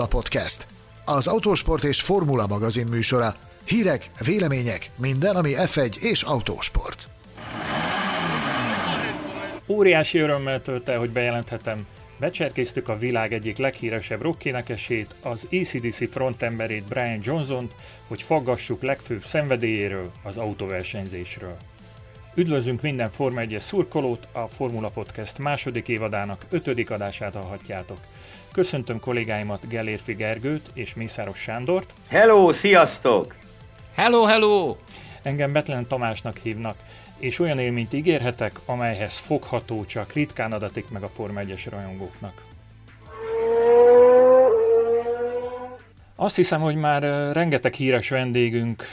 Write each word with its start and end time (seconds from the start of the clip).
Formula 0.00 0.22
Podcast. 0.22 0.66
Az 1.04 1.26
autósport 1.26 1.84
és 1.84 2.00
formula 2.00 2.46
magazin 2.46 2.86
műsora. 2.86 3.34
Hírek, 3.64 4.10
vélemények, 4.24 4.90
minden, 4.96 5.36
ami 5.36 5.52
F1 5.56 5.96
és 5.96 6.22
autósport. 6.22 7.08
Óriási 9.66 10.18
örömmel 10.18 10.62
tölt 10.62 10.88
el, 10.88 10.98
hogy 10.98 11.10
bejelenthetem, 11.10 11.86
Becserkéztük 12.18 12.88
a 12.88 12.96
világ 12.96 13.32
egyik 13.32 13.56
leghíresebb 13.56 14.22
rockénekesét, 14.22 15.14
az 15.22 15.46
ACDC 15.52 16.10
frontemberét 16.10 16.84
Brian 16.84 17.20
Johnson-t, 17.22 17.72
hogy 18.06 18.22
faggassuk 18.22 18.82
legfőbb 18.82 19.24
szenvedélyéről, 19.24 20.10
az 20.22 20.36
autóversenyzésről. 20.36 21.56
Üdvözlünk 22.34 22.82
minden 22.82 23.10
Forma 23.10 23.40
1 23.40 23.56
szurkolót, 23.58 24.26
a 24.32 24.46
Formula 24.46 24.88
Podcast 24.88 25.38
második 25.38 25.88
évadának 25.88 26.44
ötödik 26.50 26.90
adását 26.90 27.34
hallhatjátok. 27.34 27.98
Köszöntöm 28.52 29.00
kollégáimat 29.00 29.68
Gellérfi 29.68 30.12
Gergőt 30.12 30.70
és 30.72 30.94
Mészáros 30.94 31.38
Sándort. 31.38 31.92
Hello, 32.08 32.52
sziasztok! 32.52 33.34
Hello, 33.94 34.24
hello! 34.24 34.76
Engem 35.22 35.52
Betlen 35.52 35.86
Tamásnak 35.86 36.36
hívnak 36.36 36.76
és 37.18 37.38
olyan 37.38 37.58
élményt 37.58 37.92
ígérhetek, 37.92 38.60
amelyhez 38.66 39.18
fogható 39.18 39.84
csak 39.84 40.12
ritkán 40.12 40.52
adatik 40.52 40.90
meg 40.90 41.02
a 41.02 41.08
Forma 41.08 41.40
1-es 41.44 41.66
rajongóknak. 41.70 42.42
Azt 46.16 46.36
hiszem, 46.36 46.60
hogy 46.60 46.74
már 46.74 47.02
rengeteg 47.32 47.72
híres 47.72 48.08
vendégünk 48.08 48.84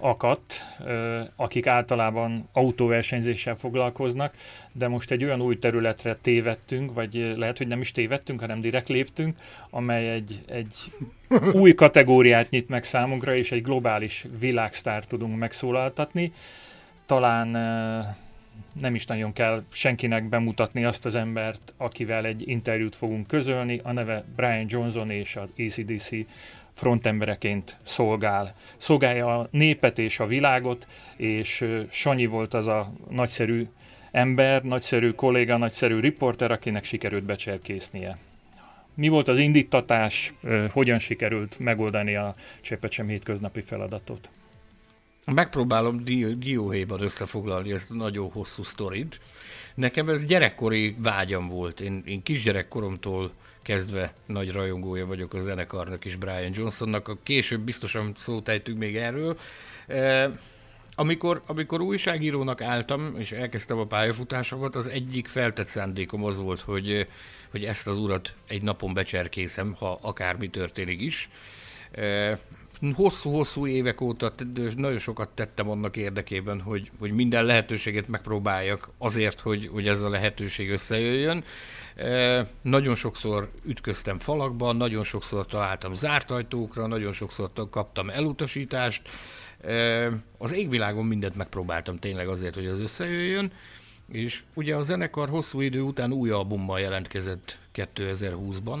akadt, 0.00 0.62
akik 1.36 1.66
általában 1.66 2.48
autóversenyzéssel 2.52 3.54
foglalkoznak, 3.54 4.34
de 4.72 4.88
most 4.88 5.10
egy 5.10 5.24
olyan 5.24 5.42
új 5.42 5.58
területre 5.58 6.14
tévedtünk, 6.14 6.94
vagy 6.94 7.32
lehet, 7.36 7.58
hogy 7.58 7.66
nem 7.66 7.80
is 7.80 7.92
tévedtünk, 7.92 8.40
hanem 8.40 8.60
direkt 8.60 8.88
léptünk, 8.88 9.36
amely 9.70 10.10
egy, 10.10 10.40
egy 10.48 10.74
új 11.52 11.74
kategóriát 11.74 12.50
nyit 12.50 12.68
meg 12.68 12.84
számunkra, 12.84 13.36
és 13.36 13.52
egy 13.52 13.62
globális 13.62 14.26
világsztár 14.38 15.04
tudunk 15.04 15.38
megszólaltatni 15.38 16.32
talán 17.06 17.48
nem 18.80 18.94
is 18.94 19.06
nagyon 19.06 19.32
kell 19.32 19.64
senkinek 19.70 20.28
bemutatni 20.28 20.84
azt 20.84 21.06
az 21.06 21.14
embert, 21.14 21.72
akivel 21.76 22.24
egy 22.24 22.48
interjút 22.48 22.96
fogunk 22.96 23.26
közölni. 23.26 23.80
A 23.84 23.92
neve 23.92 24.24
Brian 24.36 24.66
Johnson 24.68 25.10
és 25.10 25.36
az 25.36 25.48
ACDC 25.58 26.10
frontembereként 26.76 27.76
szolgál. 27.82 28.54
Szolgálja 28.76 29.38
a 29.38 29.48
népet 29.50 29.98
és 29.98 30.20
a 30.20 30.26
világot, 30.26 30.86
és 31.16 31.64
Sanyi 31.90 32.26
volt 32.26 32.54
az 32.54 32.66
a 32.66 32.92
nagyszerű 33.08 33.66
ember, 34.10 34.62
nagyszerű 34.62 35.10
kolléga, 35.10 35.56
nagyszerű 35.56 36.00
riporter, 36.00 36.50
akinek 36.50 36.84
sikerült 36.84 37.24
becserkésznie. 37.24 38.18
Mi 38.94 39.08
volt 39.08 39.28
az 39.28 39.38
indítatás, 39.38 40.34
hogyan 40.72 40.98
sikerült 40.98 41.58
megoldani 41.58 42.14
a 42.16 42.34
Csepecsem 42.60 43.08
hétköznapi 43.08 43.60
feladatot? 43.60 44.28
Megpróbálom 45.24 46.04
di- 46.04 46.38
dióhéjban 46.38 47.00
összefoglalni 47.00 47.72
ezt 47.72 47.90
nagyon 47.90 48.30
hosszú 48.30 48.62
sztorit. 48.62 49.20
Nekem 49.74 50.08
ez 50.08 50.24
gyerekkori 50.24 50.96
vágyam 50.98 51.48
volt. 51.48 51.80
Én, 51.80 52.02
én 52.06 52.22
kisgyerekkoromtól 52.22 53.32
kezdve 53.66 54.14
nagy 54.26 54.50
rajongója 54.50 55.06
vagyok 55.06 55.34
a 55.34 55.40
zenekarnak 55.40 56.04
és 56.04 56.16
Brian 56.16 56.52
Johnsonnak. 56.54 57.08
A 57.08 57.18
később 57.22 57.60
biztosan 57.60 58.12
szót 58.16 58.48
ejtünk 58.48 58.78
még 58.78 58.96
erről. 58.96 59.38
E, 59.86 60.30
amikor, 60.94 61.42
amikor 61.46 61.80
újságírónak 61.80 62.60
álltam, 62.60 63.14
és 63.18 63.32
elkezdtem 63.32 63.78
a 63.78 63.86
pályafutásomat, 63.86 64.76
az 64.76 64.86
egyik 64.86 65.26
feltett 65.26 65.68
szándékom 65.68 66.24
az 66.24 66.36
volt, 66.36 66.60
hogy, 66.60 67.06
hogy 67.50 67.64
ezt 67.64 67.86
az 67.86 67.96
urat 67.96 68.34
egy 68.46 68.62
napon 68.62 68.94
becserkészem, 68.94 69.74
ha 69.78 69.98
akármi 70.02 70.50
történik 70.50 71.00
is. 71.00 71.28
Hosszú-hosszú 72.94 73.66
évek 73.66 74.00
óta 74.00 74.32
nagyon 74.76 74.98
sokat 74.98 75.28
tettem 75.28 75.70
annak 75.70 75.96
érdekében, 75.96 76.60
hogy, 76.60 76.90
hogy 76.98 77.12
minden 77.12 77.44
lehetőséget 77.44 78.08
megpróbáljak 78.08 78.90
azért, 78.98 79.40
hogy, 79.40 79.68
hogy 79.72 79.88
ez 79.88 80.00
a 80.00 80.08
lehetőség 80.08 80.70
összejöjjön. 80.70 81.44
E, 81.96 82.46
nagyon 82.62 82.94
sokszor 82.94 83.50
ütköztem 83.64 84.18
falakban, 84.18 84.76
nagyon 84.76 85.04
sokszor 85.04 85.46
találtam 85.46 85.94
zárt 85.94 86.30
ajtókra, 86.30 86.86
nagyon 86.86 87.12
sokszor 87.12 87.50
kaptam 87.70 88.10
elutasítást. 88.10 89.08
E, 89.60 90.10
az 90.38 90.52
égvilágon 90.52 91.04
mindent 91.04 91.36
megpróbáltam 91.36 91.98
tényleg 91.98 92.28
azért, 92.28 92.54
hogy 92.54 92.66
ez 92.66 92.80
összejöjjön. 92.80 93.52
És 94.12 94.42
ugye 94.54 94.76
a 94.76 94.82
zenekar 94.82 95.28
hosszú 95.28 95.60
idő 95.60 95.80
után 95.80 96.12
új 96.12 96.30
albummal 96.30 96.80
jelentkezett 96.80 97.58
2020-ban, 97.74 98.80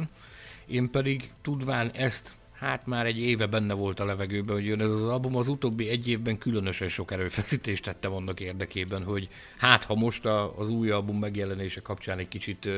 én 0.66 0.90
pedig 0.90 1.30
tudván 1.42 1.90
ezt 1.90 2.35
hát 2.58 2.86
már 2.86 3.06
egy 3.06 3.18
éve 3.18 3.46
benne 3.46 3.74
volt 3.74 4.00
a 4.00 4.04
levegőben, 4.04 4.54
hogy 4.54 4.66
jön 4.66 4.80
ez 4.80 4.90
az 4.90 5.02
album. 5.02 5.36
Az 5.36 5.48
utóbbi 5.48 5.88
egy 5.88 6.08
évben 6.08 6.38
különösen 6.38 6.88
sok 6.88 7.10
erőfeszítést 7.12 7.84
tettem 7.84 8.12
annak 8.12 8.40
érdekében, 8.40 9.02
hogy 9.02 9.28
hát 9.56 9.84
ha 9.84 9.94
most 9.94 10.24
a, 10.24 10.58
az 10.58 10.68
új 10.68 10.90
album 10.90 11.18
megjelenése 11.18 11.80
kapcsán 11.80 12.18
egy 12.18 12.28
kicsit, 12.28 12.68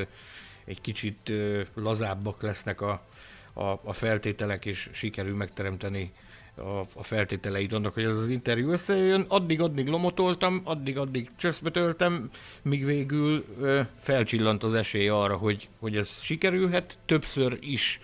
egy 0.65 0.81
kicsit 0.81 1.33
lazábbak 1.75 2.43
lesznek 2.43 2.81
a, 2.81 3.07
a, 3.53 3.63
a 3.63 3.93
feltételek, 3.93 4.65
és 4.65 4.91
sikerül 4.93 5.37
megteremteni 5.37 6.13
a, 6.59 6.79
a 6.95 7.03
feltételeit 7.03 7.73
annak, 7.73 7.95
hogy 7.95 8.05
ez 8.05 8.17
az 8.17 8.29
interjú 8.29 8.71
összejön. 8.71 9.25
Addig-addig 9.29 9.89
lomotoltam, 9.89 10.61
addig-addig 10.65 11.31
csöszbetöltem, 11.37 12.29
míg 12.63 12.85
végül 12.85 13.45
ö, 13.61 13.81
felcsillant 13.99 14.63
az 14.63 14.75
esély 14.75 15.09
arra, 15.09 15.37
hogy, 15.37 15.69
hogy 15.79 15.97
ez 15.97 16.21
sikerülhet. 16.21 16.99
Többször 17.07 17.59
is 17.61 18.01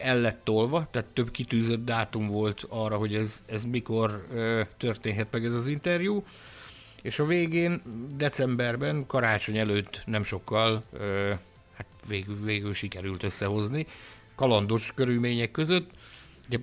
el 0.00 0.20
lett 0.20 0.40
tolva, 0.44 0.88
tehát 0.90 1.08
több 1.08 1.30
kitűzött 1.30 1.84
dátum 1.84 2.26
volt 2.26 2.66
arra, 2.68 2.96
hogy 2.96 3.14
ez, 3.14 3.42
ez 3.46 3.64
mikor 3.64 4.26
történhet 4.76 5.28
meg 5.30 5.44
ez 5.44 5.54
az 5.54 5.66
interjú, 5.66 6.24
és 7.02 7.18
a 7.18 7.24
végén, 7.24 7.82
decemberben, 8.16 9.06
karácsony 9.06 9.58
előtt 9.58 10.02
nem 10.06 10.24
sokkal, 10.24 10.82
hát 11.76 11.86
végül, 12.08 12.44
végül 12.44 12.74
sikerült 12.74 13.22
összehozni, 13.22 13.86
kalandos 14.34 14.92
körülmények 14.94 15.50
között. 15.50 15.90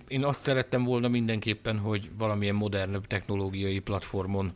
Én 0.07 0.23
azt 0.23 0.41
szerettem 0.41 0.83
volna 0.83 1.07
mindenképpen, 1.07 1.77
hogy 1.77 2.09
valamilyen 2.17 2.55
modernebb 2.55 3.07
technológiai 3.07 3.79
platformon 3.79 4.53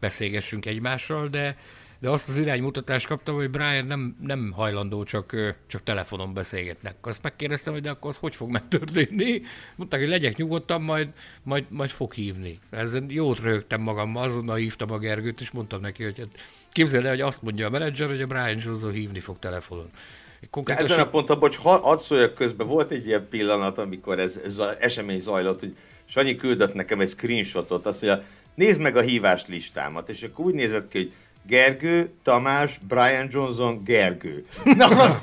beszélgessünk 0.00 0.66
egymással, 0.66 1.28
de 1.28 1.56
de 2.00 2.08
azt 2.08 2.28
az 2.28 2.38
iránymutatást 2.38 3.06
kaptam, 3.06 3.34
hogy 3.34 3.50
Brian 3.50 3.84
nem, 3.84 4.16
nem 4.20 4.52
hajlandó 4.56 5.04
csak, 5.04 5.36
csak 5.66 5.82
telefonon 5.82 6.34
beszélgetnek. 6.34 6.96
Azt 7.00 7.22
megkérdeztem, 7.22 7.72
hogy 7.72 7.82
de 7.82 7.90
akkor 7.90 8.10
az 8.10 8.16
hogy 8.20 8.34
fog 8.34 8.50
megtörténni. 8.50 9.42
Mondták, 9.76 10.00
hogy 10.00 10.08
legyek 10.08 10.36
nyugodtan, 10.36 10.82
majd, 10.82 11.08
majd, 11.42 11.64
majd 11.68 11.90
fog 11.90 12.12
hívni. 12.12 12.58
Ezen 12.70 13.06
jót 13.08 13.40
rögtem 13.40 13.80
magam, 13.80 14.16
azonnal 14.16 14.56
hívtam 14.56 14.90
a 14.90 14.98
Gergőt, 14.98 15.40
és 15.40 15.50
mondtam 15.50 15.80
neki, 15.80 16.04
hogy 16.04 16.18
hát 16.18 16.40
képzeld 16.72 17.04
el, 17.04 17.10
hogy 17.10 17.20
azt 17.20 17.42
mondja 17.42 17.66
a 17.66 17.70
menedzser, 17.70 18.08
hogy 18.08 18.22
a 18.22 18.26
Brian 18.26 18.60
Johnson 18.64 18.92
hívni 18.92 19.20
fog 19.20 19.38
telefonon. 19.38 19.90
Konkrétan 20.50 20.84
Ezen 20.84 20.98
a 20.98 21.08
ponton, 21.08 21.38
bocs, 21.38 21.56
hadd 21.56 21.98
szóljak 21.98 22.34
közben, 22.34 22.66
volt 22.66 22.90
egy 22.90 23.06
ilyen 23.06 23.28
pillanat, 23.28 23.78
amikor 23.78 24.18
ez, 24.18 24.40
ez 24.44 24.58
az 24.58 24.76
esemény 24.80 25.20
zajlott, 25.20 25.60
hogy 25.60 25.76
Sanyi 26.04 26.34
küldött 26.34 26.74
nekem 26.74 27.00
egy 27.00 27.08
screenshotot, 27.08 27.86
azt 27.86 28.02
mondja, 28.02 28.24
nézd 28.54 28.80
meg 28.80 28.96
a 28.96 29.00
hívás 29.00 29.46
listámat, 29.46 30.08
és 30.08 30.22
akkor 30.22 30.44
úgy 30.44 30.54
nézett 30.54 30.88
ki, 30.88 30.98
hogy 30.98 31.12
Gergő, 31.46 32.10
Tamás, 32.22 32.78
Brian 32.88 33.26
Johnson, 33.30 33.82
Gergő. 33.84 34.44
Na, 34.64 35.14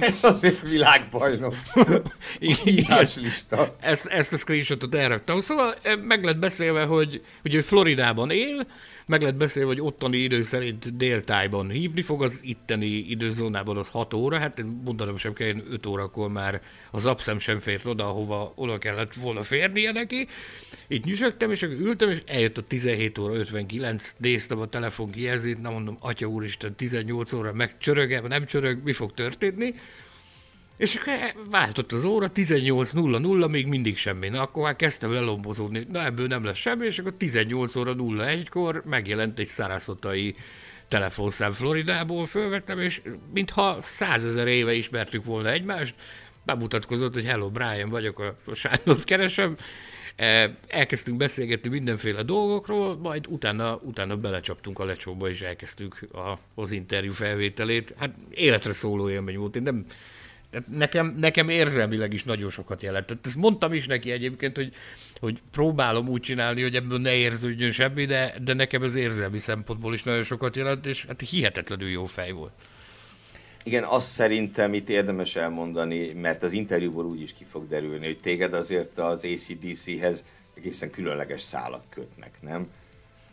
ez 0.00 0.18
azért 0.22 0.60
világbajnok. 0.60 1.54
lista. 3.22 3.76
Ezt, 3.80 4.06
ezt 4.06 4.32
a 4.32 4.36
screenshotot 4.36 4.94
elraktam. 4.94 5.40
Szóval 5.40 5.74
eh, 5.82 5.96
meg 5.96 6.24
lett 6.24 6.38
beszélve, 6.38 6.84
hogy, 6.84 7.22
hogy 7.42 7.54
ő 7.54 7.62
Floridában 7.62 8.30
él, 8.30 8.66
meg 9.08 9.20
lehet 9.20 9.36
beszélni, 9.36 9.68
hogy 9.68 9.80
ottani 9.80 10.16
idő 10.16 10.42
szerint 10.42 10.96
déltájban 10.96 11.70
hívni 11.70 12.02
fog, 12.02 12.22
az 12.22 12.40
itteni 12.42 12.86
időzónában 12.86 13.76
az 13.76 13.88
6 13.88 14.14
óra, 14.14 14.38
hát 14.38 14.64
mondanom 14.84 15.16
sem 15.16 15.32
kell, 15.32 15.54
5 15.70 15.86
órakor 15.86 16.30
már 16.30 16.62
az 16.90 17.06
abszem 17.06 17.38
sem 17.38 17.58
fért 17.58 17.84
oda, 17.84 18.08
ahova 18.08 18.52
oda 18.54 18.78
kellett 18.78 19.14
volna 19.14 19.42
férnie 19.42 19.92
neki. 19.92 20.28
Itt 20.86 21.04
nyüzsögtem, 21.04 21.50
és 21.50 21.62
ültem, 21.62 22.10
és 22.10 22.22
eljött 22.26 22.58
a 22.58 22.62
17 22.62 23.18
óra 23.18 23.34
59, 23.34 24.14
néztem 24.16 24.58
a 24.60 24.66
telefon 24.66 25.10
kijelzét, 25.10 25.60
na 25.60 25.70
mondom, 25.70 25.96
atya 26.00 26.26
úristen, 26.26 26.74
18 26.74 27.32
óra 27.32 27.52
megcsörög, 27.52 28.26
nem 28.26 28.44
csörög, 28.46 28.82
mi 28.84 28.92
fog 28.92 29.12
történni? 29.12 29.74
És 30.78 30.94
akkor 30.94 31.12
váltott 31.50 31.92
az 31.92 32.04
óra, 32.04 32.30
18.00, 32.34 33.50
még 33.50 33.66
mindig 33.66 33.96
semmi. 33.96 34.28
Na, 34.28 34.40
akkor 34.40 34.62
már 34.62 34.76
kezdtem 34.76 35.12
lelombozódni, 35.12 35.86
na 35.90 36.04
ebből 36.04 36.26
nem 36.26 36.44
lesz 36.44 36.56
semmi, 36.56 36.86
és 36.86 36.98
akkor 36.98 37.14
18 37.16 37.76
óra 37.76 37.94
01-kor 37.98 38.82
megjelent 38.84 39.38
egy 39.38 39.46
szárászotai 39.46 40.34
telefonszám 40.88 41.52
Floridából, 41.52 42.26
fölvettem, 42.26 42.78
és 42.78 43.00
mintha 43.34 43.78
százezer 43.80 44.46
éve 44.46 44.72
ismertük 44.72 45.24
volna 45.24 45.50
egymást, 45.50 45.94
bemutatkozott, 46.44 47.14
hogy 47.14 47.24
hello, 47.24 47.50
Brian 47.50 47.88
vagyok, 47.88 48.18
a 48.18 48.54
Sándort 48.54 49.04
keresem, 49.04 49.56
e, 50.16 50.56
elkezdtünk 50.68 51.16
beszélgetni 51.16 51.68
mindenféle 51.68 52.22
dolgokról, 52.22 52.96
majd 52.96 53.26
utána, 53.26 53.80
utána 53.82 54.16
belecsaptunk 54.16 54.78
a 54.78 54.84
lecsóba, 54.84 55.28
és 55.28 55.40
elkezdtük 55.40 56.08
a, 56.12 56.38
az 56.54 56.72
interjú 56.72 57.12
felvételét. 57.12 57.94
Hát 57.98 58.14
életre 58.30 58.72
szóló 58.72 59.10
élmény 59.10 59.36
volt, 59.36 59.56
én 59.56 59.62
nem, 59.62 59.84
nekem, 60.70 61.14
nekem 61.18 61.48
érzelmileg 61.48 62.12
is 62.12 62.24
nagyon 62.24 62.50
sokat 62.50 62.82
jelentett. 62.82 63.26
Ezt 63.26 63.36
mondtam 63.36 63.72
is 63.72 63.86
neki 63.86 64.10
egyébként, 64.10 64.56
hogy, 64.56 64.74
hogy 65.20 65.38
próbálom 65.50 66.08
úgy 66.08 66.20
csinálni, 66.20 66.62
hogy 66.62 66.74
ebből 66.74 66.98
ne 66.98 67.14
érződjön 67.14 67.72
semmi, 67.72 68.04
de, 68.04 68.34
de 68.42 68.54
nekem 68.54 68.82
ez 68.82 68.94
érzelmi 68.94 69.38
szempontból 69.38 69.94
is 69.94 70.02
nagyon 70.02 70.22
sokat 70.22 70.56
jelent, 70.56 70.86
és 70.86 71.04
hát 71.06 71.20
hihetetlenül 71.20 71.88
jó 71.88 72.04
fej 72.04 72.30
volt. 72.30 72.52
Igen, 73.64 73.84
azt 73.84 74.10
szerintem 74.10 74.74
itt 74.74 74.88
érdemes 74.88 75.36
elmondani, 75.36 76.12
mert 76.12 76.42
az 76.42 76.52
interjúból 76.52 77.04
úgy 77.04 77.20
is 77.20 77.32
ki 77.32 77.44
fog 77.44 77.68
derülni, 77.68 78.06
hogy 78.06 78.18
téged 78.20 78.54
azért 78.54 78.98
az 78.98 79.24
ACDC-hez 79.24 80.24
egészen 80.54 80.90
különleges 80.90 81.42
szálak 81.42 81.84
kötnek, 81.88 82.30
nem? 82.40 82.68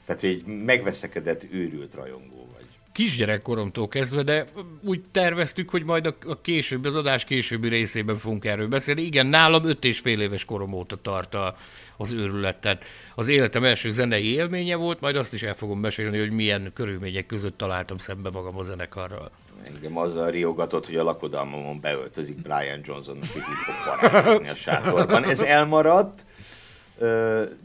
Tehát 0.06 0.24
egy 0.24 0.46
megveszekedett, 0.46 1.48
őrült 1.52 1.94
rajongó. 1.94 2.55
Kisgyerekkoromtól 2.96 3.88
kezdve, 3.88 4.24
de 4.24 4.46
úgy 4.84 5.02
terveztük, 5.12 5.70
hogy 5.70 5.84
majd 5.84 6.06
a, 6.06 6.42
később, 6.42 6.86
az 6.86 6.96
adás 6.96 7.24
későbbi 7.24 7.68
részében 7.68 8.16
fogunk 8.16 8.46
erről 8.46 8.68
beszélni. 8.68 9.02
Igen, 9.02 9.26
nálam 9.28 9.66
öt 9.66 9.86
és 9.86 10.00
fél 10.00 10.22
éves 10.22 10.46
korom 10.46 10.74
óta 10.74 10.96
tart 10.96 11.34
a, 11.34 11.56
az 11.98 12.12
őrület. 12.12 12.58
Tehát 12.58 12.84
az 13.16 13.28
életem 13.28 13.64
első 13.64 13.92
zenei 13.92 14.32
élménye 14.32 14.76
volt, 14.76 15.02
majd 15.02 15.16
azt 15.16 15.34
is 15.34 15.44
el 15.44 15.54
fogom 15.54 15.80
mesélni, 15.80 16.20
hogy 16.20 16.32
milyen 16.32 16.72
körülmények 16.74 17.26
között 17.26 17.58
találtam 17.58 17.98
szembe 17.98 18.30
magam 18.30 18.58
a 18.58 18.64
zenekarral. 18.64 19.32
Engem 19.76 19.98
azzal 19.98 20.32
riogatott, 20.32 20.86
hogy 20.86 20.96
a 20.96 21.04
lakodalmamon 21.04 21.80
beöltözik 21.80 22.42
Brian 22.42 22.80
Johnson, 22.84 23.18
és 23.22 23.36
úgy 23.36 23.44
fog 23.44 23.76
barátkozni 23.86 24.50
a 24.50 24.56
sátorban. 24.56 25.24
Ez 25.24 25.42
elmaradt, 25.42 26.26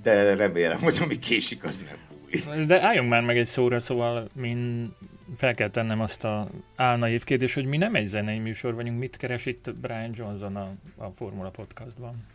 de 0.02 0.34
remélem, 0.34 0.78
hogy 0.78 0.98
ami 1.00 1.18
késik, 1.18 1.64
az 1.64 1.84
nem 1.86 1.96
búj. 2.08 2.66
De 2.66 2.82
álljunk 2.82 3.08
már 3.08 3.22
meg 3.22 3.38
egy 3.38 3.46
szóra, 3.46 3.80
szóval 3.80 4.28
min 4.32 4.92
fel 5.36 5.54
kell 5.54 5.70
tennem 5.70 6.00
azt 6.00 6.24
a 6.24 6.48
álnaív 6.76 7.24
kérdést, 7.24 7.54
hogy 7.54 7.64
mi 7.64 7.76
nem 7.76 7.94
egy 7.94 8.06
zenei 8.06 8.38
műsor 8.38 8.74
vagyunk, 8.74 8.98
mit 8.98 9.16
keres 9.16 9.46
itt 9.46 9.74
Brian 9.74 10.10
Johnson 10.14 10.56
a, 10.56 10.72
a 10.96 11.10
Formula 11.10 11.50
Podcastban? 11.50 12.26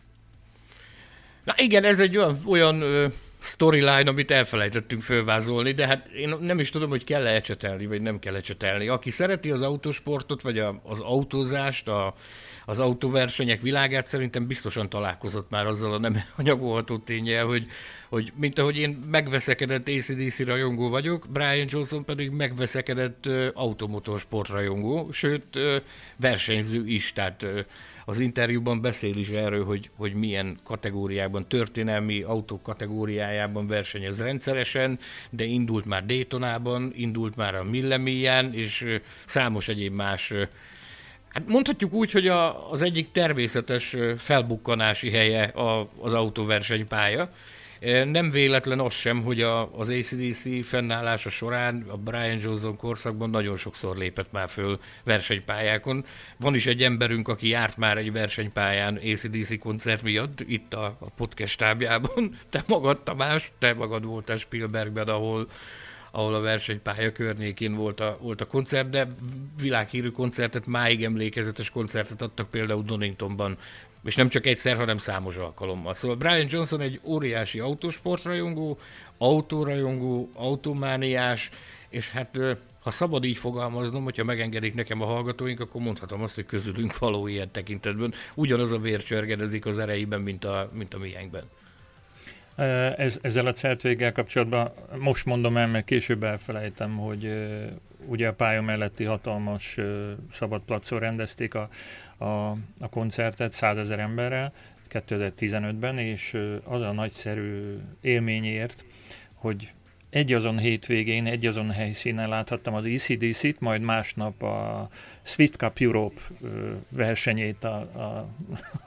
Na 1.44 1.54
igen, 1.56 1.84
ez 1.84 2.00
egy 2.00 2.16
olyan, 2.16 2.38
olyan 2.46 2.82
storyline, 3.38 4.10
amit 4.10 4.30
elfelejtettünk 4.30 5.02
fölvázolni, 5.02 5.72
de 5.72 5.86
hát 5.86 6.06
én 6.06 6.36
nem 6.40 6.58
is 6.58 6.70
tudom, 6.70 6.88
hogy 6.88 7.04
kell-e 7.04 7.34
ecsetelni, 7.34 7.86
vagy 7.86 8.02
nem 8.02 8.18
kell 8.18 8.34
ecsetelni. 8.34 8.88
Aki 8.88 9.10
szereti 9.10 9.50
az 9.50 9.62
autósportot, 9.62 10.42
vagy 10.42 10.58
a, 10.58 10.80
az 10.84 11.00
autózást, 11.00 11.88
a, 11.88 12.14
az 12.68 12.78
autóversenyek 12.78 13.60
világát, 13.60 14.06
szerintem 14.06 14.46
biztosan 14.46 14.88
találkozott 14.88 15.50
már 15.50 15.66
azzal 15.66 15.92
a 15.92 15.98
nem 15.98 16.16
anyagolható 16.36 16.98
tényel, 16.98 17.46
hogy, 17.46 17.66
hogy 18.08 18.32
mint 18.34 18.58
ahogy 18.58 18.76
én 18.76 18.90
megveszekedett 19.10 19.88
ACDC 19.88 20.38
rajongó 20.38 20.88
vagyok, 20.88 21.26
Brian 21.28 21.66
Johnson 21.70 22.04
pedig 22.04 22.30
megveszekedett 22.30 23.26
automotorsport 23.54 24.48
rajongó, 24.48 25.12
sőt 25.12 25.58
versenyző 26.16 26.86
is, 26.86 27.12
tehát 27.12 27.46
az 28.08 28.18
interjúban 28.18 28.80
beszél 28.80 29.16
is 29.16 29.28
erről, 29.28 29.64
hogy, 29.64 29.90
hogy 29.96 30.14
milyen 30.14 30.58
kategóriában, 30.64 31.48
történelmi 31.48 32.22
autók 32.22 32.62
kategóriájában 32.62 33.66
versenyez 33.66 34.18
rendszeresen, 34.18 34.98
de 35.30 35.44
indult 35.44 35.84
már 35.84 36.06
Daytonában, 36.06 36.92
indult 36.94 37.36
már 37.36 37.54
a 37.54 37.64
Millemilyen, 37.64 38.54
és 38.54 39.00
számos 39.26 39.68
egyéb 39.68 39.94
más 39.94 40.32
Hát 41.36 41.48
mondhatjuk 41.48 41.92
úgy, 41.92 42.10
hogy 42.10 42.28
a, 42.28 42.70
az 42.70 42.82
egyik 42.82 43.10
természetes 43.12 43.96
felbukkanási 44.18 45.10
helye 45.10 45.42
a, 45.42 45.88
az 45.98 46.12
autóversenypálya, 46.12 47.30
nem 48.04 48.30
véletlen 48.30 48.80
az 48.80 48.94
sem, 48.94 49.22
hogy 49.22 49.40
a, 49.40 49.78
az 49.78 49.88
ACDC 49.88 50.66
fennállása 50.66 51.30
során 51.30 51.84
a 51.88 51.96
Brian 51.96 52.38
Johnson 52.40 52.76
korszakban 52.76 53.30
nagyon 53.30 53.56
sokszor 53.56 53.96
lépett 53.96 54.32
már 54.32 54.48
föl 54.48 54.80
versenypályákon. 55.04 56.04
Van 56.36 56.54
is 56.54 56.66
egy 56.66 56.82
emberünk, 56.82 57.28
aki 57.28 57.48
járt 57.48 57.76
már 57.76 57.96
egy 57.96 58.12
versenypályán 58.12 59.00
ACDC 59.12 59.58
koncert 59.58 60.02
miatt, 60.02 60.40
itt 60.40 60.74
a, 60.74 60.84
a 61.00 61.10
podcast 61.16 61.58
tábjában. 61.58 62.38
Te 62.50 62.62
magad, 62.66 63.02
Tamás, 63.02 63.52
te 63.58 63.74
magad 63.74 64.04
voltál 64.04 64.36
Spielbergben, 64.36 65.08
ahol 65.08 65.46
ahol 66.16 66.34
a 66.34 66.40
versenypálya 66.40 67.12
környékén 67.12 67.74
volt 67.74 68.00
a, 68.00 68.18
volt 68.20 68.40
a 68.40 68.46
koncert, 68.46 68.90
de 68.90 69.06
világhírű 69.60 70.10
koncertet, 70.10 70.66
máig 70.66 71.04
emlékezetes 71.04 71.70
koncertet 71.70 72.22
adtak 72.22 72.50
például 72.50 72.82
Doningtonban 72.82 73.56
és 74.04 74.14
nem 74.14 74.28
csak 74.28 74.46
egyszer, 74.46 74.76
hanem 74.76 74.98
számos 74.98 75.36
alkalommal. 75.36 75.94
Szóval 75.94 76.16
Brian 76.16 76.46
Johnson 76.48 76.80
egy 76.80 77.00
óriási 77.02 77.58
autósportrajongó, 77.58 78.78
autórajongó, 79.18 80.30
automániás, 80.34 81.50
és 81.88 82.08
hát 82.10 82.38
ha 82.82 82.90
szabad 82.90 83.24
így 83.24 83.36
fogalmaznom, 83.36 84.04
hogyha 84.04 84.24
megengedik 84.24 84.74
nekem 84.74 85.02
a 85.02 85.06
hallgatóink, 85.06 85.60
akkor 85.60 85.80
mondhatom 85.80 86.22
azt, 86.22 86.34
hogy 86.34 86.46
közülünk 86.46 86.98
való 86.98 87.26
ilyen 87.26 87.50
tekintetben. 87.50 88.14
Ugyanaz 88.34 88.72
a 88.72 88.78
vér 88.78 89.02
csörgedezik 89.02 89.66
az 89.66 89.78
erejében, 89.78 90.20
mint 90.20 90.44
a, 90.44 90.70
mint 90.72 90.94
a 90.94 90.98
miénkben. 90.98 91.44
Ez, 92.96 93.18
ezzel 93.22 93.46
a 93.46 93.52
certvéggel 93.52 94.12
kapcsolatban 94.12 94.72
most 94.98 95.24
mondom 95.24 95.56
el, 95.56 95.66
mert 95.66 95.84
később 95.84 96.22
elfelejtem, 96.24 96.96
hogy 96.96 97.48
ugye 98.06 98.28
a 98.28 98.32
pálya 98.32 98.62
melletti 98.62 99.04
hatalmas 99.04 99.78
szabad 100.32 100.62
placon 100.62 100.98
rendezték 100.98 101.54
a, 101.54 101.68
a, 102.18 102.50
a 102.80 102.88
koncertet 102.90 103.52
százezer 103.52 103.98
emberrel 103.98 104.52
2015-ben, 104.90 105.98
és 105.98 106.38
az 106.64 106.82
a 106.82 106.92
nagyszerű 106.92 107.78
élményért, 108.00 108.84
hogy 109.34 109.72
egy 110.16 110.32
azon 110.32 110.58
hétvégén, 110.58 111.26
egy 111.26 111.46
azon 111.46 111.70
helyszínen 111.70 112.28
láthattam 112.28 112.74
az 112.74 112.84
ECDC-t, 112.84 113.60
majd 113.60 113.80
másnap 113.80 114.42
a 114.42 114.88
Swift 115.22 115.54
Cup 115.54 115.76
Europe 115.78 116.20
versenyét 116.88 117.64
a, 117.64 117.76
a, 117.76 118.28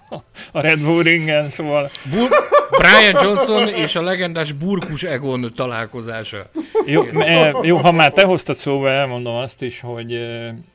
a 0.52 0.62
Red 0.62 0.84
Bull 0.84 1.04
ringen, 1.04 1.50
szóval... 1.50 1.90
Bur- 2.12 2.34
Brian 2.70 3.24
Johnson 3.24 3.68
és 3.68 3.96
a 3.96 4.02
legendás 4.02 4.52
Burkus 4.52 5.04
Egon 5.04 5.54
találkozása. 5.56 6.50
Jó, 6.86 7.04
e, 7.06 7.56
jó, 7.62 7.78
ha 7.78 7.92
már 7.92 8.12
te 8.12 8.26
hoztad 8.26 8.56
szóba, 8.56 8.90
elmondom 8.90 9.36
azt 9.36 9.62
is, 9.62 9.80
hogy, 9.80 10.20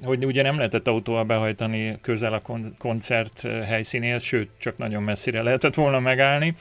hogy 0.05 0.25
ugye 0.25 0.43
nem 0.43 0.57
lehetett 0.57 0.89
autóval 0.89 1.25
behajtani 1.25 1.99
közel 2.03 2.33
a 2.33 2.43
koncert 2.79 3.43
helyszínéhez, 3.67 4.23
sőt, 4.23 4.51
csak 4.61 4.77
nagyon 4.77 5.03
messzire 5.03 5.43
lehetett 5.43 5.75
volna 5.75 6.01
megállni, 6.01 6.55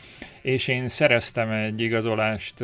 és 0.44 0.68
én 0.68 0.88
szereztem 0.88 1.52
egy 1.52 1.82
igazolást 1.82 2.64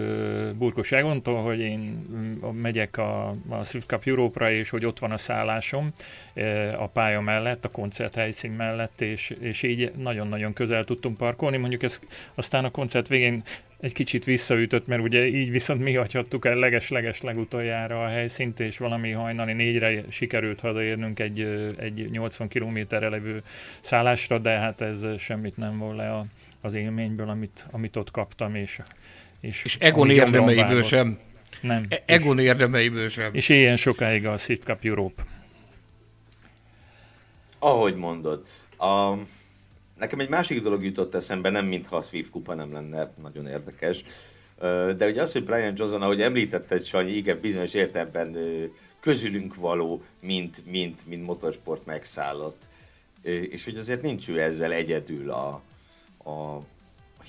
Burkos 0.57 0.91
Egontól, 0.91 1.41
hogy 1.41 1.59
én 1.59 2.05
megyek 2.53 2.98
a, 2.98 3.36
a 3.50 3.63
Swift 3.63 3.88
Cup 3.88 4.03
Európra, 4.05 4.51
és 4.51 4.69
hogy 4.69 4.86
ott 4.86 5.00
van 5.00 5.12
a 5.12 5.17
szállásom 5.17 5.93
a 6.77 6.88
pálya 6.88 7.21
mellett, 7.21 7.65
a 7.65 7.69
koncert 7.69 8.15
helyszín 8.15 8.51
mellett, 8.51 9.01
és, 9.01 9.36
és 9.39 9.63
így 9.63 9.91
nagyon-nagyon 9.98 10.53
közel 10.53 10.83
tudtunk 10.83 11.17
parkolni. 11.17 11.57
Mondjuk 11.57 11.83
ez 11.83 12.00
aztán 12.36 12.65
a 12.65 12.71
koncert 12.71 13.07
végén 13.07 13.41
egy 13.79 13.93
kicsit 13.93 14.25
visszaütött, 14.25 14.88
mert 14.88 15.01
ugye 15.01 15.27
így 15.27 15.51
viszont 15.51 15.83
mi 15.83 15.93
hagyhattuk 15.93 16.45
el 16.45 16.55
leges-leges 16.55 17.21
legutoljára 17.21 18.03
a 18.03 18.07
helyszínt, 18.07 18.59
és 18.59 18.77
valami 18.77 19.12
hajnali 19.12 19.53
négyre 19.53 20.03
sikerült 20.09 20.59
hazaérnünk 20.59 21.19
egy, 21.19 21.39
egy 21.77 22.09
80 22.12 22.48
kilométerre 22.48 23.09
levő 23.09 23.43
szállásra, 23.81 24.38
de 24.38 24.50
hát 24.50 24.81
ez 24.81 25.05
semmit 25.17 25.57
nem 25.57 25.77
volt 25.77 25.98
le 25.98 26.09
a, 26.12 26.25
az 26.61 26.73
élményből, 26.73 27.29
amit, 27.29 27.65
amit 27.71 27.95
ott 27.95 28.11
kaptam, 28.11 28.55
és 28.55 28.81
és, 29.39 29.63
és 29.63 29.77
Egon 29.79 30.09
érdemeiből 30.09 30.83
sem. 30.83 31.19
Nem. 31.61 31.85
E- 31.89 32.03
Egon 32.05 32.39
és, 32.39 32.45
érdemeiből 32.45 33.09
sem. 33.09 33.33
És 33.33 33.49
ilyen 33.49 33.77
sokáig 33.77 34.25
a 34.25 34.37
Cup 34.37 34.79
Europe. 34.81 35.23
Ahogy 37.59 37.95
mondod. 37.95 38.45
A, 38.77 39.13
nekem 39.97 40.19
egy 40.19 40.29
másik 40.29 40.61
dolog 40.61 40.83
jutott 40.83 41.15
eszembe, 41.15 41.49
nem 41.49 41.65
mintha 41.65 41.95
a 41.95 42.01
Swift 42.01 42.29
kupa 42.29 42.53
nem 42.53 42.73
lenne, 42.73 43.11
nagyon 43.21 43.47
érdekes. 43.47 44.03
De 44.97 45.07
ugye 45.07 45.21
az, 45.21 45.31
hogy 45.31 45.43
Brian 45.43 45.73
Johnson, 45.75 46.01
ahogy 46.01 46.21
említetted, 46.21 46.83
Sanyi, 46.83 47.11
igen, 47.11 47.39
bizonyos 47.39 47.73
értelemben 47.73 48.37
közülünk 48.99 49.55
való, 49.55 50.03
mint, 50.19 50.63
mint, 50.65 51.07
mint 51.07 51.25
motorsport 51.25 51.85
megszállott. 51.85 52.63
És 53.21 53.65
hogy 53.65 53.75
azért 53.75 54.01
nincs 54.01 54.29
ő 54.29 54.41
ezzel 54.41 54.71
egyedül 54.71 55.29
a, 55.29 55.61
a 56.23 56.59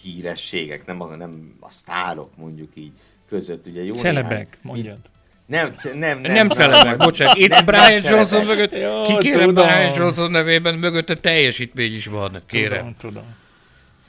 hírességek, 0.03 0.87
nem 0.87 1.01
a, 1.01 1.17
nem 1.17 1.57
a 1.61 1.71
sztárok 1.71 2.37
mondjuk 2.37 2.71
így 2.75 2.93
között. 3.29 3.67
Ugye 3.67 3.85
jó 3.85 3.95
Celebek, 3.95 4.31
néhány, 4.31 4.49
mondjad. 4.63 4.99
Nem, 5.47 5.75
nem, 5.83 5.99
nem. 5.99 6.21
Nem, 6.21 6.33
nem 6.33 6.49
celebek, 6.49 6.97
bocsánat. 6.97 7.37
Itt 7.37 7.49
nem, 7.49 7.65
Brian 7.65 8.01
nem 8.03 8.15
Johnson 8.15 8.45
mögött, 8.45 8.79
Jó, 8.79 9.05
ki 9.07 9.17
kérem 9.19 9.47
tudom. 9.47 9.67
Brian 9.67 9.95
Johnson 9.95 10.31
nevében, 10.31 10.75
mögött 10.75 11.11
a 11.11 11.21
teljesítmény 11.21 11.95
is 11.95 12.07
van, 12.07 12.43
kérem. 12.47 12.79
Tudom, 12.79 12.95
tudom. 12.97 13.25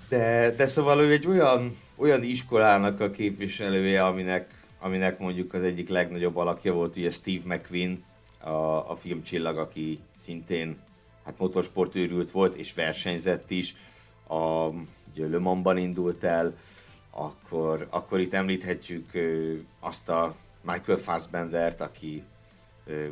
De, 0.09 0.53
de 0.57 0.65
szóval 0.65 1.01
ő 1.01 1.11
egy 1.11 1.27
olyan, 1.27 1.77
olyan 1.95 2.23
iskolának 2.23 2.99
a 2.99 3.11
képviselője, 3.11 4.05
aminek, 4.05 4.47
aminek 4.79 5.19
mondjuk 5.19 5.53
az 5.53 5.63
egyik 5.63 5.89
legnagyobb 5.89 6.37
alakja 6.37 6.73
volt 6.73 6.97
ugye 6.97 7.09
Steve 7.09 7.55
McQueen, 7.55 8.03
a, 8.43 8.89
a 8.91 8.95
filmcsillag, 8.99 9.57
aki 9.57 9.99
szintén 10.17 10.77
hát 11.25 11.37
motorsport 11.37 11.95
őrült 11.95 12.31
volt, 12.31 12.55
és 12.55 12.73
versenyzett 12.73 13.51
is. 13.51 13.75
A, 14.31 14.73
ugye 15.13 15.27
Le 15.27 15.79
indult 15.79 16.23
el, 16.23 16.53
akkor, 17.09 17.87
akkor 17.89 18.19
itt 18.19 18.33
említhetjük 18.33 19.09
azt 19.79 20.09
a 20.09 20.35
Michael 20.61 20.97
Fassbendert, 20.97 21.81
aki 21.81 22.23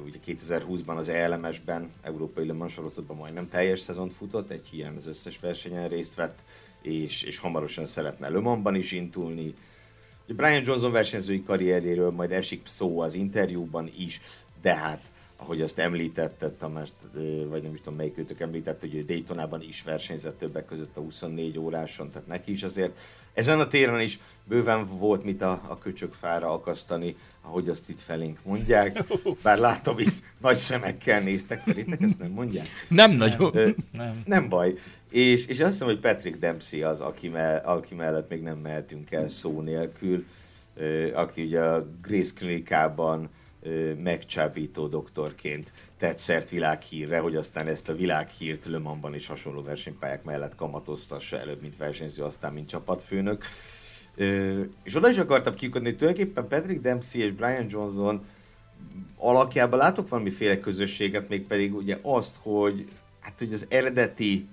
ugye 0.06 0.18
2020-ban 0.26 0.96
az 0.96 1.08
ELMS-ben, 1.08 1.92
Európai 2.02 2.46
Le 2.46 2.54
Mans 2.54 2.74
sorozatban 2.74 3.18
majdnem 3.18 3.50
teljes 3.50 3.80
szezont 3.80 4.14
futott, 4.14 4.52
egy 4.52 4.68
hiány 4.68 4.96
az 4.96 5.08
összes 5.08 5.40
versenyen 5.40 5.88
részt 5.88 6.16
vett, 6.16 6.40
és, 6.82 7.24
és 7.24 7.38
hamarosan 7.38 7.86
szeretne 7.86 8.30
Le 8.30 8.40
Mansban 8.40 8.76
is 8.76 8.92
intulni. 8.92 9.56
Brian 10.28 10.64
Johnson 10.66 10.92
versenyzői 10.92 11.44
karrierjéről 11.44 12.12
majd 12.12 12.32
esik 12.32 12.68
szó 12.68 13.00
az 13.00 13.14
interjúban 13.14 13.92
is, 13.98 14.22
de 14.62 14.76
hát 14.76 15.02
ahogy 15.42 15.62
azt 15.62 15.80
említette, 15.80 16.50
Tamás, 16.50 16.90
vagy 17.50 17.62
nem 17.62 17.74
is 17.74 17.82
tudom 17.82 17.98
melyik 17.98 18.18
őtök 18.18 18.40
említett, 18.40 18.80
hogy 18.80 18.96
ő 18.96 19.04
Daytonában 19.04 19.62
is 19.62 19.84
versenyzett 19.84 20.38
többek 20.38 20.66
között 20.66 20.98
a 20.98 21.02
24 21.02 21.58
óráson, 21.60 22.12
tehát 22.12 22.28
neki 22.28 22.52
is 22.52 22.64
azért 22.64 23.00
ezen 23.34 23.60
a 23.60 23.68
téren 23.68 24.00
is 24.00 24.20
bőven 24.44 24.86
volt 24.98 25.24
mit 25.24 25.42
a, 25.42 25.62
a 25.68 25.78
köcsökfára 25.78 26.52
akasztani, 26.52 27.16
ahogy 27.42 27.70
azt 27.70 27.90
itt 27.90 28.00
felénk 28.00 28.40
mondják. 28.44 29.04
Bár 29.44 29.58
látom, 29.58 30.00
itt 30.00 30.22
nagy 30.42 30.56
szemekkel 30.56 31.20
néztek 31.22 31.62
felétek, 31.62 32.02
ezt 32.02 32.20
nem 32.20 32.32
mondják? 32.32 32.68
Nem 32.88 33.12
nagyon. 33.12 33.58
Ö, 33.58 33.70
nem. 33.92 34.12
nem 34.26 34.50
baj. 34.50 34.74
És, 35.12 35.46
és 35.46 35.60
azt 35.60 35.72
hiszem, 35.72 35.88
hogy 35.88 36.00
Patrick 36.00 36.40
Dempsey 36.40 36.82
az, 36.82 37.00
aki, 37.00 37.28
me, 37.28 37.56
aki 37.56 37.96
mellett 37.96 38.30
még 38.30 38.42
nem 38.42 38.58
mehetünk 38.58 39.12
el 39.12 39.30
szó 39.30 39.62
nélkül, 39.62 40.26
ö, 40.76 41.14
aki 41.14 41.44
ugye 41.44 41.62
a 41.62 41.88
Grace 42.02 42.34
klinikában 42.36 43.30
megcsábító 43.98 44.88
doktorként 44.88 45.72
tett 45.98 46.18
szert 46.18 46.50
világhírre, 46.50 47.20
hogy 47.20 47.36
aztán 47.36 47.68
ezt 47.68 47.90
a 47.90 47.96
világhírt 47.96 48.66
Le 48.66 48.78
Mansban 48.78 49.14
és 49.14 49.28
hasonló 49.28 49.64
versenypályák 49.64 50.24
mellett 50.24 50.56
kamatoztassa 50.56 51.40
előbb, 51.40 51.62
mint 51.62 51.78
versenyző, 51.78 52.24
aztán 52.24 52.54
mint 52.54 52.68
csapatfőnök. 52.68 53.44
És 54.84 54.96
oda 54.96 55.10
is 55.10 55.18
akartam 55.18 55.54
kikodni, 55.54 55.88
hogy 55.88 55.98
tulajdonképpen 55.98 56.48
Patrick 56.48 56.82
Dempsey 56.82 57.22
és 57.22 57.32
Brian 57.32 57.66
Johnson 57.70 58.26
alakjában 59.18 59.80
látok 59.80 60.10
valamiféle 60.10 60.60
közösséget, 60.60 61.30
mégpedig 61.30 61.76
ugye 61.76 61.98
azt, 62.02 62.38
hogy, 62.42 62.86
hát, 63.20 63.40
hogy 63.40 63.54
az 63.54 63.66
eredeti 63.70 64.48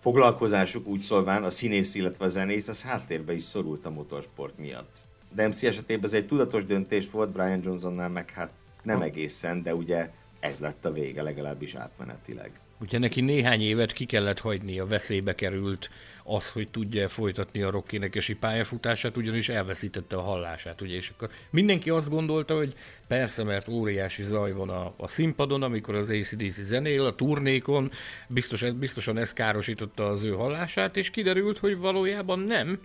foglalkozásuk 0.00 0.86
úgy 0.86 1.00
szólván, 1.00 1.42
a 1.42 1.50
színész, 1.50 1.94
illetve 1.94 2.24
a 2.24 2.28
zenész, 2.28 2.68
az 2.68 2.82
háttérbe 2.82 3.32
is 3.32 3.42
szorult 3.42 3.86
a 3.86 3.90
motorsport 3.90 4.58
miatt. 4.58 5.07
Dempsey 5.34 5.68
esetében 5.68 6.04
ez 6.04 6.12
egy 6.12 6.26
tudatos 6.26 6.64
döntés 6.64 7.10
volt, 7.10 7.30
Brian 7.30 7.60
Johnsonnál 7.64 8.08
meg 8.08 8.30
hát 8.30 8.50
nem 8.82 9.02
egészen, 9.02 9.62
de 9.62 9.74
ugye 9.74 10.10
ez 10.40 10.60
lett 10.60 10.84
a 10.84 10.92
vége, 10.92 11.22
legalábbis 11.22 11.74
átmenetileg. 11.74 12.50
Ugye 12.80 12.98
neki 12.98 13.20
néhány 13.20 13.60
évet 13.60 13.92
ki 13.92 14.04
kellett 14.04 14.40
hagyni, 14.40 14.78
a 14.78 14.86
veszélybe 14.86 15.34
került 15.34 15.90
az, 16.24 16.52
hogy 16.52 16.68
tudja 16.68 17.08
folytatni 17.08 17.62
a 17.62 17.70
rockénekesi 17.70 18.34
pályafutását, 18.34 19.16
ugyanis 19.16 19.48
elveszítette 19.48 20.16
a 20.16 20.20
hallását, 20.20 20.80
ugye, 20.80 20.94
és 20.94 21.10
akkor 21.14 21.30
mindenki 21.50 21.90
azt 21.90 22.10
gondolta, 22.10 22.56
hogy 22.56 22.74
persze, 23.06 23.44
mert 23.44 23.68
óriási 23.68 24.22
zaj 24.22 24.52
van 24.52 24.68
a, 24.68 24.94
a 24.96 25.08
színpadon, 25.08 25.62
amikor 25.62 25.94
az 25.94 26.10
ACDC 26.10 26.60
zenél, 26.60 27.04
a 27.04 27.14
turnékon, 27.14 27.90
biztos, 28.28 28.64
biztosan 28.70 29.18
ez 29.18 29.32
károsította 29.32 30.06
az 30.06 30.22
ő 30.22 30.32
hallását, 30.32 30.96
és 30.96 31.10
kiderült, 31.10 31.58
hogy 31.58 31.78
valójában 31.78 32.38
nem, 32.38 32.80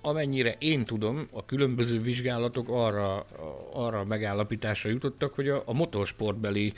Amennyire 0.00 0.56
én 0.58 0.84
tudom, 0.84 1.28
a 1.32 1.44
különböző 1.44 2.00
vizsgálatok 2.00 2.68
arra, 2.68 3.26
arra 3.72 4.04
megállapításra 4.04 4.90
jutottak, 4.90 5.34
hogy 5.34 5.48
a, 5.48 5.62
a 5.66 5.72
motorsportbeli 5.72 6.72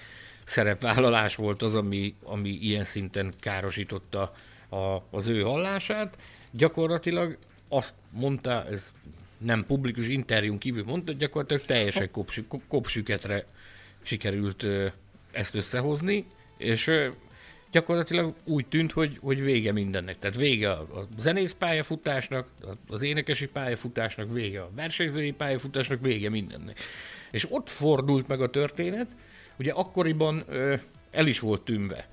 szerepvállalás 0.44 1.36
volt 1.36 1.62
az, 1.62 1.74
ami, 1.74 2.14
ami 2.22 2.48
ilyen 2.48 2.84
szinten 2.84 3.34
károsította 3.40 4.34
a, 4.68 5.02
az 5.10 5.26
ő 5.26 5.40
hallását. 5.40 6.18
Gyakorlatilag 6.50 7.36
azt 7.68 7.94
mondta, 8.10 8.66
ez 8.66 8.94
nem 9.38 9.66
publikus 9.66 10.06
interjún 10.06 10.58
kívül 10.58 10.84
mondta, 10.84 11.10
hogy 11.10 11.20
gyakorlatilag 11.20 11.62
teljesen 11.62 12.10
kopsü, 12.10 12.44
kopsüketre 12.68 13.46
sikerült 14.02 14.66
ezt 15.32 15.54
összehozni, 15.54 16.26
és 16.56 16.90
gyakorlatilag 17.74 18.34
úgy 18.44 18.66
tűnt, 18.66 18.92
hogy, 18.92 19.18
hogy 19.20 19.42
vége 19.42 19.72
mindennek. 19.72 20.18
Tehát 20.18 20.36
vége 20.36 20.70
a, 20.70 20.80
a 20.80 21.06
zenész 21.18 21.52
pályafutásnak, 21.52 22.48
az 22.88 23.02
énekesi 23.02 23.46
pályafutásnak, 23.46 24.32
vége 24.32 24.60
a 24.60 24.70
versenyzői 24.74 25.32
pályafutásnak, 25.32 26.00
vége 26.00 26.30
mindennek. 26.30 26.80
És 27.30 27.46
ott 27.50 27.70
fordult 27.70 28.28
meg 28.28 28.40
a 28.40 28.50
történet, 28.50 29.08
ugye 29.58 29.72
akkoriban 29.72 30.44
ö, 30.48 30.74
el 31.10 31.26
is 31.26 31.40
volt 31.40 31.62
tűnve. 31.62 32.08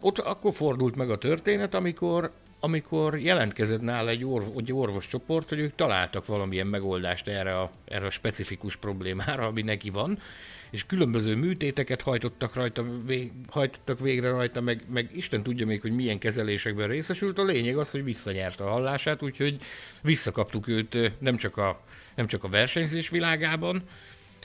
Ott 0.00 0.18
akkor 0.18 0.52
fordult 0.52 0.96
meg 0.96 1.10
a 1.10 1.18
történet, 1.18 1.74
amikor, 1.74 2.32
amikor 2.60 3.20
jelentkezett 3.20 3.80
nála 3.80 4.08
egy, 4.08 4.24
orv, 4.24 4.46
egy 4.56 4.72
orvoscsoport, 4.72 5.48
hogy 5.48 5.58
ők 5.58 5.74
találtak 5.74 6.26
valamilyen 6.26 6.66
megoldást 6.66 7.28
erre 7.28 7.58
a, 7.58 7.70
erre 7.84 8.06
a 8.06 8.10
specifikus 8.10 8.76
problémára, 8.76 9.46
ami 9.46 9.62
neki 9.62 9.90
van, 9.90 10.18
és 10.70 10.86
különböző 10.86 11.36
műtéteket 11.36 12.02
hajtottak, 12.02 12.54
rajta, 12.54 12.84
vég, 13.06 13.32
hajtottak 13.50 14.00
végre 14.00 14.30
rajta, 14.30 14.60
meg, 14.60 14.82
meg 14.88 15.10
Isten 15.14 15.42
tudja 15.42 15.66
még, 15.66 15.80
hogy 15.80 15.92
milyen 15.92 16.18
kezelésekben 16.18 16.88
részesült. 16.88 17.38
A 17.38 17.44
lényeg 17.44 17.76
az, 17.76 17.90
hogy 17.90 18.04
visszanyerte 18.04 18.64
a 18.64 18.70
hallását, 18.70 19.22
úgyhogy 19.22 19.56
visszakaptuk 20.02 20.68
őt 20.68 21.20
nem 21.20 21.36
csak 21.36 21.56
a, 21.56 21.80
nem 22.14 22.26
csak 22.26 22.44
a 22.44 22.48
versenyzés 22.48 23.08
világában, 23.08 23.82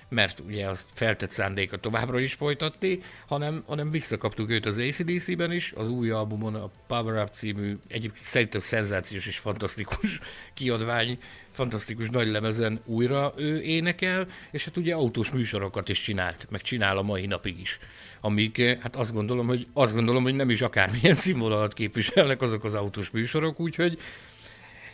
mert 0.10 0.39
ugye 0.39 0.67
azt 0.67 0.89
feltett 0.93 1.31
szándéka 1.31 1.77
továbbra 1.77 2.19
is 2.19 2.33
folytatni, 2.33 3.00
hanem, 3.27 3.63
hanem 3.67 3.91
visszakaptuk 3.91 4.50
őt 4.50 4.65
az 4.65 4.77
ACDC-ben 4.77 5.51
is, 5.51 5.74
az 5.75 5.89
új 5.89 6.10
albumon 6.10 6.55
a 6.55 6.69
Power 6.88 7.24
Up 7.24 7.29
című, 7.33 7.77
egyébként 7.88 8.25
szerintem 8.25 8.62
szenzációs 8.62 9.25
és 9.25 9.38
fantasztikus 9.38 10.19
kiadvány 10.53 11.17
fantasztikus 11.53 12.10
nagy 12.10 12.27
lemezen 12.27 12.81
újra 12.86 13.33
ő 13.38 13.62
énekel, 13.62 14.27
és 14.51 14.65
hát 14.65 14.77
ugye 14.77 14.93
autós 14.93 15.31
műsorokat 15.31 15.89
is 15.89 16.01
csinált, 16.01 16.48
meg 16.50 16.62
csinál 16.62 16.98
a 16.98 17.01
mai 17.01 17.25
napig 17.25 17.60
is. 17.60 17.79
Amik, 18.22 18.57
eh, 18.57 18.77
hát 18.81 18.95
azt 18.95 19.13
gondolom, 19.13 19.48
hogy, 19.48 19.67
azt 19.74 19.93
gondolom, 19.93 20.24
hogy 20.24 20.36
nem 20.36 20.50
is 20.50 20.62
akármilyen 20.62 21.15
színvonalat 21.15 21.74
képviselnek 21.74 22.41
azok 22.41 22.63
az 22.63 22.74
autós 22.74 23.10
műsorok, 23.10 23.60
úgyhogy 23.60 24.00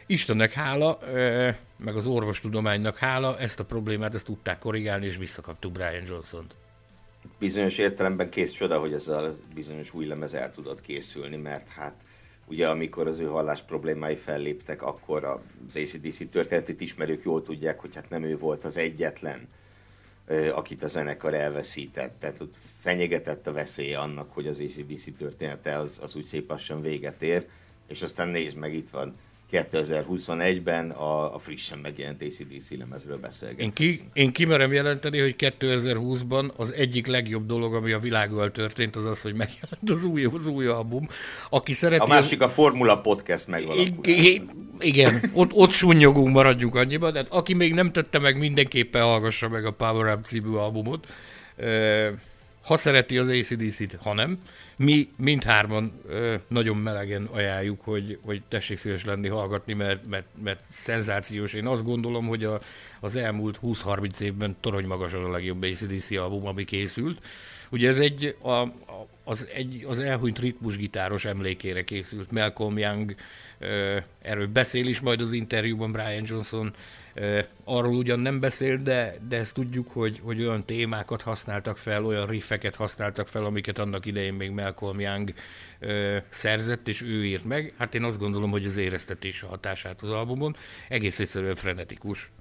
Istennek 0.06 0.52
hála, 0.52 1.00
eh, 1.14 1.56
meg 1.80 1.96
az 1.96 2.06
orvostudománynak 2.06 2.98
hála, 2.98 3.40
ezt 3.40 3.60
a 3.60 3.66
problémát 3.66 4.14
ezt 4.14 4.26
tudták 4.26 4.60
korrigálni, 4.60 5.06
és 5.06 5.18
visszakaptuk 5.18 5.72
Brian 5.72 6.04
Johnson-t. 6.08 6.56
Bizonyos 7.40 7.78
értelemben 7.78 8.30
kész 8.30 8.52
csoda, 8.52 8.80
hogy 8.80 8.94
ez 8.94 9.08
a 9.08 9.32
bizonyos 9.54 9.94
új 9.94 10.06
lemez 10.06 10.34
el 10.34 10.52
tudott 10.52 10.82
készülni, 10.82 11.36
mert 11.36 11.70
hát 11.70 11.94
Ugye 12.50 12.68
amikor 12.68 13.08
az 13.08 13.20
ő 13.20 13.26
hallás 13.26 13.62
problémái 13.62 14.16
felléptek, 14.16 14.82
akkor 14.82 15.24
az 15.24 15.76
ACDC 15.76 16.30
történetét 16.30 16.82
ismerők 16.82 17.24
jól 17.24 17.44
tudják, 17.44 17.80
hogy 17.80 17.96
hát 17.96 18.10
nem 18.10 18.24
ő 18.24 18.38
volt 18.38 18.66
az 18.66 18.78
egyetlen, 18.78 19.48
akit 20.54 20.84
a 20.84 20.88
zenekar 20.88 21.34
elveszített. 21.34 22.20
Tehát 22.20 22.40
ott 22.40 22.54
fenyegetett 22.80 23.48
a 23.48 23.52
veszélye 23.52 24.00
annak, 24.00 24.32
hogy 24.32 24.48
az 24.48 24.60
ACDC 24.60 25.18
története 25.18 25.78
az, 25.78 26.00
az 26.04 26.16
úgy 26.16 26.24
szép 26.24 26.54
véget 26.82 27.22
ér, 27.22 27.48
és 27.88 28.02
aztán 28.02 28.28
nézd 28.28 28.58
meg, 28.58 28.74
itt 28.74 28.90
van 28.90 29.16
2021-ben 29.52 30.90
a, 30.90 31.34
a 31.34 31.38
frissen 31.38 31.80
megjelent 31.80 32.22
ACDC 32.22 32.78
lemezről 32.78 33.18
beszélgetünk. 33.18 33.80
Én, 33.80 33.92
ki, 33.92 34.04
én 34.14 34.32
kimerem 34.32 34.74
jelenteni, 34.74 35.20
hogy 35.20 35.36
2020-ban 35.38 36.56
az 36.56 36.74
egyik 36.74 37.08
legjobb 37.08 37.46
dolog, 37.46 37.74
ami 37.74 37.92
a 37.92 38.00
világgal 38.00 38.52
történt, 38.52 38.96
az 38.96 39.06
az, 39.06 39.22
hogy 39.22 39.34
megjelent 39.34 39.90
az 39.90 40.04
új, 40.04 40.26
az 40.26 40.48
új 40.48 40.68
album. 40.68 41.08
Aki 41.50 41.74
szereti... 41.74 42.04
A 42.04 42.08
másik 42.08 42.42
a 42.42 42.48
Formula 42.48 43.02
Podcast 43.02 43.48
megvalósulás. 43.48 44.42
Igen, 44.80 45.22
ott, 45.34 45.54
ott 45.54 45.72
sunnyogunk, 45.72 46.34
maradjunk 46.34 46.76
annyiba, 46.76 47.12
de 47.12 47.26
aki 47.30 47.54
még 47.54 47.74
nem 47.74 47.92
tette 47.92 48.20
meg, 48.20 48.38
mindenképpen 48.38 49.04
hallgassa 49.04 49.50
meg 49.50 49.66
a 49.66 49.72
Power 49.72 50.14
Up 50.16 50.26
című 50.26 50.56
albumot 50.56 51.08
ha 52.62 52.78
szereti 52.78 53.18
az 53.18 53.28
ACDC-t, 53.28 53.98
ha 54.02 54.14
nem. 54.14 54.40
Mi 54.76 55.10
mindhárman 55.18 56.02
ö, 56.08 56.36
nagyon 56.48 56.78
melegen 56.78 57.26
ajánljuk, 57.32 57.82
hogy, 57.82 58.20
hogy 58.22 58.42
tessék 58.48 58.78
szíves 58.78 59.06
lenni, 59.06 59.28
hallgatni, 59.28 59.74
mert, 59.74 60.10
mert, 60.10 60.26
mert 60.44 60.60
szenzációs. 60.70 61.54
Én 61.54 61.66
azt 61.66 61.84
gondolom, 61.84 62.28
hogy 62.28 62.44
a, 62.44 62.62
az 63.00 63.16
elmúlt 63.16 63.60
20-30 63.64 64.20
évben 64.20 64.56
torony 64.60 64.86
magas 64.86 65.14
a 65.14 65.30
legjobb 65.30 65.64
ACDC 65.64 66.12
album, 66.12 66.48
ami 66.48 66.64
készült. 66.64 67.26
Ugye 67.70 67.90
ez 67.90 67.98
egy, 67.98 68.36
a, 68.42 68.50
a, 68.50 69.08
az, 69.24 69.48
egy, 69.54 69.86
az 69.88 70.00
elhunyt 70.00 70.40
ritmusgitáros 70.40 71.26
emlékére 71.26 71.84
készült. 71.84 72.32
Malcolm 72.32 72.78
Young, 72.78 73.16
ö, 73.60 73.98
erről 74.22 74.48
beszél 74.48 74.88
is 74.88 75.00
majd 75.00 75.22
az 75.22 75.32
interjúban 75.32 75.92
Brian 75.92 76.24
Johnson, 76.26 76.74
Arról 77.64 77.96
ugyan 77.96 78.20
nem 78.20 78.40
beszél, 78.40 78.78
de, 78.78 79.18
de 79.28 79.38
ezt 79.38 79.54
tudjuk, 79.54 79.92
hogy, 79.92 80.20
hogy 80.24 80.42
olyan 80.42 80.66
témákat 80.66 81.22
használtak 81.22 81.78
fel, 81.78 82.06
olyan 82.06 82.28
riffeket 82.28 82.76
használtak 82.76 83.28
fel, 83.28 83.46
amiket 83.46 83.80
annak 83.80 84.06
idején 84.06 84.34
még 84.34 84.52
Malcolm 84.52 85.00
Young 85.00 85.34
ö, 85.80 86.18
szerzett, 86.30 86.88
és 86.88 87.02
ő 87.02 87.26
írt 87.26 87.46
meg. 87.46 87.74
Hát 87.78 87.96
én 87.96 88.04
azt 88.04 88.20
gondolom, 88.20 88.52
hogy 88.52 88.66
az 88.66 88.78
éreztetés 88.78 89.44
a 89.44 89.48
hatását 89.48 90.02
az 90.02 90.10
albumon 90.10 90.56
egész 90.88 91.20
egyszerűen 91.20 91.56
frenetikus. 91.56 92.32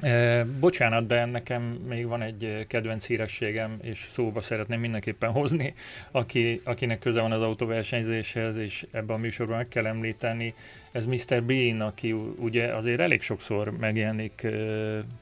E, 0.00 0.44
bocsánat, 0.44 1.06
de 1.06 1.24
nekem 1.24 1.62
még 1.62 2.06
van 2.06 2.22
egy 2.22 2.66
kedvenc 2.68 3.06
hírességem, 3.06 3.78
és 3.82 4.06
szóba 4.10 4.40
szeretném 4.40 4.80
mindenképpen 4.80 5.30
hozni, 5.32 5.74
aki, 6.10 6.60
akinek 6.64 6.98
köze 6.98 7.20
van 7.20 7.32
az 7.32 7.42
autóversenyzéshez, 7.42 8.56
és 8.56 8.86
ebben 8.90 9.16
a 9.16 9.18
műsorban 9.18 9.56
meg 9.56 9.68
kell 9.68 9.86
említeni, 9.86 10.54
ez 10.92 11.06
Mr. 11.06 11.42
Bean, 11.42 11.80
aki 11.80 12.12
ugye 12.38 12.74
azért 12.74 13.00
elég 13.00 13.20
sokszor 13.20 13.70
megjelenik 13.78 14.46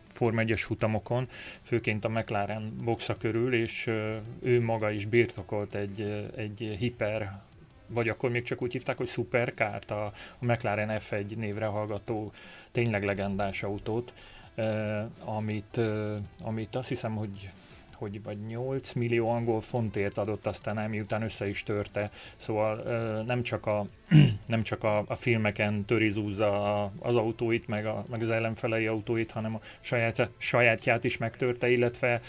Form 0.09 0.37
1-es 0.39 0.61
futamokon, 0.65 1.29
főként 1.63 2.05
a 2.05 2.09
McLaren 2.09 2.73
boxa 2.85 3.17
körül, 3.17 3.55
és 3.55 3.91
ő 4.43 4.61
maga 4.61 4.91
is 4.91 5.07
birtokolt 5.07 5.75
egy, 5.75 6.29
egy 6.37 6.77
hiper 6.79 7.47
vagy 7.91 8.09
akkor 8.09 8.31
még 8.31 8.43
csak 8.43 8.63
úgy 8.63 8.73
hívták, 8.73 8.97
hogy 8.97 9.09
Superkárt, 9.09 9.91
a, 9.91 10.05
a 10.39 10.45
McLaren 10.45 11.01
F1 11.01 11.37
névre 11.37 11.67
hallgató 11.67 12.33
tényleg 12.73 13.05
legendás 13.05 13.63
autót, 13.63 14.13
amit, 15.25 15.79
eh, 15.79 16.17
amit 16.45 16.75
azt 16.75 16.89
hiszem, 16.89 17.15
hogy 17.15 17.51
hogy 17.99 18.23
vagy 18.23 18.39
8 18.47 18.93
millió 18.93 19.31
angol 19.31 19.61
fontért 19.61 20.19
adott 20.19 20.47
aztán 20.47 20.91
miután 20.91 21.23
össze 21.23 21.49
is 21.49 21.63
törte. 21.63 22.11
Szóval 22.37 22.77
nem 23.23 23.43
csak 23.43 23.67
a, 23.67 23.87
nem 24.47 24.63
csak 24.63 24.85
a, 24.85 25.05
a 25.07 25.15
filmeken 25.15 25.85
törizúzza 25.85 26.83
az 26.85 27.17
autóit, 27.17 27.69
meg, 27.69 27.87
a, 27.87 28.05
meg 28.11 28.23
az 28.23 28.31
ellenfelei 28.31 28.87
autóit, 28.87 29.31
hanem 29.31 29.55
a 29.55 29.61
saját, 29.81 30.31
sajátját 30.37 31.05
is 31.05 31.17
megtörte, 31.17 31.71
illetve 31.71 32.21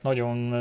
nagyon 0.00 0.52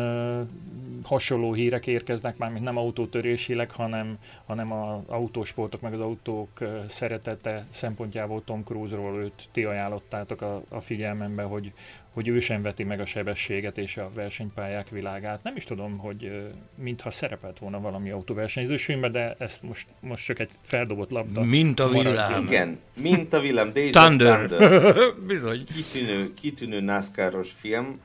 hasonló 1.04 1.54
hírek 1.54 1.88
érkeznek 1.88 2.38
már, 2.38 2.52
mint 2.52 2.64
nem 2.64 2.78
autótörésileg, 2.78 3.72
hanem, 3.72 4.18
hanem 4.46 4.72
az 4.72 5.02
autósportok 5.08 5.82
meg 5.82 5.94
az 5.94 6.00
autók 6.00 6.50
szeretete 6.88 7.66
szempontjából 7.72 8.44
Tom 8.44 8.64
Cruise-ról 8.64 9.24
őt 9.24 9.50
ti 9.52 9.64
ajánlottátok 9.64 10.42
a, 10.42 10.64
a 10.70 10.82
figyelmembe, 10.82 11.44
hogy, 11.44 11.72
hogy 12.14 12.28
ő 12.28 12.40
sem 12.40 12.62
veti 12.62 12.84
meg 12.84 13.00
a 13.00 13.06
sebességet 13.06 13.78
és 13.78 13.98
a 13.98 14.10
versenypályák 14.14 14.90
világát. 14.90 15.44
Nem 15.44 15.56
is 15.56 15.64
tudom, 15.64 15.98
hogy 15.98 16.50
mintha 16.76 17.12
szerepelt 17.12 17.60
volna 17.60 17.80
valami 17.80 18.10
autóversenyzős 18.10 18.86
filmben, 18.86 19.12
de 19.12 19.36
ez 19.38 19.60
most, 19.62 19.88
most 20.00 20.26
csak 20.26 20.40
egy 20.40 20.52
feldobott 20.62 21.10
labda. 21.10 21.44
Mint 21.44 21.80
a 21.80 21.90
villám. 21.90 22.42
Igen, 22.42 22.80
mint 22.94 23.34
a 23.34 23.40
villám. 23.40 23.72
Days 23.74 23.92
Thunder. 23.92 24.48
Thunder. 24.48 24.94
Bizony. 25.28 25.64
Kitűnő, 25.76 26.34
kitűnő 26.34 26.80
NASCAR-os 26.80 27.52
film 27.52 28.00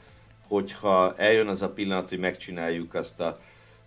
hogyha 0.48 1.16
eljön 1.16 1.48
az 1.48 1.62
a 1.62 1.70
pillanat, 1.70 2.08
hogy 2.08 2.18
megcsináljuk 2.18 2.94
azt 2.94 3.20
a 3.20 3.38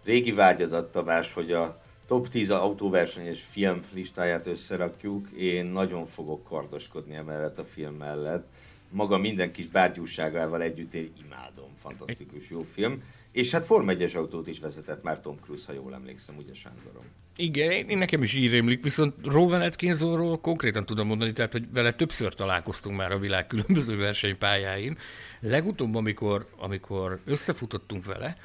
régi 0.04 0.32
vágyadat, 0.32 0.92
Tamás, 0.92 1.34
hogy 1.34 1.52
a 1.52 1.82
top 2.08 2.28
10 2.28 2.50
autóversenyes 2.50 3.44
film 3.44 3.82
listáját 3.94 4.48
összerakjuk, 4.48 5.30
én 5.30 5.66
nagyon 5.66 6.06
fogok 6.06 6.44
kardoskodni 6.44 7.16
emellett 7.16 7.60
a 7.60 7.64
film 7.64 7.94
mellett. 7.94 8.48
Maga 8.90 9.18
minden 9.18 9.52
kis 9.52 9.68
bárgyúságával 9.68 10.62
együtt 10.62 10.94
én 10.94 11.12
imádom, 11.26 11.70
fantasztikus 11.76 12.50
jó 12.50 12.62
film. 12.62 13.04
És 13.38 13.52
hát 13.52 13.66
Form 13.66 13.90
1 13.90 14.16
autót 14.16 14.48
is 14.48 14.60
vezetett 14.60 15.04
már 15.04 15.22
Tom 15.22 15.40
Cruise, 15.40 15.64
ha 15.68 15.74
jól 15.74 15.94
emlékszem, 15.94 16.38
ugye 16.38 16.54
Sándorom? 16.54 17.04
Igen, 17.36 17.72
én 17.72 17.98
nekem 17.98 18.24
is 18.24 18.34
így 18.34 18.50
rémlik, 18.50 18.84
viszont 18.84 19.14
Rowan 19.24 19.62
Atkinsonról 19.62 20.40
konkrétan 20.40 20.86
tudom 20.86 21.08
mondani, 21.08 21.34
tehát, 21.34 21.52
hogy 21.52 21.72
vele 21.72 21.94
többször 21.94 22.34
találkoztunk 22.34 22.98
már 22.98 23.12
a 23.12 23.20
világ 23.20 23.48
különböző 23.48 23.98
versenypályáin. 23.98 24.98
Legutóbb, 25.40 25.96
amikor, 25.96 26.48
amikor 26.58 27.20
összefutottunk 27.26 28.06
vele, 28.06 28.38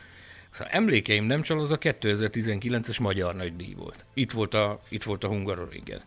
Szóval 0.51 0.73
emlékeim 0.73 1.25
nem 1.25 1.43
csal, 1.43 1.61
az 1.61 1.71
a 1.71 1.79
2019-es 1.79 3.01
Magyar 3.01 3.35
Nagydíj 3.35 3.75
volt. 3.75 4.05
Itt 4.15 4.31
volt 4.31 4.55
a, 4.55 4.79
itt 4.89 5.03
volt 5.03 5.25
a 5.25 5.29
Hungaroringen. 5.29 6.03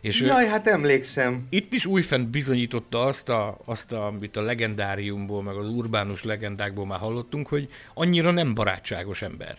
És 0.00 0.20
Jaj, 0.20 0.46
hát 0.46 0.66
emlékszem. 0.66 1.46
Itt 1.48 1.72
is 1.72 1.86
újfent 1.86 2.28
bizonyította 2.28 3.04
azt, 3.04 3.28
a, 3.28 3.58
azt 3.64 3.92
a, 3.92 4.06
amit 4.06 4.36
a 4.36 4.40
legendáriumból, 4.40 5.42
meg 5.42 5.56
az 5.56 5.68
urbánus 5.68 6.24
legendákból 6.24 6.86
már 6.86 6.98
hallottunk, 6.98 7.46
hogy 7.46 7.68
annyira 7.94 8.30
nem 8.30 8.54
barátságos 8.54 9.22
ember 9.22 9.58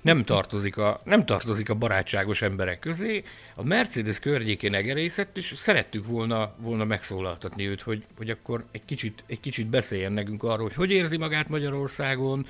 nem 0.00 0.24
tartozik 0.24 0.76
a, 0.76 1.00
nem 1.04 1.24
tartozik 1.24 1.70
a 1.70 1.74
barátságos 1.74 2.42
emberek 2.42 2.78
közé. 2.78 3.22
A 3.54 3.64
Mercedes 3.64 4.18
környékén 4.18 4.74
egerészett, 4.74 5.36
és 5.36 5.52
szerettük 5.56 6.06
volna, 6.06 6.52
volna 6.56 6.84
megszólaltatni 6.84 7.66
őt, 7.66 7.82
hogy, 7.82 8.04
hogy 8.16 8.30
akkor 8.30 8.64
egy 8.70 8.84
kicsit, 8.84 9.24
egy 9.26 9.40
kicsit 9.40 9.66
beszéljen 9.66 10.12
nekünk 10.12 10.42
arról, 10.42 10.66
hogy 10.66 10.74
hogy 10.74 10.90
érzi 10.90 11.16
magát 11.16 11.48
Magyarországon, 11.48 12.46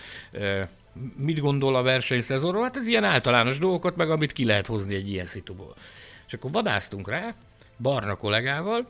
mit 1.17 1.41
gondol 1.41 1.77
a 1.77 1.83
versenyszezonról, 1.83 2.63
hát 2.63 2.77
ez 2.77 2.87
ilyen 2.87 3.05
általános 3.05 3.59
dolgokat, 3.59 3.97
meg 3.97 4.11
amit 4.11 4.33
ki 4.33 4.45
lehet 4.45 4.67
hozni 4.67 4.95
egy 4.95 5.11
ilyen 5.11 5.27
szituból. 5.27 5.75
És 6.31 6.37
akkor 6.37 6.51
vadáztunk 6.51 7.09
rá, 7.09 7.35
Barna 7.79 8.17
kollégával, 8.17 8.87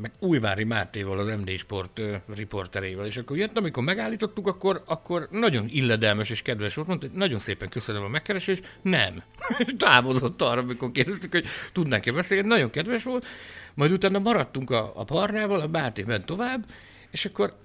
meg 0.00 0.12
Újvári 0.18 0.64
Mátéval, 0.64 1.18
az 1.18 1.26
MD 1.26 1.58
Sport 1.58 1.98
uh, 1.98 2.14
riporterével, 2.34 3.06
és 3.06 3.16
akkor 3.16 3.36
jött, 3.36 3.56
amikor 3.56 3.82
megállítottuk, 3.82 4.46
akkor, 4.46 4.82
akkor 4.86 5.28
nagyon 5.30 5.66
illedelmes 5.68 6.30
és 6.30 6.42
kedves 6.42 6.74
volt, 6.74 6.88
mondta, 6.88 7.06
hogy 7.06 7.16
nagyon 7.16 7.38
szépen 7.38 7.68
köszönöm 7.68 8.02
a 8.02 8.08
megkeresést, 8.08 8.78
nem. 8.82 9.22
és 9.58 9.74
távozott 9.78 10.42
arra, 10.42 10.60
amikor 10.60 10.90
kérdeztük, 10.90 11.30
hogy 11.30 11.44
tudnánk-e 11.72 12.12
beszélni, 12.12 12.48
nagyon 12.48 12.70
kedves 12.70 13.02
volt, 13.02 13.26
majd 13.74 13.92
utána 13.92 14.18
maradtunk 14.18 14.70
a, 14.70 14.92
a 14.94 15.04
parnával, 15.04 15.60
a 15.60 15.68
Máté 15.68 16.02
ment 16.02 16.26
tovább, 16.26 16.64
és 17.10 17.24
akkor 17.24 17.56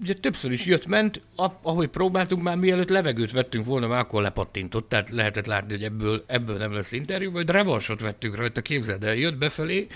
ugye 0.00 0.14
többször 0.14 0.52
is 0.52 0.64
jött-ment, 0.64 1.20
ahogy 1.62 1.88
próbáltunk 1.88 2.42
már, 2.42 2.56
mielőtt 2.56 2.88
levegőt 2.88 3.32
vettünk 3.32 3.64
volna, 3.64 3.86
már 3.86 3.98
akkor 3.98 4.22
lepattintott, 4.22 4.88
tehát 4.88 5.10
lehetett 5.10 5.46
látni, 5.46 5.72
hogy 5.72 5.82
ebből, 5.82 6.24
ebből 6.26 6.56
nem 6.56 6.72
lesz 6.72 6.92
interjú, 6.92 7.30
vagy 7.32 7.48
revansot 7.48 8.00
vettünk 8.00 8.36
rajta, 8.36 8.62
képzeld 8.62 9.04
el, 9.04 9.14
jött 9.14 9.38
befelé, 9.38 9.86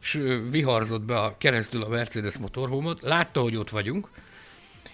és 0.00 0.22
viharzott 0.50 1.02
be 1.02 1.18
a, 1.18 1.34
keresztül 1.38 1.82
a 1.82 1.88
Mercedes 1.88 2.38
motorhómot, 2.38 3.02
látta, 3.02 3.40
hogy 3.40 3.56
ott 3.56 3.70
vagyunk, 3.70 4.08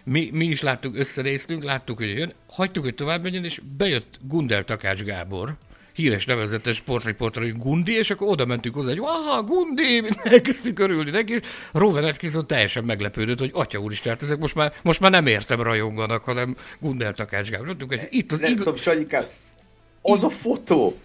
mi, 0.05 0.31
mi 0.33 0.45
is 0.45 0.61
láttuk, 0.61 0.97
összerésztünk, 0.97 1.63
láttuk, 1.63 1.99
hogy 1.99 2.09
jön, 2.09 2.33
hagytuk, 2.47 2.85
hogy 2.85 2.95
tovább 2.95 3.23
menjen, 3.23 3.45
és 3.45 3.61
bejött 3.77 4.19
Gundel 4.21 4.65
Takács 4.65 5.03
Gábor, 5.03 5.57
híres 5.99 6.25
nevezetes 6.25 6.77
sportriporter, 6.77 7.43
hogy 7.43 7.57
Gundi, 7.57 7.93
és 7.93 8.11
akkor 8.11 8.29
oda 8.29 8.45
mentünk 8.45 8.75
hozzá, 8.75 8.89
hogy 8.89 8.99
aha, 9.03 9.43
Gundi, 9.43 10.05
elkezdtünk 10.25 10.79
örülni 10.79 11.11
neki, 11.11 11.33
és 11.33 11.41
Rowan 11.73 12.05
Atkinson 12.05 12.47
teljesen 12.47 12.85
meglepődött, 12.85 13.39
hogy 13.39 13.51
atya 13.53 13.79
úr 13.79 13.93
is, 13.93 14.01
tehát 14.01 14.23
ezek 14.23 14.39
most 14.39 14.55
már, 14.55 14.73
most 14.83 15.01
már 15.01 15.11
nem 15.11 15.27
értem 15.27 15.63
rajonganak, 15.63 16.25
hanem 16.25 16.57
Gundel 16.81 17.15
Takács 17.15 17.49
itt 18.09 18.33
az 18.33 18.41
nem 18.41 18.51
igaz... 18.51 18.65
tudom, 18.65 18.79
Sanyikám, 18.79 19.25
az 20.03 20.25
a 20.25 20.29
fotó, 20.29 20.97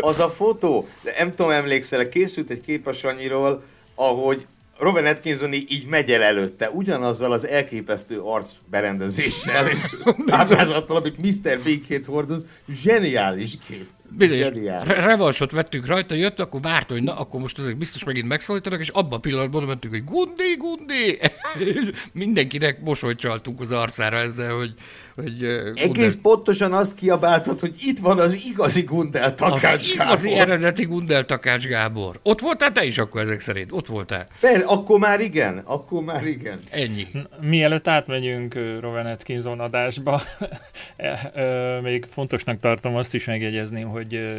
az 0.00 0.20
a 0.20 0.30
fotó, 0.30 0.88
de 1.02 1.14
nem 1.18 1.34
tudom, 1.34 1.50
emlékszel, 1.50 2.08
készült 2.08 2.50
egy 2.50 2.60
kép 2.60 2.86
a 2.86 2.92
Sanyiról, 2.92 3.62
ahogy 3.94 4.46
Robin 4.78 5.04
Atkinson 5.04 5.52
így 5.52 5.86
megy 5.88 6.10
el 6.10 6.22
előtte, 6.22 6.70
ugyanazzal 6.70 7.32
az 7.32 7.46
elképesztő 7.46 8.20
arcberendezéssel 8.20 9.68
és 9.68 9.86
ábrázattal, 10.26 10.96
amit 10.96 11.18
Mr. 11.18 11.60
Big 11.64 12.06
hordoz, 12.06 12.44
zseniális 12.68 13.54
kép. 13.68 13.88
Bizonyos 14.10 14.48
revansot 14.86 15.50
vettünk 15.50 15.86
rajta, 15.86 16.14
jött, 16.14 16.40
akkor 16.40 16.60
várt, 16.60 16.90
hogy 16.90 17.02
na, 17.02 17.16
akkor 17.16 17.40
most 17.40 17.58
ezek 17.58 17.76
biztos 17.76 18.04
megint 18.04 18.28
megszólítanak, 18.28 18.80
és 18.80 18.88
abban 18.88 19.18
a 19.18 19.20
pillanatban 19.20 19.64
mentünk, 19.64 19.94
hogy 19.94 20.04
Gundi, 20.04 20.56
Gundi! 20.58 21.18
Mindenkinek 22.12 22.80
mosolyt 22.80 23.18
csaltunk 23.18 23.60
az 23.60 23.70
arcára 23.70 24.16
ezzel, 24.16 24.54
hogy... 24.54 24.74
hogy 25.14 25.44
Egész 25.74 25.84
Gundel... 25.84 26.10
pontosan 26.22 26.72
azt 26.72 26.94
kiabáltad, 26.94 27.60
hogy 27.60 27.74
itt 27.80 27.98
van 27.98 28.18
az 28.18 28.44
igazi 28.46 28.82
Gundel 28.82 29.34
Takács 29.34 29.86
az 29.88 29.96
Gábor. 29.96 30.12
igazi 30.12 30.32
eredeti 30.32 30.84
Gundel 30.84 31.24
Takács 31.24 31.66
Gábor. 31.66 32.20
Ott 32.22 32.40
voltál 32.40 32.72
te 32.72 32.84
is 32.84 32.98
akkor 32.98 33.20
ezek 33.20 33.40
szerint? 33.40 33.72
Ott 33.72 33.86
voltál? 33.86 34.26
Per, 34.40 34.64
akkor 34.66 34.98
már 34.98 35.20
igen, 35.20 35.58
akkor 35.64 36.02
már 36.02 36.26
igen. 36.26 36.60
Ennyi. 36.70 37.06
Mielőtt 37.40 37.88
átmegyünk 37.88 38.54
Rowan 38.80 39.06
Atkinson 39.06 39.60
adásba, 39.60 40.22
e, 40.96 41.80
még 41.82 42.04
fontosnak 42.10 42.60
tartom 42.60 42.96
azt 42.96 43.14
is 43.14 43.24
megjegyezni, 43.24 43.82
hogy 43.94 44.36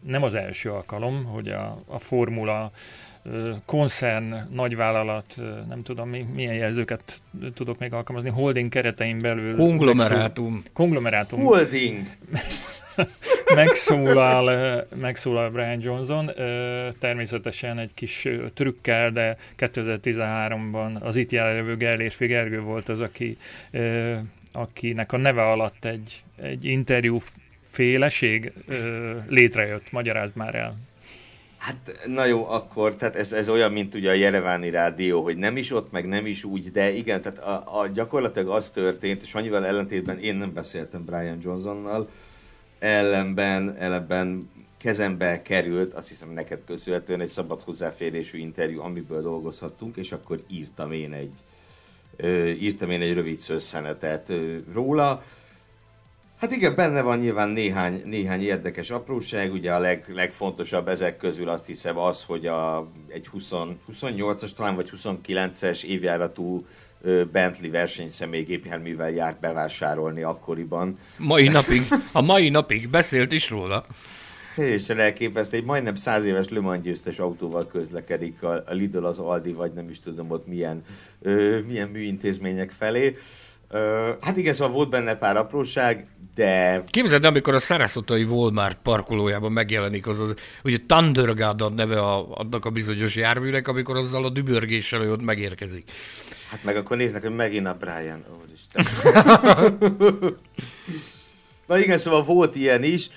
nem 0.00 0.22
az 0.22 0.34
első 0.34 0.70
alkalom, 0.70 1.24
hogy 1.24 1.48
a, 1.48 1.82
a 1.86 1.98
formula 1.98 2.70
koncern, 3.64 4.34
nagyvállalat, 4.52 5.40
nem 5.68 5.82
tudom 5.82 6.08
mi, 6.08 6.26
milyen 6.34 6.54
jelzőket 6.54 7.22
tudok 7.54 7.78
még 7.78 7.92
alkalmazni, 7.92 8.30
holding 8.30 8.68
keretein 8.68 9.18
belül. 9.18 9.56
Konglomerátum. 9.56 10.52
Megszól, 10.52 10.72
konglomerátum. 10.72 11.40
Holding. 11.40 12.06
megszólal, 13.54 14.84
megszólal 15.00 15.50
Brian 15.50 15.78
Johnson, 15.80 16.30
természetesen 16.98 17.78
egy 17.78 17.94
kis 17.94 18.28
trükkel, 18.54 19.10
de 19.10 19.36
2013-ban 19.58 21.00
az 21.00 21.16
itt 21.16 21.32
jelenlevő 21.32 21.76
Gellérfi 21.76 22.26
Gergő 22.26 22.60
volt 22.60 22.88
az, 22.88 23.00
aki, 23.00 23.36
akinek 24.52 25.12
a 25.12 25.16
neve 25.16 25.42
alatt 25.42 25.84
egy, 25.84 26.22
egy 26.42 26.64
interjú 26.64 27.18
féleség 27.76 28.52
ö, 28.66 29.14
létrejött? 29.28 29.92
Magyarázd 29.92 30.36
már 30.36 30.54
el. 30.54 30.76
Hát, 31.58 32.02
na 32.06 32.24
jó, 32.24 32.48
akkor, 32.48 32.96
tehát 32.96 33.16
ez, 33.16 33.32
ez 33.32 33.48
olyan, 33.48 33.72
mint 33.72 33.94
ugye 33.94 34.10
a 34.10 34.14
Jereváni 34.14 34.70
rádió, 34.70 35.22
hogy 35.22 35.36
nem 35.36 35.56
is 35.56 35.72
ott, 35.72 35.92
meg 35.92 36.06
nem 36.06 36.26
is 36.26 36.44
úgy, 36.44 36.70
de 36.70 36.92
igen, 36.92 37.22
tehát 37.22 37.38
a, 37.38 37.80
a 37.80 37.86
gyakorlatilag 37.86 38.48
az 38.48 38.70
történt, 38.70 39.22
és 39.22 39.34
annyival 39.34 39.66
ellentétben 39.66 40.18
én 40.18 40.36
nem 40.36 40.52
beszéltem 40.52 41.04
Brian 41.04 41.38
Johnsonnal, 41.42 42.08
ellenben, 42.78 43.76
ellenben 43.78 44.50
kezembe 44.78 45.42
került, 45.42 45.94
azt 45.94 46.08
hiszem 46.08 46.30
neked 46.30 46.64
köszönhetően 46.64 47.20
egy 47.20 47.28
szabad 47.28 47.62
hozzáférésű 47.62 48.38
interjú, 48.38 48.80
amiből 48.80 49.22
dolgozhattunk, 49.22 49.96
és 49.96 50.12
akkor 50.12 50.42
írtam 50.50 50.92
én 50.92 51.12
egy, 51.12 51.38
írtam 52.60 52.90
én 52.90 53.00
egy 53.00 53.14
rövid 53.14 53.36
szösszenetet 53.36 54.32
róla. 54.72 55.22
Hát 56.40 56.52
igen, 56.52 56.74
benne 56.74 57.02
van 57.02 57.18
nyilván 57.18 57.48
néhány, 57.48 58.02
néhány 58.04 58.42
érdekes 58.42 58.90
apróság, 58.90 59.52
ugye 59.52 59.72
a 59.72 59.78
leg, 59.78 60.04
legfontosabb 60.14 60.88
ezek 60.88 61.16
közül 61.16 61.48
azt 61.48 61.66
hiszem 61.66 61.98
az, 61.98 62.24
hogy 62.24 62.46
a, 62.46 62.90
egy 63.08 63.26
20, 63.26 63.52
28-as, 63.92 64.50
talán 64.50 64.74
vagy 64.74 64.90
29-es 64.96 65.82
évjáratú 65.82 66.66
Bentley 67.32 67.70
versenyszemélygépjárművel 67.70 69.10
járt 69.10 69.40
bevásárolni 69.40 70.22
akkoriban. 70.22 70.98
Mai 71.16 71.48
napig, 71.48 71.82
a 72.12 72.20
mai 72.20 72.48
napig 72.48 72.88
beszélt 72.88 73.32
is 73.32 73.50
róla. 73.50 73.86
Teljesen 74.54 74.98
elképesztő, 74.98 75.56
egy 75.56 75.64
majdnem 75.64 75.94
száz 75.94 76.24
éves 76.24 76.48
Le 76.48 76.60
Mans 76.60 76.82
győztes 76.82 77.18
autóval 77.18 77.66
közlekedik 77.66 78.42
a, 78.42 78.52
a 78.66 78.72
Lidl, 78.72 79.04
az 79.04 79.18
Aldi, 79.18 79.52
vagy 79.52 79.72
nem 79.72 79.88
is 79.88 80.00
tudom 80.00 80.30
ott 80.30 80.46
milyen, 80.46 80.82
ö, 81.22 81.58
milyen 81.66 81.88
műintézmények 81.88 82.70
felé. 82.70 83.16
Hát 84.20 84.36
igen, 84.36 84.52
szóval 84.52 84.74
volt 84.74 84.90
benne 84.90 85.14
pár 85.14 85.36
apróság, 85.36 86.06
de... 86.34 86.82
Képzeld, 86.86 87.24
amikor 87.24 87.54
a 87.54 87.58
Saraszotai 87.58 88.22
Walmart 88.22 88.78
parkolójában 88.82 89.52
megjelenik 89.52 90.06
az, 90.06 90.20
az 90.20 90.34
ugye 90.64 90.76
Thundergard 90.86 91.74
neve 91.74 92.00
a, 92.00 92.38
annak 92.38 92.64
a 92.64 92.70
bizonyos 92.70 93.14
járműnek, 93.14 93.68
amikor 93.68 93.96
azzal 93.96 94.24
a 94.24 94.30
dübörgéssel 94.30 95.10
ott 95.10 95.22
megérkezik. 95.22 95.90
Hát 96.50 96.64
meg 96.64 96.76
akkor 96.76 96.96
néznek, 96.96 97.22
hogy 97.22 97.34
megint 97.34 97.66
a 97.66 97.76
Brian. 97.80 98.24
Úristen. 98.42 98.86
Na 101.66 101.78
igen, 101.78 101.98
szóval 101.98 102.24
volt 102.24 102.54
ilyen 102.54 102.82
is, 102.82 103.08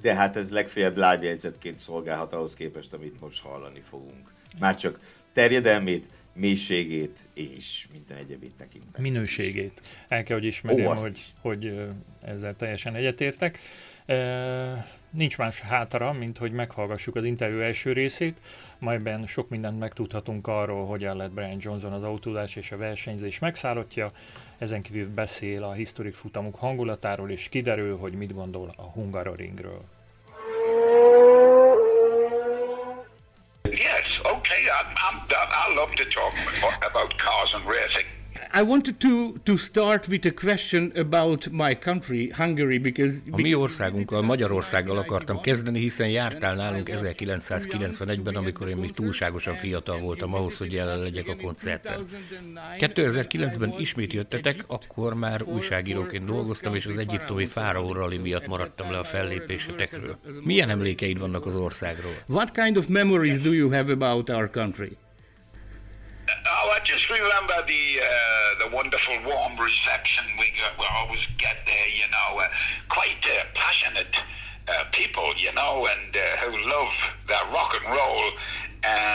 de 0.00 0.14
hát 0.14 0.36
ez 0.36 0.50
legfeljebb 0.50 0.96
lábjegyzetként 0.96 1.76
szolgálhat 1.76 2.32
ahhoz 2.32 2.54
képest, 2.54 2.94
amit 2.94 3.20
most 3.20 3.42
hallani 3.42 3.80
fogunk. 3.80 4.32
Már 4.58 4.74
csak 4.74 4.98
terjedelmét, 5.32 6.08
mélységét 6.34 7.28
és 7.34 7.86
minden 7.92 8.16
egyebét 8.16 8.54
tekintve. 8.56 9.02
Minőségét. 9.02 9.82
El 10.08 10.22
kell, 10.22 10.36
hogy 10.36 10.46
ismerjem, 10.46 10.86
Ó, 10.86 11.00
hogy, 11.00 11.20
hogy 11.40 11.80
ezzel 12.22 12.56
teljesen 12.56 12.94
egyetértek. 12.94 13.58
Nincs 15.10 15.38
más 15.38 15.60
hátra, 15.60 16.12
mint 16.12 16.38
hogy 16.38 16.52
meghallgassuk 16.52 17.16
az 17.16 17.24
interjú 17.24 17.60
első 17.60 17.92
részét, 17.92 18.40
melyben 18.78 19.26
sok 19.26 19.48
mindent 19.48 19.78
megtudhatunk 19.78 20.46
arról, 20.46 20.86
hogyan 20.86 21.16
lett 21.16 21.30
Brian 21.30 21.56
Johnson 21.60 21.92
az 21.92 22.02
autódás 22.02 22.56
és 22.56 22.72
a 22.72 22.76
versenyzés 22.76 23.38
megszállottja, 23.38 24.12
ezen 24.58 24.82
kívül 24.82 25.08
beszél 25.14 25.62
a 25.62 25.72
historik 25.72 26.14
futamuk 26.14 26.54
hangulatáról, 26.54 27.30
és 27.30 27.48
kiderül, 27.48 27.96
hogy 27.96 28.12
mit 28.12 28.34
gondol 28.34 28.74
a 28.76 28.82
Hungaroringről. 28.82 29.84
I 35.66 35.74
love 35.74 35.94
to 35.96 36.04
talk 36.18 36.34
about 36.90 37.10
cars 37.16 37.50
and 37.54 37.64
racing. 37.66 38.06
I 38.56 38.62
wanted 38.62 38.96
to, 38.98 39.34
to 39.42 39.56
start 39.56 40.08
with 40.08 40.26
a 40.26 40.30
question 40.30 40.92
about 40.96 41.50
my 41.50 41.74
country, 41.74 42.30
Hungary, 42.30 42.78
because... 42.78 43.14
A 43.30 43.40
mi 43.40 43.54
országunkkal, 43.54 44.22
Magyarországgal 44.22 44.96
akartam 44.96 45.40
kezdeni, 45.40 45.78
hiszen 45.78 46.08
jártál 46.08 46.54
nálunk 46.54 46.90
1991-ben, 46.92 48.34
amikor 48.34 48.68
én 48.68 48.76
még 48.76 48.92
túlságosan 48.92 49.54
fiatal 49.54 49.98
voltam 49.98 50.34
ahhoz, 50.34 50.56
hogy 50.56 50.72
jelen 50.72 50.98
legyek 50.98 51.28
a 51.28 51.36
koncerten. 51.42 52.06
2009-ben 52.78 53.74
ismét 53.78 54.12
jöttetek, 54.12 54.64
akkor 54.66 55.14
már 55.14 55.42
újságíróként 55.42 56.24
dolgoztam, 56.24 56.74
és 56.74 56.86
az 56.86 56.96
egyiptomi 56.96 57.46
Fáraó 57.46 57.92
rally 57.92 58.16
miatt 58.16 58.46
maradtam 58.46 58.90
le 58.90 58.98
a 58.98 59.04
fellépésetekről. 59.04 60.18
Milyen 60.42 60.70
emlékeid 60.70 61.18
vannak 61.18 61.46
az 61.46 61.54
országról? 61.56 62.12
What 62.26 62.50
kind 62.50 62.76
of 62.76 62.86
memories 62.86 63.40
do 63.40 63.52
you 63.52 63.70
have 63.70 63.92
about 63.92 64.28
our 64.28 64.50
country? 64.50 64.96
Oh, 66.28 66.72
I 66.72 66.80
just 66.84 67.08
remember 67.10 67.54
the 67.66 68.00
uh, 68.00 68.64
the 68.64 68.74
wonderful 68.74 69.16
warm 69.24 69.58
reception 69.58 70.24
we, 70.38 70.52
got, 70.56 70.78
we 70.78 70.86
always 70.90 71.20
get 71.38 71.58
there. 71.66 71.88
You 71.88 72.08
know, 72.10 72.40
uh, 72.40 72.48
quite 72.88 73.20
uh, 73.24 73.44
passionate 73.54 74.14
uh, 74.68 74.84
people. 74.92 75.34
You 75.36 75.52
know, 75.52 75.86
and 75.86 76.16
uh, 76.16 76.36
who 76.44 76.56
love 76.68 76.92
that 77.28 77.50
rock 77.52 77.74
and 77.76 77.94
roll 77.94 78.30
Uh. 78.84 79.14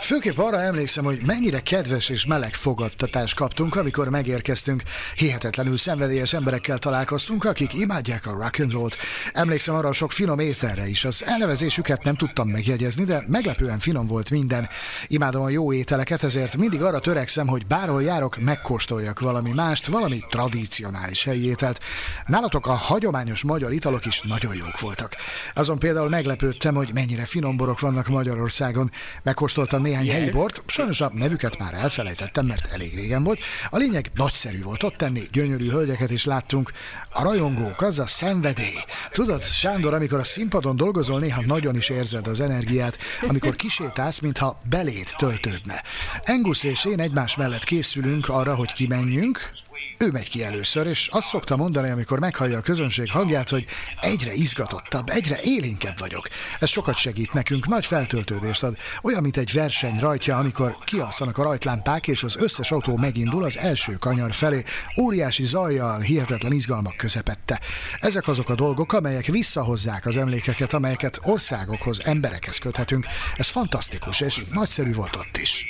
Főképp 0.00 0.38
arra 0.38 0.60
emlékszem, 0.60 1.04
hogy 1.04 1.22
mennyire 1.22 1.60
kedves 1.60 2.08
és 2.08 2.26
meleg 2.26 2.54
fogadtatást 2.54 3.34
kaptunk, 3.34 3.76
amikor 3.76 4.08
megérkeztünk. 4.08 4.82
Hihetetlenül 5.14 5.76
szenvedélyes 5.76 6.32
emberekkel 6.32 6.78
találkoztunk, 6.78 7.44
akik 7.44 7.74
imádják 7.74 8.26
a 8.26 8.30
rock 8.30 8.58
and 8.58 8.72
roll-t. 8.72 8.96
Emlékszem 9.32 9.74
arra 9.74 9.88
a 9.88 9.92
sok 9.92 10.12
finom 10.12 10.38
ételre 10.38 10.86
is. 10.86 11.04
Az 11.04 11.24
elnevezésüket 11.24 12.02
nem 12.02 12.14
tudtam 12.14 12.48
megjegyezni, 12.48 13.04
de 13.04 13.24
meglepően 13.26 13.78
finom 13.78 14.06
volt 14.06 14.30
minden. 14.30 14.68
Imádom 15.06 15.42
a 15.42 15.48
jó 15.48 15.72
ételeket, 15.72 16.22
ezért 16.22 16.56
mindig 16.56 16.82
arra 16.82 16.98
törekszem, 16.98 17.46
hogy 17.46 17.66
bárhol 17.66 18.02
járok, 18.02 18.36
megkóstoljak 18.40 19.20
valami 19.20 19.52
mást, 19.52 19.86
valami 19.86 20.22
tradicionális 20.30 21.24
helyi 21.24 21.46
ételt. 21.46 21.82
Nálatok 22.26 22.66
a 22.66 22.72
hagyományos 22.72 23.42
magyar 23.42 23.72
italok 23.72 24.06
is 24.06 24.20
nagyon 24.20 24.56
jók 24.56 24.80
voltak. 24.80 25.16
Azon 25.54 25.78
például 25.78 26.08
meglepődtem, 26.08 26.74
hogy 26.74 26.90
mennyire 26.94 27.24
finom 27.24 27.56
borok 27.56 27.73
borok 27.74 27.94
vannak 27.94 28.08
Magyarországon. 28.08 28.90
Megkóstoltam 29.22 29.82
néhány 29.82 30.10
helyi 30.10 30.30
bort, 30.30 30.62
sajnos 30.66 31.00
a 31.00 31.10
nevüket 31.14 31.58
már 31.58 31.74
elfelejtettem, 31.74 32.46
mert 32.46 32.72
elég 32.72 32.94
régen 32.94 33.22
volt. 33.22 33.40
A 33.70 33.76
lényeg 33.76 34.10
nagyszerű 34.14 34.62
volt 34.62 34.82
ott 34.82 34.96
tenni, 34.96 35.22
gyönyörű 35.32 35.70
hölgyeket 35.70 36.10
is 36.10 36.24
láttunk. 36.24 36.72
A 37.12 37.22
rajongók, 37.22 37.82
az 37.82 37.98
a 37.98 38.06
szenvedély. 38.06 38.78
Tudod, 39.10 39.42
Sándor, 39.42 39.94
amikor 39.94 40.18
a 40.18 40.24
színpadon 40.24 40.76
dolgozol, 40.76 41.18
néha 41.18 41.42
nagyon 41.46 41.76
is 41.76 41.88
érzed 41.88 42.26
az 42.26 42.40
energiát, 42.40 42.98
amikor 43.28 43.56
kisétálsz, 43.56 44.18
mintha 44.18 44.60
belét 44.70 45.14
töltődne. 45.16 45.82
Engus 46.22 46.64
és 46.64 46.84
én 46.84 47.00
egymás 47.00 47.36
mellett 47.36 47.64
készülünk 47.64 48.28
arra, 48.28 48.54
hogy 48.54 48.72
kimenjünk, 48.72 49.50
ő 50.04 50.10
megy 50.10 50.28
ki 50.28 50.44
először, 50.44 50.86
és 50.86 51.08
azt 51.12 51.28
szokta 51.28 51.56
mondani, 51.56 51.90
amikor 51.90 52.18
meghallja 52.18 52.58
a 52.58 52.60
közönség 52.60 53.10
hangját, 53.10 53.48
hogy 53.48 53.66
egyre 54.00 54.32
izgatottabb, 54.32 55.08
egyre 55.08 55.38
élénkebb 55.42 55.98
vagyok. 55.98 56.28
Ez 56.60 56.70
sokat 56.70 56.96
segít 56.96 57.32
nekünk, 57.32 57.66
nagy 57.66 57.86
feltöltődést 57.86 58.62
ad. 58.62 58.76
Olyan, 59.02 59.22
mint 59.22 59.36
egy 59.36 59.52
verseny 59.52 59.98
rajtja, 59.98 60.36
amikor 60.36 60.78
kialszanak 60.84 61.38
a 61.38 61.42
rajtlámpák, 61.42 62.08
és 62.08 62.22
az 62.22 62.36
összes 62.36 62.70
autó 62.70 62.96
megindul 62.96 63.44
az 63.44 63.58
első 63.58 63.92
kanyar 63.92 64.32
felé, 64.32 64.62
óriási 65.00 65.44
zajjal, 65.44 66.00
hihetetlen 66.00 66.52
izgalmak 66.52 66.96
közepette. 66.96 67.60
Ezek 68.00 68.28
azok 68.28 68.48
a 68.48 68.54
dolgok, 68.54 68.92
amelyek 68.92 69.26
visszahozzák 69.26 70.06
az 70.06 70.16
emlékeket, 70.16 70.72
amelyeket 70.72 71.20
országokhoz, 71.22 72.06
emberekhez 72.06 72.58
köthetünk. 72.58 73.06
Ez 73.36 73.48
fantasztikus, 73.48 74.20
és 74.20 74.44
nagyszerű 74.50 74.92
volt 74.92 75.16
ott 75.16 75.36
is. 75.36 75.66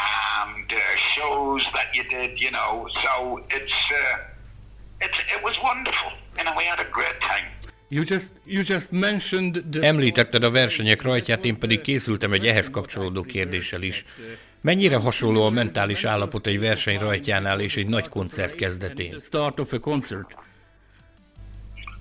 And 0.00 0.72
uh, 0.72 0.78
shows 1.14 1.62
that 1.76 1.88
you 1.96 2.04
did, 2.16 2.30
you 2.44 2.50
know. 2.50 2.72
So 3.02 3.12
it's, 3.56 3.78
uh, 4.02 5.04
it's 5.04 5.18
it 5.34 5.40
was 5.42 5.56
wonderful. 5.62 6.10
You 6.36 6.44
know, 6.44 6.54
we 6.56 6.64
had 6.64 6.80
a 6.80 6.88
great 6.90 7.18
time. 7.20 7.46
You 7.88 8.04
just, 8.04 8.30
you 8.44 8.62
just 8.62 8.92
mentioned 8.92 9.64
the... 9.72 9.80
Említetted 9.82 10.42
a 10.44 10.50
versenyek 10.50 11.02
rajtját, 11.02 11.44
én 11.44 11.58
pedig 11.58 11.80
készültem 11.80 12.32
egy 12.32 12.46
ehhez 12.46 12.70
kapcsolódó 12.70 13.22
kérdéssel 13.22 13.82
is. 13.82 14.04
Mennyire 14.60 14.96
hasonló 14.96 15.46
a 15.46 15.50
mentális 15.50 16.04
állapot 16.04 16.46
egy 16.46 16.60
verseny 16.60 16.98
rajtjánál 16.98 17.60
és 17.60 17.76
egy 17.76 17.86
nagy 17.86 18.08
koncert 18.08 18.54
kezdetén? 18.54 19.20
Start 19.20 19.60
of 19.60 19.72
a 19.72 19.78
concert. 19.78 20.36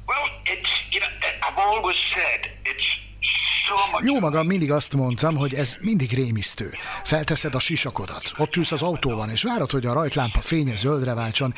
Well, 0.06 0.28
it's, 0.46 0.70
you 0.92 1.00
know, 1.00 1.10
I've 1.48 1.58
always 1.58 1.98
said 2.16 2.42
it's 2.64 2.89
jó 4.02 4.20
magam 4.20 4.46
mindig 4.46 4.72
azt 4.72 4.96
mondtam, 4.96 5.36
hogy 5.36 5.54
ez 5.54 5.78
mindig 5.80 6.14
rémisztő. 6.14 6.72
Felteszed 7.04 7.56
a 7.56 7.60
sisakodat, 7.60 8.32
ott 8.38 8.56
ülsz 8.56 8.72
az 8.72 8.82
autóban, 8.82 9.30
és 9.30 9.44
várod, 9.44 9.72
hogy 9.72 9.86
a 9.86 9.94
rajtlámpa 9.94 10.42
fénye 10.42 10.76
zöldre 10.76 11.14
váltson, 11.14 11.54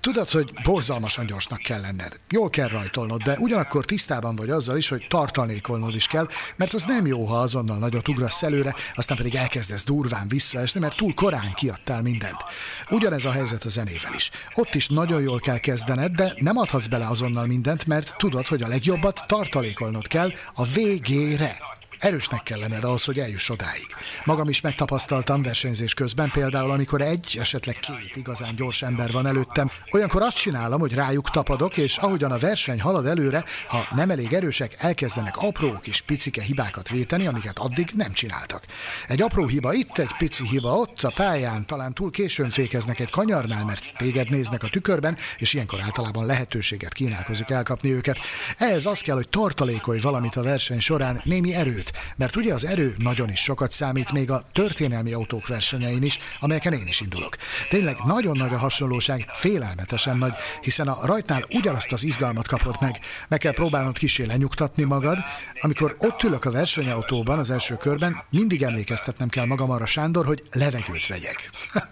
Tudod, 0.00 0.30
hogy 0.30 0.52
borzalmasan 0.62 1.26
gyorsnak 1.26 1.58
kell 1.58 1.80
lenned. 1.80 2.20
Jól 2.30 2.50
kell 2.50 2.68
rajtolnod, 2.68 3.22
de 3.22 3.36
ugyanakkor 3.38 3.84
tisztában 3.84 4.36
vagy 4.36 4.50
azzal 4.50 4.76
is, 4.76 4.88
hogy 4.88 5.06
tartalékolnod 5.08 5.94
is 5.94 6.06
kell, 6.06 6.26
mert 6.56 6.74
az 6.74 6.84
nem 6.84 7.06
jó, 7.06 7.24
ha 7.24 7.36
azonnal 7.36 7.78
nagyot 7.78 8.08
ugrasz 8.08 8.42
előre, 8.42 8.74
aztán 8.94 9.16
pedig 9.16 9.34
elkezdesz 9.34 9.84
durván 9.84 10.28
visszaesni, 10.28 10.80
mert 10.80 10.96
túl 10.96 11.14
korán 11.14 11.52
kiadtál 11.54 12.02
mindent. 12.02 12.44
Ugyanez 12.90 13.24
a 13.24 13.30
helyzet 13.30 13.64
a 13.64 13.68
zenével 13.68 14.12
is. 14.14 14.30
Ott 14.54 14.74
is 14.74 14.88
nagyon 14.88 15.22
jól 15.22 15.38
kell 15.38 15.58
kezdened, 15.58 16.12
de 16.12 16.32
nem 16.36 16.56
adhatsz 16.56 16.86
bele 16.86 17.06
azonnal 17.06 17.46
mindent, 17.46 17.86
mert 17.86 18.14
tudod, 18.16 18.46
hogy 18.46 18.62
a 18.62 18.68
legjobbat 18.68 19.24
tartalékolnod 19.26 20.06
kell 20.06 20.32
a 20.54 20.64
végére. 20.64 21.75
Erősnek 21.98 22.42
kell 22.42 22.58
lenned 22.58 22.84
ahhoz, 22.84 23.04
hogy 23.04 23.18
eljuss 23.18 23.48
odáig. 23.48 23.86
Magam 24.24 24.48
is 24.48 24.60
megtapasztaltam 24.60 25.42
versenyzés 25.42 25.94
közben, 25.94 26.30
például 26.30 26.70
amikor 26.70 27.00
egy, 27.00 27.36
esetleg 27.40 27.76
két 27.76 28.16
igazán 28.16 28.54
gyors 28.54 28.82
ember 28.82 29.12
van 29.12 29.26
előttem, 29.26 29.70
olyankor 29.90 30.22
azt 30.22 30.36
csinálom, 30.36 30.80
hogy 30.80 30.94
rájuk 30.94 31.30
tapadok, 31.30 31.76
és 31.76 31.96
ahogyan 31.96 32.32
a 32.32 32.38
verseny 32.38 32.80
halad 32.80 33.06
előre, 33.06 33.44
ha 33.68 33.86
nem 33.94 34.10
elég 34.10 34.32
erősek, 34.32 34.74
elkezdenek 34.78 35.36
apró 35.36 35.78
kis 35.82 36.00
picike 36.00 36.42
hibákat 36.42 36.88
véteni, 36.88 37.26
amiket 37.26 37.58
addig 37.58 37.90
nem 37.94 38.12
csináltak. 38.12 38.64
Egy 39.08 39.22
apró 39.22 39.46
hiba 39.46 39.72
itt, 39.72 39.98
egy 39.98 40.14
pici 40.18 40.46
hiba 40.48 40.74
ott, 40.74 41.02
a 41.02 41.12
pályán 41.14 41.66
talán 41.66 41.92
túl 41.92 42.10
későn 42.10 42.50
fékeznek 42.50 43.00
egy 43.00 43.10
kanyarnál, 43.10 43.64
mert 43.64 43.96
téged 43.96 44.30
néznek 44.30 44.62
a 44.62 44.68
tükörben, 44.68 45.16
és 45.38 45.54
ilyenkor 45.54 45.80
általában 45.82 46.26
lehetőséget 46.26 46.92
kínálkozik 46.92 47.50
elkapni 47.50 47.92
őket. 47.92 48.18
Ehhez 48.58 48.86
az 48.86 49.00
kell, 49.00 49.14
hogy 49.14 49.28
tartalékolj 49.28 50.00
valamit 50.00 50.36
a 50.36 50.42
verseny 50.42 50.80
során, 50.80 51.20
némi 51.24 51.54
erőt, 51.54 51.85
mert 52.16 52.36
ugye 52.36 52.54
az 52.54 52.64
erő 52.64 52.94
nagyon 52.98 53.30
is 53.30 53.40
sokat 53.40 53.70
számít, 53.72 54.12
még 54.12 54.30
a 54.30 54.44
történelmi 54.52 55.12
autók 55.12 55.46
versenyein 55.46 56.02
is, 56.02 56.18
amelyeken 56.40 56.72
én 56.72 56.86
is 56.86 57.00
indulok. 57.00 57.36
Tényleg 57.68 57.96
nagyon 58.04 58.36
nagy 58.36 58.52
a 58.52 58.58
hasonlóság, 58.58 59.30
félelmetesen 59.32 60.18
nagy, 60.18 60.34
hiszen 60.60 60.88
a 60.88 61.06
rajtnál 61.06 61.44
ugyanazt 61.50 61.92
az 61.92 62.04
izgalmat 62.04 62.48
kapod 62.48 62.76
meg. 62.80 62.98
Meg 63.28 63.38
kell 63.38 63.52
próbálnod 63.52 63.98
kisé 63.98 64.24
lenyugtatni 64.24 64.82
magad. 64.82 65.18
Amikor 65.60 65.96
ott 65.98 66.22
ülök 66.22 66.44
a 66.44 66.50
versenyautóban 66.50 67.38
az 67.38 67.50
első 67.50 67.76
körben, 67.76 68.22
mindig 68.30 68.62
emlékeztetnem 68.62 69.28
kell 69.28 69.44
magam 69.44 69.70
arra, 69.70 69.86
Sándor, 69.86 70.26
hogy 70.26 70.42
levegőt 70.52 71.06
vegyek. 71.06 71.50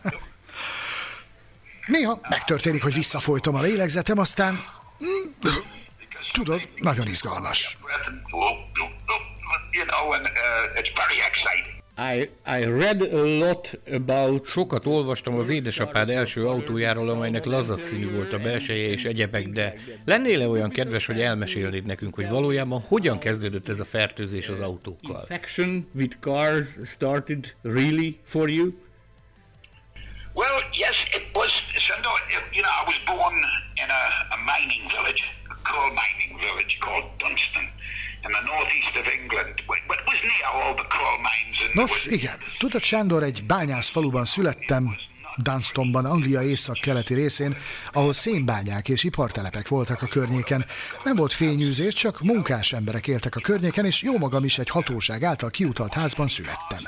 Néha 1.87 2.21
megtörténik, 2.29 2.83
hogy 2.83 2.95
visszafolytom 2.95 3.55
a 3.55 3.61
lélegzetem, 3.61 4.19
aztán... 4.19 4.55
mm, 5.05 5.31
Tudod, 6.33 6.69
nagyon 6.77 7.07
izgalmas. 7.07 7.79
You 9.77 9.85
know, 9.91 10.05
and 10.17 10.25
uh, 10.27 10.79
it's 10.79 10.93
very 11.03 11.19
exciting. 11.31 11.75
I, 11.97 12.29
I 12.45 12.65
read 12.65 13.03
a 13.03 13.25
lot 13.25 13.79
about 13.93 14.47
Sokat 14.47 14.87
olvastam 14.87 15.35
az 15.35 15.49
édesapád 15.49 16.11
első 16.11 16.47
autójáról, 16.47 17.09
amelynek 17.09 17.45
lazacszínű 17.45 18.11
volt 18.11 18.33
a 18.33 18.39
belseje 18.39 18.89
és 18.89 19.05
egyebek, 19.05 19.49
de 19.49 19.75
lennél-e 20.05 20.49
olyan 20.49 20.71
kedves, 20.71 21.07
hogy 21.07 21.21
elmesélnéd 21.21 21.85
nekünk, 21.85 22.15
hogy 22.15 22.29
valójában 22.29 22.81
hogyan 22.89 23.19
kezdődött 23.19 23.69
ez 23.69 23.81
a 23.81 23.85
fertőzés 23.85 24.49
az 24.49 24.61
autókkal? 24.61 25.27
infection 25.29 25.89
with 25.95 26.17
cars 26.21 26.67
started 26.85 27.55
really 27.63 28.19
for 28.25 28.49
you? 28.49 28.73
Well, 30.35 30.59
yes, 30.73 30.97
it 31.15 31.27
was. 31.33 31.53
Sando, 31.87 32.11
you 32.53 32.63
know, 32.63 32.75
I 32.81 32.85
was 32.87 32.99
born 33.07 33.37
in 33.83 33.89
a, 34.01 34.05
a 34.35 34.39
mining 34.51 34.91
village, 34.91 35.23
a 35.49 35.57
coal 35.63 35.91
mining 36.03 36.41
village 36.41 36.75
called 36.81 37.07
Dunstan, 37.19 37.67
Nos, 41.73 42.07
igen. 42.07 42.37
Tudod, 42.59 42.83
Sándor, 42.83 43.23
egy 43.23 43.45
bányász 43.45 43.91
faluban 43.91 44.25
születtem, 44.25 44.97
Dunstonban, 45.37 46.05
Anglia 46.05 46.43
észak-keleti 46.43 47.15
részén, 47.15 47.57
ahol 47.93 48.13
szénbányák 48.13 48.89
és 48.89 49.05
ipartelepek 49.05 49.69
voltak 49.69 50.03
a 50.03 50.07
környéken. 50.07 50.67
Nem 51.05 51.17
volt 51.17 51.33
fényűzés, 51.33 51.95
csak 51.95 52.21
munkás 52.21 52.73
emberek 52.73 53.07
éltek 53.07 53.37
a 53.37 53.41
környéken, 53.41 53.85
és 53.85 54.03
jó 54.03 54.19
magam 54.19 54.45
is 54.45 54.59
egy 54.59 54.69
hatóság 54.69 55.23
által 55.23 55.51
kiutalt 55.51 55.95
házban 55.95 56.29
születtem. 56.29 56.83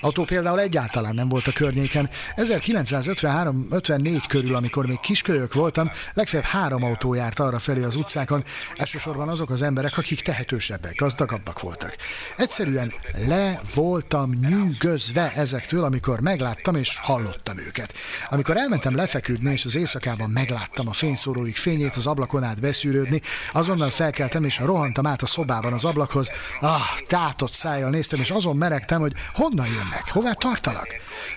Autó 0.00 0.24
például 0.24 0.60
egyáltalán 0.60 1.14
nem 1.14 1.28
volt 1.28 1.46
a 1.46 1.52
környéken. 1.52 2.10
1953-54 2.36 4.22
körül, 4.28 4.54
amikor 4.54 4.86
még 4.86 5.00
kiskölyök 5.00 5.54
voltam, 5.54 5.90
legfeljebb 6.14 6.48
három 6.48 6.82
autó 6.84 7.14
járt 7.14 7.38
arra 7.38 7.58
felé 7.58 7.82
az 7.82 7.96
utcákon, 7.96 8.44
elsősorban 8.74 9.28
azok 9.28 9.50
az 9.50 9.62
emberek, 9.62 9.98
akik 9.98 10.20
tehetősebbek, 10.20 10.94
gazdagabbak 10.96 11.60
voltak. 11.60 11.96
Egyszerűen 12.36 12.92
le 13.26 13.60
voltam 13.74 14.30
nyűgözve 14.30 15.32
ezektől, 15.32 15.84
amikor 15.84 16.20
megláttam 16.20 16.74
és 16.74 16.98
hallottam 16.98 17.58
őket. 17.58 17.87
Amikor 18.28 18.56
elmentem 18.56 18.96
lefeküdni, 18.96 19.52
és 19.52 19.64
az 19.64 19.76
éjszakában 19.76 20.30
megláttam 20.30 20.88
a 20.88 20.92
fényszóróik 20.92 21.56
fényét 21.56 21.96
az 21.96 22.06
ablakon 22.06 22.42
át 22.42 22.60
beszűrődni, 22.60 23.22
azonnal 23.52 23.90
felkeltem, 23.90 24.44
és 24.44 24.58
rohantam 24.58 25.06
át 25.06 25.22
a 25.22 25.26
szobában 25.26 25.72
az 25.72 25.84
ablakhoz. 25.84 26.30
Ah, 26.60 26.80
tátott 27.06 27.52
szájjal 27.52 27.90
néztem, 27.90 28.20
és 28.20 28.30
azon 28.30 28.56
meregtem, 28.56 29.00
hogy 29.00 29.12
honnan 29.32 29.66
jönnek, 29.66 30.10
hová 30.10 30.32
tartanak. 30.32 30.86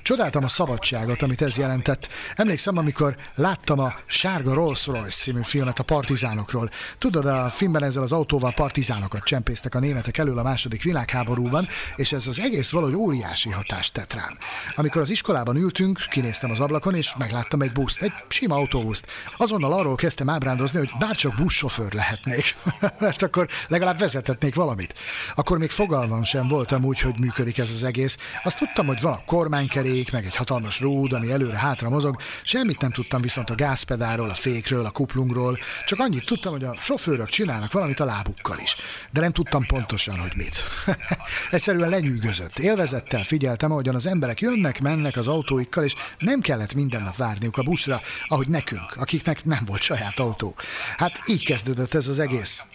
Csodáltam 0.02 0.44
a 0.44 0.48
szabadságot, 0.48 1.22
amit 1.22 1.42
ez 1.42 1.58
jelentett. 1.58 2.08
Emlékszem, 2.36 2.78
amikor 2.78 3.16
láttam 3.36 3.80
a 3.80 3.94
Sárga 4.06 4.54
Rolls 4.54 4.86
Royce 4.86 5.10
című 5.10 5.42
filmet 5.44 5.80
a 5.80 5.84
partizánokról. 5.84 6.70
Tudod, 6.98 7.26
a 7.26 7.50
filmben 7.50 7.84
ezzel 7.84 8.04
az 8.04 8.12
autóval 8.12 8.54
partizánokat 8.54 9.24
csempésztek 9.24 9.76
a 9.76 9.80
németek 9.80 10.18
elől 10.18 10.38
a 10.38 10.44
második 10.44 10.84
világháborúban, 10.84 11.68
és 11.96 12.12
ez 12.12 12.28
az 12.28 12.40
egész 12.40 12.70
valahogy 12.70 12.96
óriási 12.96 13.50
hatást 13.50 13.94
tett 13.94 14.14
rám. 14.14 14.38
Amikor 14.76 15.02
az 15.02 15.10
iskolában 15.10 15.56
ültünk, 15.56 16.06
kinéztem 16.10 16.41
az 16.50 16.60
ablakon, 16.60 16.96
és 16.96 17.16
megláttam 17.18 17.62
egy 17.62 17.72
buszt, 17.72 18.02
egy 18.02 18.14
sima 18.28 18.56
autóbuszt. 18.56 19.08
Azonnal 19.38 19.74
arról 19.74 19.96
kezdtem 19.96 20.30
ábrándozni, 20.30 20.78
hogy 20.78 20.92
bárcsak 21.00 21.36
buszsofőr 21.36 21.94
lehetnék, 21.94 22.56
mert 23.00 23.22
akkor 23.22 23.48
legalább 23.68 24.00
vezethetnék 24.00 24.56
valamit. 24.56 24.94
Akkor 25.36 25.58
még 25.58 25.70
fogalmam 25.70 26.24
sem 26.24 26.48
voltam 26.48 26.84
úgy, 26.84 27.00
hogy 27.00 27.20
működik 27.20 27.58
ez 27.58 27.70
az 27.70 27.84
egész. 27.84 28.18
Azt 28.44 28.58
tudtam, 28.58 28.88
hogy 28.88 29.02
van 29.02 29.14
a 29.14 29.24
kormánykerék, 29.26 30.12
meg 30.12 30.26
egy 30.26 30.36
hatalmas 30.36 30.80
ród, 30.80 31.14
ami 31.14 31.32
előre-hátra 31.32 31.90
mozog. 31.90 32.16
Semmit 32.44 32.82
nem 32.82 32.92
tudtam 32.92 33.22
viszont 33.22 33.50
a 33.50 33.56
gázpedálról, 33.56 34.30
a 34.30 34.34
fékről, 34.34 34.86
a 34.86 34.90
kuplungról. 34.90 35.58
Csak 35.86 36.00
annyit 36.00 36.26
tudtam, 36.26 36.52
hogy 36.52 36.64
a 36.64 36.78
sofőrök 36.80 37.30
csinálnak 37.30 37.72
valamit 37.72 38.00
a 38.00 38.06
lábukkal 38.06 38.60
is. 38.60 38.76
De 39.12 39.22
nem 39.22 39.32
tudtam 39.32 39.66
pontosan, 39.66 40.20
hogy 40.20 40.34
mit. 40.36 40.64
Egyszerűen 41.52 41.90
lenyűgözött. 41.90 42.60
Élvezettel 42.60 43.24
figyeltem, 43.24 43.72
ahogyan 43.72 43.96
az 43.96 44.06
emberek 44.06 44.40
jönnek, 44.40 44.82
mennek 44.82 45.18
az 45.18 45.28
autóikkal, 45.28 45.84
és 45.84 45.96
nem 46.18 46.31
kellett 46.40 46.74
minden 46.74 47.02
nap 47.02 47.16
várniuk 47.16 47.58
a 47.58 47.64
buszra, 47.64 48.02
ahogy 48.28 48.48
nekünk, 48.48 48.96
akiknek 48.96 49.46
nem 49.46 49.64
volt 49.66 49.82
saját 49.82 50.20
autó. 50.20 50.56
Hát 50.98 51.22
így 51.26 51.46
kezdődött 51.46 51.94
ez 51.94 52.08
az 52.08 52.20
egész. 52.20 52.66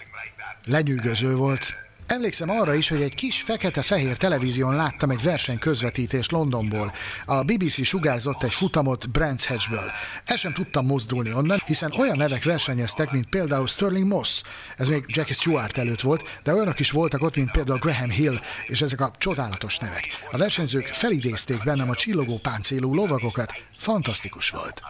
Lenyűgöző 0.64 1.34
volt. 1.34 1.85
Emlékszem 2.06 2.50
arra 2.50 2.74
is, 2.74 2.88
hogy 2.88 3.02
egy 3.02 3.14
kis 3.14 3.42
fekete-fehér 3.42 4.16
televízión 4.16 4.74
láttam 4.74 5.10
egy 5.10 5.22
verseny 5.22 5.58
közvetítést 5.58 6.30
Londonból. 6.30 6.92
A 7.24 7.42
BBC 7.42 7.84
sugárzott 7.84 8.42
egy 8.42 8.54
futamot 8.54 9.10
Brands 9.10 9.46
Hatchből. 9.46 9.90
El 10.24 10.36
sem 10.36 10.52
tudtam 10.52 10.86
mozdulni 10.86 11.32
onnan, 11.32 11.62
hiszen 11.66 11.92
olyan 11.98 12.16
nevek 12.16 12.44
versenyeztek, 12.44 13.10
mint 13.10 13.28
például 13.28 13.66
Sterling 13.66 14.06
Moss. 14.06 14.42
Ez 14.76 14.88
még 14.88 15.04
Jackie 15.06 15.34
Stewart 15.34 15.78
előtt 15.78 16.00
volt, 16.00 16.40
de 16.42 16.54
olyanok 16.54 16.78
is 16.78 16.90
voltak 16.90 17.22
ott, 17.22 17.36
mint 17.36 17.50
például 17.50 17.78
Graham 17.78 18.10
Hill, 18.10 18.40
és 18.66 18.82
ezek 18.82 19.00
a 19.00 19.10
csodálatos 19.18 19.78
nevek. 19.78 20.08
A 20.30 20.36
versenyzők 20.36 20.86
felidézték 20.86 21.64
bennem 21.64 21.90
a 21.90 21.94
csillogó 21.94 22.38
páncélú 22.38 22.94
lovagokat. 22.94 23.52
Fantasztikus 23.78 24.50
volt. 24.50 24.82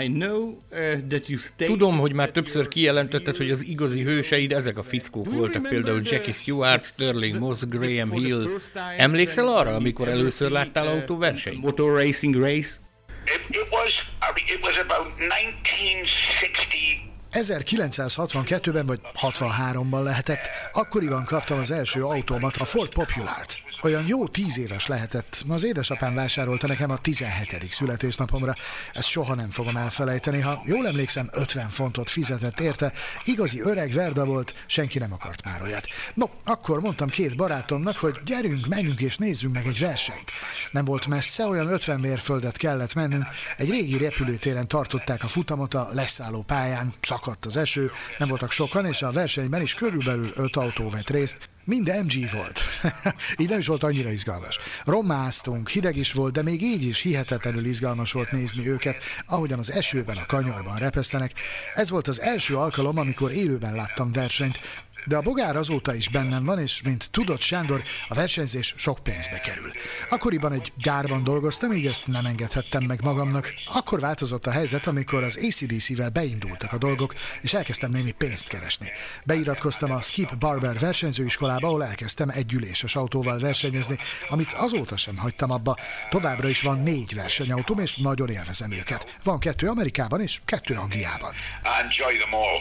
I 0.00 0.06
know 0.06 0.62
uh, 0.70 1.08
that 1.08 1.28
you 1.28 1.38
Tudom, 1.56 1.98
hogy 1.98 2.12
már 2.12 2.30
többször 2.30 2.68
kijelentetted, 2.68 3.36
hogy 3.36 3.50
az 3.50 3.64
igazi 3.64 4.02
hőseid 4.02 4.52
ezek 4.52 4.78
a 4.78 4.82
fickók 4.82 5.32
voltak, 5.34 5.62
például 5.62 6.00
Jackie 6.04 6.32
Stewart, 6.32 6.84
Sterling 6.84 7.38
Moss, 7.38 7.60
Graham 7.68 8.12
Hill. 8.12 8.48
Emlékszel 8.96 9.48
arra, 9.48 9.74
amikor 9.74 10.08
először 10.08 10.50
láttál 10.50 10.86
autóversenyt? 10.86 11.62
motor 11.62 11.94
racing 11.94 12.34
race. 12.34 12.76
It, 13.24 13.40
it 13.48 13.66
was 13.70 13.90
I 14.22 14.30
mean, 14.34 14.46
it 14.46 14.60
was 14.62 14.78
about 14.78 15.06
1960. 15.18 17.10
1962-ben 17.32 18.86
vagy 18.86 19.00
63-ban 19.20 20.02
lehetett, 20.02 20.48
akkoriban 20.72 21.24
kaptam 21.24 21.58
az 21.58 21.70
első 21.70 22.02
autómat, 22.02 22.56
a 22.56 22.64
Ford 22.64 22.92
Popular-t. 22.92 23.61
Olyan 23.82 24.06
jó 24.06 24.26
tíz 24.26 24.58
éves 24.58 24.86
lehetett. 24.86 25.44
Az 25.48 25.64
édesapám 25.64 26.14
vásárolta 26.14 26.66
nekem 26.66 26.90
a 26.90 26.96
17. 26.96 27.66
születésnapomra. 27.70 28.54
Ezt 28.92 29.08
soha 29.08 29.34
nem 29.34 29.50
fogom 29.50 29.76
elfelejteni. 29.76 30.40
Ha 30.40 30.62
jól 30.66 30.86
emlékszem, 30.86 31.28
50 31.32 31.68
fontot 31.68 32.10
fizetett 32.10 32.60
érte. 32.60 32.92
Igazi 33.24 33.60
öreg 33.60 33.92
Verda 33.92 34.24
volt, 34.24 34.64
senki 34.66 34.98
nem 34.98 35.12
akart 35.12 35.44
már 35.44 35.62
olyat. 35.62 35.86
No, 36.14 36.26
akkor 36.44 36.80
mondtam 36.80 37.08
két 37.08 37.36
barátomnak, 37.36 37.98
hogy 37.98 38.20
gyerünk, 38.24 38.66
menjünk 38.66 39.00
és 39.00 39.16
nézzünk 39.16 39.54
meg 39.54 39.66
egy 39.66 39.78
versenyt. 39.78 40.30
Nem 40.70 40.84
volt 40.84 41.06
messze, 41.06 41.46
olyan 41.46 41.68
50 41.68 42.00
mérföldet 42.00 42.56
kellett 42.56 42.94
mennünk. 42.94 43.26
Egy 43.56 43.70
régi 43.70 43.98
repülőtéren 43.98 44.68
tartották 44.68 45.24
a 45.24 45.28
futamot 45.28 45.74
a 45.74 45.88
leszálló 45.92 46.42
pályán, 46.42 46.92
szakadt 47.00 47.46
az 47.46 47.56
eső, 47.56 47.90
nem 48.18 48.28
voltak 48.28 48.50
sokan, 48.50 48.86
és 48.86 49.02
a 49.02 49.10
versenyben 49.10 49.62
is 49.62 49.74
körülbelül 49.74 50.32
öt 50.34 50.56
autó 50.56 50.90
vett 50.90 51.10
részt. 51.10 51.50
Mind 51.64 51.92
MG 52.04 52.30
volt. 52.30 52.60
így 53.40 53.48
nem 53.48 53.58
is 53.58 53.66
volt 53.66 53.82
annyira 53.82 54.10
izgalmas. 54.10 54.58
Romáztunk, 54.84 55.68
hideg 55.68 55.96
is 55.96 56.12
volt, 56.12 56.32
de 56.32 56.42
még 56.42 56.62
így 56.62 56.84
is 56.84 57.00
hihetetlenül 57.00 57.64
izgalmas 57.64 58.12
volt 58.12 58.32
nézni 58.32 58.68
őket, 58.68 58.96
ahogyan 59.26 59.58
az 59.58 59.72
esőben, 59.72 60.16
a 60.16 60.26
kanyarban 60.26 60.78
repesztenek. 60.78 61.32
Ez 61.74 61.90
volt 61.90 62.08
az 62.08 62.20
első 62.20 62.56
alkalom, 62.56 62.98
amikor 62.98 63.32
élőben 63.32 63.74
láttam 63.74 64.12
versenyt. 64.12 64.58
De 65.04 65.16
a 65.16 65.20
bogár 65.20 65.56
azóta 65.56 65.94
is 65.94 66.08
bennem 66.08 66.44
van, 66.44 66.58
és 66.58 66.82
mint 66.82 67.10
tudott 67.10 67.40
Sándor, 67.40 67.82
a 68.08 68.14
versenyzés 68.14 68.74
sok 68.76 68.98
pénzbe 69.02 69.38
kerül. 69.38 69.72
Akkoriban 70.10 70.52
egy 70.52 70.72
gyárban 70.76 71.24
dolgoztam, 71.24 71.72
így 71.72 71.86
ezt 71.86 72.06
nem 72.06 72.26
engedhettem 72.26 72.82
meg 72.82 73.02
magamnak. 73.02 73.52
Akkor 73.72 74.00
változott 74.00 74.46
a 74.46 74.50
helyzet, 74.50 74.86
amikor 74.86 75.22
az 75.22 75.38
ACDC-vel 75.42 76.10
beindultak 76.10 76.72
a 76.72 76.78
dolgok, 76.78 77.14
és 77.40 77.54
elkezdtem 77.54 77.90
némi 77.90 78.10
pénzt 78.12 78.48
keresni. 78.48 78.90
Beiratkoztam 79.24 79.90
a 79.90 80.00
Skip 80.00 80.38
Barber 80.38 80.78
versenyzőiskolába, 80.78 81.66
ahol 81.66 81.84
elkezdtem 81.84 82.28
egy 82.28 82.52
üléses 82.52 82.96
autóval 82.96 83.38
versenyezni, 83.38 83.98
amit 84.28 84.52
azóta 84.52 84.96
sem 84.96 85.16
hagytam 85.16 85.50
abba. 85.50 85.76
Továbbra 86.10 86.48
is 86.48 86.62
van 86.62 86.78
négy 86.78 87.14
versenyautóm, 87.14 87.78
és 87.78 87.96
nagyon 87.96 88.28
élvezem 88.28 88.72
őket. 88.72 89.18
Van 89.24 89.38
kettő 89.38 89.68
Amerikában 89.68 90.20
és 90.20 90.40
kettő 90.44 90.74
Angliában. 90.74 91.32
I 91.32 91.82
enjoy 91.82 92.16
them 92.16 92.34
all, 92.34 92.58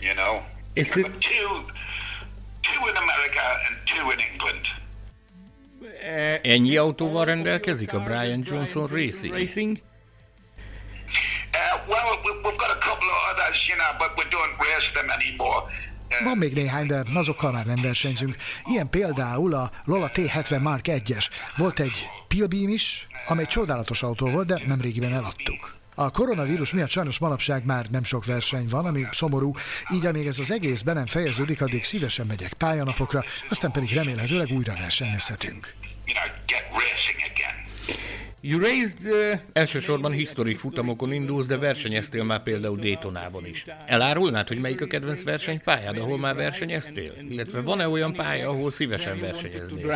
you 0.00 0.14
know. 0.14 0.59
Is 0.72 0.86
it- 0.96 1.02
But 1.02 1.18
two, 1.18 1.64
two 2.60 2.88
in 2.88 2.96
America 2.96 3.42
and 3.68 3.76
two 3.84 4.10
in 4.12 4.18
England. 4.32 4.64
Ennyi 6.42 6.76
autóval 6.78 7.24
rendelkezik 7.24 7.92
a 7.92 7.98
Brian 7.98 8.42
Johnson 8.42 8.86
Racing? 8.86 9.34
Racing? 9.34 9.80
Well, 11.86 12.20
we- 12.24 12.40
we've 12.42 12.56
got 12.56 12.70
a 12.70 12.78
couple 12.88 13.08
of 13.08 13.20
others, 13.32 13.58
you 13.68 13.76
know, 13.78 13.92
but 13.98 14.10
we 14.16 14.24
don't 14.30 14.56
race 14.58 14.90
them 14.94 15.08
anymore. 15.08 15.70
Van 16.24 16.38
még 16.38 16.52
néhány, 16.54 16.86
de 16.86 17.02
azokkal 17.14 17.52
már 17.52 17.66
nem 17.66 17.80
versenyzünk. 17.82 18.36
Ilyen 18.64 18.90
például 18.90 19.54
a 19.54 19.70
Lola 19.84 20.10
T70 20.12 20.60
Mark 20.60 20.86
1-es. 20.88 21.28
Volt 21.56 21.80
egy 21.80 22.08
Pilbeam 22.28 22.68
is, 22.68 23.06
amely 23.26 23.46
csodálatos 23.46 24.02
autó 24.02 24.30
volt, 24.30 24.46
de 24.46 24.62
nemrégiben 24.66 25.12
eladtuk. 25.12 25.76
A 26.00 26.10
koronavírus 26.10 26.72
miatt 26.72 26.90
sajnos 26.90 27.18
manapság 27.18 27.64
már 27.64 27.86
nem 27.90 28.04
sok 28.04 28.24
verseny 28.24 28.66
van, 28.68 28.86
ami 28.86 29.06
szomorú, 29.10 29.52
így 29.94 30.06
amíg 30.06 30.26
ez 30.26 30.38
az 30.38 30.50
egész 30.50 30.82
be 30.82 30.92
nem 30.92 31.06
fejeződik, 31.06 31.62
addig 31.62 31.84
szívesen 31.84 32.26
megyek 32.26 32.52
pályanapokra, 32.52 33.24
aztán 33.48 33.70
pedig 33.70 33.92
remélhetőleg 33.92 34.50
újra 34.50 34.72
versenyezhetünk. 34.78 35.74
you 38.40 38.60
raised 38.60 38.98
uh, 39.04 39.40
Elsősorban 39.52 40.12
historik 40.12 40.58
futamokon 40.58 41.12
indulsz, 41.12 41.46
de 41.46 41.58
versenyeztél 41.58 42.24
már 42.24 42.42
például 42.42 42.78
Daytonában 42.78 43.46
is. 43.46 43.64
Elárulnád, 43.86 44.48
hogy 44.48 44.60
melyik 44.60 44.80
a 44.80 44.86
kedvenc 44.86 45.22
versenypályád, 45.22 45.96
ahol 45.96 46.18
már 46.18 46.34
versenyeztél? 46.34 47.12
Illetve 47.28 47.60
van-e 47.60 47.88
olyan 47.88 48.12
pálya, 48.12 48.48
ahol 48.48 48.70
szívesen 48.70 49.18
versenyeznél? 49.18 49.86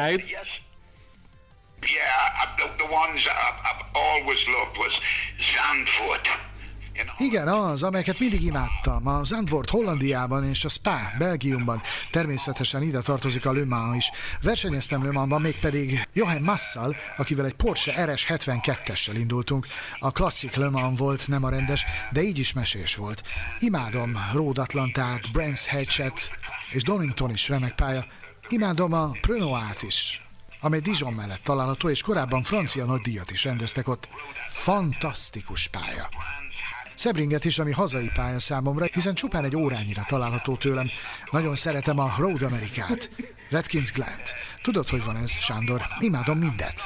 Igen, 7.18 7.48
az, 7.48 7.82
amelyeket 7.82 8.18
mindig 8.18 8.42
imádtam. 8.42 9.06
A 9.06 9.24
Zandvoort 9.24 9.70
Hollandiában 9.70 10.44
és 10.44 10.64
a 10.64 10.68
Spa 10.68 10.98
Belgiumban. 11.18 11.82
Természetesen 12.10 12.82
ide 12.82 13.00
tartozik 13.00 13.46
a 13.46 13.52
Le 13.52 13.64
Mans 13.64 13.96
is. 13.96 14.10
Versenyeztem 14.42 15.04
Le 15.04 15.10
Mansban, 15.10 15.40
mégpedig 15.40 16.08
Johan 16.12 16.42
Massal, 16.42 16.96
akivel 17.16 17.44
egy 17.44 17.54
Porsche 17.54 18.04
RS 18.04 18.26
72-essel 18.28 19.14
indultunk. 19.14 19.66
A 19.98 20.10
klasszik 20.10 20.54
Le 20.54 20.70
Mans 20.70 20.98
volt, 20.98 21.28
nem 21.28 21.44
a 21.44 21.48
rendes, 21.48 21.84
de 22.12 22.22
így 22.22 22.38
is 22.38 22.52
mesés 22.52 22.94
volt. 22.94 23.22
Imádom 23.58 24.18
Road 24.32 24.58
Atlantát, 24.58 25.32
Brands 25.32 25.68
Hatchet 25.68 26.30
és 26.70 26.82
Donington 26.82 27.30
is 27.30 27.48
remek 27.48 27.74
pálya. 27.74 28.04
Imádom 28.48 28.92
a 28.92 29.10
Prenoát 29.20 29.82
is 29.82 30.23
amely 30.64 30.80
Dijon 30.80 31.12
mellett 31.12 31.42
található, 31.42 31.88
és 31.88 32.02
korábban 32.02 32.42
francia 32.42 32.84
nagydíjat 32.84 33.30
is 33.30 33.44
rendeztek 33.44 33.88
ott. 33.88 34.08
Fantasztikus 34.48 35.68
pálya. 35.68 36.08
Sebringet 36.96 37.44
is, 37.44 37.58
ami 37.58 37.72
hazai 37.72 38.10
pálya 38.14 38.40
számomra, 38.40 38.86
hiszen 38.92 39.14
csupán 39.14 39.44
egy 39.44 39.56
órányira 39.56 40.02
található 40.06 40.56
tőlem. 40.56 40.90
Nagyon 41.30 41.54
szeretem 41.54 41.98
a 41.98 42.14
Road 42.18 42.42
Amerikát. 42.42 43.10
Redkins 43.50 43.92
Glen. 43.92 44.18
Tudod, 44.62 44.88
hogy 44.88 45.04
van 45.04 45.16
ez, 45.16 45.30
Sándor? 45.30 45.82
Imádom 45.98 46.38
mindet. 46.38 46.80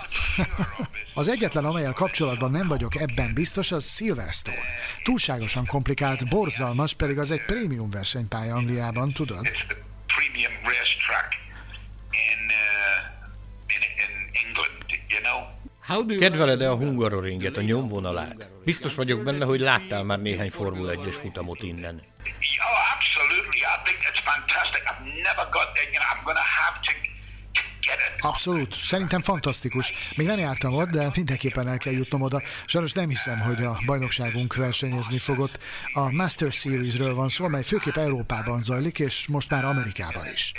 az 1.15 1.29
egyetlen, 1.29 1.65
amelyel 1.65 1.93
kapcsolatban 1.93 2.51
nem 2.51 2.69
vagyok 2.69 3.01
ebben 3.01 3.35
biztos, 3.35 3.73
az 3.73 3.95
Silverstone. 3.95 4.57
Túlságosan 5.03 5.67
komplikált, 5.67 6.29
borzalmas, 6.29 6.95
pedig 6.95 7.19
az 7.19 7.31
egy 7.31 7.45
prémium 7.45 7.91
versenypálya 7.91 8.55
Angliában, 8.55 9.13
tudod? 9.13 9.47
it's 9.47 9.67
the 9.69 9.77
premium 10.07 10.53
racetrack 10.63 11.31
in, 12.11 12.41
uh, 12.49 13.19
in, 13.75 13.83
in 14.05 14.13
England, 14.45 14.79
you 14.89 14.89
know. 14.89 14.89
How 14.89 14.89
do 14.89 14.95
you 14.95 14.98
Kedveled-e 16.19 16.71
a 16.71 16.75
Hungaroringet, 16.75 17.57
a 17.57 17.61
nyomvonalát? 17.61 18.51
Biztos 18.65 18.95
vagyok 18.95 19.23
benne, 19.23 19.45
hogy 19.45 19.61
láttál 19.61 20.03
már 20.03 20.21
néhány 20.21 20.51
Formula 20.51 20.93
1-es 20.95 21.17
futamot 21.21 21.63
innen. 21.63 21.95
Oh. 21.95 22.89
Abszolút, 28.21 28.75
szerintem 28.75 29.21
fantasztikus. 29.21 29.93
Még 30.17 30.27
nem 30.27 30.39
jártam 30.39 30.75
ott, 30.75 30.89
de 30.89 31.11
mindenképpen 31.15 31.69
el 31.69 31.79
kell 31.79 31.93
jutnom 31.93 32.21
oda. 32.21 32.43
Sajnos 32.67 32.93
nem 32.93 33.09
hiszem, 33.09 33.39
hogy 33.39 33.65
a 33.65 33.79
bajnokságunk 33.87 34.57
versenyezni 34.57 35.19
fogott. 35.19 35.59
A 35.93 36.11
Master 36.11 36.53
Series-ről 36.53 37.15
van 37.15 37.29
szó, 37.29 37.45
amely 37.45 37.63
főképp 37.63 37.97
Európában 37.97 38.63
zajlik, 38.63 38.99
és 38.99 39.27
most 39.29 39.51
már 39.51 39.65
Amerikában 39.65 40.27
is. 40.35 40.53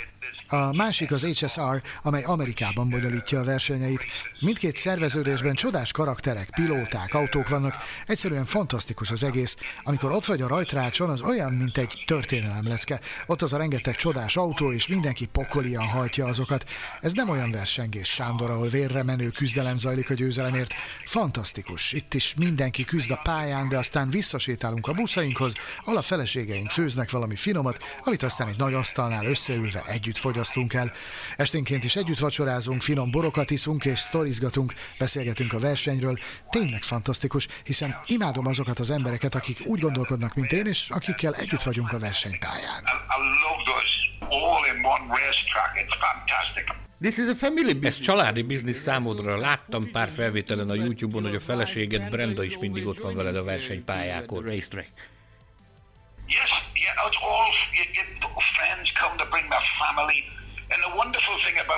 A 0.52 0.72
másik 0.72 1.12
az 1.12 1.24
HSR, 1.24 1.82
amely 2.02 2.22
Amerikában 2.22 2.88
bonyolítja 2.88 3.40
a 3.40 3.44
versenyeit. 3.44 4.06
Mindkét 4.40 4.76
szerveződésben 4.76 5.54
csodás 5.54 5.92
karakterek, 5.92 6.50
pilóták, 6.50 7.14
autók 7.14 7.48
vannak. 7.48 7.76
Egyszerűen 8.06 8.44
fantasztikus 8.44 9.10
az 9.10 9.22
egész. 9.22 9.56
Amikor 9.82 10.12
ott 10.12 10.26
vagy 10.26 10.42
a 10.42 10.48
rajtrácson, 10.48 11.10
az 11.10 11.20
olyan, 11.20 11.52
mint 11.52 11.78
egy 11.78 12.02
történelem 12.06 12.68
lecke. 12.68 13.00
Ott 13.26 13.42
az 13.42 13.52
a 13.52 13.56
rengeteg 13.56 13.94
csodás 13.94 14.36
autó, 14.36 14.72
és 14.72 14.88
mindenki 14.88 15.26
pokolian 15.26 15.86
hajtja 15.86 16.26
azokat. 16.26 16.64
Ez 17.00 17.12
nem 17.12 17.28
olyan 17.28 17.50
versengés, 17.50 18.08
Sándor, 18.08 18.50
ahol 18.50 18.68
vérre 18.68 19.02
menő 19.02 19.28
küzdelem 19.28 19.76
zajlik 19.76 20.10
a 20.10 20.14
győzelemért. 20.14 20.74
Fantasztikus. 21.04 21.92
Itt 21.92 22.14
is 22.14 22.34
mindenki 22.34 22.84
küzd 22.84 23.10
a 23.10 23.20
pályán, 23.22 23.68
de 23.68 23.78
aztán 23.78 24.10
visszasétálunk 24.10 24.86
a 24.86 24.92
buszainkhoz, 24.92 25.54
ahol 25.84 25.96
a 25.96 26.02
feleségeink 26.02 26.70
főznek 26.70 27.10
valami 27.10 27.36
finomat, 27.36 27.82
amit 28.04 28.22
aztán 28.22 28.48
egy 28.48 28.58
nagy 28.58 28.74
asztalnál 28.74 29.24
összeülve 29.24 29.82
együtt 29.86 30.18
fogyasztunk 30.40 30.74
el. 30.74 30.92
Esténként 31.36 31.84
is 31.84 31.96
együtt 31.96 32.18
vacsorázunk, 32.18 32.82
finom 32.82 33.10
borokat 33.10 33.50
iszunk 33.50 33.84
és 33.84 33.98
sztorizgatunk, 33.98 34.74
beszélgetünk 34.98 35.52
a 35.52 35.58
versenyről. 35.58 36.18
Tényleg 36.50 36.82
fantasztikus, 36.82 37.48
hiszen 37.64 38.00
imádom 38.06 38.46
azokat 38.46 38.78
az 38.78 38.90
embereket, 38.90 39.34
akik 39.34 39.58
úgy 39.64 39.80
gondolkodnak, 39.80 40.34
mint 40.34 40.52
én, 40.52 40.66
és 40.66 40.88
akikkel 40.88 41.34
együtt 41.34 41.62
vagyunk 41.62 41.92
a 41.92 41.98
versenypályán. 41.98 42.84
This 47.00 47.16
is 47.18 47.28
a 47.28 47.34
family 47.34 47.66
Ez 47.66 47.72
business. 47.72 47.98
családi 47.98 48.42
biznisz 48.42 48.82
számodra. 48.82 49.38
Láttam 49.38 49.90
pár 49.90 50.08
felvételen 50.08 50.70
a 50.70 50.74
YouTube-on, 50.74 51.22
hogy 51.22 51.34
a 51.34 51.40
feleséged 51.40 52.10
Brenda 52.10 52.44
is 52.44 52.58
mindig 52.58 52.86
ott 52.86 52.98
van 52.98 53.14
veled 53.14 53.36
a 53.36 53.44
versenypályákon. 53.44 54.42
Racetrack. 54.42 55.09
Yes, 56.30 56.48
yeah, 56.78 57.06
it's 57.06 57.18
all 57.26 57.50
you, 57.76 57.84
get 57.94 58.06
friends 58.56 58.90
come 58.94 59.18
to 59.18 59.26
bring 59.30 59.50
their 59.50 59.66
family. 59.82 60.24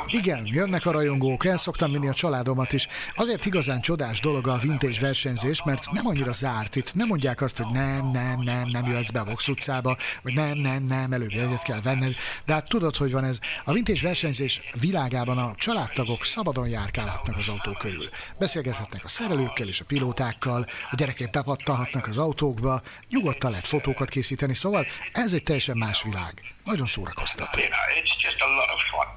Igen, 0.06 0.46
jönnek 0.46 0.86
a 0.86 0.90
rajongók, 0.90 1.44
el 1.46 1.56
szoktam 1.56 1.92
vinni 1.92 2.08
a 2.08 2.12
családomat 2.12 2.72
is. 2.72 2.88
Azért 3.14 3.44
igazán 3.44 3.80
csodás 3.80 4.20
dolog 4.20 4.46
a 4.46 4.58
vintage 4.58 5.00
versenyzés, 5.00 5.62
mert 5.62 5.90
nem 5.90 6.06
annyira 6.06 6.32
zárt. 6.32 6.76
Itt 6.76 6.94
nem 6.94 7.06
mondják 7.06 7.40
azt, 7.40 7.56
hogy 7.56 7.72
nem, 7.72 8.10
nem, 8.10 8.40
nem, 8.40 8.68
nem 8.68 8.86
jöhetsz 8.86 9.10
be 9.10 9.20
a 9.20 9.24
Vox 9.24 9.48
utcába, 9.48 9.96
vagy 10.22 10.34
nem, 10.34 10.58
nem, 10.58 10.84
nem, 10.84 11.12
előbb 11.12 11.30
egyet 11.30 11.62
kell 11.62 11.80
venned. 11.80 12.14
De 12.46 12.52
hát 12.52 12.68
tudod, 12.68 12.96
hogy 12.96 13.12
van 13.12 13.24
ez. 13.24 13.38
A 13.64 13.72
vintage 13.72 14.00
versenyzés 14.02 14.60
világában 14.80 15.38
a 15.38 15.54
családtagok 15.56 16.24
szabadon 16.24 16.68
járkálhatnak 16.68 17.36
az 17.36 17.48
autó 17.48 17.72
körül. 17.72 18.08
Beszélgethetnek 18.38 19.04
a 19.04 19.08
szerelőkkel 19.08 19.68
és 19.68 19.80
a 19.80 19.84
pilótákkal, 19.84 20.66
a 20.90 20.94
gyerekek 20.94 21.30
bepattanhatnak 21.30 22.06
az 22.06 22.18
autókba, 22.18 22.82
nyugodtan 23.08 23.50
lehet 23.50 23.66
fotókat 23.66 24.08
készíteni, 24.08 24.54
szóval 24.54 24.86
ez 25.12 25.32
egy 25.32 25.42
teljesen 25.42 25.76
más 25.76 26.02
világ. 26.02 26.42
Nagyon 26.64 26.86
szórakoztató. 26.86 27.58
you 27.58 27.68
know, 27.68 28.02
it's 28.02 28.22
just 28.22 28.40
a 28.40 28.46
lot 28.46 28.70
of 28.74 28.80
fun. 28.90 29.08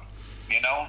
You 0.48 0.60
know. 0.60 0.86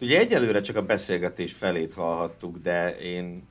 Ugye 0.00 0.18
egyelőre 0.18 0.60
csak 0.60 0.76
a 0.76 0.82
beszélgetés 0.82 1.52
felét 1.52 1.94
hallhattuk, 1.94 2.58
de 2.58 2.96
én 2.98 3.48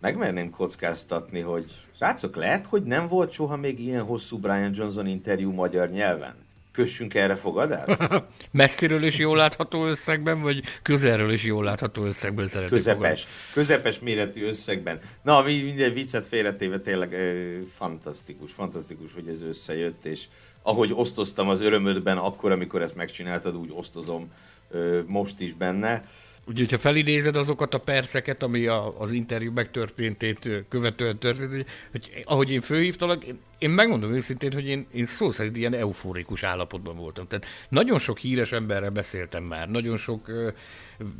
megmerném 0.00 0.50
kockáztatni, 0.50 1.40
hogy 1.40 1.70
srácok, 1.96 2.36
lehet, 2.36 2.66
hogy 2.66 2.82
nem 2.82 3.06
volt 3.06 3.32
soha 3.32 3.56
még 3.56 3.80
ilyen 3.80 4.04
hosszú 4.04 4.38
Brian 4.38 4.72
Johnson 4.74 5.06
interjú 5.06 5.52
magyar 5.52 5.88
nyelven? 5.88 6.45
Kössünk 6.76 7.14
erre 7.14 7.34
fogadást? 7.34 7.98
Messziről 8.50 9.02
is 9.02 9.18
jól 9.18 9.36
látható 9.36 9.86
összegben, 9.86 10.40
vagy 10.40 10.62
közelről 10.82 11.32
is 11.32 11.44
jól 11.44 11.64
látható 11.64 12.04
összegben 12.04 12.48
szeretnék 12.48 12.70
Közepes, 12.70 13.26
közepes 13.52 14.00
méretű 14.00 14.46
összegben. 14.46 14.98
Na, 15.22 15.42
mi 15.42 15.62
minden 15.62 15.92
viccet 15.92 16.26
félretéve 16.26 16.78
tényleg 16.78 17.12
ö, 17.12 17.58
fantasztikus, 17.74 18.52
fantasztikus, 18.52 19.14
hogy 19.14 19.28
ez 19.28 19.42
összejött, 19.42 20.04
és 20.04 20.24
ahogy 20.62 20.92
osztoztam 20.94 21.48
az 21.48 21.60
örömödben 21.60 22.16
akkor, 22.16 22.50
amikor 22.52 22.82
ezt 22.82 22.96
megcsináltad, 22.96 23.56
úgy 23.56 23.72
osztozom 23.74 24.32
ö, 24.70 25.00
most 25.06 25.40
is 25.40 25.54
benne. 25.54 26.04
Úgyhogy, 26.48 26.70
ha 26.70 26.78
felidézed 26.78 27.36
azokat 27.36 27.74
a 27.74 27.78
perceket, 27.78 28.42
ami 28.42 28.66
a, 28.66 29.00
az 29.00 29.12
interjú 29.12 29.52
megtörténtét 29.52 30.50
követően 30.68 31.18
történt, 31.18 31.50
hogy, 31.50 31.66
hogy 31.90 32.22
ahogy 32.24 32.50
én 32.50 32.60
főhívtalak, 32.60 33.24
én, 33.24 33.38
én 33.58 33.70
megmondom 33.70 34.12
őszintén, 34.12 34.52
hogy 34.52 34.66
én, 34.66 34.86
én 34.92 35.06
szó 35.06 35.30
szerint 35.30 35.56
ilyen 35.56 35.74
eufórikus 35.74 36.42
állapotban 36.42 36.96
voltam. 36.96 37.26
Tehát 37.26 37.46
nagyon 37.68 37.98
sok 37.98 38.18
híres 38.18 38.52
emberrel 38.52 38.90
beszéltem 38.90 39.44
már, 39.44 39.68
nagyon 39.68 39.96
sok 39.96 40.28
uh, 40.28 40.52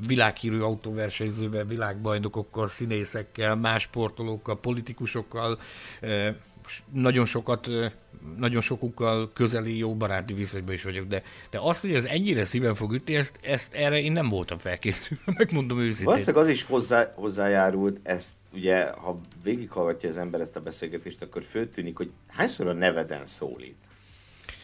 világhírű 0.07 0.59
autóversenyzővel, 0.59 1.64
világbajnokokkal, 1.64 2.68
színészekkel, 2.68 3.57
más 3.57 3.83
sportolókkal, 3.83 4.61
politikusokkal, 4.61 5.59
uh, 6.03 6.29
nagyon 6.93 7.25
sokat, 7.25 7.69
nagyon 8.37 8.61
sokukkal 8.61 9.33
közeli, 9.33 9.77
jó 9.79 9.95
baráti 9.95 10.35
viszonyban 10.35 10.75
is 10.75 10.83
vagyok, 10.83 11.07
de, 11.07 11.23
de 11.51 11.59
azt, 11.61 11.81
hogy 11.81 11.95
ez 11.95 12.05
ennyire 12.05 12.45
szíven 12.45 12.75
fog 12.75 12.93
ütni, 12.93 13.14
ezt, 13.14 13.39
ezt 13.43 13.75
erre 13.75 14.01
én 14.01 14.12
nem 14.12 14.29
voltam 14.29 14.59
felkészülve, 14.59 15.23
megmondom 15.39 15.79
őszintén. 15.79 16.05
Valószínűleg 16.05 16.45
az 16.45 16.51
is 16.51 16.62
hozzá, 16.62 17.11
hozzájárult, 17.14 18.01
ezt 18.03 18.35
ugye, 18.53 18.91
ha 18.91 19.21
végighallgatja 19.43 20.09
az 20.09 20.17
ember 20.17 20.41
ezt 20.41 20.57
a 20.57 20.61
beszélgetést, 20.61 21.23
akkor 21.23 21.43
föltűnik, 21.43 21.97
hogy 21.97 22.11
hányszor 22.29 22.67
a 22.67 22.73
neveden 22.73 23.27
szólít. 23.27 23.77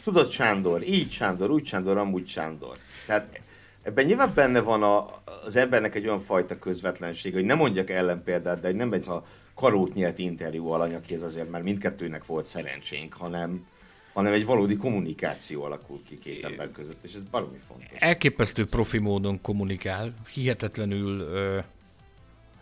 Tudod, 0.03 0.31
Sándor, 0.31 0.83
így 0.83 1.11
Sándor, 1.11 1.51
úgy 1.51 1.67
Sándor, 1.67 1.97
amúgy 1.97 2.27
Sándor. 2.27 2.77
Tehát 3.07 3.43
ebben 3.83 4.05
nyilván 4.05 4.33
benne 4.35 4.61
van 4.61 4.83
a, 4.83 5.07
az 5.45 5.57
embernek 5.57 5.95
egy 5.95 6.07
olyan 6.07 6.21
fajta 6.21 6.59
közvetlenség, 6.59 7.33
hogy 7.33 7.45
nem 7.45 7.57
mondjak 7.57 7.91
ellenpéldát, 7.91 8.61
de 8.61 8.73
nem 8.73 8.93
ez 8.93 9.09
a 9.09 9.23
karót 9.63 9.95
nyert 9.95 10.19
interjú 10.19 10.67
alany, 10.67 10.95
akihez 10.95 11.23
azért 11.23 11.51
már 11.51 11.63
mindkettőnek 11.63 12.27
volt 12.27 12.47
szerencsénk, 12.47 13.15
hanem, 13.15 13.67
hanem 14.13 14.33
egy 14.33 14.45
valódi 14.45 14.77
kommunikáció 14.77 15.63
alakult 15.63 16.03
ki 16.09 16.19
két 16.19 16.45
ember 16.45 16.71
között, 16.71 17.05
és 17.05 17.15
ez 17.15 17.23
baromi 17.31 17.59
fontos. 17.67 18.01
Elképesztő 18.01 18.65
profi 18.71 18.99
módon 18.99 19.41
kommunikál, 19.41 20.15
hihetetlenül 20.33 21.21
ö, 21.21 21.59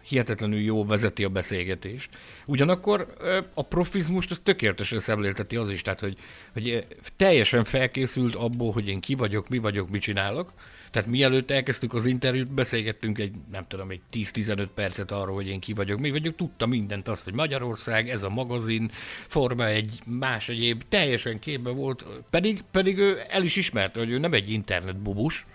hihetetlenül 0.02 0.60
jó 0.60 0.84
vezeti 0.84 1.24
a 1.24 1.28
beszélgetést. 1.28 2.10
Ugyanakkor 2.46 3.14
a 3.54 3.62
profizmust 3.62 4.30
az 4.30 4.40
tökéletesen 4.42 4.98
szemlélteti 4.98 5.56
az 5.56 5.68
is, 5.70 5.82
tehát 5.82 6.00
hogy, 6.00 6.18
hogy 6.52 6.86
teljesen 7.16 7.64
felkészült 7.64 8.34
abból, 8.34 8.72
hogy 8.72 8.88
én 8.88 9.00
ki 9.00 9.14
vagyok, 9.14 9.48
mi 9.48 9.58
vagyok, 9.58 9.90
mit 9.90 10.02
csinálok, 10.02 10.52
tehát 10.90 11.08
mielőtt 11.08 11.50
elkezdtük 11.50 11.94
az 11.94 12.04
interjút, 12.04 12.52
beszélgettünk 12.52 13.18
egy, 13.18 13.34
nem 13.52 13.64
tudom, 13.68 13.90
egy 13.90 14.00
10-15 14.12 14.68
percet 14.74 15.10
arról, 15.10 15.34
hogy 15.34 15.48
én 15.48 15.60
ki 15.60 15.72
vagyok, 15.72 15.98
mi 15.98 16.10
vagyok, 16.10 16.36
tudta 16.36 16.66
mindent 16.66 17.08
azt, 17.08 17.24
hogy 17.24 17.32
Magyarország, 17.32 18.08
ez 18.08 18.22
a 18.22 18.28
magazin, 18.28 18.90
forma 19.26 19.66
egy 19.66 20.00
más 20.04 20.48
egyéb, 20.48 20.82
teljesen 20.88 21.38
képbe 21.38 21.70
volt, 21.70 22.06
pedig, 22.30 22.62
pedig 22.70 22.98
ő 22.98 23.20
el 23.28 23.42
is 23.42 23.56
ismerte, 23.56 23.98
hogy 23.98 24.10
ő 24.10 24.18
nem 24.18 24.32
egy 24.32 24.50
internetbubus, 24.50 25.46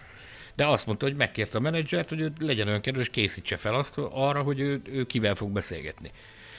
de 0.56 0.66
azt 0.66 0.86
mondta, 0.86 1.06
hogy 1.06 1.16
megkérte 1.16 1.58
a 1.58 1.62
menedzsert, 1.62 2.10
hogy 2.10 2.20
ő 2.20 2.34
legyen 2.40 2.68
olyan 2.68 2.82
kedves, 2.82 3.10
készítse 3.10 3.58
fel 3.58 3.76
azt 3.76 3.98
arra, 3.98 4.42
hogy 4.42 4.60
ő, 4.60 4.82
ő 4.84 5.06
kivel 5.06 5.36
fog 5.36 5.52
beszélgetni. 5.52 6.12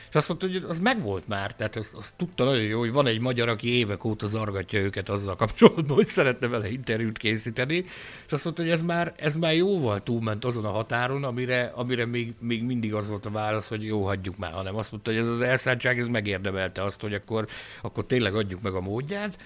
És 0.08 0.14
azt 0.14 0.28
mondta, 0.28 0.46
hogy 0.46 0.64
az 0.68 0.78
megvolt 0.78 1.28
már, 1.28 1.54
tehát 1.54 1.76
azt, 1.76 1.94
azt 1.94 2.14
tudta 2.16 2.44
nagyon 2.44 2.62
jó, 2.62 2.78
hogy 2.78 2.92
van 2.92 3.06
egy 3.06 3.20
magyar, 3.20 3.48
aki 3.48 3.68
évek 3.68 4.04
óta 4.04 4.26
zargatja 4.26 4.80
őket 4.80 5.08
azzal 5.08 5.36
kapcsolatban, 5.36 5.96
hogy 5.96 6.06
szeretne 6.06 6.46
vele 6.46 6.70
interjút 6.70 7.18
készíteni, 7.18 7.84
és 8.26 8.32
azt 8.32 8.44
mondta, 8.44 8.62
hogy 8.62 8.72
ez 8.72 8.82
már, 8.82 9.14
ez 9.16 9.36
már 9.36 9.54
jóval 9.54 10.02
túlment 10.02 10.44
azon 10.44 10.64
a 10.64 10.70
határon, 10.70 11.24
amire, 11.24 11.72
amire 11.74 12.06
még, 12.06 12.34
még 12.40 12.62
mindig 12.62 12.94
az 12.94 13.08
volt 13.08 13.26
a 13.26 13.30
válasz, 13.30 13.68
hogy 13.68 13.84
jó, 13.84 14.04
hagyjuk 14.04 14.36
már, 14.36 14.52
hanem 14.52 14.76
azt 14.76 14.90
mondta, 14.90 15.10
hogy 15.10 15.20
ez 15.20 15.28
az 15.28 15.40
elszántság, 15.40 15.98
ez 15.98 16.08
megérdemelte 16.08 16.82
azt, 16.82 17.00
hogy 17.00 17.14
akkor, 17.14 17.46
akkor 17.82 18.06
tényleg 18.06 18.34
adjuk 18.34 18.62
meg 18.62 18.74
a 18.74 18.80
módját, 18.80 19.38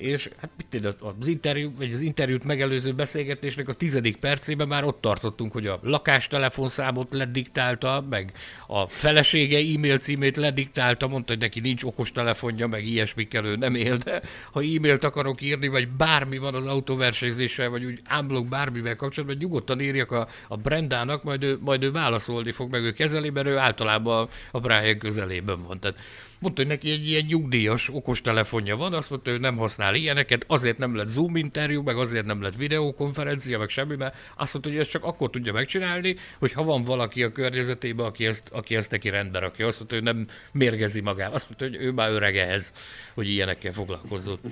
és 0.00 0.30
hát 0.36 0.50
mit 0.56 0.94
az 1.20 1.26
interjú, 1.26 1.72
vagy 1.76 1.92
az 1.92 2.00
interjút 2.00 2.44
megelőző 2.44 2.92
beszélgetésnek 2.92 3.68
a 3.68 3.72
tizedik 3.72 4.16
percében 4.16 4.68
már 4.68 4.84
ott 4.84 5.00
tartottunk, 5.00 5.52
hogy 5.52 5.66
a 5.66 5.78
lakástelefonszámot 5.82 7.12
lediktálta, 7.12 8.06
meg 8.10 8.32
a 8.66 8.86
felesége 8.86 9.58
e-mail 9.58 9.98
címét 9.98 10.36
lediktálta, 10.36 11.08
mondta, 11.08 11.32
hogy 11.32 11.42
neki 11.42 11.60
nincs 11.60 11.82
okos 11.82 12.12
telefonja, 12.12 12.66
meg 12.66 12.86
ilyesmikkel 12.86 13.44
ő 13.44 13.56
nem 13.56 13.74
él, 13.74 13.96
de 13.96 14.22
ha 14.52 14.60
e-mailt 14.60 15.04
akarok 15.04 15.40
írni, 15.40 15.68
vagy 15.68 15.88
bármi 15.88 16.38
van 16.38 16.54
az 16.54 16.66
autóversenyzéssel, 16.66 17.68
vagy 17.68 17.84
úgy 17.84 18.00
ámblok 18.04 18.48
bármivel 18.48 18.96
kapcsolatban, 18.96 19.38
nyugodtan 19.40 19.80
írjak 19.80 20.10
a, 20.12 20.28
a 20.48 20.56
Brendának, 20.56 21.22
majd 21.22 21.42
ő, 21.42 21.58
majd 21.60 21.82
ő 21.82 21.90
válaszolni 21.90 22.52
fog, 22.52 22.70
meg 22.70 22.82
ő 22.82 22.92
kezeli, 22.92 23.32
ő 23.44 23.56
általában 23.56 24.28
a 24.50 24.60
Brian 24.60 24.98
közelében 24.98 25.62
van. 25.62 25.80
Tehát 25.80 25.98
Mondta, 26.40 26.62
hogy 26.62 26.70
neki 26.70 26.90
egy 26.90 27.08
ilyen 27.08 27.24
nyugdíjas 27.28 27.88
okostelefonja 27.92 28.76
van, 28.76 28.92
azt 28.92 29.10
mondta, 29.10 29.30
hogy 29.30 29.40
nem 29.40 29.56
használ 29.56 29.94
ilyeneket, 29.94 30.44
azért 30.46 30.78
nem 30.78 30.96
lett 30.96 31.08
Zoom 31.08 31.36
interjú, 31.36 31.82
meg 31.82 31.96
azért 31.96 32.26
nem 32.26 32.42
lett 32.42 32.56
videokonferencia, 32.56 33.58
meg 33.58 33.68
semmi, 33.68 33.96
mert 33.96 34.16
azt 34.36 34.52
mondta, 34.52 34.70
hogy 34.70 34.80
ezt 34.80 34.90
csak 34.90 35.04
akkor 35.04 35.30
tudja 35.30 35.52
megcsinálni, 35.52 36.16
hogy 36.38 36.52
ha 36.52 36.64
van 36.64 36.84
valaki 36.84 37.22
a 37.22 37.32
környezetében, 37.32 38.06
aki 38.06 38.26
ezt, 38.26 38.48
aki 38.52 38.76
ezt 38.76 38.90
neki 38.90 39.08
rendbe 39.08 39.38
rakja. 39.38 39.66
Azt 39.66 39.78
mondta, 39.78 39.94
hogy 39.94 40.04
nem 40.04 40.26
mérgezi 40.52 41.00
magát. 41.00 41.34
Azt 41.34 41.46
mondta, 41.48 41.64
hogy 41.64 41.86
ő 41.86 41.92
már 41.92 42.10
öreg 42.10 42.36
ehhez, 42.36 42.72
hogy 43.14 43.28
ilyenekkel 43.28 43.72
foglalkozott. 43.72 44.42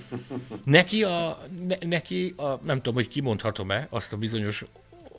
Neki 0.64 1.05
a, 1.05 1.43
ne, 1.68 1.76
neki 1.89 2.34
a, 2.36 2.61
nem 2.64 2.76
tudom, 2.76 2.95
hogy 2.95 3.09
kimondhatom-e 3.09 3.86
azt 3.91 4.12
a 4.12 4.16
bizonyos 4.16 4.64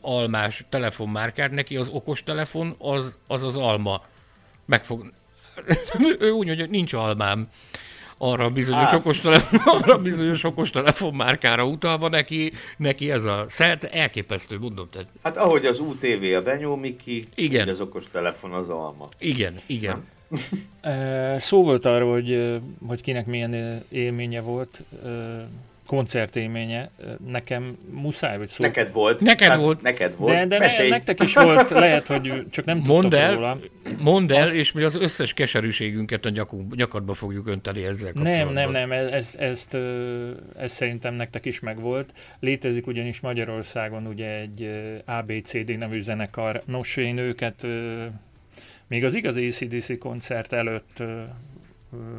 almás 0.02 0.66
telefonmárkát, 0.70 1.52
neki 1.52 1.78
az 1.78 1.88
okos 1.88 2.24
telefon 2.24 2.76
az 2.78 3.18
az, 3.28 3.44
az 3.44 3.56
alma. 3.56 4.06
Meg 4.66 4.84
fog, 4.84 5.12
ő 6.20 6.30
úgy 6.30 6.46
mondja, 6.46 6.64
hogy 6.64 6.70
nincs 6.70 6.94
almám 6.94 7.48
arra 8.22 8.46
a 8.46 8.50
bizonyos, 8.50 8.94
okostelefon, 8.94 9.60
arra 9.76 9.94
a 9.94 9.98
bizonyos 9.98 10.44
okostelefon 10.44 11.14
márkára 11.14 11.66
utalva 11.66 12.10
neki, 12.10 12.54
neki 12.78 13.12
ez 13.12 13.24
a 13.24 13.46
szert 13.48 13.84
elképesztő, 13.84 14.58
mondom. 14.58 14.88
Tehát. 14.92 15.08
Hát 15.24 15.38
ahogy 15.38 15.66
az 15.66 15.80
UTV 15.80 16.24
a 16.36 16.42
Benyó 16.42 16.76
Miki, 16.76 17.28
igen. 17.36 17.68
az 17.68 17.82
okostelefon 17.82 18.52
az 18.52 18.70
alma. 18.70 19.10
Igen, 19.20 19.54
igen. 19.66 20.08
Szó 21.38 21.64
volt 21.64 21.86
arról, 21.86 22.12
hogy, 22.12 22.60
hogy 22.88 23.02
kinek 23.02 23.26
milyen 23.26 23.84
élménye 23.90 24.42
volt 24.42 24.84
koncertélménye, 25.90 26.90
nekem 27.28 27.78
muszáj, 27.92 28.38
hogy 28.38 28.48
szó... 28.48 28.64
Neked 28.64 28.92
volt. 28.92 29.22
Neked 29.22 29.48
hát 29.48 29.60
volt. 29.60 29.82
Neked 29.82 30.16
volt. 30.18 30.34
De, 30.34 30.46
de 30.46 30.58
ne, 30.58 30.88
nektek 30.88 31.24
is 31.24 31.34
volt, 31.34 31.70
lehet, 31.70 32.08
hogy 32.08 32.46
csak 32.50 32.66
nem 32.66 32.82
mondd 32.86 33.16
el, 33.16 33.34
róla. 33.34 33.60
Mondd 34.00 34.34
el, 34.34 34.42
Azt... 34.42 34.54
és 34.54 34.72
mi 34.72 34.84
az 34.84 34.96
összes 34.96 35.34
keserűségünket 35.34 36.26
a 36.26 36.30
nyakunk, 36.30 36.76
nyakadba 36.76 37.14
fogjuk 37.14 37.48
önteni 37.48 37.84
ezzel 37.84 38.12
Nem, 38.14 38.50
nem, 38.50 38.72
nem, 38.72 38.92
ez, 38.92 39.08
ez, 39.08 39.36
ezt, 39.40 39.78
ez 40.58 40.72
szerintem 40.72 41.14
nektek 41.14 41.46
is 41.46 41.60
megvolt. 41.60 42.14
Létezik 42.40 42.88
ugyanis 42.88 43.20
Magyarországon 43.20 44.06
ugye 44.06 44.40
egy 44.40 44.70
ABCD 45.06 45.78
nevű 45.78 46.02
zenekar. 46.02 46.62
Nos, 46.66 46.98
én 46.98 47.18
őket 47.18 47.68
még 48.88 49.06
az 49.06 49.16
igazi 49.16 49.48
ACDC 49.48 49.98
koncert 49.98 50.54
előtt 50.54 51.04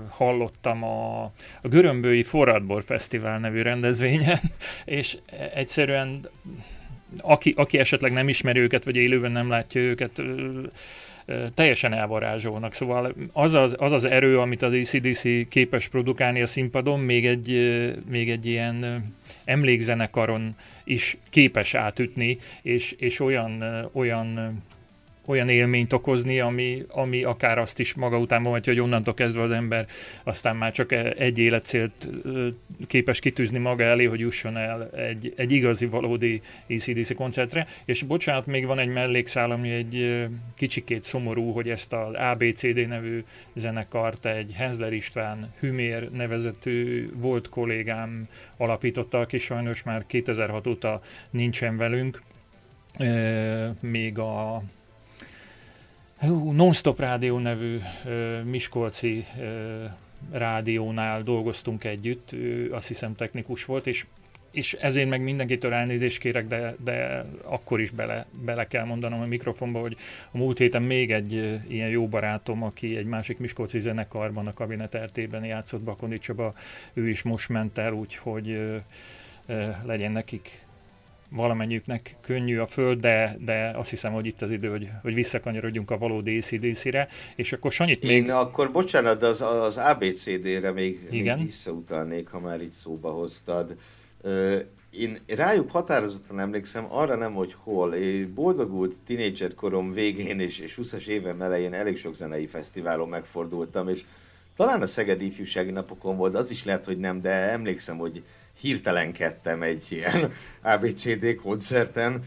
hallottam 0.09 0.85
a, 0.85 1.23
a 1.63 1.69
Görömbői 1.69 2.23
Forradbor 2.23 2.83
Fesztivál 2.83 3.39
nevű 3.39 3.63
rendezvényen, 3.63 4.39
és 4.85 5.19
egyszerűen 5.55 6.29
aki, 7.19 7.55
aki 7.57 7.79
esetleg 7.79 8.13
nem 8.13 8.29
ismeri 8.29 8.59
őket, 8.59 8.85
vagy 8.85 8.97
élőben 8.97 9.33
nem 9.33 9.49
látja 9.49 9.81
őket, 9.81 10.23
teljesen 11.55 11.93
elvarázsolnak. 11.93 12.73
Szóval 12.73 13.15
az 13.33 13.55
az, 13.55 13.75
az 13.79 13.93
az 13.93 14.05
erő, 14.05 14.39
amit 14.39 14.63
az 14.63 14.73
ACDC 14.73 15.49
képes 15.49 15.89
produkálni 15.89 16.43
a 16.43 16.47
színpadon, 16.47 17.01
még 17.01 17.27
egy, 17.27 17.49
még 18.09 18.31
egy 18.31 18.47
ilyen 18.47 19.05
emlékzenekaron 19.45 20.55
is 20.85 21.17
képes 21.31 21.75
átütni, 21.75 22.39
és, 22.63 22.93
és 22.99 23.21
olyan, 23.21 23.65
olyan 23.93 24.61
olyan 25.25 25.49
élményt 25.49 25.93
okozni, 25.93 26.41
ami, 26.41 26.85
ami 26.89 27.23
akár 27.23 27.59
azt 27.59 27.79
is 27.79 27.95
maga 27.95 28.19
után 28.19 28.41
mondhatja, 28.41 28.73
hogy 28.73 28.83
onnantól 28.83 29.15
kezdve 29.15 29.43
az 29.43 29.51
ember 29.51 29.87
aztán 30.23 30.57
már 30.57 30.73
csak 30.73 30.93
egy 31.19 31.39
életcélt 31.39 32.09
képes 32.87 33.19
kitűzni 33.19 33.59
maga 33.59 33.85
elé, 33.85 34.05
hogy 34.05 34.21
jusson 34.21 34.57
el 34.57 34.91
egy, 34.91 35.33
egy 35.37 35.53
igazi, 35.53 35.87
valódi 35.87 36.41
ACDC 36.69 37.15
koncertre. 37.15 37.67
És 37.85 38.03
bocsánat, 38.03 38.47
még 38.47 38.67
van 38.67 38.79
egy 38.79 38.89
mellékszál, 38.89 39.51
ami 39.51 39.71
egy 39.71 40.27
kicsikét 40.57 41.05
szomorú, 41.05 41.53
hogy 41.53 41.69
ezt 41.69 41.93
az 41.93 42.15
ABCD 42.15 42.89
nevű 42.89 43.25
zenekart 43.55 44.27
egy 44.27 44.53
Henzler 44.55 44.93
István 44.93 45.53
Hümér 45.59 46.11
nevezetű 46.11 47.09
volt 47.15 47.49
kollégám 47.49 48.29
alapította, 48.57 49.21
aki 49.21 49.39
sajnos 49.39 49.83
már 49.83 50.05
2006 50.07 50.67
óta 50.67 51.01
nincsen 51.31 51.77
velünk. 51.77 52.23
Még 53.81 54.19
a 54.19 54.63
Non-Stop 56.53 56.99
Rádió 56.99 57.39
nevű 57.39 57.79
Miskolci 58.45 59.25
rádiónál 60.31 61.23
dolgoztunk 61.23 61.85
együtt, 61.85 62.33
ő 62.33 62.73
azt 62.73 62.89
hiszem 62.89 63.15
technikus 63.15 63.65
volt, 63.65 63.87
és 63.87 64.07
és 64.51 64.73
ezért 64.73 65.09
meg 65.09 65.23
mindenkitől 65.23 65.73
elnézést 65.73 66.19
kérek, 66.19 66.47
de, 66.47 66.75
de 66.85 67.25
akkor 67.43 67.81
is 67.81 67.91
bele, 67.91 68.27
bele 68.45 68.67
kell 68.67 68.85
mondanom 68.85 69.21
a 69.21 69.27
mikrofonba, 69.27 69.81
hogy 69.81 69.97
a 70.31 70.37
múlt 70.39 70.59
héten 70.59 70.83
még 70.83 71.13
egy 71.13 71.61
ilyen 71.69 71.89
jó 71.89 72.09
barátom, 72.09 72.63
aki 72.63 72.97
egy 72.97 73.05
másik 73.05 73.39
Miskolci 73.39 73.79
zenekarban 73.79 74.47
a 74.47 74.53
kabinet 74.53 74.97
RT-ben 74.97 75.45
játszott, 75.45 75.81
Bakoni 75.81 76.19
Csaba, 76.19 76.55
ő 76.93 77.09
is 77.09 77.23
most 77.23 77.49
ment 77.49 77.79
el, 77.79 77.93
úgyhogy 77.93 78.79
legyen 79.85 80.13
nekik 80.13 80.61
valamennyiüknek 81.31 82.17
könnyű 82.21 82.59
a 82.59 82.67
föld, 82.67 83.01
de, 83.01 83.37
de 83.41 83.71
azt 83.77 83.91
hiszem, 83.91 84.13
hogy 84.13 84.27
itt 84.27 84.43
az 84.43 84.51
idő, 84.51 84.69
hogy, 84.69 84.89
hogy 85.03 85.15
visszakanyarodjunk 85.15 85.91
a 85.91 85.99
valódi 85.99 86.37
ACDC-re, 86.37 87.09
és 87.37 87.53
akkor 87.53 87.73
Sanyit 87.73 88.03
még... 88.03 88.13
Én 88.13 88.31
akkor, 88.31 88.71
bocsánat, 88.71 89.19
de 89.19 89.27
az, 89.27 89.41
az 89.41 89.77
ABCD-re 89.77 90.73
még, 90.73 91.07
Igen? 91.11 91.37
még 91.37 91.47
visszautalnék, 91.47 92.29
ha 92.29 92.41
már 92.41 92.61
itt 92.63 92.73
szóba 92.73 93.11
hoztad. 93.11 93.77
Én 94.91 95.17
rájuk 95.27 95.71
határozottan 95.71 96.39
emlékszem, 96.39 96.87
arra 96.89 97.17
nem, 97.17 97.35
hogy 97.35 97.55
hol. 97.59 97.95
Én 97.95 98.35
boldogult 98.35 98.97
tínédzser 99.07 99.55
korom 99.55 99.93
végén 99.93 100.41
és, 100.41 100.59
és 100.59 100.79
20-as 100.83 101.07
évem 101.07 101.43
elején 101.43 101.73
elég 101.73 101.97
sok 101.97 102.15
zenei 102.15 102.47
fesztiválon 102.47 103.09
megfordultam, 103.09 103.89
és 103.89 104.05
talán 104.57 104.83
a 104.83 104.87
Szegedi 104.87 105.27
Ifjúsági 105.27 105.71
Napokon 105.71 106.17
volt, 106.17 106.35
az 106.35 106.51
is 106.51 106.65
lehet, 106.65 106.85
hogy 106.85 106.99
nem, 106.99 107.21
de 107.21 107.31
emlékszem, 107.31 107.99
hogy 107.99 108.23
hirtelenkedtem 108.61 109.63
egy 109.63 109.87
ilyen 109.89 110.33
ABCD 110.73 111.35
koncerten, 111.35 112.25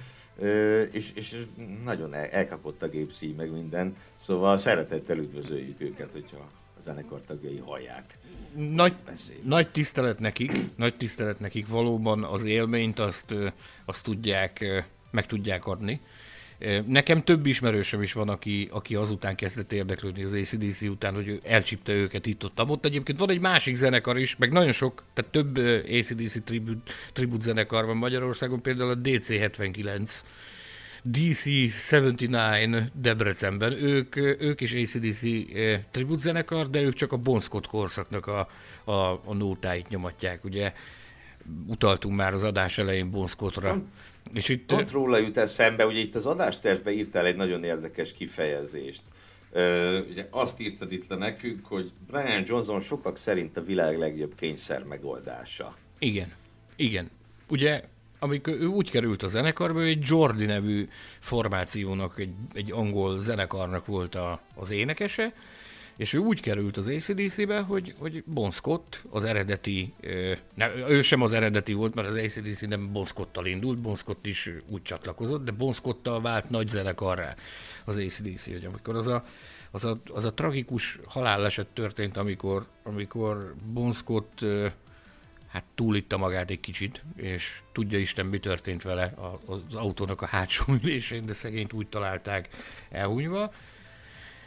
és, 0.92 1.12
és 1.16 1.46
nagyon 1.84 2.14
elkapott 2.14 2.82
a 2.82 2.88
gépszíj 2.88 3.34
meg 3.38 3.52
minden, 3.52 3.96
szóval 4.16 4.58
szeretettel 4.58 5.18
üdvözöljük 5.18 5.82
őket, 5.82 6.12
hogyha 6.12 6.50
a 6.78 6.82
zenekar 6.82 7.22
tagjai 7.26 7.58
hallják. 7.58 8.18
Nagy, 8.56 8.96
nagy 9.44 9.72
tisztelet 9.72 10.20
nekik, 10.20 10.52
nagy 10.76 10.98
tisztelet 10.98 11.40
nekik, 11.40 11.68
valóban 11.68 12.24
az 12.24 12.44
élményt 12.44 13.00
azt, 13.00 13.36
azt 13.86 14.04
tudják, 14.04 14.66
meg 15.12 15.26
tudják 15.26 15.66
adni. 15.66 16.02
Nekem 16.86 17.24
több 17.24 17.46
ismerősöm 17.46 18.02
is 18.02 18.14
van, 18.14 18.30
aki, 18.30 18.68
aki 18.72 18.96
azután 18.96 19.36
kezdett 19.36 19.72
érdeklődni 19.72 20.24
az 20.24 20.34
ACDC 20.34 20.82
után, 20.82 21.14
hogy 21.14 21.40
elcsípte 21.44 21.94
őket 21.94 22.26
itt 22.26 22.44
ott, 22.44 22.70
ott. 22.70 22.86
Egyébként 22.86 23.20
van 23.20 23.30
egy 23.30 23.40
másik 23.40 23.76
zenekar 23.76 24.18
is, 24.18 24.36
meg 24.36 24.52
nagyon 24.52 24.72
sok, 24.72 25.04
tehát 25.14 25.32
több 25.32 25.58
ACDC 26.00 26.44
tribute, 26.44 26.92
tribute 27.14 27.44
zenekar 27.44 27.86
van 27.86 27.98
Magyarországon, 27.98 28.62
például 28.62 28.90
a 28.90 28.98
DC79, 28.98 30.10
DC 31.02 31.44
79 31.90 32.84
Debrecenben. 32.94 33.72
Ők, 33.72 34.16
ők 34.16 34.62
is 34.62 34.74
ACDC 34.74 35.20
tribute 35.92 36.22
zenekar, 36.22 36.70
de 36.70 36.82
ők 36.82 36.94
csak 36.94 37.12
a 37.12 37.18
Bon 37.18 37.40
Scott 37.40 37.68
korszaknak 37.68 38.28
a, 38.28 38.50
a, 38.84 39.22
a 39.26 39.34
nótáit 39.34 39.90
nyomatják. 39.90 40.44
Ugye 40.46 40.74
utaltunk 41.68 42.18
már 42.18 42.34
az 42.34 42.44
adás 42.44 42.78
elején 42.78 43.12
Bon 43.12 43.28
Scottra. 43.28 43.82
És 44.34 44.50
itt... 44.50 44.66
Pont 44.66 44.92
róla 44.92 45.18
jut 45.18 45.38
eszembe, 45.38 45.86
ugye 45.86 46.00
itt 46.00 46.16
az 46.16 46.26
adástervbe 46.26 46.92
írtál 46.92 47.26
egy 47.26 47.36
nagyon 47.36 47.64
érdekes 47.64 48.14
kifejezést. 48.14 49.02
Uh, 49.52 49.98
ugye 50.10 50.28
azt 50.30 50.60
írtad 50.60 50.92
itt 50.92 51.08
le 51.08 51.16
nekünk, 51.16 51.66
hogy 51.66 51.92
Brian 52.08 52.44
Johnson 52.46 52.80
sokak 52.80 53.18
szerint 53.18 53.58
a 53.58 53.64
világ 53.64 53.98
legjobb 53.98 54.36
kényszer 54.36 54.84
megoldása. 54.84 55.76
Igen, 56.00 56.34
igen. 56.76 57.10
Ugye, 57.50 57.84
amikor 58.20 58.54
ő 58.54 58.66
úgy 58.66 58.90
került 58.90 59.24
a 59.24 59.28
zenekarba, 59.28 59.80
hogy 59.80 59.88
egy 59.88 60.06
Jordi 60.08 60.46
nevű 60.46 60.88
formációnak, 61.20 62.20
egy, 62.20 62.34
egy 62.54 62.72
angol 62.72 63.20
zenekarnak 63.20 63.86
volt 63.86 64.16
a, 64.16 64.42
az 64.56 64.72
énekese, 64.72 65.34
és 65.98 66.14
ő 66.14 66.18
úgy 66.18 66.40
került 66.40 66.78
az 66.78 66.88
ACDC-be, 66.88 67.60
hogy, 67.60 67.96
hogy 67.98 68.24
Bon 68.26 68.52
Scott, 68.52 69.02
az 69.10 69.24
eredeti, 69.24 69.94
ne, 70.54 70.76
ő 70.88 71.02
sem 71.02 71.22
az 71.22 71.34
eredeti 71.34 71.74
volt, 71.74 71.96
mert 71.96 72.08
az 72.08 72.16
ACDC 72.16 72.62
nem 72.62 72.92
Bon 72.92 73.06
Scott-tal 73.06 73.46
indult, 73.46 73.78
Bon 73.78 73.96
Scott 73.96 74.26
is 74.26 74.50
úgy 74.68 74.82
csatlakozott, 74.82 75.44
de 75.44 75.52
Bon 75.52 75.74
Scott-tal 75.74 76.22
vált 76.22 76.50
nagy 76.50 76.68
zenekarrá 76.68 77.36
az 77.86 77.98
ACDC, 77.98 78.46
hogy 78.46 78.66
amikor 78.66 78.96
az 78.96 79.08
a, 79.08 79.26
az 79.72 79.86
a, 79.86 80.00
az 80.10 80.26
a 80.26 80.34
tragikus 80.34 81.00
haláleset 81.06 81.68
történt, 81.68 82.18
amikor, 82.18 82.66
amikor 82.84 83.54
Bon 83.74 83.92
Scott 83.92 84.46
hát 85.48 85.64
túlitta 85.76 86.18
magát 86.18 86.50
egy 86.50 86.60
kicsit, 86.60 87.04
és 87.16 87.62
tudja 87.72 88.00
Isten, 88.00 88.26
mi 88.26 88.40
történt 88.40 88.82
vele 88.82 89.14
az 89.46 89.76
autónak 89.76 90.22
a 90.22 90.26
hátsó 90.26 90.64
ülésén, 90.82 91.26
de 91.26 91.34
szegényt 91.34 91.74
úgy 91.74 91.88
találták 91.88 92.50
elhunyva, 92.90 93.54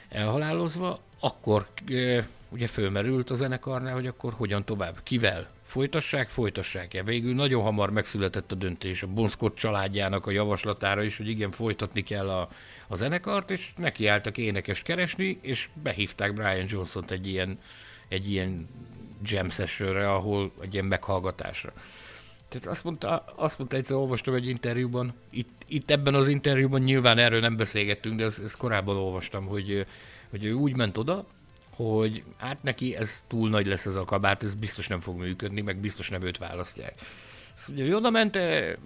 elhalálozva, 0.09 1.01
akkor 1.21 1.67
ugye 2.49 2.67
fölmerült 2.67 3.31
a 3.31 3.35
zenekarnál, 3.35 3.95
hogy 3.95 4.07
akkor 4.07 4.33
hogyan 4.33 4.65
tovább, 4.65 5.01
kivel 5.03 5.49
folytassák, 5.63 6.29
folytassák-e. 6.29 7.03
Végül 7.03 7.35
nagyon 7.35 7.63
hamar 7.63 7.91
megszületett 7.91 8.53
a 8.53 8.55
döntés 8.55 9.03
a 9.03 9.07
Bon 9.07 9.29
Scott 9.29 9.57
családjának 9.57 10.27
a 10.27 10.31
javaslatára 10.31 11.03
is, 11.03 11.17
hogy 11.17 11.29
igen, 11.29 11.51
folytatni 11.51 12.03
kell 12.03 12.29
a, 12.29 12.49
a 12.87 12.97
zenekart, 12.97 13.51
és 13.51 13.73
nekiálltak 13.77 14.39
énekest 14.39 14.83
keresni, 14.83 15.39
és 15.41 15.69
behívták 15.83 16.33
Brian 16.33 16.67
Johnson-t 16.69 17.11
egy 17.11 17.27
ilyen, 17.27 17.59
egy 18.09 18.31
ilyen 18.31 18.69
jam 19.25 19.51
sessionre, 19.51 20.13
ahol 20.13 20.53
egy 20.61 20.73
ilyen 20.73 20.85
meghallgatásra. 20.85 21.73
Tehát 22.49 22.67
azt 22.67 22.85
mondta, 22.85 23.25
azt 23.37 23.59
mondta 23.59 23.77
egyszer, 23.77 23.97
olvastam 23.97 24.35
egy 24.35 24.49
interjúban, 24.49 25.15
itt, 25.31 25.63
itt 25.67 25.91
ebben 25.91 26.15
az 26.15 26.29
interjúban 26.29 26.81
nyilván 26.81 27.19
erről 27.19 27.41
nem 27.41 27.57
beszélgettünk, 27.57 28.19
de 28.19 28.25
ezt, 28.25 28.43
ezt 28.43 28.57
korábban 28.57 28.97
olvastam, 28.97 29.47
hogy 29.47 29.87
hogy 30.37 30.45
ő 30.45 30.53
úgy 30.53 30.77
ment 30.77 30.97
oda, 30.97 31.27
hogy 31.71 32.23
hát 32.37 32.63
neki 32.63 32.97
ez 32.97 33.25
túl 33.29 33.49
nagy 33.49 33.67
lesz 33.67 33.87
ez 33.87 33.95
a 33.95 34.05
kabát, 34.05 34.43
ez 34.43 34.55
biztos 34.55 34.87
nem 34.87 35.01
fog 35.01 35.19
működni, 35.19 35.61
meg 35.61 35.77
biztos 35.77 36.09
nem 36.09 36.23
őt 36.23 36.39
választják. 36.39 36.95
Azt 37.55 37.69
mondja, 37.69 37.97
oda 37.97 38.11
ment, 38.11 38.39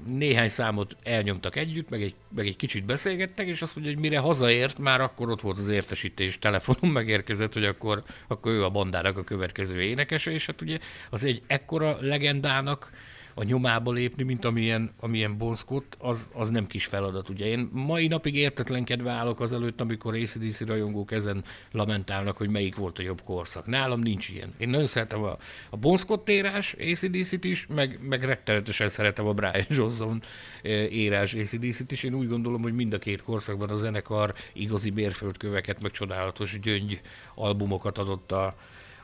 néhány 0.07 0.49
számot 0.49 0.97
elnyomtak 1.03 1.57
együtt, 1.57 1.91
meg 1.91 2.03
egy, 2.03 2.15
meg 2.35 2.47
egy 2.47 2.57
kicsit 2.57 2.85
beszélgettek, 2.85 3.47
és 3.47 3.63
azt 3.63 3.75
mondja, 3.75 3.93
hogy 3.93 4.03
mire 4.03 4.19
hazaért, 4.19 4.79
már 4.79 5.01
akkor 5.01 5.31
ott 5.31 5.41
volt 5.41 5.59
az 5.59 5.69
értesítés, 5.69 6.39
telefonon 6.39 6.91
megérkezett, 6.91 7.53
hogy 7.53 7.65
akkor, 7.65 8.03
akkor 8.27 8.53
ő 8.53 8.65
a 8.65 8.71
bandának 8.71 9.19
a 9.19 9.25
következő 9.25 9.83
énekese, 9.83 10.31
és 10.31 10.47
hát 10.47 10.63
ugye 10.63 10.79
az 11.11 11.25
egy 11.25 11.43
ekkora 11.47 11.97
legendának, 12.01 12.91
a 13.35 13.43
nyomába 13.43 13.93
lépni, 13.93 14.23
mint 14.23 14.45
amilyen, 14.45 14.91
amilyen 15.01 15.39
Bon 15.39 15.55
Scott, 15.55 15.97
az, 15.99 16.31
az 16.35 16.51
nem 16.51 16.67
kis 16.67 16.87
feladat. 16.87 17.29
Ugye 17.29 17.47
én 17.47 17.69
mai 17.73 18.07
napig 18.07 18.35
értetlenkedve 18.35 19.11
állok 19.11 19.41
azelőtt, 19.41 19.81
amikor 19.81 20.15
ACDC 20.15 20.61
rajongók 20.61 21.13
ezen 21.13 21.45
lamentálnak, 21.71 22.37
hogy 22.37 22.49
melyik 22.49 22.77
volt 22.77 22.99
a 22.99 23.03
jobb 23.03 23.23
korszak. 23.23 23.67
Nálam 23.67 24.01
nincs 24.01 24.29
ilyen. 24.29 24.55
Én 24.59 24.69
nagyon 24.69 24.87
szeretem 24.87 25.23
a, 25.23 25.37
a 25.71 25.77
Bon 25.77 25.97
Scott 25.97 26.29
érás 26.29 26.77
ACDC-t 26.93 27.45
is, 27.45 27.67
meg, 27.75 27.99
meg 28.03 28.25
rettenetesen 28.25 28.89
szeretem 28.89 29.27
a 29.27 29.33
Brian 29.33 29.67
Johnson 29.79 30.23
eh, 30.63 30.71
érás 30.93 31.35
ACDC-t 31.35 31.93
is. 31.93 32.03
Én 32.03 32.15
úgy 32.15 32.29
gondolom, 32.29 32.63
hogy 32.63 32.75
mind 32.75 32.93
a 32.93 32.99
két 32.99 33.23
korszakban 33.23 33.71
a 33.71 33.77
zenekar 33.77 34.35
igazi 34.53 34.91
bérföldköveket, 34.91 35.83
meg 35.83 35.91
csodálatos 35.91 36.59
gyöngy 36.61 37.01
albumokat 37.35 37.99
adott 37.99 38.33
a, 38.33 38.55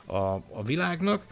a, 0.05 0.33
a 0.33 0.63
világnak 0.65 1.25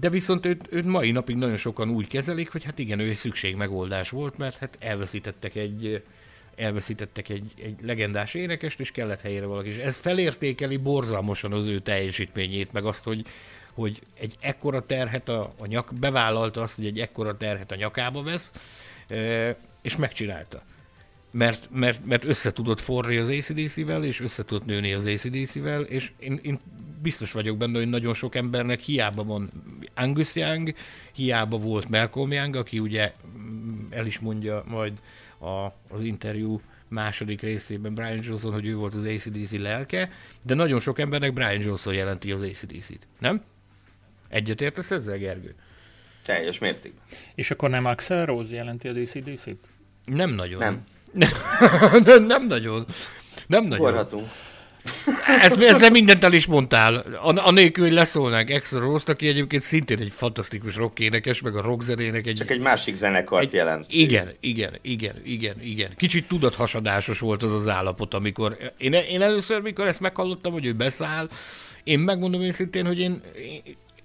de 0.00 0.08
viszont 0.08 0.46
őt, 0.46 0.66
őt 0.70 0.84
mai 0.84 1.10
napig 1.10 1.36
nagyon 1.36 1.56
sokan 1.56 1.90
úgy 1.90 2.06
kezelik, 2.06 2.52
hogy 2.52 2.64
hát 2.64 2.78
igen, 2.78 2.98
ő 2.98 3.08
egy 3.08 3.16
szükségmegoldás 3.16 4.10
volt, 4.10 4.38
mert 4.38 4.56
hát 4.58 4.76
elveszítettek 4.80 5.54
egy, 5.54 6.02
elveszítettek 6.56 7.28
egy, 7.28 7.52
egy 7.62 7.74
legendás 7.82 8.34
énekest, 8.34 8.80
és 8.80 8.90
kellett 8.90 9.20
helyére 9.20 9.46
valaki. 9.46 9.68
És 9.68 9.76
ez 9.76 9.96
felértékeli 9.96 10.76
borzalmasan 10.76 11.52
az 11.52 11.66
ő 11.66 11.78
teljesítményét, 11.78 12.72
meg 12.72 12.84
azt, 12.84 13.04
hogy, 13.04 13.26
hogy 13.72 14.00
egy 14.18 14.36
ekkora 14.40 14.86
terhet 14.86 15.28
a, 15.28 15.52
a 15.58 15.66
nyak, 15.66 15.94
bevállalta 15.94 16.62
azt, 16.62 16.74
hogy 16.74 16.86
egy 16.86 17.00
ekkora 17.00 17.36
terhet 17.36 17.72
a 17.72 17.76
nyakába 17.76 18.22
vesz, 18.22 18.52
és 19.82 19.96
megcsinálta. 19.96 20.62
Mert, 21.30 21.68
mert, 21.72 22.06
mert 22.06 22.24
össze 22.24 22.52
tudott 22.52 22.80
forni 22.80 23.16
az 23.16 23.28
ACDC-vel, 23.28 24.04
és 24.04 24.20
össze 24.20 24.44
tudott 24.44 24.66
nőni 24.66 24.92
az 24.92 25.06
ACDC-vel, 25.06 25.82
és 25.82 26.10
én, 26.18 26.40
én 26.42 26.60
biztos 27.02 27.32
vagyok 27.32 27.56
benne, 27.56 27.78
hogy 27.78 27.88
nagyon 27.88 28.14
sok 28.14 28.34
embernek 28.34 28.80
hiába 28.80 29.24
van 29.24 29.50
Angus 29.94 30.34
Young, 30.34 30.74
hiába 31.12 31.56
volt 31.58 31.88
Malcolm 31.88 32.32
Young, 32.32 32.56
aki 32.56 32.78
ugye 32.78 33.12
mm, 33.38 33.86
el 33.90 34.06
is 34.06 34.18
mondja 34.18 34.64
majd 34.66 34.92
a, 35.38 35.66
az 35.88 36.02
interjú 36.02 36.60
második 36.88 37.40
részében 37.40 37.94
Brian 37.94 38.20
Johnson, 38.22 38.52
hogy 38.52 38.66
ő 38.66 38.74
volt 38.74 38.94
az 38.94 39.04
ACDC 39.04 39.50
lelke, 39.52 40.10
de 40.42 40.54
nagyon 40.54 40.80
sok 40.80 40.98
embernek 40.98 41.32
Brian 41.32 41.60
Johnson 41.60 41.94
jelenti 41.94 42.32
az 42.32 42.40
ACDC-t, 42.40 43.06
nem? 43.18 43.42
Egyetértesz 44.28 44.90
ezzel, 44.90 45.18
Gergő? 45.18 45.54
Teljes 46.24 46.58
mértékben. 46.58 47.02
És 47.34 47.50
akkor 47.50 47.70
nem 47.70 47.84
Axel 47.84 48.26
Rose 48.26 48.54
jelenti 48.54 48.88
az 48.88 48.96
ACDC-t? 48.96 49.68
Nem 50.04 50.30
nagyon. 50.30 50.58
Nem. 50.58 50.84
Nem 52.26 52.46
nagyon. 52.46 52.86
Nem 53.46 53.64
nagyon. 53.64 53.86
Forhatunk. 53.86 54.28
Ez, 55.40 55.56
ezzel 55.56 55.90
mindent 55.90 56.24
el 56.24 56.32
is 56.32 56.46
mondtál. 56.46 57.04
Anélkül, 57.22 57.84
hogy 57.84 57.92
leszólnánk 57.92 58.50
Extra 58.50 58.78
Rose-t, 58.78 59.08
aki 59.08 59.28
egyébként 59.28 59.62
szintén 59.62 59.98
egy 59.98 60.12
fantasztikus 60.16 60.76
rockénekes, 60.76 61.40
meg 61.40 61.56
a 61.56 61.62
rockzenének 61.62 62.26
egy... 62.26 62.34
Csak 62.34 62.50
egy 62.50 62.60
másik 62.60 62.94
zenekart 62.94 63.44
egy, 63.44 63.52
jelent. 63.52 63.86
Igen, 63.88 64.32
igen, 64.40 64.78
igen, 64.82 65.14
igen, 65.24 65.56
igen. 65.62 65.90
Kicsit 65.96 66.28
tudathasadásos 66.28 67.18
volt 67.18 67.42
az 67.42 67.54
az 67.54 67.68
állapot, 67.68 68.14
amikor... 68.14 68.56
Én, 68.78 68.92
én 68.92 69.22
először, 69.22 69.60
mikor 69.60 69.86
ezt 69.86 70.00
meghallottam, 70.00 70.52
hogy 70.52 70.66
ő 70.66 70.72
beszáll, 70.72 71.28
én 71.84 71.98
megmondom 71.98 72.42
őszintén, 72.42 72.86
hogy 72.86 72.98
én, 72.98 73.22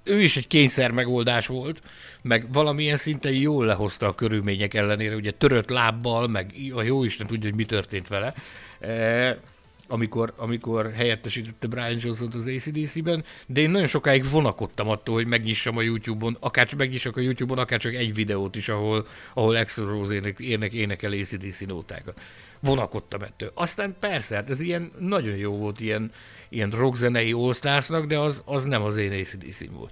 ő 0.06 0.22
is 0.22 0.38
egy 0.38 0.48
kényszer 0.48 0.92
megoldás 0.92 1.48
volt, 1.48 1.82
meg 2.22 2.52
valamilyen 2.52 2.98
szinten 2.98 3.32
jól 3.32 3.66
lehozta 3.66 4.08
a 4.08 4.16
körülmények 4.16 4.74
ellenére, 4.74 5.16
ugye 5.16 5.32
törött 5.32 5.70
lábbal, 5.70 6.28
meg 6.28 6.54
a 6.74 6.82
jó 6.82 7.04
Isten 7.04 7.28
tudja, 7.28 7.50
hogy 7.50 7.58
mi 7.58 7.66
történt 7.66 8.08
vele. 8.08 8.34
E- 8.80 9.40
amikor, 9.88 10.34
amikor 10.38 10.92
helyettesítette 10.94 11.68
Brian 11.68 11.98
johnson 12.00 12.30
az 12.34 12.48
ACDC-ben, 12.48 13.24
de 13.48 13.62
én 13.62 13.70
nagyon 13.70 13.88
sokáig 13.88 14.30
vonakodtam 14.30 14.90
attól, 14.90 15.16
hogy 15.16 15.28
megnyissam 15.28 15.78
a 15.78 15.82
YouTube-on, 15.82 16.38
akár 16.40 16.68
csak 16.68 16.80
megnyissak 16.80 17.18
a 17.18 17.22
YouTube-on, 17.22 17.58
akár 17.58 17.80
csak 17.80 17.94
egy 17.94 18.14
videót 18.14 18.56
is, 18.56 18.70
ahol, 18.70 19.08
ahol 19.34 19.56
Axel 19.56 19.86
Rose 19.86 20.14
ének, 20.14 20.40
ének, 20.40 20.74
énekel 20.74 21.12
ACDC 21.12 21.60
nótákat. 21.60 22.20
Vonakodtam 22.66 23.22
ettől. 23.22 23.52
Aztán 23.54 23.96
persze, 24.00 24.36
hát 24.36 24.50
ez 24.50 24.60
ilyen 24.60 24.92
nagyon 25.00 25.36
jó 25.36 25.58
volt, 25.58 25.80
ilyen, 25.80 26.12
ilyen 26.50 26.70
rockzenei 26.70 27.32
all 27.32 28.06
de 28.08 28.20
az, 28.20 28.42
az 28.46 28.64
nem 28.64 28.82
az 28.82 28.98
én 28.98 29.12
acdc 29.12 29.70
volt. 29.72 29.92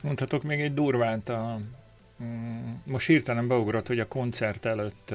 Mondhatok 0.00 0.42
még 0.42 0.60
egy 0.60 0.74
durvát 0.74 1.28
a, 1.28 1.58
mm, 2.22 2.72
most 2.86 3.06
hirtelen 3.06 3.48
beugrott, 3.48 3.86
hogy 3.86 3.98
a 3.98 4.08
koncert 4.08 4.64
előtt 4.64 5.14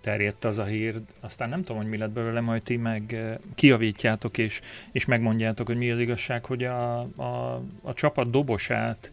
terjedt 0.00 0.44
az 0.44 0.58
a 0.58 0.64
hír, 0.64 1.00
aztán 1.20 1.48
nem 1.48 1.62
tudom, 1.62 1.76
hogy 1.76 1.90
mi 1.90 1.96
lett 1.96 2.10
belőle, 2.10 2.40
majd 2.40 2.62
ti 2.62 2.76
meg 2.76 3.16
kiavítjátok 3.54 4.38
és, 4.38 4.60
és 4.92 5.04
megmondjátok, 5.04 5.66
hogy 5.66 5.76
mi 5.76 5.90
az 5.90 5.98
igazság, 5.98 6.44
hogy 6.44 6.64
a, 6.64 7.00
a, 7.00 7.62
a 7.82 7.92
csapat 7.94 8.30
dobosát 8.30 9.10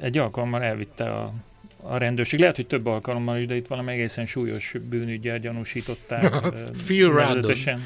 egy 0.00 0.18
alkalommal 0.18 0.62
elvitte 0.62 1.10
a, 1.10 1.32
a 1.88 1.96
rendőrség. 1.96 2.40
Lehet, 2.40 2.56
hogy 2.56 2.66
több 2.66 2.86
alkalommal 2.86 3.38
is, 3.38 3.46
de 3.46 3.54
itt 3.56 3.66
valami 3.66 3.92
egészen 3.92 4.26
súlyos 4.26 4.74
bűnügyel 4.88 5.38
gyanúsították. 5.38 6.34
Phil 6.86 7.08
Ruddon. 7.08 7.80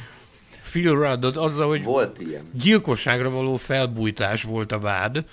Phil 0.70 0.94
Ruddon, 0.94 1.36
azzal, 1.36 1.68
hogy 1.68 1.84
volt 1.84 2.20
ilyen. 2.20 2.50
gyilkosságra 2.52 3.30
való 3.30 3.56
felbújtás 3.56 4.42
volt 4.42 4.72
a 4.72 4.78
vád. 4.78 5.24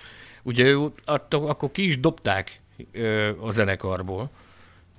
Ugye 0.43 0.63
ő 0.65 0.77
attól, 1.05 1.49
akkor 1.49 1.71
ki 1.71 1.87
is 1.87 1.99
dobták 1.99 2.59
a 3.41 3.51
zenekarból 3.51 4.31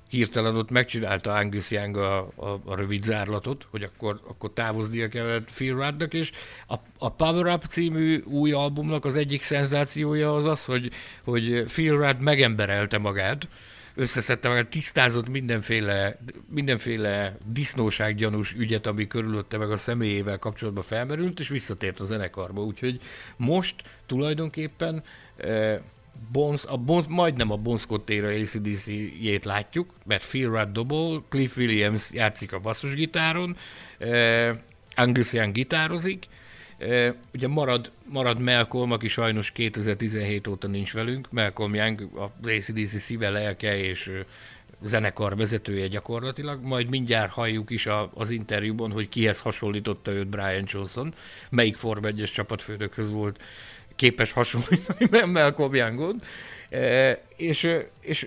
hirtelen 0.09 0.57
ott 0.57 0.71
megcsinálta 0.71 1.33
Angus 1.33 1.71
Young 1.71 1.97
a, 1.97 2.19
a, 2.19 2.61
a 2.65 2.75
rövid 2.75 3.03
zárlatot, 3.03 3.67
hogy 3.71 3.83
akkor, 3.83 4.21
akkor 4.29 4.53
távoznia 4.53 5.09
kellett 5.09 5.51
Phil 5.51 5.75
Ruddnak, 5.75 6.15
és 6.15 6.31
a, 6.67 6.75
a 6.99 7.11
Power 7.11 7.55
Up 7.55 7.65
című 7.65 8.23
új 8.25 8.53
albumnak 8.53 9.05
az 9.05 9.17
egyik 9.17 9.43
szenzációja 9.43 10.35
az 10.35 10.45
az, 10.45 10.65
hogy, 10.65 10.91
hogy 11.25 11.65
Phil 11.65 11.97
Rudd 11.97 12.17
megemberelte 12.17 12.99
magát, 12.99 13.49
összeszedte 13.95 14.49
magát, 14.49 14.69
tisztázott 14.69 15.29
mindenféle, 15.29 16.19
mindenféle 16.49 17.37
disznósággyanús 17.45 18.53
ügyet, 18.53 18.87
ami 18.87 19.07
körülötte 19.07 19.59
meg 19.59 19.71
a 19.71 19.77
személyével 19.77 20.39
kapcsolatban 20.39 20.83
felmerült, 20.83 21.41
és 21.41 21.49
visszatért 21.49 22.01
a 22.01 22.05
zenekarba. 22.05 22.63
Úgyhogy 22.63 23.01
most 23.37 23.75
tulajdonképpen 24.07 25.03
eh, 25.37 25.79
Bones, 26.33 26.65
a 26.65 26.77
Bones, 26.77 27.05
majdnem 27.09 27.51
a 27.51 27.57
Bon 27.57 27.77
Scott-éra 27.77 28.29
ACDC-jét 28.29 29.45
látjuk, 29.45 29.91
mert 30.05 30.27
Phil 30.27 30.49
Rudd 30.49 30.73
dobol, 30.73 31.25
Cliff 31.29 31.57
Williams 31.57 32.11
játszik 32.13 32.53
a 32.53 32.59
basszusgitáron, 32.59 33.57
uh, 34.01 34.49
Angus 34.95 35.33
Young 35.33 35.53
gitározik, 35.53 36.27
uh, 36.81 37.15
ugye 37.35 37.49
marad, 37.49 37.91
marad 38.05 38.41
Malcolm, 38.41 38.93
aki 38.93 39.09
sajnos 39.09 39.51
2017 39.51 40.47
óta 40.47 40.67
nincs 40.67 40.93
velünk, 40.93 41.31
Malcolm 41.31 41.75
Young 41.75 42.09
az 42.15 42.49
ACDC 42.49 42.99
szíve, 43.01 43.31
lelke 43.31 43.79
és 43.79 44.07
uh, 44.07 44.21
zenekar 44.83 45.37
vezetője 45.37 45.87
gyakorlatilag, 45.87 46.63
majd 46.63 46.89
mindjárt 46.89 47.33
halljuk 47.33 47.71
is 47.71 47.87
a, 47.87 48.11
az 48.15 48.31
interjúban, 48.31 48.93
hogy 48.93 49.09
kihez 49.09 49.41
hasonlította 49.41 50.11
őt 50.11 50.27
Brian 50.27 50.65
Johnson, 50.67 51.15
melyik 51.51 51.77
Form 51.77 52.05
1-es 52.07 52.33
csapatfőnökhöz 52.33 53.11
volt 53.11 53.43
képes 53.99 54.33
hasonlítani 54.33 55.31
Malcolm 55.33 55.75
Youngon, 55.75 56.21
e, 56.71 56.79
és, 57.39 57.69
és 58.01 58.27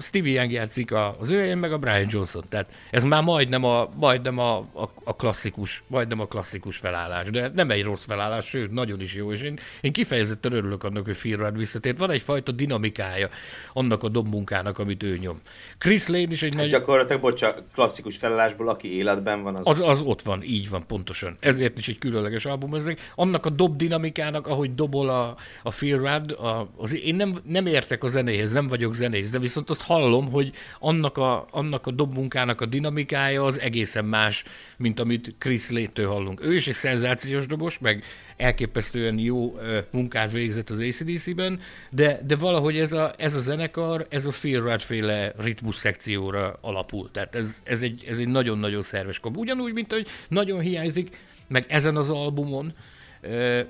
Stevie 0.00 0.32
Young 0.32 0.52
játszik 0.52 0.92
az 1.18 1.30
ő 1.30 1.54
meg 1.54 1.72
a 1.72 1.78
Brian 1.78 2.06
Johnson. 2.10 2.44
Tehát 2.48 2.66
ez 2.90 3.04
már 3.04 3.22
majdnem 3.22 3.64
a, 3.64 3.90
majdnem 3.96 4.38
a, 4.38 4.56
a, 4.56 4.90
a 5.04 5.16
klasszikus, 5.16 5.82
majdnem 5.86 6.20
a 6.20 6.26
klasszikus 6.26 6.76
felállás, 6.76 7.30
de 7.30 7.50
nem 7.54 7.70
egy 7.70 7.82
rossz 7.82 8.04
felállás, 8.04 8.46
sőt, 8.46 8.72
nagyon 8.72 9.00
is 9.00 9.14
jó, 9.14 9.32
és 9.32 9.40
én, 9.40 9.58
én 9.80 9.92
kifejezetten 9.92 10.52
örülök 10.52 10.84
annak, 10.84 11.04
hogy 11.04 11.32
Rudd 11.32 11.56
visszatért. 11.56 11.98
Van 11.98 12.10
egyfajta 12.10 12.52
dinamikája 12.52 13.28
annak 13.72 14.02
a 14.02 14.08
dobmunkának, 14.08 14.78
amit 14.78 15.02
ő 15.02 15.16
nyom. 15.16 15.40
Chris 15.78 16.08
Lane 16.08 16.32
is 16.32 16.42
egy 16.42 16.54
hát 16.54 16.62
nagy... 16.62 16.70
Gyakorlatilag, 16.70 17.20
bocsánat, 17.20 17.62
klasszikus 17.74 18.16
felállásból, 18.16 18.68
aki 18.68 18.96
életben 18.96 19.42
van, 19.42 19.54
az... 19.54 19.66
az... 19.66 19.80
Az 19.94 20.00
ott 20.00 20.22
van, 20.22 20.42
így 20.42 20.68
van, 20.68 20.86
pontosan. 20.86 21.36
Ezért 21.40 21.78
is 21.78 21.88
egy 21.88 21.98
különleges 21.98 22.44
album 22.44 22.74
ezek. 22.74 23.12
Annak 23.14 23.46
a 23.46 23.50
dob 23.50 23.76
dinamikának, 23.76 24.46
ahogy 24.46 24.74
dobol 24.74 25.08
a, 25.08 25.36
a 25.62 25.74
Rudd, 25.80 26.32
a, 26.32 26.68
az, 26.76 26.94
én 26.94 27.14
nem, 27.14 27.34
nem 27.44 27.66
értek 27.66 28.04
a 28.04 28.08
zenéhez, 28.34 28.52
nem 28.52 28.66
vagyok 28.66 28.94
zenész, 28.94 29.30
de 29.30 29.38
viszont 29.38 29.70
azt 29.70 29.82
hallom, 29.82 30.30
hogy 30.30 30.52
annak 30.78 31.18
a, 31.18 31.46
annak 31.50 31.86
a 31.86 31.90
dobmunkának 31.90 32.60
a 32.60 32.66
dinamikája 32.66 33.44
az 33.44 33.60
egészen 33.60 34.04
más, 34.04 34.44
mint 34.76 35.00
amit 35.00 35.34
Chris 35.38 35.70
Létől 35.70 36.08
hallunk. 36.08 36.44
Ő 36.44 36.54
is 36.54 36.66
egy 36.66 36.74
szenzációs 36.74 37.46
dobos, 37.46 37.78
meg 37.78 38.04
elképesztően 38.36 39.18
jó 39.18 39.58
munkát 39.90 40.32
végzett 40.32 40.70
az 40.70 40.78
ACDC-ben, 40.78 41.60
de, 41.90 42.20
de 42.26 42.36
valahogy 42.36 42.78
ez 42.78 42.92
a, 42.92 43.14
ez 43.18 43.34
a 43.34 43.40
zenekar, 43.40 44.06
ez 44.08 44.26
a 44.26 44.30
Phil 44.30 44.60
Rudd 44.60 44.78
féle 44.78 45.32
ritmus 45.38 45.76
szekcióra 45.76 46.58
alapul. 46.60 47.10
Tehát 47.10 47.34
ez, 47.34 47.60
ez, 47.64 47.82
egy, 47.82 48.04
ez 48.08 48.18
egy 48.18 48.28
nagyon-nagyon 48.28 48.82
szerves 48.82 49.20
kap. 49.20 49.36
Ugyanúgy, 49.36 49.72
mint 49.72 49.92
hogy 49.92 50.06
nagyon 50.28 50.60
hiányzik, 50.60 51.16
meg 51.48 51.64
ezen 51.68 51.96
az 51.96 52.10
albumon, 52.10 52.72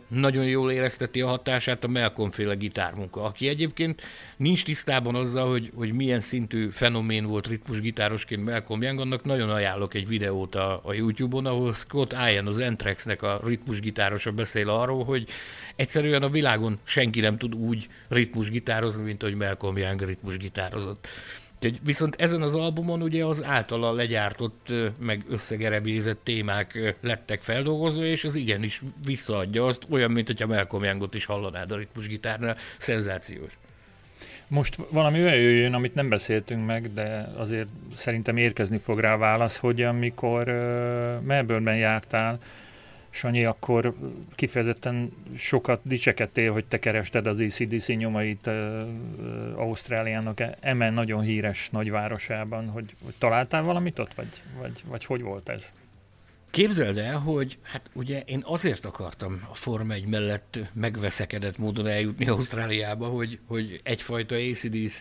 nagyon 0.09 0.45
jól 0.45 0.71
érezteti 0.71 1.21
a 1.21 1.27
hatását 1.27 1.85
a 1.85 1.89
Malcolm 1.89 2.31
féle 2.31 2.55
gitármunka, 2.55 3.23
aki 3.23 3.49
egyébként 3.49 4.03
nincs 4.37 4.65
tisztában 4.65 5.15
azzal, 5.15 5.51
hogy, 5.51 5.71
hogy 5.75 5.93
milyen 5.93 6.21
szintű 6.21 6.69
fenomén 6.69 7.27
volt 7.27 7.47
ritmus 7.47 7.81
gitárosként 7.81 8.45
Malcolm 8.45 8.83
Young, 8.83 9.01
annak 9.01 9.25
nagyon 9.25 9.51
ajánlok 9.51 9.95
egy 9.95 10.09
videót 10.09 10.55
a, 10.55 10.81
a 10.85 10.93
YouTube-on, 10.93 11.47
ahol 11.47 11.73
Scott 11.73 12.13
Ian, 12.31 12.47
az 12.47 12.59
Entrexnek 12.59 13.23
a 13.23 13.41
ritmus 13.45 13.81
gitárosa 13.81 14.33
beszél 14.33 14.69
arról, 14.69 15.05
hogy 15.05 15.29
egyszerűen 15.77 16.23
a 16.23 16.29
világon 16.29 16.79
senki 16.85 17.21
nem 17.21 17.39
tud 17.39 17.55
úgy 17.55 17.89
ritmus 18.09 18.51
gitározni, 18.51 19.03
mint 19.03 19.23
hogy 19.23 19.35
Malcolm 19.35 19.77
Young 19.77 20.03
ritmus 20.03 20.37
gitározott. 21.65 21.87
Viszont 21.87 22.17
ezen 22.19 22.43
az 22.43 22.55
albumon 22.55 23.03
ugye 23.03 23.25
az 23.25 23.43
általa 23.45 23.93
legyártott, 23.93 24.73
meg 24.99 25.25
összegerebézett 25.29 26.21
témák 26.23 26.97
lettek 27.01 27.43
feldolgozva, 27.43 28.05
és 28.05 28.25
az 28.25 28.35
igenis 28.35 28.83
visszaadja 29.05 29.67
azt, 29.67 29.83
olyan, 29.91 30.11
mint 30.11 30.27
hogyha 30.27 30.47
Malcolm 30.47 30.85
Youngot 30.85 31.15
is 31.15 31.25
hallanád 31.25 31.71
a 31.71 31.77
ritmusgitárnál, 31.77 32.57
szenzációs. 32.79 33.59
Most 34.49 34.77
valami 34.91 35.23
olyan 35.23 35.37
jöjjön, 35.37 35.75
amit 35.75 35.95
nem 35.95 36.09
beszéltünk 36.09 36.67
meg, 36.67 36.93
de 36.93 37.33
azért 37.37 37.69
szerintem 37.95 38.37
érkezni 38.37 38.79
fog 38.79 38.99
rá 38.99 39.17
válasz, 39.17 39.57
hogy 39.57 39.83
amikor 39.83 40.49
uh, 40.49 41.21
Melbourneben 41.21 41.77
jártál, 41.77 42.39
Sanyi, 43.15 43.45
akkor 43.45 43.95
kifejezetten 44.35 45.13
sokat 45.37 45.81
dicsekedtél, 45.83 46.53
hogy 46.53 46.65
te 46.65 46.79
kerested 46.79 47.27
az 47.27 47.41
ECDC 47.41 47.87
nyomait 47.87 48.47
uh, 48.47 48.83
Ausztráliának 49.57 50.43
emen 50.61 50.93
nagyon 50.93 51.23
híres 51.23 51.69
nagyvárosában, 51.71 52.69
hogy, 52.69 52.95
hogy 53.05 53.15
találtál 53.19 53.63
valamit 53.63 53.99
ott, 53.99 54.15
vagy, 54.15 54.43
vagy, 54.59 54.83
vagy 54.85 55.05
hogy 55.05 55.23
volt 55.23 55.49
ez? 55.49 55.73
Képzeld 56.51 56.99
el, 56.99 57.19
hogy 57.19 57.59
hát 57.63 57.91
ugye 57.93 58.23
én 58.27 58.43
azért 58.45 58.85
akartam 58.85 59.47
a 59.51 59.55
Forma 59.55 59.93
1 59.93 60.07
mellett 60.07 60.59
megveszekedett 60.73 61.59
módon 61.59 61.87
eljutni 61.87 62.29
Ausztráliába, 62.29 63.07
hogy, 63.07 63.39
hogy 63.47 63.81
egyfajta 63.83 64.35
ACDC 64.35 65.01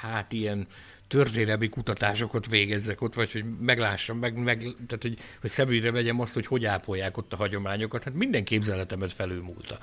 hát 0.00 0.32
ilyen 0.32 0.66
történelmi 1.08 1.68
kutatásokat 1.68 2.46
végezzek 2.46 3.00
ott, 3.00 3.14
vagy 3.14 3.32
hogy 3.32 3.44
meglássam, 3.60 4.18
meg, 4.18 4.36
meg 4.36 4.58
tehát 4.58 5.02
hogy, 5.02 5.18
hogy 5.40 5.50
szemügyre 5.50 5.90
vegyem 5.90 6.20
azt, 6.20 6.34
hogy 6.34 6.46
hogy 6.46 6.64
ápolják 6.64 7.16
ott 7.16 7.32
a 7.32 7.36
hagyományokat. 7.36 8.04
Hát 8.04 8.14
minden 8.14 8.44
képzeletemet 8.44 9.12
felülmúlta 9.12 9.78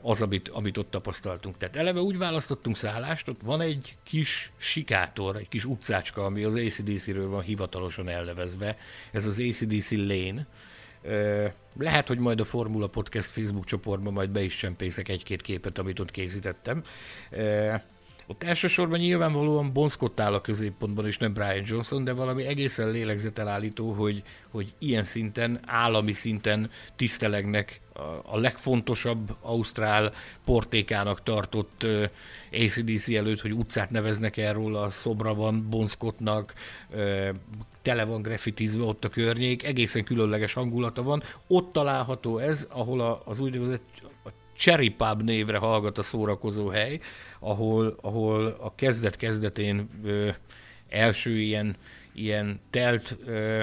az, 0.00 0.22
amit, 0.22 0.48
amit 0.48 0.76
ott 0.76 0.90
tapasztaltunk. 0.90 1.56
Tehát 1.56 1.76
eleve 1.76 2.00
úgy 2.00 2.18
választottunk 2.18 2.76
szállást, 2.76 3.28
ott 3.28 3.40
van 3.42 3.60
egy 3.60 3.96
kis 4.02 4.52
sikátor, 4.56 5.36
egy 5.36 5.48
kis 5.48 5.64
utcácska, 5.64 6.24
ami 6.24 6.44
az 6.44 6.54
ACDC-ről 6.54 7.28
van 7.28 7.42
hivatalosan 7.42 8.08
elnevezve. 8.08 8.76
Ez 9.10 9.26
az 9.26 9.38
ACDC 9.38 9.90
Lane. 9.90 10.46
Lehet, 11.78 12.08
hogy 12.08 12.18
majd 12.18 12.40
a 12.40 12.44
Formula 12.44 12.86
Podcast 12.86 13.28
Facebook 13.28 13.64
csoportban 13.64 14.12
majd 14.12 14.30
be 14.30 14.42
is 14.42 14.56
csempészek 14.56 15.08
egy-két 15.08 15.42
képet, 15.42 15.78
amit 15.78 16.00
ott 16.00 16.10
készítettem. 16.10 16.82
Ott 18.26 18.42
elsősorban 18.42 18.98
nyilvánvalóan 18.98 19.72
Bon 19.72 19.88
Scott 19.88 20.20
áll 20.20 20.34
a 20.34 20.40
középpontban, 20.40 21.06
és 21.06 21.18
nem 21.18 21.32
Brian 21.32 21.62
Johnson, 21.66 22.04
de 22.04 22.12
valami 22.12 22.44
egészen 22.44 22.90
lélegzetelállító, 22.90 23.92
hogy, 23.92 24.22
hogy 24.50 24.72
ilyen 24.78 25.04
szinten, 25.04 25.60
állami 25.66 26.12
szinten 26.12 26.70
tisztelegnek 26.96 27.80
a, 28.22 28.38
legfontosabb 28.38 29.36
Ausztrál 29.40 30.12
portékának 30.44 31.22
tartott 31.22 31.86
ACDC 32.52 33.08
előtt, 33.08 33.40
hogy 33.40 33.52
utcát 33.52 33.90
neveznek 33.90 34.36
erről, 34.36 34.76
a 34.76 34.90
szobra 34.90 35.34
van 35.34 35.66
Bon 35.70 35.86
Scottnak, 35.86 36.54
uh, 36.90 37.28
tele 37.82 38.04
van 38.04 38.22
graffitizve 38.22 38.82
ott 38.82 39.04
a 39.04 39.08
környék, 39.08 39.62
egészen 39.62 40.04
különleges 40.04 40.52
hangulata 40.52 41.02
van. 41.02 41.22
Ott 41.46 41.72
található 41.72 42.38
ez, 42.38 42.66
ahol 42.70 43.00
a, 43.00 43.22
az 43.24 43.40
úgynevezett 43.40 43.91
Cherry 44.56 44.88
Pub 44.88 45.22
névre 45.22 45.58
hallgat 45.58 45.98
a 45.98 46.02
szórakozó 46.02 46.68
hely, 46.68 47.00
ahol, 47.38 47.98
ahol 48.00 48.46
a 48.46 48.74
kezdet-kezdetén 48.74 49.88
ö, 50.04 50.30
első 50.88 51.38
ilyen, 51.38 51.76
ilyen 52.12 52.60
telt, 52.70 53.16
ö, 53.26 53.60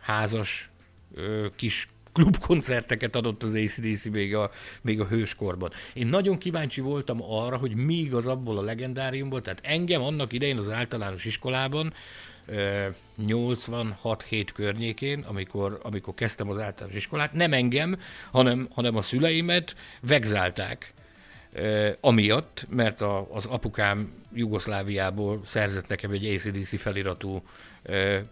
házas 0.00 0.70
ö, 1.14 1.46
kis 1.56 1.88
klubkoncerteket 2.12 3.16
adott 3.16 3.42
az 3.42 3.54
ACDC 3.54 4.04
még 4.04 4.34
a, 4.34 4.50
még 4.82 5.00
a 5.00 5.06
hőskorban. 5.06 5.70
Én 5.94 6.06
nagyon 6.06 6.38
kíváncsi 6.38 6.80
voltam 6.80 7.22
arra, 7.22 7.56
hogy 7.56 7.74
mi 7.74 7.94
igaz 7.94 8.26
abból 8.26 8.58
a 8.58 8.62
legendáriumból, 8.62 9.42
tehát 9.42 9.60
engem 9.62 10.02
annak 10.02 10.32
idején 10.32 10.56
az 10.56 10.70
általános 10.70 11.24
iskolában 11.24 11.92
86-7 12.48 14.48
környékén, 14.54 15.24
amikor, 15.28 15.80
amikor 15.82 16.14
kezdtem 16.14 16.50
az 16.50 16.58
általános 16.58 16.96
iskolát, 16.96 17.32
nem 17.32 17.52
engem, 17.52 17.98
hanem, 18.30 18.68
hanem 18.74 18.96
a 18.96 19.02
szüleimet 19.02 19.76
vegzálták 20.00 20.92
amiatt, 22.00 22.66
mert 22.70 23.00
a, 23.00 23.28
az 23.32 23.46
apukám 23.46 24.12
Jugoszláviából 24.34 25.40
szerzett 25.46 25.88
nekem 25.88 26.10
egy 26.10 26.34
ACDC 26.34 26.80
feliratú 26.80 27.42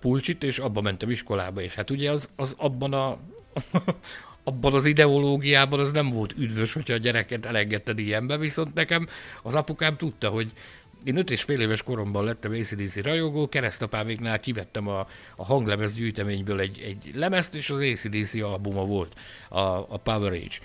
pulcsit, 0.01 0.43
és 0.43 0.59
abba 0.59 0.81
mentem 0.81 1.11
iskolába, 1.11 1.61
és 1.61 1.75
hát 1.75 1.91
ugye 1.91 2.11
az, 2.11 2.29
az 2.37 2.55
abban 2.57 2.93
a 2.93 3.19
abban 4.45 4.75
az 4.75 4.85
ideológiában 4.85 5.81
az 5.81 5.93
nem 5.93 6.11
volt 6.11 6.35
üdvös, 6.39 6.73
hogyha 6.73 6.95
a 6.95 6.97
gyereket 6.97 7.47
elengedted 7.47 7.99
ilyenbe, 7.99 8.37
viszont 8.37 8.75
nekem 8.75 9.09
az 9.43 9.55
apukám 9.55 9.97
tudta, 9.97 10.29
hogy 10.29 10.53
én 11.05 11.17
öt 11.17 11.31
és 11.31 11.43
fél 11.43 11.61
éves 11.61 11.83
koromban 11.83 12.25
lettem 12.25 12.53
ACDC 12.53 12.97
rajongó, 12.97 13.49
keresztapáméknál 13.49 14.41
kivettem 14.41 14.89
a, 14.89 15.07
a 15.37 15.45
hanglemez 15.45 15.95
gyűjteményből 15.95 16.61
egy, 16.61 16.81
egy 16.81 17.11
lemezt, 17.15 17.55
és 17.55 17.71
az 17.71 17.79
ACDC 17.79 18.35
albuma 18.35 18.85
volt, 18.85 19.15
a, 19.49 19.61
a 19.61 20.01
Power 20.03 20.33
Age 20.33 20.57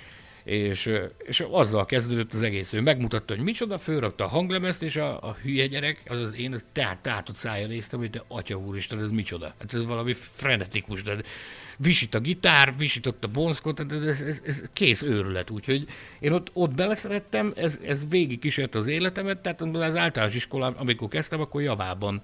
és, 0.46 0.92
és 1.18 1.40
azzal 1.52 1.86
kezdődött 1.86 2.34
az 2.34 2.44
egész. 2.44 2.74
Ő 2.74 2.82
megmutatta, 2.82 3.36
hogy 3.36 3.44
micsoda, 3.44 3.78
fölrakta 3.78 4.24
a 4.24 4.28
hanglemezt, 4.28 4.84
és 4.84 4.96
a, 4.96 5.22
a 5.22 5.38
hülye 5.42 5.68
gyerek, 5.68 6.02
az 6.08 6.22
az 6.22 6.36
én 6.36 6.62
tehát 6.72 6.98
tátott 6.98 7.36
szája 7.36 7.68
néztem, 7.68 8.00
hogy 8.00 8.10
te 8.10 8.24
atya 8.28 8.56
úristen, 8.56 9.00
ez 9.00 9.10
micsoda. 9.10 9.54
Hát 9.60 9.74
ez 9.74 9.86
valami 9.86 10.14
frenetikus, 10.14 11.04
de 11.04 11.18
visít 11.78 12.16
a 12.16 12.20
gitár, 12.20 12.74
visított 12.78 13.24
a 13.24 13.28
bonszkot, 13.28 13.80
ez, 13.80 14.04
ez, 14.04 14.22
ez, 14.22 14.42
ez 14.46 14.64
kész 14.74 15.02
őrület, 15.02 15.50
úgyhogy 15.50 15.88
én 16.20 16.32
ott, 16.32 16.50
ott 16.54 16.76
beleszerettem, 16.76 17.54
ez, 17.56 17.80
ez 17.86 18.08
végig 18.10 18.40
kísért 18.40 18.76
az 18.76 18.88
életemet, 18.88 19.38
tehát 19.38 19.62
az 19.62 19.96
általános 19.96 20.36
iskolán, 20.36 20.74
amikor 20.74 21.08
kezdtem, 21.08 21.42
akkor 21.42 21.62
javában 21.62 22.22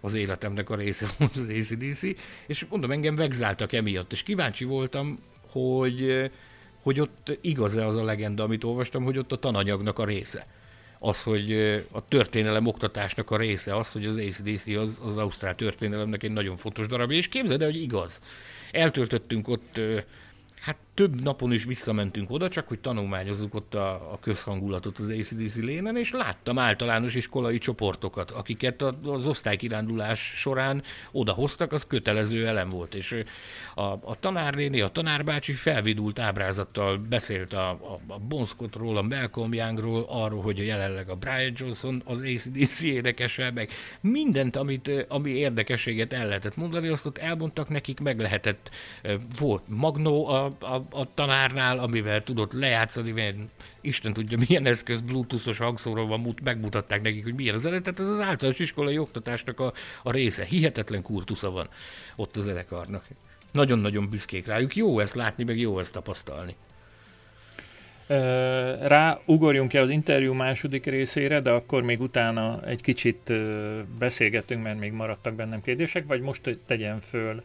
az 0.00 0.14
életemnek 0.14 0.70
a 0.70 0.76
része 0.76 1.06
volt 1.18 1.36
az 1.36 1.48
ACDC, 1.48 2.02
és 2.46 2.66
mondom, 2.68 2.90
engem 2.90 3.14
vegzáltak 3.14 3.72
emiatt, 3.72 4.12
és 4.12 4.22
kíváncsi 4.22 4.64
voltam, 4.64 5.18
hogy 5.50 6.30
hogy 6.84 7.00
ott 7.00 7.38
igaz-e 7.40 7.86
az 7.86 7.96
a 7.96 8.04
legenda, 8.04 8.42
amit 8.42 8.64
olvastam, 8.64 9.04
hogy 9.04 9.18
ott 9.18 9.32
a 9.32 9.38
tananyagnak 9.38 9.98
a 9.98 10.04
része. 10.04 10.46
Az, 10.98 11.22
hogy 11.22 11.52
a 11.90 12.08
történelem 12.08 12.66
oktatásnak 12.66 13.30
a 13.30 13.36
része, 13.36 13.76
az, 13.76 13.92
hogy 13.92 14.06
az 14.06 14.16
ACDC 14.16 14.66
az, 14.66 15.00
az 15.04 15.16
Ausztrál 15.16 15.54
történelemnek 15.54 16.22
egy 16.22 16.30
nagyon 16.30 16.56
fontos 16.56 16.86
darabja, 16.86 17.16
és 17.16 17.28
képzeld 17.28 17.62
el, 17.62 17.70
hogy 17.70 17.82
igaz. 17.82 18.20
Eltöltöttünk 18.74 19.48
ott 19.48 19.80
hát 20.60 20.76
több 20.94 21.22
napon 21.22 21.52
is 21.52 21.64
visszamentünk 21.64 22.30
oda, 22.30 22.48
csak 22.48 22.68
hogy 22.68 22.78
tanulmányozzuk 22.78 23.54
ott 23.54 23.74
a, 23.74 24.12
a 24.12 24.18
közhangulatot 24.20 24.98
az 24.98 25.08
ACDC 25.08 25.56
lénen, 25.56 25.96
és 25.96 26.10
láttam 26.10 26.58
általános 26.58 27.14
iskolai 27.14 27.58
csoportokat, 27.58 28.30
akiket 28.30 28.82
az 28.82 29.26
osztálykirándulás 29.26 30.20
során 30.20 30.82
odahoztak, 31.12 31.72
az 31.72 31.86
kötelező 31.86 32.46
elem 32.46 32.70
volt, 32.70 32.94
és 32.94 33.24
a, 33.74 33.82
a 33.82 34.16
tanárnéni, 34.20 34.80
a 34.80 34.88
tanárbácsi 34.88 35.52
felvidult 35.52 36.18
ábrázattal 36.18 36.96
beszélt 36.96 37.52
a, 37.52 37.68
a, 37.70 38.00
a 38.06 38.18
Bon 38.18 38.44
Scottról, 38.44 38.96
a 38.96 39.02
Malcolm 39.02 39.52
Youngról, 39.54 40.06
arról, 40.08 40.42
hogy 40.42 40.58
jelenleg 40.66 41.08
a 41.08 41.16
Brian 41.16 41.52
Johnson 41.56 42.02
az 42.04 42.20
ACDC 42.20 42.82
énekese, 42.82 43.50
meg 43.50 43.70
mindent, 44.00 44.56
amit, 44.56 45.06
ami 45.08 45.30
érdekességet 45.30 46.12
el 46.12 46.26
lehetett 46.26 46.56
mondani, 46.56 46.88
azt 46.88 47.06
ott 47.06 47.18
elmondtak 47.18 47.68
nekik, 47.68 48.00
meg 48.00 48.18
lehetett, 48.18 48.70
volt 49.38 49.62
Magnó 49.68 50.26
a, 50.26 50.44
a, 50.60 50.83
a 50.90 51.14
tanárnál, 51.14 51.78
amivel 51.78 52.22
tudott 52.22 52.52
lejátszani, 52.52 53.10
mert 53.10 53.36
Isten 53.80 54.12
tudja 54.12 54.38
milyen 54.48 54.66
eszköz, 54.66 55.00
bluetoothos 55.00 55.58
hangszóról 55.58 56.06
van, 56.06 56.34
megmutatták 56.42 57.02
nekik, 57.02 57.22
hogy 57.24 57.34
milyen 57.34 57.54
az 57.54 57.66
eredet, 57.66 58.00
ez 58.00 58.08
az 58.08 58.20
általános 58.20 58.58
iskolai 58.58 58.98
oktatásnak 58.98 59.60
a, 59.60 59.72
a 60.02 60.12
része. 60.12 60.44
Hihetetlen 60.44 61.02
kurtusza 61.02 61.50
van 61.50 61.68
ott 62.16 62.36
a 62.36 62.40
zenekarnak. 62.40 63.04
Nagyon-nagyon 63.52 64.08
büszkék 64.10 64.46
rájuk. 64.46 64.76
Jó 64.76 65.00
ezt 65.00 65.14
látni, 65.14 65.44
meg 65.44 65.58
jó 65.58 65.78
ezt 65.78 65.92
tapasztalni. 65.92 66.54
Rá 68.86 69.18
ugorjunk-e 69.24 69.80
az 69.80 69.90
interjú 69.90 70.32
második 70.32 70.84
részére, 70.84 71.40
de 71.40 71.50
akkor 71.50 71.82
még 71.82 72.00
utána 72.00 72.66
egy 72.66 72.80
kicsit 72.80 73.32
beszélgetünk, 73.98 74.62
mert 74.62 74.78
még 74.78 74.92
maradtak 74.92 75.34
bennem 75.34 75.62
kérdések, 75.62 76.06
vagy 76.06 76.20
most 76.20 76.58
tegyen 76.66 77.00
föl 77.00 77.42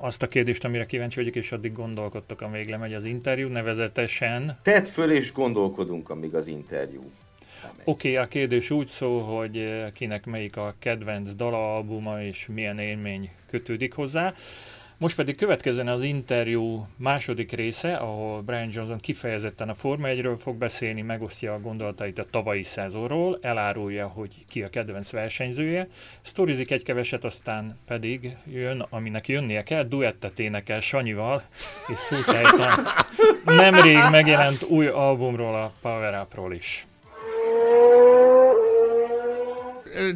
azt 0.00 0.22
a 0.22 0.28
kérdést, 0.28 0.64
amire 0.64 0.86
kíváncsi 0.86 1.16
vagyok, 1.16 1.34
és 1.34 1.52
addig 1.52 1.72
gondolkodtok, 1.72 2.40
amíg 2.40 2.68
lemegy 2.68 2.94
az 2.94 3.04
interjú, 3.04 3.48
nevezetesen... 3.48 4.58
Tedd 4.62 4.84
föl, 4.84 5.10
és 5.10 5.32
gondolkodunk, 5.32 6.10
amíg 6.10 6.34
az 6.34 6.46
interjú. 6.46 7.10
Oké, 7.84 8.10
okay, 8.10 8.16
a 8.16 8.28
kérdés 8.28 8.70
úgy 8.70 8.86
szól, 8.86 9.22
hogy 9.22 9.90
kinek 9.92 10.26
melyik 10.26 10.56
a 10.56 10.74
kedvenc 10.78 11.34
dalaalbuma, 11.34 12.22
és 12.22 12.48
milyen 12.52 12.78
élmény 12.78 13.30
kötődik 13.46 13.94
hozzá. 13.94 14.34
Most 15.00 15.16
pedig 15.16 15.36
következzen 15.36 15.88
az 15.88 16.02
interjú 16.02 16.86
második 16.96 17.52
része, 17.52 17.94
ahol 17.94 18.40
Brian 18.40 18.68
Johnson 18.72 19.00
kifejezetten 19.00 19.68
a 19.68 19.74
Forma 19.74 20.08
1-ről 20.10 20.36
fog 20.38 20.56
beszélni, 20.56 21.02
megosztja 21.02 21.54
a 21.54 21.60
gondolatait 21.60 22.18
a 22.18 22.26
tavalyi 22.30 22.62
szezonról, 22.62 23.38
elárulja, 23.42 24.06
hogy 24.06 24.30
ki 24.48 24.62
a 24.62 24.68
kedvenc 24.68 25.10
versenyzője, 25.10 25.88
sztorizik 26.22 26.70
egy 26.70 26.82
keveset, 26.82 27.24
aztán 27.24 27.78
pedig 27.86 28.36
jön, 28.46 28.86
aminek 28.90 29.28
jönnie 29.28 29.62
kell, 29.62 29.84
duettet 29.84 30.38
énekel 30.38 30.80
Sanyival, 30.80 31.42
és 31.88 31.98
szót 31.98 32.26
a 32.26 32.94
nemrég 33.62 33.98
megjelent 34.10 34.62
új 34.62 34.86
albumról, 34.86 35.54
a 35.54 35.72
Power 35.80 36.22
Up-ról 36.22 36.52
is. 36.52 36.86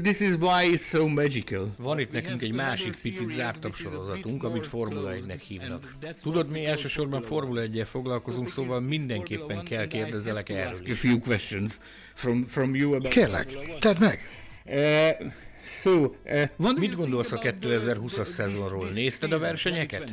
This 0.03 0.21
is 0.21 0.37
why 0.37 0.65
it's 0.65 0.87
so 0.89 1.09
magical. 1.09 1.75
Van 1.79 1.99
itt 1.99 2.13
nekünk 2.13 2.43
egy 2.43 2.53
másik 2.53 2.97
picit 3.03 3.31
zártabb 3.31 3.75
sorozatunk, 3.75 4.43
amit 4.43 4.67
Formula 4.67 5.13
1-nek 5.15 5.41
hívnak. 5.49 5.95
Tudod, 6.23 6.51
mi 6.51 6.67
elsősorban 6.67 7.23
Formula 7.23 7.61
1 7.61 7.87
foglalkozunk, 7.91 8.51
szóval 8.51 8.81
mindenképpen 8.81 9.65
kell 9.65 9.87
kérdezelek 9.87 10.49
erről. 10.49 10.81
A 10.91 10.95
few 10.95 11.19
questions 11.19 11.73
from, 12.15 12.43
from 12.43 12.75
you 12.75 12.95
about... 12.95 13.13
Kérlek, 13.13 13.79
tedd 13.79 14.01
meg! 14.01 14.21
Uh, 14.67 15.33
so, 15.67 16.15
uh, 16.25 16.75
Mit 16.77 16.97
gondolsz 16.97 17.33
a 17.33 17.39
2020-as 17.39 18.27
szezonról? 18.27 18.89
Nézted 18.89 19.33
a 19.33 19.39
versenyeket? 19.39 20.11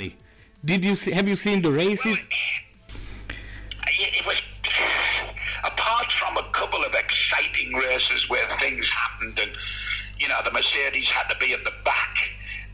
Did 0.63 0.83
you 0.83 0.95
see, 0.95 1.13
have 1.13 1.27
you 1.27 1.35
seen 1.35 1.61
the 1.61 1.71
races? 1.71 2.27
It 3.97 4.25
was 4.25 4.37
apart 5.69 6.09
from 6.19 6.33
a 6.43 6.45
couple 6.59 6.81
of 6.87 6.93
exciting 7.03 7.69
races 7.87 8.21
where 8.29 8.47
things 8.63 8.85
happened 9.01 9.37
and, 9.43 9.51
you 10.21 10.27
know, 10.27 10.39
the 10.47 10.53
Mercedes 10.57 11.07
had 11.17 11.27
to 11.33 11.37
be 11.43 11.53
at 11.57 11.63
the 11.63 11.75
back. 11.83 12.13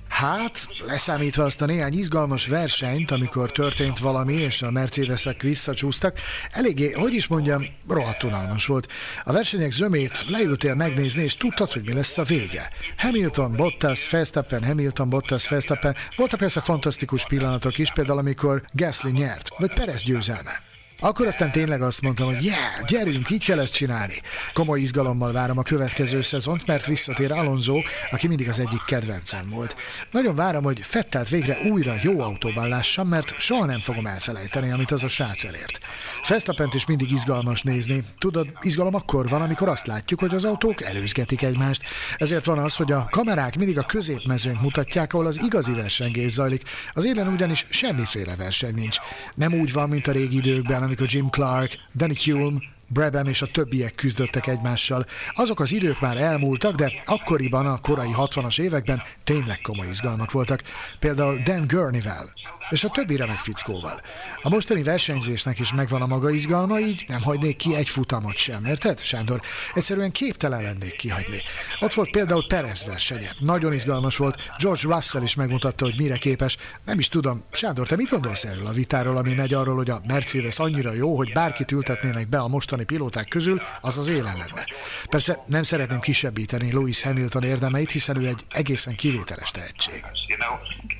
Hát, 0.09 0.67
leszámítva 0.87 1.43
azt 1.43 1.61
a 1.61 1.65
néhány 1.65 1.93
izgalmas 1.93 2.47
versenyt, 2.47 3.11
amikor 3.11 3.51
történt 3.51 3.99
valami, 3.99 4.33
és 4.33 4.61
a 4.61 4.71
Mercedesek 4.71 5.41
visszacsúsztak, 5.41 6.19
eléggé, 6.51 6.91
hogy 6.91 7.13
is 7.13 7.27
mondjam, 7.27 7.65
rohadt 7.89 8.23
unalmas 8.23 8.65
volt. 8.65 8.91
A 9.23 9.31
versenyek 9.31 9.71
zömét 9.71 10.25
leültél 10.27 10.75
megnézni, 10.75 11.23
és 11.23 11.35
tudtad, 11.35 11.71
hogy 11.71 11.83
mi 11.83 11.93
lesz 11.93 12.17
a 12.17 12.23
vége. 12.23 12.69
Hamilton, 12.97 13.55
Bottas, 13.55 14.09
Verstappen, 14.09 14.63
Hamilton, 14.63 15.09
Bottas, 15.09 15.49
Verstappen. 15.49 15.95
Voltak 16.15 16.39
persze 16.39 16.61
fantasztikus 16.61 17.25
pillanatok 17.25 17.77
is, 17.77 17.91
például 17.91 18.17
amikor 18.17 18.61
Gasly 18.71 19.09
nyert, 19.09 19.49
vagy 19.57 19.73
Perez 19.73 20.03
győzelme. 20.03 20.76
Akkor 20.99 21.27
aztán 21.27 21.51
tényleg 21.51 21.81
azt 21.81 22.01
mondtam, 22.01 22.25
hogy 22.25 22.43
yeah, 22.43 22.83
gyerünk, 22.85 23.29
így 23.29 23.45
kell 23.45 23.59
ezt 23.59 23.73
csinálni. 23.73 24.21
Komoly 24.53 24.79
izgalommal 24.79 25.31
várom 25.31 25.57
a 25.57 25.61
következő 25.61 26.21
szezont, 26.21 26.65
mert 26.65 26.85
visszatér 26.85 27.31
Alonso, 27.31 27.75
aki 28.11 28.27
mindig 28.27 28.49
az 28.49 28.59
egyik 28.59 28.83
kedvencem 28.85 29.49
volt. 29.49 29.75
Nagyon 30.11 30.35
várom, 30.35 30.63
hogy 30.63 30.79
Fettelt 30.79 31.29
végre 31.29 31.57
újra 31.71 31.93
jó 32.01 32.19
autóban 32.19 32.67
lássam, 32.67 33.07
mert 33.07 33.39
soha 33.39 33.65
nem 33.65 33.79
fogom 33.79 34.05
elfelejteni, 34.05 34.71
amit 34.71 34.91
az 34.91 35.03
a 35.03 35.07
srác 35.07 35.43
elért. 35.43 35.79
Fesztapent 36.23 36.73
is 36.73 36.85
mindig 36.85 37.11
izgalmas 37.11 37.61
nézni. 37.61 38.03
Tudod, 38.19 38.47
izgalom 38.61 38.95
akkor 38.95 39.29
van, 39.29 39.41
amikor 39.41 39.67
azt 39.67 39.87
látjuk, 39.87 40.19
hogy 40.19 40.35
az 40.35 40.45
autók 40.45 40.81
előzgetik 40.81 41.41
egymást. 41.41 41.83
Ezért 42.15 42.45
van 42.45 42.59
az, 42.59 42.75
hogy 42.75 42.91
a 42.91 43.07
kamerák 43.11 43.57
mindig 43.57 43.77
a 43.77 43.83
középmezőnyt 43.83 44.61
mutatják, 44.61 45.13
ahol 45.13 45.25
az 45.25 45.41
igazi 45.43 45.71
versengés 45.71 46.31
zajlik. 46.31 46.63
Az 46.93 47.05
élen 47.05 47.27
ugyanis 47.27 47.65
semmiféle 47.69 48.35
verseny 48.35 48.73
nincs. 48.73 48.97
Nem 49.35 49.53
úgy 49.53 49.73
van, 49.73 49.89
mint 49.89 50.07
a 50.07 50.11
régi 50.11 50.35
időkben, 50.37 50.85
amikor 50.87 51.07
Jim 51.09 51.29
Clark, 51.29 51.75
Danny 51.95 52.15
Hulme, 52.23 52.59
Brabham 52.87 53.27
és 53.27 53.41
a 53.41 53.51
többiek 53.51 53.95
küzdöttek 53.95 54.47
egymással. 54.47 55.05
Azok 55.33 55.59
az 55.59 55.71
idők 55.71 55.99
már 55.99 56.17
elmúltak, 56.17 56.75
de 56.75 56.91
akkoriban, 57.05 57.65
a 57.65 57.79
korai 57.79 58.11
60-as 58.17 58.61
években 58.61 59.01
tényleg 59.23 59.61
komoly 59.61 59.87
izgalmak 59.87 60.31
voltak. 60.31 60.63
Például 60.99 61.39
Dan 61.43 61.67
Gurney-vel 61.67 62.33
és 62.69 62.83
a 62.83 62.89
többi 62.89 63.15
remek 63.15 63.39
fickóval. 63.39 64.01
A 64.41 64.49
mostani 64.49 64.83
versenyzésnek 64.83 65.59
is 65.59 65.73
megvan 65.73 66.01
a 66.01 66.07
maga 66.07 66.29
izgalma, 66.29 66.79
így 66.79 67.05
nem 67.07 67.21
hagynék 67.21 67.55
ki 67.55 67.75
egy 67.75 67.89
futamot 67.89 68.35
sem, 68.35 68.65
érted, 68.65 68.99
Sándor? 68.99 69.41
Egyszerűen 69.73 70.11
képtelen 70.11 70.61
lennék 70.61 70.95
kihagyni. 70.95 71.41
Ott 71.79 71.93
volt 71.93 72.11
például 72.11 72.47
Perez 72.47 72.85
versenye. 72.85 73.29
Nagyon 73.39 73.73
izgalmas 73.73 74.17
volt. 74.17 74.41
George 74.59 74.81
Russell 74.83 75.21
is 75.21 75.35
megmutatta, 75.35 75.85
hogy 75.85 75.95
mire 75.97 76.17
képes. 76.17 76.57
Nem 76.85 76.99
is 76.99 77.07
tudom, 77.07 77.43
Sándor, 77.51 77.87
te 77.87 77.95
mit 77.95 78.09
gondolsz 78.09 78.43
erről 78.43 78.65
a 78.65 78.71
vitáról, 78.71 79.17
ami 79.17 79.33
megy 79.33 79.53
arról, 79.53 79.75
hogy 79.75 79.89
a 79.89 80.01
Mercedes 80.07 80.59
annyira 80.59 80.93
jó, 80.93 81.17
hogy 81.17 81.33
bárkit 81.33 81.71
ültetnének 81.71 82.29
be 82.29 82.39
a 82.39 82.47
mostani 82.47 82.83
pilóták 82.83 83.27
közül, 83.27 83.61
az 83.81 83.97
az 83.97 84.07
élen 84.07 84.37
lenne. 84.37 84.65
Persze 85.09 85.43
nem 85.45 85.63
szeretném 85.63 85.99
kisebbíteni 85.99 86.71
Lewis 86.71 87.01
Hamilton 87.01 87.43
érdemeit, 87.43 87.91
hiszen 87.91 88.21
ő 88.21 88.27
egy 88.27 88.45
egészen 88.49 88.95
kivételes 88.95 89.51
tehetség. 89.51 90.05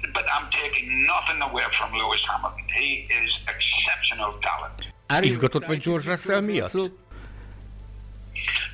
You 0.08 0.14
know, 0.14 0.14
but 0.14 0.26
I'm 0.32 0.49
taking 0.51 1.05
nothing 1.05 1.41
away 1.41 1.64
from 1.78 1.93
Lewis 1.93 2.20
Hamilton. 2.30 2.64
He 2.76 3.08
is 3.10 3.32
exceptional 3.47 4.34
talent. 4.41 4.74
Are 5.10 5.24
you 5.26 5.32
Izgatott 5.32 5.66
vagy 5.66 5.78
excited 5.78 5.84
George 5.84 6.08
Russell 6.08 6.41
miatt? 6.41 6.70
So, 6.70 6.88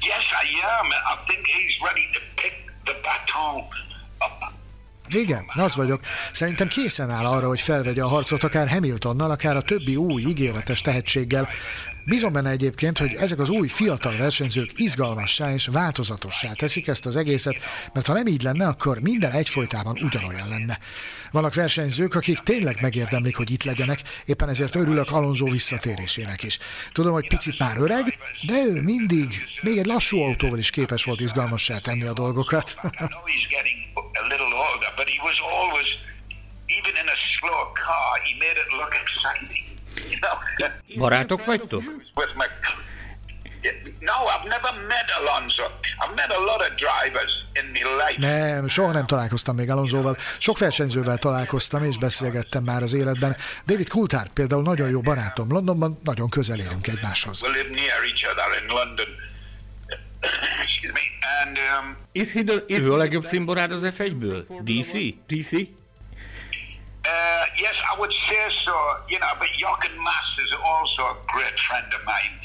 Yes, 0.02 0.26
I 0.32 0.46
am. 0.80 0.88
I 0.92 1.16
think 1.28 1.48
he's 1.48 1.78
ready 1.82 2.10
to 2.14 2.20
pick 2.36 2.54
the 2.86 2.96
baton 3.04 3.64
up. 4.20 4.54
Igen, 5.10 5.46
az 5.48 5.76
vagyok. 5.76 6.02
Szerintem 6.32 6.68
készen 6.68 7.10
áll 7.10 7.26
arra, 7.26 7.48
hogy 7.48 7.62
felvegye 7.62 8.04
a 8.04 8.08
harcot 8.08 8.44
akár 8.44 8.70
Hamiltonnal, 8.70 9.32
akár 9.32 9.56
a 9.56 9.62
többi 9.62 9.96
új 9.96 10.22
ígéretes 10.22 10.82
tehetséggel. 10.82 11.50
Bízom 12.06 12.34
benne 12.34 12.50
egyébként, 12.50 12.98
hogy 12.98 13.14
ezek 13.14 13.40
az 13.40 13.50
új 13.50 13.68
fiatal 13.68 14.18
versenyzők 14.18 14.72
izgalmassá 14.76 15.54
és 15.54 15.68
változatossá 15.68 16.52
teszik 16.52 16.88
ezt 16.88 17.06
az 17.06 17.16
egészet, 17.16 17.56
mert 17.94 18.08
ha 18.08 18.14
nem 18.14 18.28
így 18.28 18.42
lenne, 18.42 18.68
akkor 18.68 19.00
minden 19.00 19.32
egyfolytában 19.32 19.98
ugyanolyan 20.02 20.50
lenne. 20.50 20.80
Vannak 21.32 21.54
versenyzők, 21.54 22.16
akik 22.16 22.40
tényleg 22.40 22.78
megérdemlik, 22.82 23.36
hogy 23.36 23.52
itt 23.52 23.64
legyenek, 23.64 24.02
éppen 24.26 24.50
ezért 24.50 24.76
örülök 24.76 25.12
Alonso 25.12 25.50
visszatérésének 25.50 26.44
is. 26.44 26.60
Tudom, 26.92 27.14
hogy 27.14 27.28
picit 27.28 27.60
már 27.60 27.78
öreg, 27.78 28.18
de 28.46 28.54
ő 28.54 28.82
mindig, 28.82 29.44
még 29.62 29.78
egy 29.78 29.86
lassú 29.86 30.20
autóval 30.20 30.58
is 30.58 30.70
képes 30.70 31.04
volt 31.04 31.22
izgalmassá 31.22 31.78
tenni 31.78 32.04
a 32.04 32.14
dolgokat. 32.14 32.76
Little 34.34 34.54
older, 34.68 34.90
but 35.00 35.08
he 35.14 35.20
was 35.30 35.38
always, 35.58 35.90
even 36.78 36.94
in 37.02 37.08
a 37.16 37.18
slow 37.36 37.62
car, 37.86 38.12
he 38.26 38.32
made 38.46 38.58
it 38.64 38.70
look 38.80 38.94
exciting. 39.04 39.64
You 40.12 40.20
know, 40.24 40.36
Barátok 41.04 41.46
vagytok? 41.46 41.84
No, 44.00 44.16
I've 44.34 44.48
never 44.56 44.72
met 44.88 45.08
Alonso. 45.20 45.66
I've 46.02 46.16
met 46.16 46.32
a 46.32 46.40
lot 46.50 46.62
of 46.68 46.72
drivers 46.86 47.32
in 47.60 47.66
my 47.72 47.84
life. 48.02 48.20
Nem, 48.20 48.68
soha 48.68 48.92
nem 48.92 49.06
találkoztam 49.06 49.56
még 49.56 49.70
Alonsoval. 49.70 50.18
Sok 50.38 50.58
versenyzővel 50.58 51.18
találkoztam 51.18 51.84
és 51.84 51.98
beszélgettem 51.98 52.64
már 52.64 52.82
az 52.84 52.94
életben. 52.94 53.36
David 53.66 53.90
Coulthard 53.90 54.32
például 54.32 54.62
nagyon 54.62 54.90
jó 54.90 55.02
barátom. 55.02 55.52
Londonban 55.52 56.00
nagyon 56.04 56.30
közel 56.30 56.60
érünk 56.60 56.88
egymáshoz. 56.88 57.44
We 57.44 57.50
live 57.50 57.70
near 57.70 58.04
each 58.04 58.24
other 58.32 58.62
in 58.62 58.68
London. 58.68 59.08
Excuse 60.64 60.94
me. 60.94 61.06
And 61.42 61.58
um, 61.58 61.96
is 62.12 62.32
he 62.32 62.44
the 62.44 62.64
is 62.68 62.80
Ő 62.80 62.94
a 62.94 62.98
legjobb 62.98 63.26
cimborád 63.26 63.72
az 63.72 63.82
F1-ből? 63.98 64.46
DC? 64.64 64.92
DC? 65.28 65.52
Uh, 65.52 67.44
yes, 67.66 67.78
I 67.92 67.96
would 67.98 68.14
say 68.28 68.44
so. 68.66 68.76
You 69.08 69.20
know, 69.20 69.34
but 69.40 69.50
Jochen 69.58 69.96
Mass 69.98 70.28
is 70.46 70.52
also 70.74 71.02
a 71.14 71.16
great 71.34 71.60
friend 71.68 71.88
of 71.98 72.02
mine. 72.06 72.36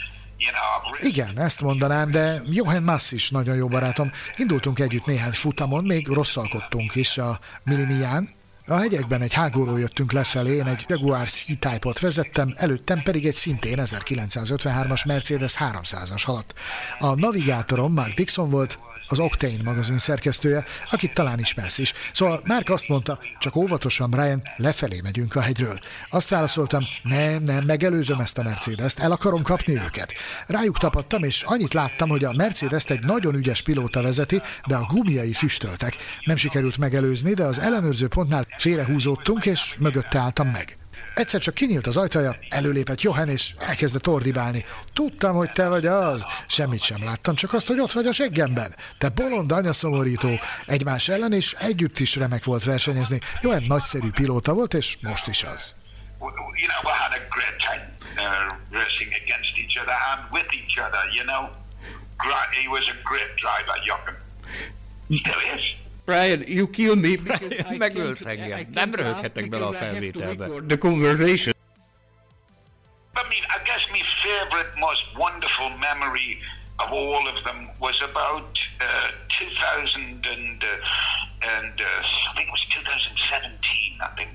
You 0.40 0.52
know, 0.52 1.08
Igen, 1.10 1.38
ezt 1.38 1.60
mondanám, 1.60 2.10
de 2.10 2.40
Johan 2.50 2.82
Mass 2.82 3.12
is 3.12 3.30
nagyon 3.30 3.56
jó 3.56 3.68
barátom. 3.68 4.10
Indultunk 4.36 4.78
együtt 4.78 5.06
néhány 5.06 5.32
futamon, 5.32 5.84
még 5.84 6.08
rosszalkodtunk 6.08 6.94
is 6.94 7.18
a 7.18 7.38
Minimián. 7.64 8.37
A 8.70 8.76
hegyekben 8.76 9.22
egy 9.22 9.32
hágóról 9.32 9.80
jöttünk 9.80 10.12
lefelé, 10.12 10.56
én 10.56 10.66
egy 10.66 10.84
Jaguar 10.88 11.28
C-Type-ot 11.28 11.98
vezettem, 11.98 12.52
előttem 12.56 13.02
pedig 13.02 13.26
egy 13.26 13.34
szintén 13.34 13.78
1953-as 13.82 15.06
Mercedes 15.06 15.54
300-as 15.58 16.22
haladt. 16.24 16.54
A 16.98 17.14
navigátorom 17.14 17.92
Mark 17.92 18.14
Dixon 18.14 18.50
volt, 18.50 18.78
az 19.08 19.18
Octane 19.18 19.62
magazin 19.64 19.98
szerkesztője, 19.98 20.64
akit 20.90 21.14
talán 21.14 21.38
ismersz 21.38 21.78
is. 21.78 21.92
Szóval 22.12 22.40
Mark 22.44 22.70
azt 22.70 22.88
mondta, 22.88 23.18
csak 23.38 23.56
óvatosan, 23.56 24.10
Brian, 24.10 24.42
lefelé 24.56 25.00
megyünk 25.02 25.36
a 25.36 25.40
hegyről. 25.40 25.78
Azt 26.10 26.28
válaszoltam, 26.28 26.84
nem, 27.02 27.42
nem, 27.42 27.64
megelőzöm 27.64 28.20
ezt 28.20 28.38
a 28.38 28.42
Mercedes-t, 28.42 28.98
el 28.98 29.12
akarom 29.12 29.42
kapni 29.42 29.72
őket. 29.72 30.14
Rájuk 30.46 30.78
tapadtam, 30.78 31.22
és 31.22 31.42
annyit 31.42 31.74
láttam, 31.74 32.08
hogy 32.08 32.24
a 32.24 32.32
Mercedes-t 32.32 32.90
egy 32.90 33.04
nagyon 33.04 33.34
ügyes 33.34 33.62
pilóta 33.62 34.02
vezeti, 34.02 34.40
de 34.66 34.76
a 34.76 34.86
gumiai 34.86 35.32
füstöltek. 35.32 35.96
Nem 36.24 36.36
sikerült 36.36 36.78
megelőzni, 36.78 37.34
de 37.34 37.44
az 37.44 37.58
ellenőrző 37.58 38.08
pontnál 38.08 38.46
félrehúzódtunk, 38.58 39.46
és 39.46 39.76
mögötte 39.78 40.18
álltam 40.18 40.48
meg. 40.48 40.78
Egyszer 41.18 41.40
csak 41.40 41.54
kinyílt 41.54 41.86
az 41.86 41.96
ajtaja, 41.96 42.36
előlépett 42.48 43.00
Johan, 43.00 43.28
és 43.28 43.54
elkezdett 43.58 44.08
ordibálni. 44.08 44.64
Tudtam, 44.92 45.34
hogy 45.34 45.52
te 45.52 45.68
vagy 45.68 45.86
az. 45.86 46.24
Semmit 46.46 46.82
sem 46.82 47.04
láttam, 47.04 47.34
csak 47.34 47.52
azt, 47.52 47.66
hogy 47.66 47.80
ott 47.80 47.92
vagy 47.92 48.06
a 48.06 48.12
seggemben. 48.12 48.74
Te 48.98 49.08
bolond 49.08 49.52
anyaszomorító. 49.52 50.40
Egymás 50.66 51.08
ellen, 51.08 51.32
és 51.32 51.52
együtt 51.52 51.98
is 51.98 52.16
remek 52.16 52.44
volt 52.44 52.64
versenyezni. 52.64 53.20
Johan 53.40 53.62
nagyszerű 53.66 54.10
pilóta 54.10 54.52
volt, 54.52 54.74
és 54.74 54.98
most 55.00 55.26
is 55.26 55.42
az. 55.42 55.74
you 56.20 56.68
know, 56.68 56.80
we 56.84 56.92
great 57.30 57.56
time 57.66 57.82
uh, 58.18 58.48
racing 58.70 59.10
against 59.22 59.52
each 59.62 59.76
other 59.82 59.96
and 60.10 60.20
with 60.32 60.48
each 60.60 60.76
other, 60.86 61.02
you 61.14 61.24
know. 61.24 61.50
He 62.62 62.68
was 62.68 62.84
a 62.90 62.96
great 63.04 63.30
driver, 63.36 63.76
Jochen. 63.84 64.16
Still 65.20 65.56
is. 65.56 65.87
Brian, 66.08 66.40
you 66.48 66.66
kill 66.68 66.96
me. 66.96 67.16
because 67.22 67.52
I 67.72 67.76
megölsz 67.76 68.22
can't- 68.24 68.40
engem. 68.40 68.58
I 68.58 68.64
can't 68.64 68.74
Nem 68.74 68.90
laugh 68.90 69.00
röhöghetek 69.00 69.48
bele 69.48 69.64
a 69.64 69.70
because 69.70 69.84
I 69.84 69.86
have 69.86 70.12
to 70.12 70.18
felvételbe. 70.18 70.66
The 70.66 70.78
conversation. 70.78 71.52
I 73.20 73.22
mean, 73.32 73.44
I 73.56 73.58
guess 73.68 73.82
my 73.96 74.02
favourite, 74.24 74.70
most 74.86 75.04
wonderful 75.24 75.68
memory 75.88 76.30
of 76.82 76.88
all 77.00 77.24
of 77.32 77.36
them 77.46 77.58
was 77.86 77.96
about 78.10 78.50
uh, 78.80 79.08
2000 79.38 80.26
and, 80.34 80.58
uh, 80.64 81.54
and 81.56 81.74
uh, 81.90 82.28
I 82.28 82.32
think 82.36 82.46
it 82.48 82.54
was 82.58 82.64
2017, 82.72 84.00
I 84.00 84.10
think. 84.18 84.34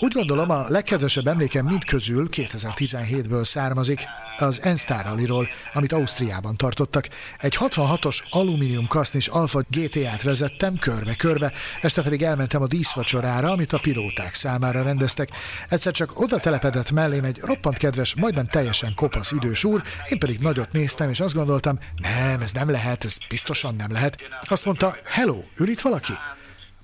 Úgy 0.00 0.12
gondolom, 0.12 0.50
a 0.50 0.64
legkedvesebb 0.68 1.26
emlékem 1.26 1.66
mind 1.66 1.84
közül 1.84 2.28
2017-ből 2.30 3.44
származik, 3.44 4.04
az 4.36 4.60
Enstar 4.62 5.04
Rally-ról, 5.04 5.48
amit 5.72 5.92
Ausztriában 5.92 6.56
tartottak. 6.56 7.08
Egy 7.38 7.56
66-os 7.60 8.18
alumínium 8.30 8.86
kasznis 8.86 9.28
Alfa 9.28 9.62
GT-át 9.68 10.22
vezettem 10.22 10.76
körbe-körbe, 10.76 11.52
este 11.80 12.02
pedig 12.02 12.22
elmentem 12.22 12.62
a 12.62 12.66
díszvacsorára, 12.66 13.50
amit 13.50 13.72
a 13.72 13.78
pilóták 13.78 14.34
számára 14.34 14.82
rendeztek. 14.82 15.28
Egyszer 15.68 15.92
csak 15.92 16.20
oda 16.20 16.38
telepedett 16.38 16.90
mellém 16.90 17.24
egy 17.24 17.38
roppant 17.38 17.76
kedves, 17.76 18.14
majdnem 18.14 18.46
teljesen 18.46 18.94
kopasz 18.94 19.32
idős 19.32 19.64
úr, 19.64 19.82
én 20.08 20.18
pedig 20.18 20.38
nagyot 20.38 20.72
néztem, 20.72 21.10
és 21.10 21.20
azt 21.20 21.34
gondoltam, 21.34 21.78
nem, 21.96 22.40
ez 22.40 22.52
nem 22.52 22.70
lehet, 22.70 23.04
ez 23.04 23.16
biztosan 23.28 23.76
nem 23.76 23.92
lehet. 23.92 24.16
Azt 24.42 24.64
mondta, 24.64 24.96
hello, 25.04 25.42
ül 25.56 25.68
itt 25.68 25.80
valaki? 25.80 26.12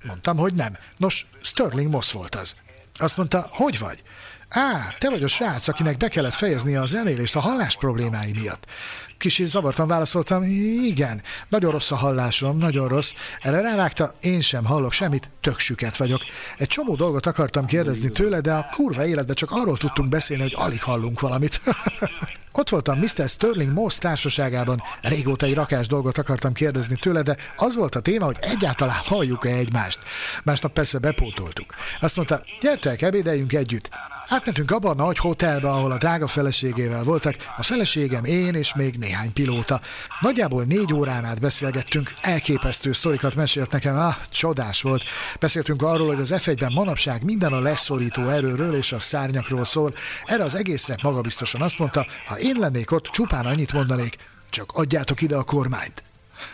Mondtam, 0.02 0.36
hogy 0.36 0.54
nem. 0.54 0.76
Nos, 0.96 1.26
Sterling 1.42 1.90
Moss 1.90 2.12
volt 2.12 2.34
az. 2.34 2.56
Azt 2.94 3.16
mondta, 3.16 3.46
hogy 3.50 3.78
vagy? 3.78 4.02
Á, 4.48 4.94
te 4.98 5.10
vagy 5.10 5.22
a 5.22 5.28
srác, 5.28 5.68
akinek 5.68 5.96
be 5.96 6.08
kellett 6.08 6.34
fejeznie 6.34 6.80
a 6.80 6.86
zenélést 6.86 7.36
a 7.36 7.40
hallás 7.40 7.76
problémái 7.76 8.32
miatt. 8.32 8.66
Kicsit 9.18 9.46
zavartan 9.46 9.86
válaszoltam, 9.86 10.42
igen, 10.84 11.22
nagyon 11.48 11.70
rossz 11.70 11.90
a 11.90 11.96
hallásom, 11.96 12.58
nagyon 12.58 12.88
rossz. 12.88 13.12
Erre 13.40 13.60
rávágta, 13.60 14.14
én 14.20 14.40
sem 14.40 14.64
hallok 14.64 14.92
semmit, 14.92 15.30
tök 15.40 15.58
süket 15.58 15.96
vagyok. 15.96 16.22
Egy 16.56 16.66
csomó 16.66 16.94
dolgot 16.94 17.26
akartam 17.26 17.66
kérdezni 17.66 18.10
tőle, 18.10 18.40
de 18.40 18.52
a 18.52 18.68
kurva 18.70 19.06
életben 19.06 19.34
csak 19.34 19.50
arról 19.50 19.76
tudtunk 19.76 20.08
beszélni, 20.08 20.42
hogy 20.42 20.54
alig 20.56 20.82
hallunk 20.82 21.20
valamit. 21.20 21.60
Ott 22.52 22.68
voltam 22.68 22.98
Mr. 22.98 23.28
Sterling 23.28 23.72
Moss 23.72 23.98
társaságában, 23.98 24.82
régóta 25.02 25.46
egy 25.46 25.54
rakás 25.54 25.86
dolgot 25.86 26.18
akartam 26.18 26.52
kérdezni 26.52 26.96
tőle, 27.00 27.22
de 27.22 27.36
az 27.56 27.74
volt 27.74 27.94
a 27.94 28.00
téma, 28.00 28.24
hogy 28.24 28.38
egyáltalán 28.40 29.00
halljuk-e 29.04 29.48
egymást. 29.48 29.98
Másnap 30.44 30.72
persze 30.72 30.98
bepótoltuk. 30.98 31.74
Azt 32.00 32.16
mondta, 32.16 32.42
gyertek, 32.60 33.02
ebédeljünk 33.02 33.52
együtt. 33.52 33.90
Átmentünk 34.30 34.70
abba 34.70 34.90
a 34.90 34.94
nagy 34.94 35.18
hotelbe, 35.18 35.68
ahol 35.68 35.90
a 35.90 35.96
drága 35.96 36.26
feleségével 36.26 37.02
voltak, 37.02 37.34
a 37.56 37.62
feleségem, 37.62 38.24
én 38.24 38.54
és 38.54 38.74
még 38.74 38.96
néhány 38.98 39.32
pilóta. 39.32 39.80
Nagyjából 40.20 40.64
négy 40.64 40.92
órán 40.92 41.24
át 41.24 41.40
beszélgettünk, 41.40 42.12
elképesztő 42.20 42.92
sztorikat 42.92 43.34
mesélt 43.34 43.72
nekem, 43.72 43.98
ah, 43.98 44.14
csodás 44.30 44.82
volt. 44.82 45.02
Beszéltünk 45.40 45.82
arról, 45.82 46.06
hogy 46.06 46.20
az 46.20 46.34
F1-ben 46.36 46.72
manapság 46.72 47.24
minden 47.24 47.52
a 47.52 47.60
leszorító 47.60 48.28
erőről 48.28 48.74
és 48.74 48.92
a 48.92 49.00
szárnyakról 49.00 49.64
szól. 49.64 49.94
Erre 50.24 50.44
az 50.44 50.54
egészre 50.54 50.96
magabiztosan 51.02 51.62
azt 51.62 51.78
mondta, 51.78 52.06
ha 52.26 52.37
én 52.38 52.56
lennék 52.58 52.90
ott, 52.90 53.06
csupán 53.06 53.46
annyit 53.46 53.72
mondanék, 53.72 54.16
csak 54.50 54.72
adjátok 54.72 55.20
ide 55.20 55.36
a 55.36 55.42
kormányt. 55.42 56.02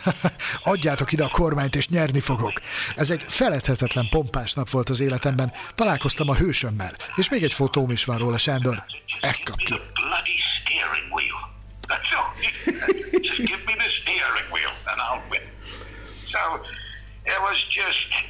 Adjátok 0.63 1.11
ide 1.11 1.23
a 1.23 1.29
kormányt, 1.29 1.75
és 1.75 1.87
nyerni 1.89 2.19
fogok. 2.19 2.53
Ez 2.95 3.09
egy 3.09 3.23
feledhetetlen 3.27 4.09
pompás 4.09 4.53
nap 4.53 4.69
volt 4.69 4.89
az 4.89 4.99
életemben. 4.99 5.53
Találkoztam 5.75 6.29
a 6.29 6.35
hősömmel, 6.35 6.93
és 7.15 7.29
még 7.29 7.43
egy 7.43 7.53
fotóm 7.53 7.91
is 7.91 8.05
van 8.05 8.17
róla, 8.17 8.37
Sándor. 8.37 8.83
Ezt 9.21 9.43
kap 9.43 9.57
ki. 9.57 9.73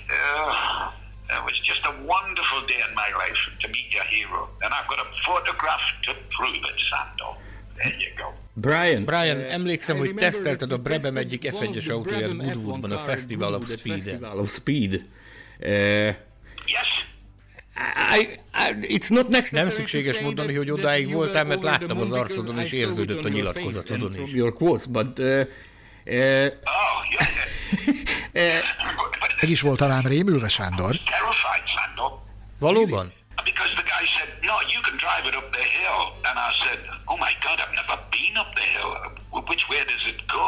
uh, 0.09 0.91
it 1.29 1.43
was 1.43 1.57
just 1.63 1.81
a 1.85 1.93
wonderful 2.03 2.61
day 2.67 2.79
in 2.87 2.95
my 2.95 3.09
life 3.17 3.37
to 3.61 3.67
meet 3.69 3.91
your 3.91 4.03
hero. 4.03 4.49
And 4.61 4.73
I've 4.73 4.87
got 4.87 4.99
a 4.99 5.09
photograph 5.25 5.81
to 6.03 6.13
prove 6.37 6.55
it, 6.55 6.77
Sando. 6.91 7.37
Brian. 8.53 9.03
Brian, 9.03 9.37
uh, 9.37 9.53
emlékszem, 9.53 9.97
hogy 9.97 10.13
tesztelted 10.13 10.71
a 10.71 10.79
tested 10.79 11.17
egyik 11.17 11.45
one 11.53 11.55
of 11.55 11.61
F1-es 11.61 11.83
the 11.83 11.93
autóját 11.93 12.37
Goodwoodban, 12.37 12.91
a 12.91 13.01
F1 13.01 13.05
Festival 13.05 13.53
of 13.53 13.69
Speed-en. 13.69 14.01
Festival 14.01 14.39
of 14.39 14.53
Speed. 14.53 15.03
Uh? 15.59 16.15
I, 18.17 18.39
I, 18.53 18.97
it's 18.97 19.09
not 19.09 19.27
necessary 19.27 19.63
Nem 19.63 19.69
szükséges 19.69 20.19
mondani, 20.19 20.55
hogy 20.55 20.71
odáig 20.71 21.11
voltál, 21.13 21.43
mert 21.43 21.63
láttam 21.63 22.01
az 22.01 22.11
arcodon, 22.11 22.59
és 22.59 22.71
érződött 22.71 23.25
a 23.25 23.29
nyilatkozatodon 23.29 24.19
is. 24.19 24.33
Your 24.33 24.53
quotes, 24.53 24.85
but 24.85 25.19
uh, 25.19 25.41
uh. 26.05 26.45
Meg 29.41 29.49
is 29.49 29.61
voltam 29.61 29.91
ám 29.91 30.05
rémülve, 30.05 30.47
Sándor. 30.47 30.99
Valóban? 32.59 33.13
Because 33.43 33.69
the 33.75 33.83
guy 33.83 34.05
said, 34.17 34.29
no, 34.49 34.55
you 34.73 34.79
can 34.87 34.95
drive 35.05 35.25
it 35.29 35.35
up 35.39 35.47
the 35.59 35.65
hill. 35.77 36.01
And 36.27 36.35
I 36.47 36.49
said, 36.63 36.79
oh 37.09 37.17
my 37.25 37.33
God, 37.45 37.57
I've 37.63 37.75
never 37.81 37.97
been 38.15 38.35
up 38.41 38.49
the 38.59 38.67
hill. 38.75 38.91
Which 39.49 39.63
way 39.69 39.81
does 39.91 40.03
it 40.11 40.19
go? 40.37 40.47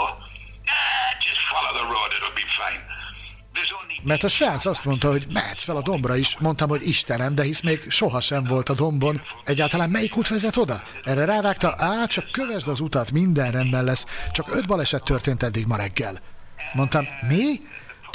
Ah, 0.77 1.09
just 1.27 1.41
follow 1.51 1.71
the 1.79 1.85
road, 1.93 2.09
it'll 2.17 2.37
be 2.43 2.47
fine. 2.61 2.83
Mert 4.03 4.23
a 4.23 4.29
srác 4.29 4.65
azt 4.65 4.85
mondta, 4.85 5.09
hogy 5.09 5.25
mehetsz 5.29 5.63
fel 5.63 5.75
a 5.75 5.81
dombra 5.81 6.15
is. 6.15 6.37
Mondtam, 6.39 6.69
hogy 6.69 6.87
Istenem, 6.87 7.35
de 7.35 7.43
hisz 7.43 7.61
még 7.61 7.91
sohasem 7.91 8.43
volt 8.43 8.69
a 8.69 8.73
dombon. 8.73 9.21
Egyáltalán 9.45 9.89
melyik 9.89 10.17
út 10.17 10.27
vezet 10.27 10.57
oda? 10.57 10.81
Erre 11.03 11.25
rávágta, 11.25 11.75
á, 11.77 12.05
csak 12.05 12.31
kövesd 12.31 12.67
az 12.67 12.79
utat, 12.79 13.11
minden 13.11 13.51
rendben 13.51 13.83
lesz. 13.83 14.05
Csak 14.31 14.55
öt 14.55 14.67
baleset 14.67 15.03
történt 15.03 15.43
eddig 15.43 15.67
ma 15.67 15.75
reggel. 15.75 16.21
Mondtam, 16.73 17.07
mi? 17.27 17.59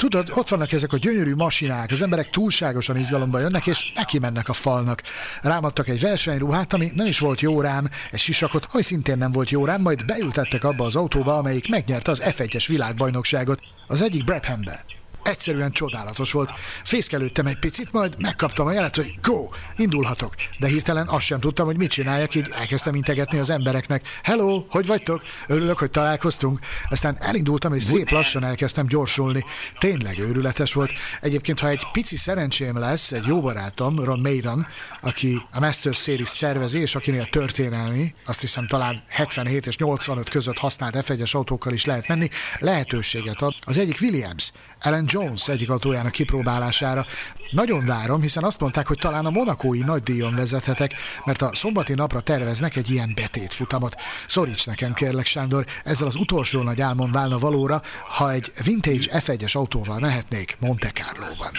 Tudod, 0.03 0.31
ott 0.33 0.49
vannak 0.49 0.71
ezek 0.71 0.93
a 0.93 0.97
gyönyörű 0.97 1.35
masinák, 1.35 1.91
az 1.91 2.01
emberek 2.01 2.29
túlságosan 2.29 2.97
izgalomba 2.97 3.39
jönnek, 3.39 3.67
és 3.67 3.91
neki 3.95 4.19
mennek 4.19 4.49
a 4.49 4.53
falnak. 4.53 5.01
Rámadtak 5.41 5.87
egy 5.87 5.99
versenyruhát, 5.99 6.73
ami 6.73 6.91
nem 6.95 7.05
is 7.05 7.19
volt 7.19 7.41
jó 7.41 7.61
rám, 7.61 7.89
egy 8.11 8.19
sisakot, 8.19 8.67
ami 8.71 8.81
szintén 8.81 9.17
nem 9.17 9.31
volt 9.31 9.49
jó 9.49 9.65
rám, 9.65 9.81
majd 9.81 10.05
beültettek 10.05 10.63
abba 10.63 10.85
az 10.85 10.95
autóba, 10.95 11.37
amelyik 11.37 11.69
megnyerte 11.69 12.11
az 12.11 12.21
F1-es 12.25 12.65
világbajnokságot, 12.67 13.59
az 13.87 14.01
egyik 14.01 14.23
Brabhambe. 14.23 14.85
Egyszerűen 15.23 15.71
csodálatos 15.71 16.31
volt. 16.31 16.51
Fészkelődtem 16.83 17.45
egy 17.45 17.59
picit, 17.59 17.91
majd 17.91 18.15
megkaptam 18.17 18.67
a 18.67 18.71
jelet, 18.71 18.95
hogy 18.95 19.13
go, 19.21 19.49
indulhatok. 19.75 20.35
De 20.59 20.67
hirtelen 20.67 21.07
azt 21.07 21.25
sem 21.25 21.39
tudtam, 21.39 21.65
hogy 21.65 21.77
mit 21.77 21.91
csináljak, 21.91 22.35
így 22.35 22.49
elkezdtem 22.51 22.95
integetni 22.95 23.39
az 23.39 23.49
embereknek. 23.49 24.07
Hello, 24.23 24.65
hogy 24.69 24.85
vagytok? 24.85 25.21
Örülök, 25.47 25.77
hogy 25.77 25.91
találkoztunk. 25.91 26.59
Aztán 26.89 27.17
elindultam, 27.19 27.73
és 27.73 27.83
szép 27.83 28.09
lassan 28.09 28.43
elkezdtem 28.43 28.87
gyorsulni. 28.87 29.45
Tényleg 29.79 30.19
őrületes 30.19 30.73
volt. 30.73 30.91
Egyébként, 31.21 31.59
ha 31.59 31.67
egy 31.67 31.87
pici 31.91 32.15
szerencsém 32.15 32.77
lesz, 32.77 33.11
egy 33.11 33.25
jó 33.25 33.41
barátom, 33.41 33.99
Ron 33.99 34.19
Maiden, 34.19 34.67
aki 35.03 35.41
a 35.51 35.59
Masters 35.59 36.01
Series 36.01 36.29
szervezi, 36.29 36.79
és 36.79 36.95
akinél 36.95 37.25
történelmi, 37.25 38.15
azt 38.25 38.41
hiszem 38.41 38.67
talán 38.67 39.03
77 39.09 39.67
és 39.67 39.77
85 39.77 40.29
között 40.29 40.57
használt 40.57 40.95
F1-es 40.97 41.31
autókkal 41.35 41.73
is 41.73 41.85
lehet 41.85 42.07
menni, 42.07 42.29
lehetőséget 42.59 43.41
ad 43.41 43.53
az 43.65 43.77
egyik 43.77 43.97
Williams, 44.01 44.51
Alan 44.81 45.05
Jones 45.07 45.47
egyik 45.47 45.69
autójának 45.69 46.11
kipróbálására. 46.11 47.05
Nagyon 47.51 47.85
várom, 47.85 48.21
hiszen 48.21 48.43
azt 48.43 48.59
mondták, 48.59 48.87
hogy 48.87 48.97
talán 48.97 49.25
a 49.25 49.29
monakói 49.29 49.79
nagydíjon 49.79 50.35
vezethetek, 50.35 50.93
mert 51.25 51.41
a 51.41 51.55
szombati 51.55 51.93
napra 51.93 52.19
terveznek 52.19 52.75
egy 52.75 52.89
ilyen 52.89 53.11
betétfutamot. 53.15 53.95
Szoríts 54.27 54.65
nekem, 54.65 54.93
kérlek, 54.93 55.25
Sándor, 55.25 55.65
ezzel 55.83 56.07
az 56.07 56.15
utolsó 56.15 56.61
nagy 56.61 56.81
álmom 56.81 57.11
válna 57.11 57.37
valóra, 57.37 57.81
ha 58.07 58.31
egy 58.31 58.51
vintage 58.63 59.19
F1-es 59.19 59.55
autóval 59.55 59.99
mehetnék 59.99 60.57
Monte 60.59 60.91
Carlo-ban. 60.91 61.51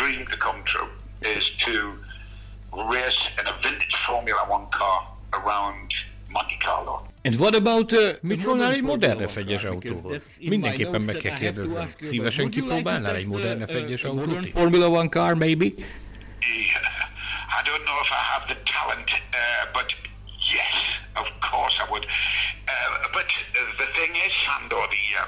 Race 2.92 3.20
in 3.40 3.46
a 3.46 3.54
vintage 3.62 3.96
Formula 4.06 4.42
One 4.48 4.66
car 4.70 4.98
around 5.32 5.90
Monte 6.28 6.56
Carlo. 6.64 7.06
and 7.24 7.34
what 7.38 7.54
about 7.54 7.92
uh, 7.92 7.98
Mit 8.22 8.40
szólnál 8.40 8.72
egy 8.72 8.82
modern 8.82 9.18
F1-es 9.28 9.64
autóhoz? 9.66 10.38
Mindenképpen 10.40 11.02
meg 11.02 11.16
kell 11.16 11.36
kérdezzem. 11.38 11.86
Szívesen 12.00 12.50
kipróbálnál 12.50 13.14
egy 13.14 13.26
modern 13.26 13.62
F1-es 13.66 14.04
autót 14.04 14.26
modern? 14.26 14.50
Formula 14.50 14.88
One 14.88 15.08
car, 15.08 15.34
maybe? 15.34 15.64
I 15.64 17.60
don't 17.68 17.84
know 17.88 17.98
if 18.04 18.10
I 18.10 18.22
have 18.32 18.44
the 18.52 18.58
talent, 18.76 19.08
uh, 19.10 19.64
but 19.72 19.88
yes, 20.56 20.74
of 21.22 21.26
course 21.50 21.74
I 21.82 21.86
would. 21.90 22.04
Uh, 22.04 22.72
but 23.16 23.28
uh, 23.28 23.58
the 23.82 23.88
thing 23.96 24.12
is, 24.26 24.32
Sandor, 24.46 24.84
the 24.96 25.04
uh, 25.20 25.24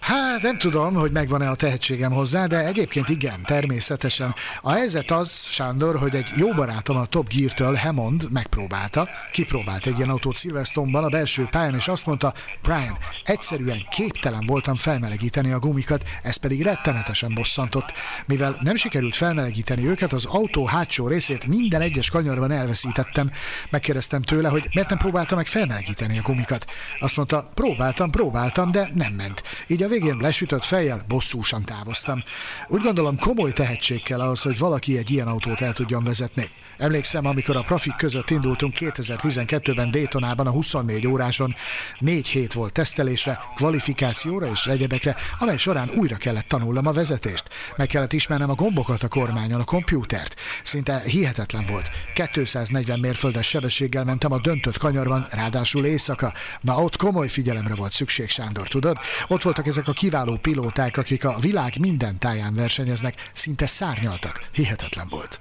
Hát 0.00 0.42
nem 0.42 0.58
tudom, 0.58 0.94
hogy 0.94 1.12
megvan-e 1.12 1.50
a 1.50 1.54
tehetségem 1.54 2.12
hozzá, 2.12 2.46
de 2.46 2.66
egyébként 2.66 3.08
igen, 3.08 3.42
természetesen. 3.42 4.34
A 4.60 4.70
helyzet 4.70 5.10
az, 5.10 5.42
Sándor, 5.42 5.96
hogy 5.96 6.14
egy 6.14 6.30
jó 6.36 6.52
barátom 6.52 6.96
a 6.96 7.04
Top 7.04 7.28
Gear-től, 7.28 7.74
Hammond 7.74 8.30
megpróbálta, 8.30 9.08
kipróbált 9.32 9.86
egy 9.86 9.96
ilyen 9.96 10.08
autót 10.08 10.36
Silverstone-ban 10.36 11.04
a 11.04 11.08
belső 11.08 11.48
pályán, 11.50 11.74
és 11.74 11.88
azt 11.88 12.06
mondta, 12.06 12.34
Brian, 12.62 12.98
egyszerűen 13.24 13.86
képtelen 13.90 14.46
voltam 14.46 14.76
felmelegíteni 14.76 15.52
a 15.52 15.58
gumikat, 15.58 16.02
ez 16.22 16.36
pedig 16.36 16.62
rettenetesen 16.62 17.34
bosszantott. 17.34 17.92
Mivel 18.26 18.58
nem 18.60 18.76
sikerült 18.76 19.16
felmelegíteni 19.16 19.86
őket, 19.86 20.12
az 20.12 20.24
autó 20.24 20.66
hátsó 20.66 21.08
részét 21.08 21.46
minden 21.46 21.80
egyes 21.80 22.10
kanyarban 22.10 22.50
elveszítettem. 22.50 23.30
Megkérdeztem 23.70 24.22
tőle, 24.22 24.48
hogy 24.48 24.68
miért 24.72 24.88
nem 24.88 24.98
próbálta 24.98 25.34
meg 25.36 25.46
felmelegíteni 25.46 26.18
a 26.18 26.22
gumikat. 26.22 26.66
Azt 26.98 27.16
mondta, 27.16 27.50
próbáltam, 27.54 28.10
próbáltam, 28.10 28.70
de 28.70 28.90
nem 28.94 29.12
ment. 29.12 29.42
Így 29.66 29.82
a 29.82 29.87
végén 29.88 30.16
lesütött 30.16 30.64
fejjel 30.64 31.04
bosszúsan 31.08 31.64
távoztam. 31.64 32.22
Úgy 32.68 32.82
gondolom 32.82 33.18
komoly 33.18 33.52
tehetség 33.52 34.02
kell 34.02 34.20
ahhoz, 34.20 34.42
hogy 34.42 34.58
valaki 34.58 34.98
egy 34.98 35.10
ilyen 35.10 35.26
autót 35.26 35.60
el 35.60 35.72
tudjon 35.72 36.04
vezetni. 36.04 36.50
Emlékszem, 36.78 37.26
amikor 37.26 37.56
a 37.56 37.62
profik 37.62 37.94
között 37.96 38.30
indultunk 38.30 38.74
2012-ben 38.78 39.90
Daytonában 39.90 40.46
a 40.46 40.50
24 40.50 41.06
óráson, 41.06 41.54
négy 41.98 42.28
hét 42.28 42.52
volt 42.52 42.72
tesztelésre, 42.72 43.38
kvalifikációra 43.56 44.46
és 44.46 44.66
egyebekre, 44.66 45.16
amely 45.38 45.56
során 45.56 45.90
újra 45.96 46.16
kellett 46.16 46.48
tanulnom 46.48 46.86
a 46.86 46.92
vezetést. 46.92 47.48
Meg 47.76 47.86
kellett 47.86 48.12
ismernem 48.12 48.50
a 48.50 48.54
gombokat 48.54 49.02
a 49.02 49.08
kormányon, 49.08 49.60
a 49.60 49.64
kompjútert. 49.64 50.34
Szinte 50.64 51.02
hihetetlen 51.04 51.66
volt. 51.66 51.90
240 52.32 53.00
mérföldes 53.00 53.46
sebességgel 53.46 54.04
mentem 54.04 54.32
a 54.32 54.40
döntött 54.40 54.78
kanyarban, 54.78 55.26
ráadásul 55.30 55.86
éjszaka. 55.86 56.32
Na 56.60 56.82
ott 56.82 56.96
komoly 56.96 57.28
figyelemre 57.28 57.74
volt 57.74 57.92
szükség, 57.92 58.28
Sándor, 58.28 58.68
tudod? 58.68 58.98
Ott 59.28 59.42
voltak 59.42 59.66
ezek 59.66 59.77
a 59.86 59.92
kiváló 59.92 60.36
pilóták, 60.36 60.96
akik 60.96 61.24
a 61.24 61.38
világ 61.38 61.78
minden 61.80 62.18
táján 62.18 62.54
versenyeznek, 62.54 63.30
szinte 63.32 63.66
szárnyaltak. 63.66 64.48
Hihetetlen 64.52 65.08
volt. 65.08 65.40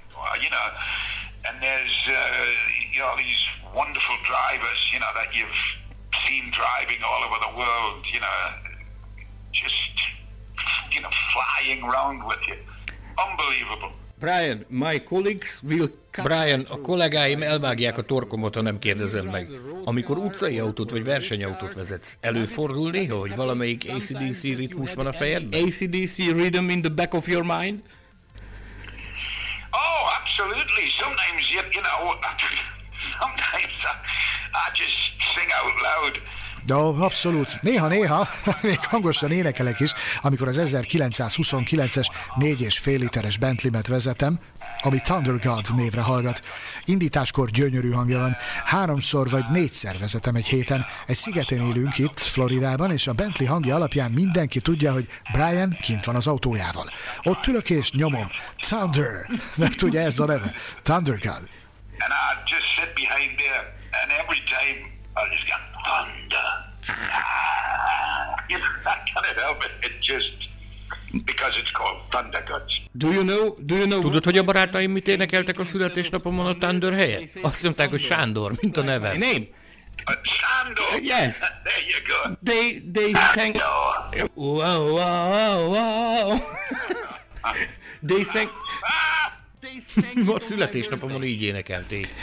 unbelievable. 13.17 14.07
Brian, 14.20 14.65
my 14.70 15.03
colleagues 15.03 15.59
will 15.63 15.91
Brian, 16.24 16.65
a 16.70 16.82
kollégáim 16.82 17.41
elvágják 17.41 17.97
a 17.97 18.01
torkomat, 18.01 18.55
ha 18.55 18.61
nem 18.61 18.80
kérdezem 18.80 19.26
meg. 19.26 19.49
Amikor 19.84 20.18
utcai 20.18 20.59
autót 20.59 20.91
vagy 20.91 21.03
versenyautót 21.03 21.74
vezetsz, 21.74 22.18
előfordul 22.22 22.91
néha, 22.91 23.18
hogy 23.18 23.36
valamelyik 23.36 23.86
ACDC 23.89 24.41
ritmus 24.41 24.93
van 24.93 25.07
a 25.07 25.13
fejedben? 25.13 25.63
ACDC 25.63 26.18
rhythm 26.18 26.70
in 26.70 26.82
the 26.82 26.91
back 26.91 27.13
of 27.13 27.28
your 27.28 27.43
mind? 27.43 27.82
Oh, 29.72 30.03
absolutely. 30.20 30.88
Sometimes 30.99 31.41
you, 31.53 31.61
you 31.72 31.82
know, 31.82 32.01
sometimes 33.22 33.74
I 34.63 34.65
just 34.82 34.97
sing 35.36 35.49
out 35.59 35.76
loud. 35.89 36.22
De 36.68 36.74
abszolút. 36.74 37.61
Néha-néha, 37.61 38.28
még 38.61 38.80
hangosan 38.80 39.32
énekelek 39.32 39.80
is, 39.80 39.93
amikor 40.22 40.47
az 40.47 40.61
1929-es 40.63 42.07
4,5 42.39 42.86
literes 42.97 43.38
Bentley-met 43.38 43.88
vezetem, 43.88 44.39
ami 44.82 44.99
Thunder 44.99 45.39
God 45.39 45.65
névre 45.76 46.01
hallgat. 46.01 46.41
Indításkor 46.86 47.49
gyönyörű 47.49 47.91
hangja 47.91 48.20
van. 48.20 48.38
Háromszor 48.65 49.30
vagy 49.30 49.43
négyszer 49.51 49.97
vezetem 49.97 50.36
egy 50.36 50.47
héten. 50.47 50.86
Egy 51.05 51.15
szigeten 51.15 51.61
élünk 51.61 51.97
itt, 51.97 52.20
Floridában, 52.20 52.91
és 52.91 53.07
a 53.07 53.13
Bentley 53.13 53.47
hangja 53.47 53.76
alapján 53.76 54.11
mindenki 54.11 54.59
tudja, 54.59 54.91
hogy 54.91 55.07
Brian 55.34 55.78
kint 55.82 56.05
van 56.05 56.15
az 56.15 56.28
autójával. 56.28 56.89
Ott 57.24 57.47
ülök 57.47 57.70
és 57.70 57.91
nyomom. 57.91 58.28
Thunder! 58.57 59.30
Meg 59.57 59.74
tudja 59.76 60.01
ez 60.01 60.20
a 60.20 60.26
neve. 60.26 60.53
Thunder 60.84 61.18
God. 61.20 61.49
And 61.99 62.13
I 62.13 62.51
just 62.51 62.68
sit 62.76 62.93
behind 62.93 63.38
there, 63.38 63.61
and 64.01 64.11
every 64.11 64.41
time 64.55 64.97
I 65.20 65.30
just 65.36 65.47
go 65.49 65.57
thunder. 65.86 66.47
Ah, 66.88 68.36
you 68.51 68.57
know, 68.57 68.91
I 68.93 68.95
can't 69.13 69.39
help 69.39 69.59
it. 69.68 69.72
It 69.86 69.93
just 70.01 70.38
because 71.26 71.53
it's 71.61 71.72
called 71.72 71.99
Thunder 72.11 72.43
Guts. 72.47 72.74
Do 72.91 73.11
you 73.11 73.24
know, 73.24 73.55
do 73.65 73.76
you 73.76 73.86
know 73.86 74.01
Tudod, 74.01 74.24
hogy 74.24 74.38
a 74.38 74.43
barátaim 74.43 74.91
mit 74.91 75.07
énekeltek 75.07 75.59
a 75.59 75.65
születésnapomon 75.65 76.45
a 76.45 76.53
Thunder 76.57 76.93
helyett? 76.93 77.30
Azt 77.41 77.63
mondták, 77.63 77.89
hogy 77.89 78.01
Sándor, 78.01 78.51
mint 78.61 78.78
a 78.78 78.82
my 78.82 78.88
neve. 78.88 79.07
name? 79.18 79.45
Uh, 80.05 80.13
Sando. 80.39 80.84
Yes. 81.01 81.39
there 81.68 81.84
you 81.88 81.99
go. 82.07 82.38
They 82.43 82.82
they 82.93 83.13
sang. 83.13 83.55
No. 83.55 84.30
Wow, 84.36 84.91
wow, 84.91 85.70
wow. 85.72 86.39
they 88.07 88.24
sang. 88.24 88.49
A 90.26 90.39
születésnapomon 90.39 91.24
így 91.24 91.41
énekelték. 91.41 92.13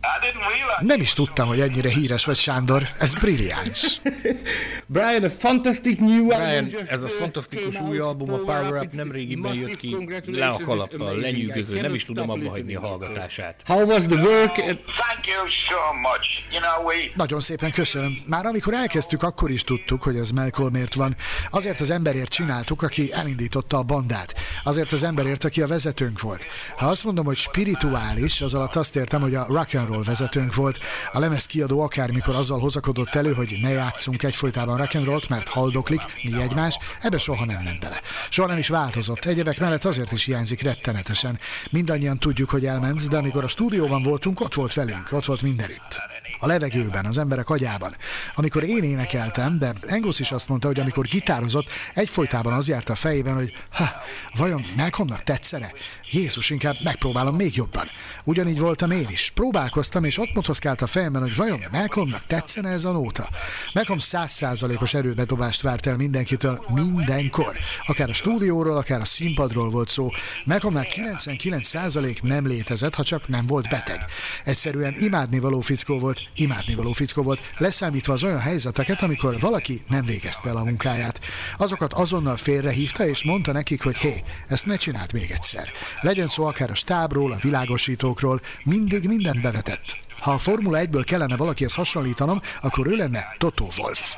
Realize. 0.00 0.78
Nem 0.80 1.00
is 1.00 1.12
tudtam, 1.12 1.48
hogy 1.48 1.60
ennyire 1.60 1.88
híres 1.88 2.24
vagy, 2.24 2.36
Sándor. 2.36 2.88
Ez 2.98 3.14
brilliáns. 3.14 4.00
Brian, 4.86 5.24
a 5.24 5.30
fantastic 5.30 5.98
new 5.98 6.26
Brian, 6.26 6.42
album 6.42 6.68
just, 6.70 6.90
ez 6.90 7.00
a 7.00 7.04
uh, 7.04 7.10
fantasztikus 7.10 7.80
új 7.80 7.98
album, 7.98 8.32
a 8.32 8.36
Power 8.36 8.82
Up, 8.82 8.92
nem 8.92 9.08
it's 9.08 9.12
régiben 9.12 9.50
massive. 9.50 9.68
jött 9.70 9.78
ki, 9.78 9.96
le 10.26 10.46
a 10.46 10.58
kalappal, 10.58 11.16
lenyűgöző, 11.16 11.80
nem 11.80 11.94
is 11.94 12.04
tudom 12.04 12.30
abba 12.30 12.50
hagyni 12.50 12.74
a 12.74 12.80
hallgatását. 12.80 13.62
How 13.66 13.86
was 13.86 14.04
the 14.06 14.22
work? 14.22 14.58
And 14.58 14.78
Thank 14.78 15.26
you 15.26 15.46
so 15.68 15.92
much. 16.00 16.26
You 16.50 16.60
know, 16.60 16.86
we. 16.86 16.94
Nagyon 17.14 17.40
szépen 17.40 17.70
köszönöm. 17.70 18.22
Már 18.26 18.46
amikor 18.46 18.74
elkezdtük, 18.74 19.22
akkor 19.22 19.50
is 19.50 19.64
tudtuk, 19.64 20.02
hogy 20.02 20.16
ez 20.16 20.30
Malcolmért 20.30 20.94
van. 20.94 21.16
Azért 21.50 21.80
az 21.80 21.90
emberért 21.90 22.30
csináltuk, 22.30 22.82
aki 22.82 23.12
elindította 23.12 23.78
a 23.78 23.82
bandát. 23.82 24.34
Azért 24.64 24.92
az 24.92 25.02
emberért, 25.02 25.44
aki 25.44 25.62
a 25.62 25.66
vezetőnk 25.66 26.20
volt. 26.20 26.46
Ha 26.76 26.86
azt 26.94 27.04
mondom, 27.04 27.24
hogy 27.24 27.36
spirituális, 27.36 28.40
az 28.40 28.54
alatt 28.54 28.76
azt 28.76 28.96
értem, 28.96 29.20
hogy 29.20 29.34
a 29.34 29.46
rock 29.48 29.74
and 29.74 29.88
roll 29.88 30.02
vezetőnk 30.02 30.54
volt. 30.54 30.78
A 31.12 31.18
lemez 31.18 31.46
kiadó 31.46 31.80
akármikor 31.80 32.34
azzal 32.34 32.58
hozakodott 32.58 33.14
elő, 33.14 33.32
hogy 33.32 33.58
ne 33.62 33.68
játszunk 33.68 34.22
egyfolytában 34.22 34.76
rock 34.76 34.94
and 34.94 35.04
rollt, 35.04 35.28
mert 35.28 35.48
haldoklik, 35.48 36.00
mi 36.22 36.42
egymás, 36.42 36.78
ebbe 37.00 37.18
soha 37.18 37.44
nem 37.44 37.62
ment 37.62 37.80
bele. 37.80 38.00
Soha 38.30 38.48
nem 38.48 38.58
is 38.58 38.68
változott. 38.68 39.24
Egyebek 39.24 39.58
mellett 39.58 39.84
azért 39.84 40.12
is 40.12 40.24
hiányzik 40.24 40.62
rettenetesen. 40.62 41.38
Mindannyian 41.70 42.18
tudjuk, 42.18 42.50
hogy 42.50 42.66
elment, 42.66 43.08
de 43.08 43.16
amikor 43.16 43.44
a 43.44 43.48
stúdióban 43.48 44.02
voltunk, 44.02 44.40
ott 44.40 44.54
volt 44.54 44.74
velünk, 44.74 45.08
ott 45.12 45.24
volt 45.24 45.42
mindenütt. 45.42 46.13
A 46.38 46.46
levegőben, 46.46 47.04
az 47.04 47.18
emberek 47.18 47.50
agyában. 47.50 47.94
Amikor 48.34 48.62
én 48.62 48.82
énekeltem, 48.82 49.58
de 49.58 49.72
Angus 49.88 50.20
is 50.20 50.32
azt 50.32 50.48
mondta, 50.48 50.66
hogy 50.66 50.80
amikor 50.80 51.06
gitározott, 51.06 51.68
egyfolytában 51.94 52.52
az 52.52 52.68
járt 52.68 52.88
a 52.88 52.94
fejében, 52.94 53.34
hogy 53.34 53.52
ha, 53.70 53.90
vajon 54.36 54.64
Malcolmnak 54.76 55.22
tetszene? 55.22 55.72
Jézus, 56.10 56.50
inkább 56.50 56.76
megpróbálom 56.84 57.36
még 57.36 57.56
jobban. 57.56 57.86
Ugyanígy 58.24 58.58
voltam 58.58 58.90
én 58.90 59.06
is. 59.10 59.30
Próbálkoztam, 59.34 60.04
és 60.04 60.18
ott 60.18 60.34
motoszkált 60.34 60.82
a 60.82 60.86
fejemben, 60.86 61.22
hogy 61.22 61.36
vajon 61.36 61.64
Malcolmnak 61.72 62.26
tetszene 62.26 62.68
ez 62.68 62.84
a 62.84 62.92
nóta. 62.92 63.28
Malcolm 63.72 63.98
százszázalékos 63.98 64.94
erőbedobást 64.94 65.62
várt 65.62 65.86
el 65.86 65.96
mindenkitől, 65.96 66.64
mindenkor. 66.74 67.58
Akár 67.86 68.08
a 68.08 68.12
stúdióról, 68.12 68.76
akár 68.76 69.00
a 69.00 69.04
színpadról 69.04 69.70
volt 69.70 69.88
szó. 69.88 70.08
Malcolmnál 70.44 70.86
99% 70.88 72.22
nem 72.22 72.46
létezett, 72.46 72.94
ha 72.94 73.02
csak 73.02 73.28
nem 73.28 73.46
volt 73.46 73.68
beteg. 73.68 74.04
Egyszerűen 74.44 74.94
imádnivaló 74.98 75.60
fickó 75.60 75.98
volt, 75.98 76.20
imádnivaló 76.34 76.92
fickó 76.92 77.22
volt, 77.22 77.40
leszámítva 77.58 78.12
az 78.12 78.24
olyan 78.24 78.40
helyzeteket, 78.40 79.02
amikor 79.02 79.40
valaki 79.40 79.82
nem 79.88 80.04
végezte 80.04 80.48
el 80.48 80.56
a 80.56 80.64
munkáját. 80.64 81.20
Azokat 81.56 81.92
azonnal 81.92 82.36
félrehívta, 82.36 83.06
és 83.06 83.24
mondta 83.24 83.52
nekik, 83.52 83.82
hogy 83.82 83.96
hé, 83.96 84.22
ezt 84.48 84.66
ne 84.66 84.76
csináld 84.76 85.12
még 85.12 85.30
egyszer. 85.30 85.70
Legyen 86.00 86.28
szó 86.28 86.44
akár 86.44 86.70
a 86.70 86.74
stábról, 86.74 87.32
a 87.32 87.38
világosítókról, 87.42 88.40
mindig 88.64 89.06
mindent 89.06 89.40
bevetett. 89.40 89.98
Ha 90.20 90.30
a 90.30 90.38
Formula 90.38 90.78
1-ből 90.80 91.04
kellene 91.06 91.36
valakihez 91.36 91.74
hasonlítanom, 91.74 92.40
akkor 92.62 92.86
ő 92.86 92.96
lenne 92.96 93.34
Toto 93.38 93.66
Wolf. 93.78 94.14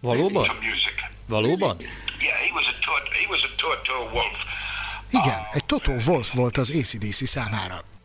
Valóban? 0.00 0.46
Valóban? 1.26 1.76
Wolf. 4.12 4.36
Igen, 5.10 5.40
egy 5.52 5.64
Toto 5.64 5.92
Wolff 6.06 6.32
volt 6.34 6.56
az 6.56 6.70
ACDC 6.70 7.28
számára. 7.28 7.97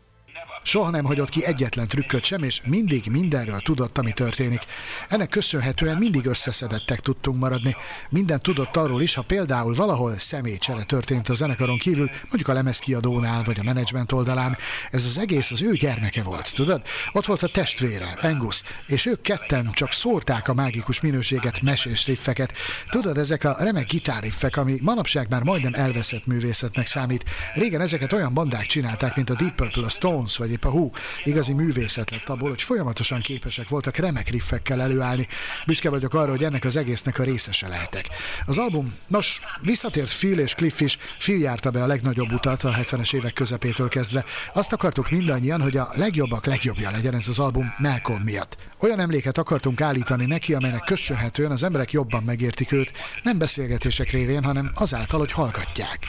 Soha 0.66 0.90
nem 0.90 1.04
hagyott 1.04 1.28
ki 1.28 1.44
egyetlen 1.44 1.88
trükköt 1.88 2.24
sem, 2.24 2.42
és 2.42 2.60
mindig 2.64 3.06
mindenről 3.10 3.60
tudott, 3.60 3.98
ami 3.98 4.12
történik. 4.12 4.62
Ennek 5.08 5.28
köszönhetően 5.28 5.96
mindig 5.96 6.26
összeszedettek 6.26 7.00
tudtunk 7.00 7.40
maradni. 7.40 7.76
Minden 8.10 8.40
tudott 8.40 8.76
arról 8.76 9.02
is, 9.02 9.14
ha 9.14 9.22
például 9.22 9.74
valahol 9.74 10.18
személycsere 10.18 10.82
történt 10.82 11.28
a 11.28 11.34
zenekaron 11.34 11.78
kívül, 11.78 12.10
mondjuk 12.22 12.48
a 12.48 12.52
lemezkiadónál 12.52 13.42
vagy 13.42 13.58
a 13.60 13.62
menedzsment 13.62 14.12
oldalán. 14.12 14.56
Ez 14.90 15.04
az 15.04 15.18
egész 15.18 15.50
az 15.50 15.62
ő 15.62 15.72
gyermeke 15.72 16.22
volt, 16.22 16.54
tudod? 16.54 16.82
Ott 17.12 17.26
volt 17.26 17.42
a 17.42 17.48
testvére, 17.48 18.18
Angus, 18.22 18.62
és 18.86 19.06
ők 19.06 19.20
ketten 19.20 19.70
csak 19.72 19.92
szórták 19.92 20.48
a 20.48 20.54
mágikus 20.54 21.00
minőséget, 21.00 21.60
mesés 21.60 22.06
riffeket. 22.06 22.52
Tudod, 22.90 23.18
ezek 23.18 23.44
a 23.44 23.56
remek 23.58 23.86
gitárriffek, 23.86 24.56
ami 24.56 24.78
manapság 24.82 25.26
már 25.30 25.42
majdnem 25.42 25.74
elveszett 25.74 26.26
művészetnek 26.26 26.86
számít. 26.86 27.24
Régen 27.54 27.80
ezeket 27.80 28.12
olyan 28.12 28.34
bandák 28.34 28.66
csinálták, 28.66 29.16
mint 29.16 29.30
a 29.30 29.34
Deep 29.34 29.54
Purple, 29.54 29.84
a 29.84 29.88
Stones 29.88 30.36
vagy 30.36 30.52
épp 30.54 30.64
a 30.64 30.68
Who. 30.68 30.90
Igazi 31.24 31.52
művészet 31.52 32.10
lett 32.10 32.28
abból, 32.28 32.48
hogy 32.48 32.62
folyamatosan 32.62 33.20
képesek 33.20 33.68
voltak 33.68 33.96
remek 33.96 34.28
riffekkel 34.28 34.82
előállni. 34.82 35.28
Büszke 35.66 35.90
vagyok 35.90 36.14
arra, 36.14 36.30
hogy 36.30 36.44
ennek 36.44 36.64
az 36.64 36.76
egésznek 36.76 37.18
a 37.18 37.22
részese 37.22 37.68
lehetek. 37.68 38.08
Az 38.46 38.58
album, 38.58 38.94
nos, 39.06 39.40
visszatért 39.60 40.18
Phil 40.18 40.38
és 40.38 40.54
Cliff 40.54 40.80
is, 40.80 40.98
Phil 41.18 41.38
járta 41.38 41.70
be 41.70 41.82
a 41.82 41.86
legnagyobb 41.86 42.32
utat 42.32 42.64
a 42.64 42.70
70-es 42.70 43.14
évek 43.14 43.32
közepétől 43.32 43.88
kezdve. 43.88 44.24
Azt 44.52 44.72
akartuk 44.72 45.10
mindannyian, 45.10 45.62
hogy 45.62 45.76
a 45.76 45.88
legjobbak 45.94 46.46
legjobbja 46.46 46.90
legyen 46.90 47.14
ez 47.14 47.28
az 47.28 47.38
album 47.38 47.74
Malcolm 47.78 48.22
miatt. 48.22 48.56
Olyan 48.80 49.00
emléket 49.00 49.38
akartunk 49.38 49.80
állítani 49.80 50.26
neki, 50.26 50.54
amelynek 50.54 50.84
köszönhetően 50.84 51.50
az 51.50 51.62
emberek 51.62 51.92
jobban 51.92 52.22
megértik 52.22 52.72
őt, 52.72 52.92
nem 53.22 53.38
beszélgetések 53.38 54.10
révén, 54.10 54.44
hanem 54.44 54.70
azáltal, 54.74 55.18
hogy 55.18 55.32
hallgatják. 55.32 56.06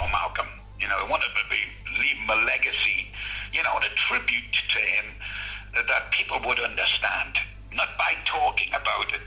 Leave 2.01 2.17
him 2.17 2.29
a 2.29 2.35
legacy, 2.35 3.04
you 3.55 3.63
know, 3.65 3.75
and 3.79 3.85
a 3.91 3.93
tribute 4.07 4.55
to 4.75 4.79
him 4.93 5.05
that 5.91 6.03
people 6.17 6.37
would 6.47 6.61
understand, 6.69 7.31
not 7.79 7.89
by 8.03 8.11
talking 8.35 8.71
about 8.81 9.07
it, 9.17 9.25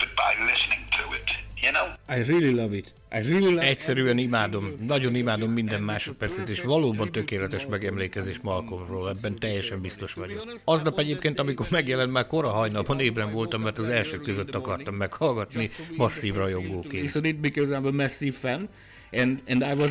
but 0.00 0.10
by 0.24 0.32
listening 0.50 0.82
to 0.98 1.04
it. 1.18 1.28
You 1.64 1.72
know. 1.72 1.86
I 2.08 2.18
really 2.32 2.54
love 2.62 2.72
it. 2.80 2.94
I 3.12 3.18
really 3.18 3.54
love 3.54 3.66
Egyszerűen 3.66 4.18
imádom, 4.18 4.74
nagyon 4.86 5.14
imádom 5.14 5.50
minden 5.50 5.82
másodpercet, 5.82 6.48
és 6.48 6.62
valóban 6.62 7.12
tökéletes 7.12 7.66
megemlékezés 7.66 8.38
Malcolmról, 8.42 9.08
ebben 9.08 9.36
teljesen 9.38 9.80
biztos 9.80 10.12
vagyok. 10.12 10.52
Aznap 10.64 10.98
egyébként, 10.98 11.38
amikor 11.38 11.66
megjelent, 11.70 12.12
már 12.12 12.26
kora 12.26 12.50
hajnalban 12.50 13.00
ébren 13.00 13.30
voltam, 13.30 13.62
mert 13.62 13.78
az 13.78 13.88
elsők 13.88 14.22
között 14.22 14.54
akartam 14.54 14.94
meghallgatni 14.94 15.70
masszív 15.96 16.34
rajongóként. 16.34 17.14
It 17.14 17.36
because 17.36 17.70
I'm 17.70 17.86
a 17.86 17.90
massive 17.90 18.36
fan, 18.36 18.68
and 19.12 19.42
and 19.48 19.62
I 19.62 19.74
was 19.74 19.90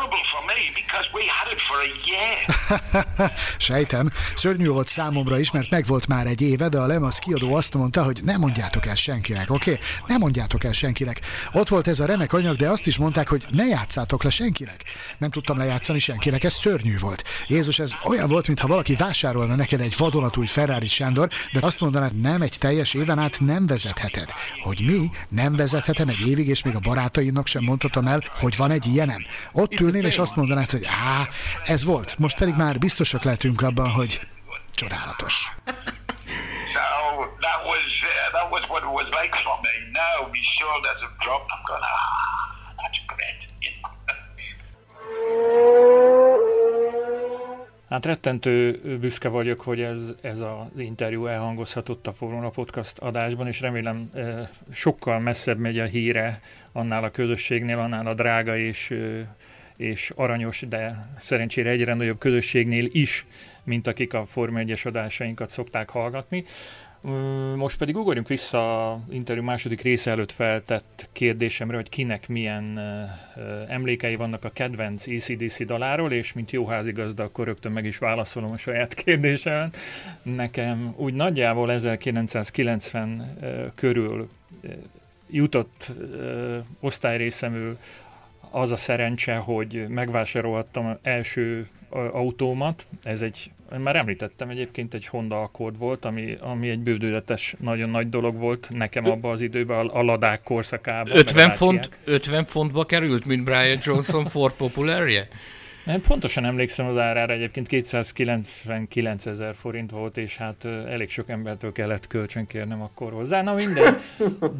Sejtem, 3.59 4.11
szörnyű 4.35 4.69
volt 4.69 4.89
számomra 4.89 5.39
is, 5.39 5.51
mert 5.51 5.71
megvolt 5.71 6.07
már 6.07 6.27
egy 6.27 6.41
éve, 6.41 6.69
de 6.69 6.79
a 6.79 6.87
lemaz 6.87 7.19
kiadó 7.19 7.55
azt 7.55 7.75
mondta, 7.75 8.03
hogy 8.03 8.21
ne 8.25 8.37
mondjátok 8.37 8.87
el 8.87 8.95
senkinek, 8.95 9.51
oké? 9.51 9.73
Okay? 9.73 9.85
Ne 10.07 10.17
mondjátok 10.17 10.65
el 10.65 10.73
senkinek. 10.73 11.21
Ott 11.53 11.69
volt 11.69 11.89
ez 11.89 12.01
a 12.01 12.07
remek 12.07 12.33
anyag, 12.33 12.57
de 12.57 12.69
azt 12.69 12.87
is 12.87 12.97
mondták, 12.97 13.29
hogy 13.29 13.45
ne 13.51 13.65
játszátok 13.65 14.23
le 14.23 14.31
senkinek. 14.31 14.85
Nem 15.19 15.31
tudtam 15.31 15.59
lejátszani 15.59 15.99
senkinek, 15.99 16.45
ez 16.45 16.55
szörnyű 16.55 16.99
volt. 16.99 17.25
Jézus, 17.49 17.79
ez 17.79 17.97
olyan 18.05 18.29
volt, 18.29 18.47
mintha 18.47 18.67
valaki 18.67 18.95
vásárolna 18.95 19.55
neked 19.55 19.81
egy 19.81 19.95
vadonatúj 19.99 20.47
Ferrari 20.47 20.87
Sándor, 20.87 21.29
de 21.53 21.61
azt 21.63 21.81
mondanád, 21.81 22.21
nem 22.21 22.43
egy 22.43 22.57
teljes 22.59 22.95
éven 22.95 23.19
át 23.19 23.41
nem 23.41 23.67
vezetheted. 23.67 24.33
Hogy 24.63 24.81
mi? 24.87 25.11
Nem 25.29 25.57
vezethetem 25.57 26.09
egy 26.09 26.29
évig, 26.29 26.49
és 26.49 26.63
még 26.63 26.75
a 26.75 26.81
barátaimnak 26.81 27.47
sem 27.47 27.63
mondhatom 27.63 28.07
el, 28.07 28.23
hogy 28.41 28.57
van 28.57 28.71
egy 28.71 28.87
ilyenem. 28.87 29.25
Ott 29.53 29.81
ülnél, 29.93 30.07
és 30.07 30.19
azt 30.19 30.37
mondanád, 30.37 30.71
hogy 30.71 30.85
á, 30.85 31.29
ez 31.65 31.85
volt. 31.85 32.19
Most 32.19 32.37
pedig 32.37 32.55
már 32.55 32.79
biztosak 32.79 33.23
lehetünk 33.23 33.63
abban, 33.63 33.91
hogy 33.91 34.21
csodálatos. 34.75 35.53
That 37.41 37.61
was 37.67 37.85
uh, 38.03 38.33
that 38.37 38.51
was 38.51 38.63
what 38.69 38.83
it 38.83 38.93
was 39.01 39.09
like 39.21 39.37
for 39.45 39.57
me. 39.67 39.75
Now 40.03 40.29
my 40.35 40.43
shoulders 40.59 41.01
have 41.05 41.17
dropped. 41.25 41.49
I'm 41.55 41.63
going, 41.69 41.83
ah, 41.83 42.79
that's 42.81 43.01
great. 43.07 43.43
Hát 47.89 48.07
rettentő 48.07 48.81
büszke 49.01 49.29
vagyok, 49.29 49.61
hogy 49.61 49.81
ez, 49.81 50.13
ez 50.21 50.41
az 50.41 50.79
interjú 50.79 51.27
elhangozhatott 51.27 52.07
a 52.07 52.13
Forona 52.13 52.49
Podcast 52.49 52.99
adásban, 52.99 53.47
és 53.47 53.61
remélem 53.61 54.11
eh, 54.15 54.49
sokkal 54.73 55.19
messzebb 55.19 55.59
megy 55.59 55.79
a 55.79 55.85
híre 55.85 56.41
annál 56.73 57.05
a 57.05 57.11
közösségnél, 57.11 57.79
annál 57.79 58.07
a 58.07 58.15
drága 58.15 58.57
és, 58.57 58.91
eh, 58.91 59.27
és 59.77 60.13
aranyos, 60.17 60.63
de 60.69 61.09
szerencsére 61.19 61.71
egyre 61.71 61.95
nagyobb 61.95 62.19
közösségnél 62.19 62.89
is, 62.91 63.27
mint 63.65 63.87
akik 63.87 64.15
a 64.15 64.25
Forma 64.25 64.61
1-es 64.63 64.87
adásainkat 64.87 65.51
szokták 65.51 65.91
hallgatni. 65.91 66.45
Mm, 67.09 67.55
Most 67.55 67.79
pedig 67.79 67.97
ugorjunk 67.97 68.29
vissza 68.29 68.91
a 68.91 69.01
interjú 69.11 69.43
második 69.43 69.81
része 69.81 70.11
előtt 70.11 70.33
feltett 70.33 71.09
kérdésemre, 71.13 71.77
hogy 71.77 71.89
kinek 71.89 72.29
milyen 72.29 72.81
emlékei 73.69 74.17
vannak 74.17 74.45
a 74.45 74.51
kedvenc 74.51 75.07
ECDC 75.07 75.65
daláról, 75.65 76.13
és 76.13 76.33
mint 76.33 76.51
jó 76.51 76.67
házigazda, 76.67 77.23
akkor 77.23 77.47
rögtön 77.47 77.73
meg 77.73 77.85
is 77.85 77.99
válaszolom 77.99 78.51
a 78.51 78.57
saját 78.57 78.95
kérdésemet. 78.95 79.77
Nekem 80.23 80.95
úgy 80.97 81.15
nagyjából 81.15 81.73
1990 81.73 83.37
ö, 83.41 83.67
körül 83.75 84.29
jutott 85.31 85.93
osztályrészemül 86.81 87.79
az 88.53 88.73
a 88.73 88.77
szerencse, 88.77 89.37
hogy 89.37 89.85
megvásárolhattam 89.89 90.99
első 91.03 91.69
autómat, 91.91 92.87
ez 93.03 93.23
egy, 93.23 93.51
már 93.79 93.97
említettem 93.97 94.49
egyébként, 94.49 94.95
egy 94.95 95.07
Honda 95.07 95.41
Accord 95.43 95.79
volt, 95.79 96.05
ami, 96.05 96.37
ami 96.41 96.69
egy 96.69 96.79
bődületes, 96.79 97.55
nagyon 97.59 97.91
nagy 97.91 98.09
dolog 98.09 98.39
volt 98.39 98.69
nekem 98.71 99.11
abban 99.11 99.33
az 99.33 99.41
időben, 99.41 99.87
a, 99.87 99.99
a 99.99 100.03
ladák 100.03 100.43
korszakában. 100.43 101.17
50, 101.17 101.51
font, 101.51 101.99
50 102.05 102.45
fontba 102.45 102.85
került, 102.85 103.25
mint 103.25 103.45
Brian 103.45 103.79
Johnson 103.83 104.25
Ford 104.25 104.55
Popularje? 104.55 105.29
Nem, 105.85 106.01
pontosan 106.01 106.45
emlékszem 106.45 106.87
az 106.87 106.99
árára, 106.99 107.33
egyébként 107.33 107.67
299 107.67 109.27
ezer 109.27 109.55
forint 109.55 109.91
volt, 109.91 110.17
és 110.17 110.37
hát 110.37 110.65
elég 110.65 111.11
sok 111.11 111.29
embertől 111.29 111.73
kellett 111.73 112.07
kölcsön 112.07 112.47
kérnem 112.47 112.83
akkor 112.83 113.13
hozzá. 113.13 113.43
Na 113.43 113.55
minden, 113.55 114.01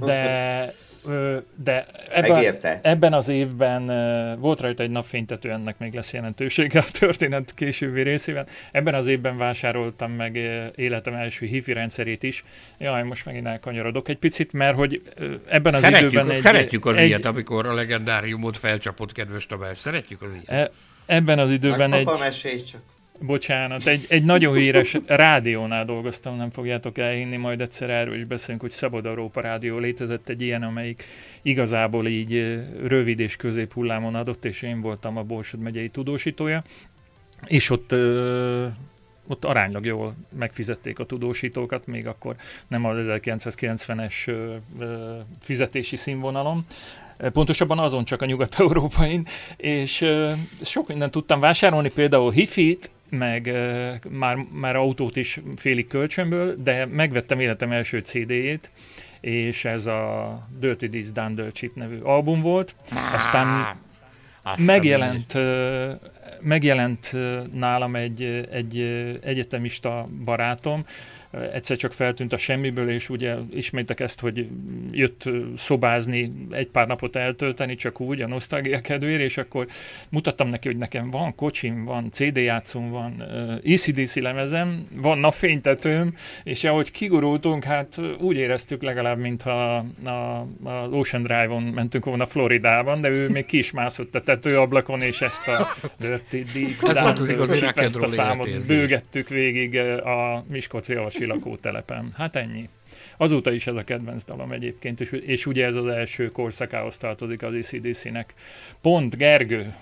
de 0.05 0.73
de 1.65 1.87
ebben, 2.11 2.57
ebben 2.83 3.13
az 3.13 3.29
évben 3.29 3.87
volt 4.41 4.61
rajta 4.61 4.83
egy 4.83 4.91
napfénytető, 4.91 5.51
ennek 5.51 5.79
még 5.79 5.95
lesz 5.95 6.13
jelentősége 6.13 6.79
a 6.79 6.85
történet 6.99 7.55
későbbi 7.55 8.03
részében. 8.03 8.47
Ebben 8.73 8.95
az 8.95 9.07
évben 9.07 9.37
vásároltam 9.37 10.13
meg 10.13 10.37
életem 10.75 11.15
első 11.15 11.47
hifi 11.47 11.73
rendszerét 11.73 12.23
is. 12.23 12.45
Jaj, 12.79 13.03
most 13.03 13.25
megint 13.25 13.47
elkanyarodok 13.47 14.09
egy 14.09 14.19
picit, 14.19 14.53
mert 14.53 14.77
hogy 14.77 15.03
ebben 15.49 15.75
az 15.75 15.81
szeretjük, 15.81 16.13
időben... 16.13 16.31
Egy, 16.31 16.41
szeretjük 16.41 16.87
az 16.87 16.97
egy, 16.97 17.09
ilyet, 17.09 17.25
amikor 17.25 17.67
a 17.67 17.75
legendáriumot 17.75 18.57
felcsapott, 18.57 19.13
kedves 19.13 19.47
Tamás. 19.47 19.79
Szeretjük 19.79 20.23
az 20.23 20.31
ilyet. 20.33 20.49
E, 20.49 20.71
ebben 21.07 21.39
az 21.39 21.51
időben 21.51 21.93
egy... 21.93 22.09
csak. 22.71 22.92
Bocsánat, 23.27 23.87
egy, 23.87 24.05
egy 24.09 24.25
nagyon 24.25 24.55
híres 24.55 24.97
rádiónál 25.07 25.85
dolgoztam, 25.85 26.37
nem 26.37 26.51
fogjátok 26.51 26.99
elhinni, 26.99 27.37
majd 27.37 27.61
egyszer 27.61 27.91
erről 27.91 28.17
is 28.17 28.25
beszélünk, 28.25 28.61
hogy 28.61 28.71
Szabad 28.71 29.07
Európa 29.07 29.41
Rádió 29.41 29.79
létezett 29.79 30.29
egy 30.29 30.41
ilyen, 30.41 30.63
amelyik 30.63 31.05
igazából 31.43 32.07
így 32.07 32.63
rövid 32.87 33.21
és 33.21 33.37
közép 33.37 33.73
hullámon 33.73 34.15
adott, 34.15 34.45
és 34.45 34.63
én 34.63 34.81
voltam 34.81 35.17
a 35.17 35.23
Borsod 35.23 35.61
megyei 35.61 35.89
tudósítója, 35.89 36.65
és 37.47 37.71
ott 37.71 37.95
ott 39.27 39.45
aránylag 39.45 39.85
jól 39.85 40.15
megfizették 40.39 40.99
a 40.99 41.05
tudósítókat, 41.05 41.87
még 41.87 42.07
akkor 42.07 42.37
nem 42.69 42.85
az 42.85 42.97
1990-es 43.09 44.35
fizetési 45.41 45.97
színvonalon, 45.97 46.67
pontosabban 47.33 47.79
azon 47.79 48.05
csak 48.05 48.23
a 48.23 48.25
nyugat-európain, 48.25 49.27
és 49.57 50.05
sok 50.63 50.89
mindent 50.89 51.13
tudtam 51.13 51.41
vásárolni, 51.41 51.91
például 51.91 52.33
hifit, 52.33 52.91
meg 53.19 53.53
már, 54.11 54.37
már 54.53 54.77
autót 54.77 55.17
is 55.17 55.41
félig 55.57 55.87
kölcsönből, 55.87 56.55
de 56.63 56.87
megvettem 56.87 57.41
életem 57.41 57.73
első 57.73 57.99
CD-jét, 57.99 58.71
és 59.21 59.65
ez 59.65 59.87
a 59.87 60.39
Dirty 60.59 60.89
This 60.89 61.13
Done 61.13 61.51
Chip 61.51 61.75
nevű 61.75 61.99
album 61.99 62.41
volt. 62.41 62.75
Aztán 63.15 63.77
megjelent, 64.57 65.39
megjelent 66.41 67.17
nálam 67.53 67.97
egy, 67.97 68.23
egy 68.51 68.79
egyetemista 69.23 70.09
barátom, 70.25 70.85
egyszer 71.53 71.77
csak 71.77 71.93
feltűnt 71.93 72.33
a 72.33 72.37
semmiből, 72.37 72.91
és 72.91 73.09
ugye 73.09 73.35
ismétek 73.55 74.01
ezt, 74.01 74.21
hogy 74.21 74.49
jött 74.91 75.29
szobázni, 75.57 76.33
egy 76.51 76.69
pár 76.69 76.87
napot 76.87 77.17
eltölteni, 77.17 77.75
csak 77.75 78.01
úgy 78.01 78.21
a 78.21 78.27
nosztalgia 78.27 78.81
kedvéért, 78.81 79.21
és 79.21 79.37
akkor 79.37 79.67
mutattam 80.09 80.49
neki, 80.49 80.69
hogy 80.69 80.77
nekem 80.77 81.11
van 81.11 81.35
kocsim, 81.35 81.85
van 81.85 82.11
CD 82.11 82.37
játszom, 82.37 82.91
van 82.91 83.25
ECDC 83.65 84.17
lemezem, 84.17 84.87
van 84.97 85.19
napfénytetőm, 85.19 86.15
és 86.45 86.65
ahogy 86.65 86.91
kigurultunk, 86.91 87.65
hát 87.65 88.01
úgy 88.21 88.37
éreztük 88.37 88.83
legalább, 88.83 89.19
mintha 89.19 89.85
a, 90.05 90.11
a 90.65 90.89
Ocean 90.91 91.23
Drive-on 91.23 91.63
mentünk 91.63 92.05
volna 92.05 92.27
Floridában, 92.27 93.01
de 93.01 93.09
ő 93.09 93.29
még 93.29 93.45
ki 93.45 93.59
is 93.59 93.71
mászott 93.71 94.15
a 94.15 94.23
tetőablakon, 94.23 95.01
és 95.01 95.21
ezt 95.21 95.49
a 95.49 95.69
Dirty 96.01 96.43
Deep 96.53 97.77
ezt 97.79 97.97
a 97.97 98.07
számot 98.07 98.67
bőgettük 98.67 99.29
végig 99.29 99.77
a 100.05 100.45
Miskolci 100.49 100.95
városi 101.27 101.45
lakótelepen. 101.45 102.09
Hát 102.17 102.37
ennyi. 102.37 102.69
Azóta 103.17 103.53
is 103.53 103.67
ez 103.67 103.75
a 103.75 103.85
kedvenc 103.85 104.25
dalom 104.25 104.53
egyébként, 104.53 105.01
és, 105.01 105.13
és 105.13 105.47
ugye 105.47 105.67
ez 105.67 105.75
az 105.75 105.87
első 105.87 106.31
korszakához 106.31 106.97
tartozik 106.97 107.43
az 107.43 107.55
ACDC-nek. 107.55 108.35
Pont, 108.81 109.17
Gergő. 109.17 109.75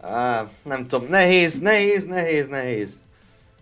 Á, 0.00 0.50
nem 0.62 0.86
tudom, 0.86 1.08
nehéz, 1.08 1.58
nehéz, 1.58 2.04
nehéz, 2.04 2.48
nehéz. 2.48 2.98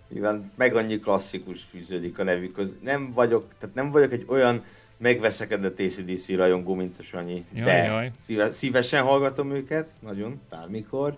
Mivel 0.09 0.51
meg 0.55 0.77
annyi 0.77 0.99
klasszikus 0.99 1.63
fűződik 1.63 2.19
a 2.19 2.23
nevükhöz. 2.23 2.75
Nem 2.83 3.13
vagyok, 3.13 3.47
tehát 3.59 3.75
nem 3.75 3.91
vagyok 3.91 4.13
egy 4.13 4.25
olyan 4.27 4.65
megveszekedett 4.97 5.81
ACDC 5.81 6.35
rajongó, 6.35 6.75
mint 6.75 6.99
a 6.99 7.03
Sanyi, 7.03 7.45
jaj, 7.55 7.65
de 7.65 8.13
jaj. 8.27 8.51
szívesen 8.51 9.03
hallgatom 9.03 9.55
őket, 9.55 9.89
nagyon, 10.01 10.41
bármikor. 10.51 11.17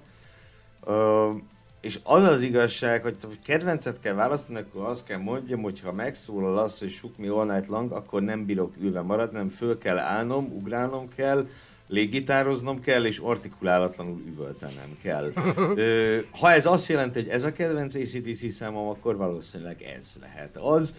Uh, 0.84 1.40
és 1.86 1.98
az 2.02 2.22
az 2.22 2.42
igazság, 2.42 3.02
hogy 3.02 3.16
ha 3.22 3.28
kedvencet 3.44 4.00
kell 4.00 4.14
választani, 4.14 4.58
akkor 4.58 4.84
azt 4.84 5.06
kell 5.06 5.18
mondjam, 5.18 5.62
hogy 5.62 5.80
ha 5.80 5.92
megszólal 5.92 6.58
az, 6.58 6.78
hogy 6.78 6.90
Shook 6.90 7.18
Me 7.18 7.30
All 7.30 7.46
Night 7.46 7.68
Long, 7.68 7.92
akkor 7.92 8.22
nem 8.22 8.44
bírok 8.44 8.74
ülve 8.80 9.00
maradni, 9.00 9.38
nem 9.38 9.48
föl 9.48 9.78
kell 9.78 9.98
állnom, 9.98 10.44
ugrálnom 10.44 11.08
kell, 11.16 11.48
léggitároznom 11.88 12.80
kell, 12.80 13.04
és 13.04 13.18
artikulálatlanul 13.18 14.22
üvöltenem 14.26 14.96
kell. 15.02 15.32
Ö, 15.74 16.18
ha 16.30 16.50
ez 16.50 16.66
azt 16.66 16.88
jelenti, 16.88 17.20
hogy 17.20 17.28
ez 17.28 17.42
a 17.42 17.52
kedvenc 17.52 17.94
ACDC 17.94 18.52
számom, 18.52 18.88
akkor 18.88 19.16
valószínűleg 19.16 19.82
ez 19.82 20.12
lehet 20.20 20.56
az. 20.56 20.94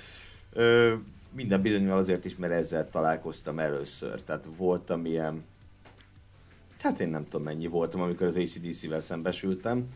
Ö, 0.54 0.94
minden 1.32 1.62
bizonyal 1.62 1.98
azért 1.98 2.26
is, 2.26 2.36
mert 2.36 2.54
ezzel 2.54 2.90
találkoztam 2.90 3.60
először. 3.60 4.22
Tehát 4.24 4.48
voltam 4.58 5.06
ilyen, 5.06 5.44
hát 6.82 7.00
én 7.00 7.10
nem 7.10 7.24
tudom 7.24 7.44
mennyi 7.44 7.68
voltam, 7.68 8.02
amikor 8.02 8.28
az 8.28 8.38
ACDC-vel 8.38 9.02
szembesültem 9.02 9.88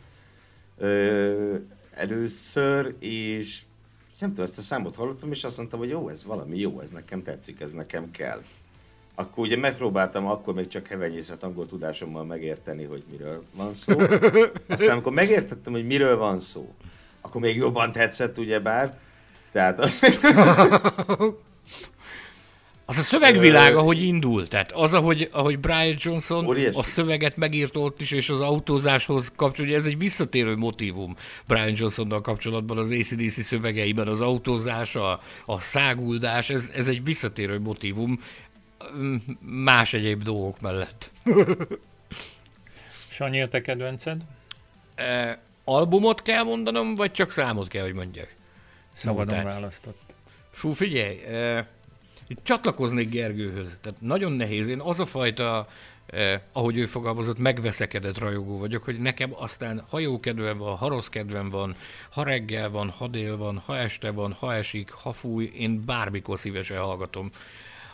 először, 1.92 2.96
és 3.00 3.62
nem 4.20 4.30
tudom, 4.30 4.46
ezt 4.46 4.58
a 4.58 4.62
számot 4.62 4.96
hallottam, 4.96 5.32
és 5.32 5.44
azt 5.44 5.58
mondtam, 5.58 5.80
hogy 5.80 5.90
jó, 5.90 6.10
ez 6.10 6.24
valami 6.24 6.58
jó, 6.58 6.80
ez 6.80 6.90
nekem 6.90 7.24
tetszik, 7.24 7.60
ez 7.60 7.74
nekem 7.74 8.12
kell. 8.12 8.42
Akkor 9.16 9.46
ugye 9.46 9.58
megpróbáltam 9.58 10.28
akkor 10.28 10.54
még 10.54 10.68
csak 10.68 10.88
hevenyészet 10.88 11.44
angol 11.44 11.66
tudásommal 11.66 12.24
megérteni, 12.24 12.84
hogy 12.84 13.04
miről 13.12 13.44
van 13.54 13.74
szó. 13.74 14.00
Aztán 14.68 14.90
amikor 14.90 15.14
megértettem, 15.14 15.74
hogy 15.74 15.86
miről 15.86 16.18
van 16.18 16.40
szó, 16.40 16.74
akkor 17.22 17.42
még 17.42 17.56
jobban 17.56 17.92
tetszett, 17.92 18.38
ugyebár. 18.38 19.00
Tehát 19.52 19.80
azt... 19.80 20.06
Az 22.92 22.98
a 22.98 23.02
szövegvilág, 23.02 23.76
ahogy 23.76 24.04
indul, 24.04 24.48
tehát 24.48 24.72
az, 24.72 24.94
ahogy, 24.94 25.30
ahogy 25.32 25.60
Brian 25.60 25.96
Johnson 25.98 26.46
Óriási. 26.46 26.80
a 26.80 26.84
szöveget 26.84 27.38
megírt 27.38 27.76
ott 27.76 28.02
is, 28.02 28.12
és 28.12 28.30
az 28.30 28.42
autózáshoz 28.42 29.32
kapcsolódja, 29.36 29.78
ez 29.78 29.86
egy 29.86 29.98
visszatérő 29.98 30.56
motivum 30.56 31.16
Brian 31.48 31.74
Johnsonnal 31.76 32.22
kapcsolatban 32.22 32.78
az 32.78 32.92
ACDC 32.92 33.44
szövegeiben, 33.44 34.08
az 34.08 34.22
autózás, 34.22 34.96
a, 34.96 35.22
a 35.46 35.60
száguldás, 35.60 36.50
ez, 36.50 36.70
ez 36.76 36.88
egy 36.88 37.04
visszatérő 37.04 37.60
motivum 37.60 38.20
más 39.40 39.94
egyéb 39.94 40.24
dolgok 40.24 40.62
mellett. 40.62 41.12
Sanyi, 43.08 43.42
a 43.42 43.48
te 43.48 43.62
kedvenced? 43.62 44.22
E, 44.96 45.40
albumot 45.64 46.22
kell 46.22 46.44
mondanom, 46.44 46.96
vagy 46.96 47.12
csak 47.12 47.32
számot 47.32 47.68
kell, 47.68 47.84
hogy 47.84 47.94
mondjak? 47.94 48.34
Szabadon 48.94 49.44
választott. 49.44 50.14
Fú, 50.52 50.72
figyelj, 50.72 51.24
e, 51.24 51.68
itt 52.32 52.44
csatlakoznék 52.44 53.10
Gergőhöz. 53.10 53.78
Tehát 53.82 54.02
nagyon 54.02 54.32
nehéz. 54.32 54.68
Én 54.68 54.80
az 54.80 55.00
a 55.00 55.06
fajta, 55.06 55.68
eh, 56.06 56.42
ahogy 56.52 56.78
ő 56.78 56.86
fogalmazott, 56.86 57.38
megveszekedett 57.38 58.18
rajogó 58.18 58.58
vagyok, 58.58 58.84
hogy 58.84 59.00
nekem 59.00 59.32
aztán 59.36 59.84
ha 59.90 60.00
jó 60.00 60.20
kedvem 60.20 60.58
van, 60.58 60.78
ha 60.78 60.88
rossz 60.88 61.08
kedvem 61.08 61.50
van, 61.50 61.76
ha 62.10 62.24
reggel 62.24 62.70
van, 62.70 62.90
ha 62.90 63.08
dél 63.08 63.38
van, 63.38 63.58
ha 63.66 63.78
este 63.78 64.12
van, 64.12 64.34
ha 64.34 64.54
esik, 64.54 64.92
ha 64.92 65.12
fúj, 65.12 65.52
én 65.58 65.86
bármikor 65.86 66.40
szívesen 66.40 66.78
hallgatom 66.78 67.30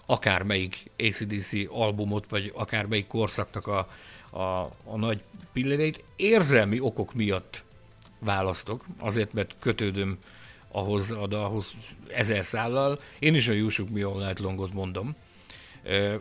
akármelyik 0.05 0.91
ACDC 0.97 1.51
albumot, 1.69 2.30
vagy 2.30 2.51
akármelyik 2.55 3.07
korszaknak 3.07 3.68
a, 3.68 3.88
a, 4.31 4.72
a 4.84 4.97
nagy 4.97 5.22
pilléreit. 5.53 6.03
Érzelmi 6.15 6.80
okok 6.80 7.14
miatt 7.14 7.64
választok, 8.19 8.85
azért, 8.99 9.34
mert 9.34 9.55
kötődöm 9.59 10.18
ahhoz 10.77 11.11
a 11.11 11.27
dalhoz 11.27 11.73
ezer 12.07 12.45
szállal. 12.45 12.99
Én 13.19 13.35
is 13.35 13.47
a 13.47 13.53
Jusuk 13.53 13.89
Mi 13.89 14.01
All 14.01 14.25
Night 14.25 14.39
Longot 14.39 14.73
mondom. 14.73 15.15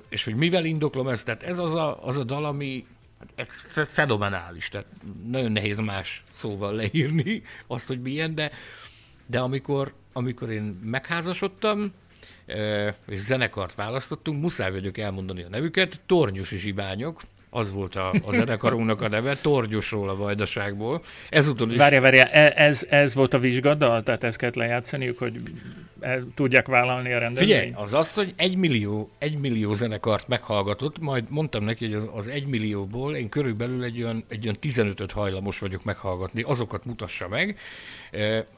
És 0.08 0.24
hogy 0.24 0.34
mivel 0.34 0.64
indoklom 0.64 1.08
ezt, 1.08 1.24
tehát 1.24 1.42
ez 1.42 1.58
az 1.58 1.74
a, 1.74 2.06
az 2.06 2.16
a 2.16 2.24
dal, 2.24 2.44
ami 2.44 2.86
hát 3.18 3.28
ez 3.34 3.86
fenomenális, 3.88 4.68
tehát 4.68 4.86
nagyon 5.26 5.52
nehéz 5.52 5.78
más 5.78 6.24
szóval 6.30 6.74
leírni 6.74 7.42
azt, 7.66 7.86
hogy 7.86 8.00
milyen, 8.00 8.34
de, 8.34 8.50
de 9.26 9.38
amikor, 9.40 9.92
amikor 10.12 10.50
én 10.50 10.80
megházasodtam, 10.84 11.92
és 13.06 13.18
zenekart 13.18 13.74
választottunk, 13.74 14.40
muszáj 14.40 14.70
vagyok 14.70 14.98
elmondani 14.98 15.42
a 15.42 15.48
nevüket, 15.48 16.00
Tornyos 16.06 16.50
is 16.50 16.64
ibányok, 16.64 17.22
az 17.56 17.72
volt 17.72 17.94
a, 17.94 18.10
a 18.24 18.32
zenekarunknak 18.32 19.00
a 19.00 19.08
neve, 19.08 19.36
Torgyosról 19.36 20.08
a 20.08 20.16
Vajdaságból. 20.16 21.02
Ezúton 21.30 21.70
is... 21.70 21.76
Várja, 21.76 22.00
várja, 22.00 22.24
e, 22.24 22.52
ez, 22.56 22.86
ez 22.90 23.14
volt 23.14 23.34
a 23.34 23.38
vizsgadal? 23.38 24.02
Tehát 24.02 24.24
ezt 24.24 24.38
kellett 24.38 24.54
lejátszaniuk, 24.54 25.18
hogy 25.18 25.40
el 26.00 26.26
tudják 26.34 26.66
vállalni 26.66 27.12
a 27.12 27.18
rendezvényt? 27.18 27.50
Figyelj, 27.50 27.72
az 27.74 27.94
az, 27.94 28.12
hogy 28.12 28.32
egy 28.36 28.56
millió, 28.56 29.10
egy 29.18 29.38
millió 29.38 29.74
zenekart 29.74 30.28
meghallgatott, 30.28 30.98
majd 30.98 31.24
mondtam 31.28 31.64
neki, 31.64 31.84
hogy 31.84 31.94
az, 31.94 32.08
az 32.14 32.28
egy 32.28 32.46
millióból 32.46 33.16
én 33.16 33.28
körülbelül 33.28 33.84
egy 33.84 34.02
olyan, 34.02 34.24
egy 34.28 34.42
olyan 34.42 34.56
15-öt 34.62 35.12
hajlamos 35.12 35.58
vagyok 35.58 35.84
meghallgatni, 35.84 36.42
azokat 36.42 36.84
mutassa 36.84 37.28
meg, 37.28 37.58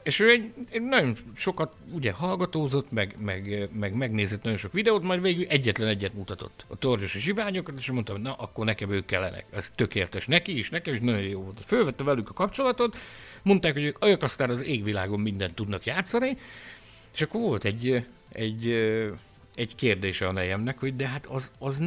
és 0.03 0.19
ő 0.19 0.29
egy, 0.29 0.53
egy 0.71 0.81
nagyon 0.81 1.17
sokat 1.35 1.73
ugye 1.91 2.11
hallgatózott, 2.11 2.91
meg, 2.91 3.15
meg, 3.19 3.69
meg 3.71 3.93
megnézett 3.93 4.43
nagyon 4.43 4.57
sok 4.59 4.73
videót, 4.73 5.03
majd 5.03 5.21
végül 5.21 5.45
egyetlen 5.47 5.87
egyet 5.87 6.13
mutatott. 6.13 6.65
A 6.67 6.75
tornyos 6.75 7.15
és 7.15 7.25
iványokat, 7.25 7.77
és 7.77 7.91
mondtam, 7.91 8.15
hogy 8.15 8.23
na, 8.23 8.33
akkor 8.33 8.65
nekem 8.65 8.91
ők 8.91 9.05
kellenek. 9.05 9.45
Ez 9.51 9.71
tökéletes 9.75 10.25
neki 10.25 10.57
is, 10.57 10.69
nekem 10.69 10.93
is 10.93 11.01
nagyon 11.01 11.21
jó 11.21 11.41
volt. 11.41 11.65
Fölvette 11.65 12.03
velük 12.03 12.29
a 12.29 12.33
kapcsolatot, 12.33 12.97
mondták, 13.41 13.73
hogy 13.73 13.83
ők, 13.83 14.05
ők 14.05 14.23
aztán 14.23 14.49
az 14.49 14.63
égvilágon 14.63 15.19
mindent 15.19 15.53
tudnak 15.53 15.85
játszani, 15.85 16.37
és 17.13 17.21
akkor 17.21 17.41
volt 17.41 17.65
egy, 17.65 18.05
egy, 18.31 18.67
egy 19.55 19.75
kérdése 19.75 20.27
a 20.27 20.31
nejemnek, 20.31 20.79
hogy 20.79 20.95
de 20.95 21.07
hát 21.07 21.25
az, 21.25 21.51
az, 21.57 21.81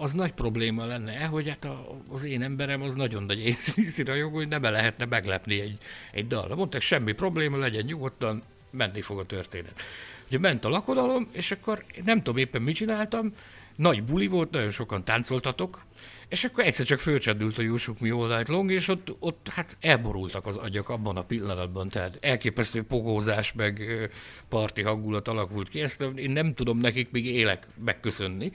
az 0.00 0.12
nagy 0.12 0.32
probléma 0.32 0.84
lenne, 0.84 1.24
hogy 1.24 1.48
hát 1.48 1.64
a, 1.64 2.00
az 2.08 2.24
én 2.24 2.42
emberem 2.42 2.82
az 2.82 2.94
nagyon 2.94 3.22
nagy 3.22 3.38
észre 3.38 4.04
rajong, 4.04 4.34
hogy 4.34 4.48
nem 4.48 4.62
lehetne 4.62 5.04
meglepni 5.04 5.60
egy, 5.60 5.78
egy 6.12 6.26
dal. 6.26 6.54
Mondták, 6.54 6.80
semmi 6.80 7.12
probléma, 7.12 7.56
legyen 7.56 7.84
nyugodtan, 7.84 8.42
menni 8.70 9.00
fog 9.00 9.18
a 9.18 9.26
történet. 9.26 9.80
Ugye 10.26 10.38
ment 10.38 10.64
a 10.64 10.68
lakodalom, 10.68 11.28
és 11.32 11.50
akkor 11.50 11.84
nem 12.04 12.16
tudom 12.16 12.36
éppen 12.36 12.62
mit 12.62 12.74
csináltam, 12.74 13.32
nagy 13.76 14.02
buli 14.02 14.26
volt, 14.26 14.50
nagyon 14.50 14.70
sokan 14.70 15.04
táncoltatok, 15.04 15.84
és 16.28 16.44
akkor 16.44 16.64
egyszer 16.64 16.86
csak 16.86 16.98
fölcsendült 16.98 17.58
a 17.58 17.62
Jusuk 17.62 18.00
Mi 18.00 18.10
All 18.10 18.36
Night 18.36 18.48
Long, 18.48 18.70
és 18.70 18.88
ott, 18.88 19.14
ott 19.18 19.48
hát 19.50 19.76
elborultak 19.80 20.46
az 20.46 20.56
agyak 20.56 20.88
abban 20.88 21.16
a 21.16 21.24
pillanatban, 21.24 21.88
tehát 21.88 22.18
elképesztő 22.20 22.82
pogózás, 22.82 23.52
meg 23.52 23.82
parti 24.48 24.82
hangulat 24.82 25.28
alakult 25.28 25.68
ki, 25.68 25.80
ezt 25.80 26.04
én 26.14 26.30
nem 26.30 26.54
tudom 26.54 26.78
nekik 26.78 27.10
még 27.10 27.26
élek 27.26 27.66
megköszönni. 27.84 28.52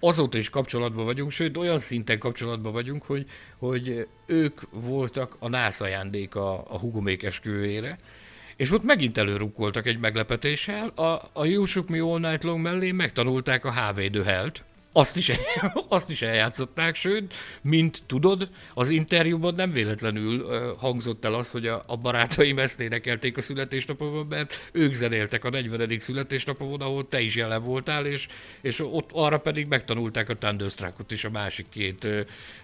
Azóta 0.00 0.38
is 0.38 0.50
kapcsolatban 0.50 1.04
vagyunk, 1.04 1.30
sőt 1.30 1.56
olyan 1.56 1.78
szinten 1.78 2.18
kapcsolatban 2.18 2.72
vagyunk, 2.72 3.02
hogy, 3.02 3.26
hogy 3.56 4.06
ők 4.26 4.60
voltak 4.70 5.36
a 5.38 5.48
nász 5.48 5.80
ajándéka 5.80 6.62
a 6.62 6.78
hugomék 6.78 7.22
esküvőjére, 7.22 7.98
és 8.56 8.70
ott 8.70 8.82
megint 8.82 9.18
előrukkoltak 9.18 9.86
egy 9.86 9.98
meglepetéssel, 9.98 10.88
a, 10.88 11.30
a 11.32 11.44
You 11.44 11.64
Shook 11.64 11.88
Me 11.88 12.00
All 12.00 12.18
Night 12.18 12.42
Long 12.42 12.60
mellé 12.60 12.90
megtanulták 12.90 13.64
a 13.64 13.72
HV 13.72 14.22
Helt, 14.24 14.64
azt 14.92 15.16
is, 15.16 15.32
azt 15.88 16.10
is 16.10 16.22
eljátszották, 16.22 16.94
sőt, 16.94 17.34
mint 17.62 18.02
tudod, 18.06 18.48
az 18.74 18.90
interjúban 18.90 19.54
nem 19.54 19.72
véletlenül 19.72 20.46
hangzott 20.78 21.24
el 21.24 21.34
az, 21.34 21.50
hogy 21.50 21.66
a, 21.66 21.84
a 21.86 21.96
barátaim 21.96 22.58
ezt 22.58 22.80
énekelték 22.80 23.36
a 23.36 23.40
születésnapomon, 23.40 24.26
mert 24.26 24.70
ők 24.72 24.94
zenéltek 24.94 25.44
a 25.44 25.50
40. 25.50 25.98
születésnapomon, 25.98 26.80
ahol 26.80 27.08
te 27.08 27.20
is 27.20 27.34
jelen 27.34 27.62
voltál, 27.62 28.06
és, 28.06 28.26
és 28.60 28.80
ott 28.80 29.10
arra 29.12 29.38
pedig 29.38 29.66
megtanulták 29.66 30.28
a 30.28 30.36
Thunderstruckot 30.36 31.12
és 31.12 31.24
a 31.24 31.30
másik 31.30 31.66
két, 31.68 32.08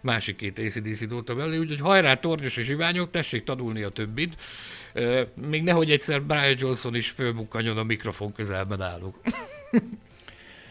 másik 0.00 0.36
két 0.36 0.58
ACDC 0.58 1.06
dóta 1.06 1.34
mellé, 1.34 1.56
úgyhogy 1.56 1.80
hajrá, 1.80 2.14
tornyos 2.14 2.56
és 2.56 2.68
iványok, 2.68 3.10
tessék 3.10 3.44
tanulni 3.44 3.82
a 3.82 3.88
többit. 3.88 4.36
Még 5.48 5.62
nehogy 5.62 5.90
egyszer 5.90 6.22
Brian 6.22 6.56
Johnson 6.58 6.94
is 6.94 7.10
fölbukkanjon 7.10 7.78
a 7.78 7.82
mikrofon 7.82 8.32
közelben 8.32 8.80
állunk. 8.80 9.16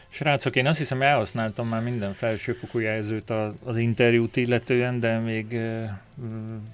Srácok, 0.10 0.56
én 0.56 0.66
azt 0.66 0.78
hiszem 0.78 1.02
elhasználtam 1.02 1.68
már 1.68 1.84
minden 1.84 2.14
felsőfokú 2.14 2.80
jelzőt 2.80 3.30
az 3.64 3.78
interjút 3.78 4.36
illetően, 4.36 5.00
de 5.00 5.18
még 5.20 5.60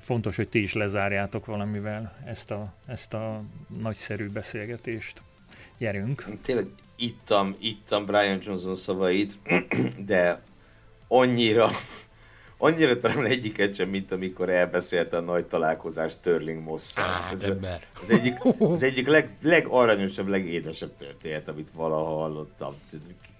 fontos, 0.01 0.35
hogy 0.35 0.47
ti 0.47 0.61
is 0.61 0.73
lezárjátok 0.73 1.45
valamivel 1.45 2.17
ezt 2.25 2.51
a, 2.51 2.73
ezt 2.87 3.13
a 3.13 3.41
nagyszerű 3.81 4.29
beszélgetést. 4.29 5.21
Gyerünk! 5.77 6.25
Tényleg 6.43 6.65
ittam, 6.95 7.55
ittam 7.59 8.05
Brian 8.05 8.39
Johnson 8.41 8.75
szavait, 8.75 9.37
de 10.05 10.41
annyira 11.07 11.69
annyira 12.63 12.97
talán 12.97 13.25
egyiket 13.25 13.75
sem, 13.75 13.89
mint 13.89 14.11
amikor 14.11 14.49
elbeszélte 14.49 15.17
a 15.17 15.21
nagy 15.21 15.45
találkozás 15.45 16.11
Sterling 16.11 16.63
moss 16.63 16.93
hát 16.93 17.33
ez 17.33 17.43
az 18.01 18.09
egyik, 18.09 18.33
az 18.57 18.83
egyik 18.83 19.07
leg, 19.07 19.29
legaranyosabb, 19.41 20.27
legédesebb 20.27 20.95
történet, 20.97 21.49
amit 21.49 21.69
valaha 21.75 22.13
hallottam. 22.13 22.75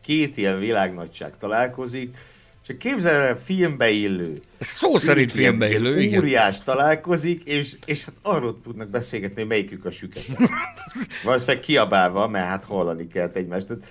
Két 0.04 0.38
ilyen 0.38 0.60
világnagyság 0.60 1.38
találkozik, 1.38 2.18
csak 2.66 2.78
képzelj 2.78 3.28
el, 3.28 3.38
filmbe 3.38 3.90
illő. 3.90 4.40
Szó 4.60 4.98
szerint 4.98 5.32
filmbe 5.32 5.70
illő, 5.70 6.02
igen. 6.02 6.20
Óriás 6.20 6.62
találkozik, 6.62 7.44
és, 7.44 7.76
és 7.86 8.04
hát 8.04 8.16
arról 8.22 8.62
tudnak 8.62 8.90
beszélgetni, 8.90 9.40
hogy 9.40 9.50
melyikük 9.50 9.86
a 9.86 9.91
süket. 9.91 10.26
Valószínűleg 11.24 11.64
kiabálva, 11.64 12.28
mert 12.28 12.48
hát 12.48 12.66
hallani 12.66 13.08
kell 13.08 13.32
egymást. 13.34 13.68
Tehát 13.68 13.84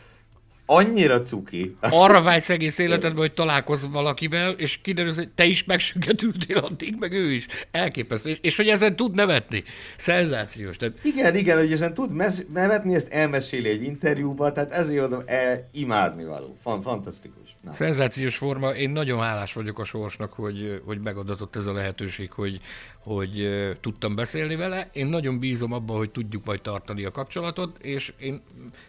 annyira 0.74 1.20
cuki. 1.20 1.76
Arra 1.80 2.22
vágysz 2.22 2.48
egész 2.56 2.78
életedben, 2.78 3.20
hogy 3.20 3.32
találkozz 3.32 3.82
valakivel, 3.90 4.50
és 4.50 4.78
kiderül, 4.82 5.14
hogy 5.14 5.28
te 5.28 5.44
is 5.44 5.64
megsüketültél 5.64 6.58
addig, 6.58 6.96
meg 6.98 7.12
ő 7.12 7.32
is. 7.32 7.46
Elképesztő. 7.70 8.30
És, 8.30 8.38
és 8.40 8.56
hogy 8.56 8.68
ezen 8.68 8.96
tud 8.96 9.14
nevetni. 9.14 9.64
Szenzációs. 9.96 10.76
Tehát... 10.76 10.94
Igen, 11.02 11.36
igen, 11.36 11.58
hogy 11.58 11.72
ezen 11.72 11.94
tud 11.94 12.12
mez- 12.12 12.46
nevetni, 12.52 12.94
ezt 12.94 13.12
elmeséli 13.12 13.68
egy 13.68 13.82
interjúba, 13.82 14.52
tehát 14.52 14.72
ezért 14.72 15.00
mondom, 15.00 15.22
e, 15.26 15.68
imádni 15.72 16.24
való. 16.24 16.56
Fan, 16.60 16.82
fantasztikus. 16.82 17.56
Na. 17.60 17.72
Szenzációs 17.72 18.36
forma. 18.36 18.70
Én 18.70 18.90
nagyon 18.90 19.20
hálás 19.20 19.52
vagyok 19.52 19.78
a 19.78 19.84
sorsnak, 19.84 20.32
hogy, 20.32 20.82
hogy 20.84 21.00
megadatott 21.00 21.56
ez 21.56 21.66
a 21.66 21.72
lehetőség, 21.72 22.32
hogy, 22.32 22.60
hogy 23.02 23.48
tudtam 23.80 24.14
beszélni 24.14 24.56
vele. 24.56 24.90
Én 24.92 25.06
nagyon 25.06 25.38
bízom 25.38 25.72
abban, 25.72 25.96
hogy 25.96 26.10
tudjuk 26.10 26.44
majd 26.44 26.60
tartani 26.60 27.04
a 27.04 27.10
kapcsolatot, 27.10 27.78
és 27.78 28.12
én 28.18 28.42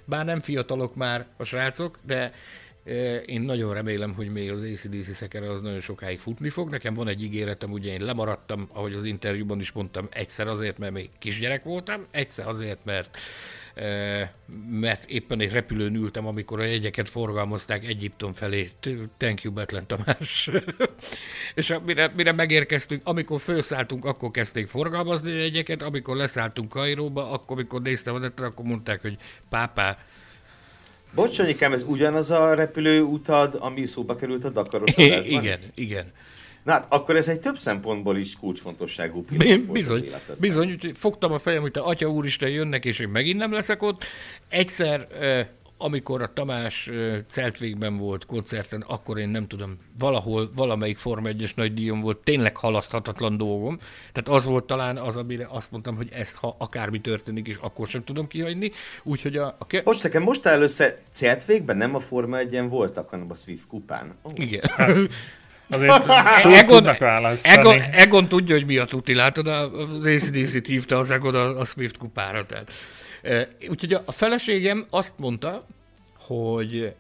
bár 0.06 0.26
nem 0.26 0.40
fiatalok 0.40 0.96
már 0.96 1.28
a 1.38 1.44
srácok, 1.44 2.00
de 2.06 2.32
én 3.26 3.42
nagyon 3.42 3.74
remélem, 3.74 4.14
hogy 4.14 4.32
még 4.32 4.52
az 4.52 4.62
ACDC 4.64 5.16
szekere 5.16 5.50
az 5.50 5.62
nagyon 5.62 5.80
sokáig 5.80 6.20
futni 6.20 6.50
fog. 6.50 6.70
Nekem 6.70 6.94
van 6.94 7.08
egy 7.08 7.24
ígéretem, 7.24 7.72
ugye 7.72 7.94
én 7.94 8.04
lemaradtam, 8.04 8.70
ahogy 8.74 8.94
az 8.94 9.04
interjúban 9.04 9.60
is 9.60 9.72
mondtam, 9.72 10.08
egyszer 10.12 10.48
azért, 10.48 10.78
mert 10.78 10.94
még 10.94 11.10
kisgyerek 11.20 11.64
voltam, 11.64 12.06
egyszer 12.12 12.48
azért, 12.48 12.86
mert 12.86 13.18
mert 14.70 15.10
éppen 15.10 15.40
egy 15.40 15.52
repülőn 15.52 15.96
ültem, 15.96 16.28
amikor 16.28 16.60
a 16.60 16.64
jegyeket 16.64 17.10
forgalmazták 17.10 17.88
Egyiptom 17.88 18.34
felé. 18.34 18.70
Thank 19.18 19.44
you, 19.44 19.54
Betlen 19.54 19.88
Tamás. 19.88 20.50
és 21.56 21.76
mire, 21.86 22.12
mire 22.16 22.32
megérkeztünk, 22.32 23.02
amikor 23.04 23.40
felszálltunk, 23.40 24.06
akkor 24.06 24.32
kezdték 24.32 24.68
forgalmazni 24.68 25.32
a 25.32 25.36
jegyeket, 25.36 25.82
amikor 25.82 26.16
leszálltunk 26.16 26.70
Kairóba, 26.70 27.32
akkor, 27.32 27.58
amikor 27.58 27.82
néztem 27.82 28.16
a 28.16 28.18
netre, 28.18 28.46
akkor 28.46 28.66
mondták, 28.66 29.02
hogy 29.02 29.18
pápá, 29.50 29.98
Bocs, 31.16 31.40
ez 31.40 31.84
ugyanaz 31.88 32.32
a 32.32 32.54
repülőutad, 32.54 33.58
ami 33.60 33.86
szóba 33.86 34.16
került 34.16 34.44
a 34.44 34.50
Dakaros 34.50 34.96
adásban? 34.98 35.44
Igen, 35.44 35.60
igen. 35.74 36.12
Na 36.64 36.72
hát, 36.72 36.86
akkor 36.90 37.16
ez 37.16 37.28
egy 37.28 37.40
több 37.40 37.58
szempontból 37.58 38.18
is 38.18 38.36
kulcsfontosságú 38.38 39.24
pillanat 39.24 39.66
volt 39.66 39.72
Bizony, 39.72 40.12
bizony 40.40 40.72
úgyhogy 40.72 40.98
fogtam 40.98 41.32
a 41.32 41.40
fejem, 41.40 41.62
hogy 41.62 41.72
te 41.72 41.80
atya 41.80 42.08
úristen 42.08 42.50
jönnek, 42.50 42.86
és 42.86 43.00
én 43.00 43.10
megint 43.10 43.38
nem 43.38 43.52
leszek 43.52 43.82
ott. 43.82 44.04
Egyszer, 44.50 45.08
amikor 45.84 46.22
a 46.22 46.34
Tamás 46.34 46.90
Celtvégben 47.28 47.98
volt 47.98 48.26
koncerten, 48.26 48.84
akkor 48.88 49.20
én 49.20 49.30
nem 49.30 49.48
tudom, 49.48 49.78
valahol, 50.00 50.52
valamelyik 50.56 50.98
Forma 50.98 51.30
1-es 51.32 51.56
nagy 51.56 51.74
díjon 51.74 52.02
volt, 52.02 52.18
tényleg 52.18 52.58
halaszthatatlan 52.58 53.38
dolgom. 53.38 53.80
Tehát 54.12 54.40
az 54.40 54.46
volt 54.46 54.64
talán 54.66 54.98
az, 54.98 55.18
amire 55.18 55.48
azt 55.50 55.72
mondtam, 55.72 55.96
hogy 55.96 56.10
ezt, 56.12 56.36
ha 56.36 56.56
akármi 56.60 57.02
történik, 57.02 57.48
és 57.48 57.58
akkor 57.62 57.88
sem 57.88 58.04
tudom 58.04 58.28
kihagyni. 58.28 58.72
Úgyhogy 59.04 59.38
a... 59.38 59.56
a 59.60 59.68
ke- 59.68 59.86
most 59.86 60.04
nekem 60.04 60.24
most 60.24 60.46
először 60.46 60.98
Celtvégben 61.12 61.78
nem 61.78 61.96
a 61.96 62.00
Forma 62.00 62.38
1-en 62.40 62.66
voltak, 62.70 63.10
hanem 63.10 63.28
a 63.30 63.36
Swift 63.36 63.68
kupán. 63.68 64.14
Oh. 64.22 64.40
Igen. 64.40 64.62
Hát. 64.76 64.98
Azért 65.70 65.92
Egon, 66.62 66.88
Egon, 67.44 67.82
Egon, 67.82 68.28
tudja, 68.28 68.56
hogy 68.56 68.66
mi 68.66 68.78
a 68.78 68.86
tuti, 68.86 69.14
látod, 69.14 69.48
az 69.48 70.06
ACDC-t 70.06 70.68
hívta 70.68 70.98
az 70.98 71.12
Egon 71.12 71.36
a, 71.36 71.60
a 71.60 71.66
Swift 71.66 71.98
kupára. 71.98 72.46
Tehát. 72.46 72.72
Úgyhogy 73.70 73.94
a 74.06 74.12
feleségem 74.12 74.86
azt 74.90 75.14
mondta, 75.16 75.66
hogy 76.18 76.94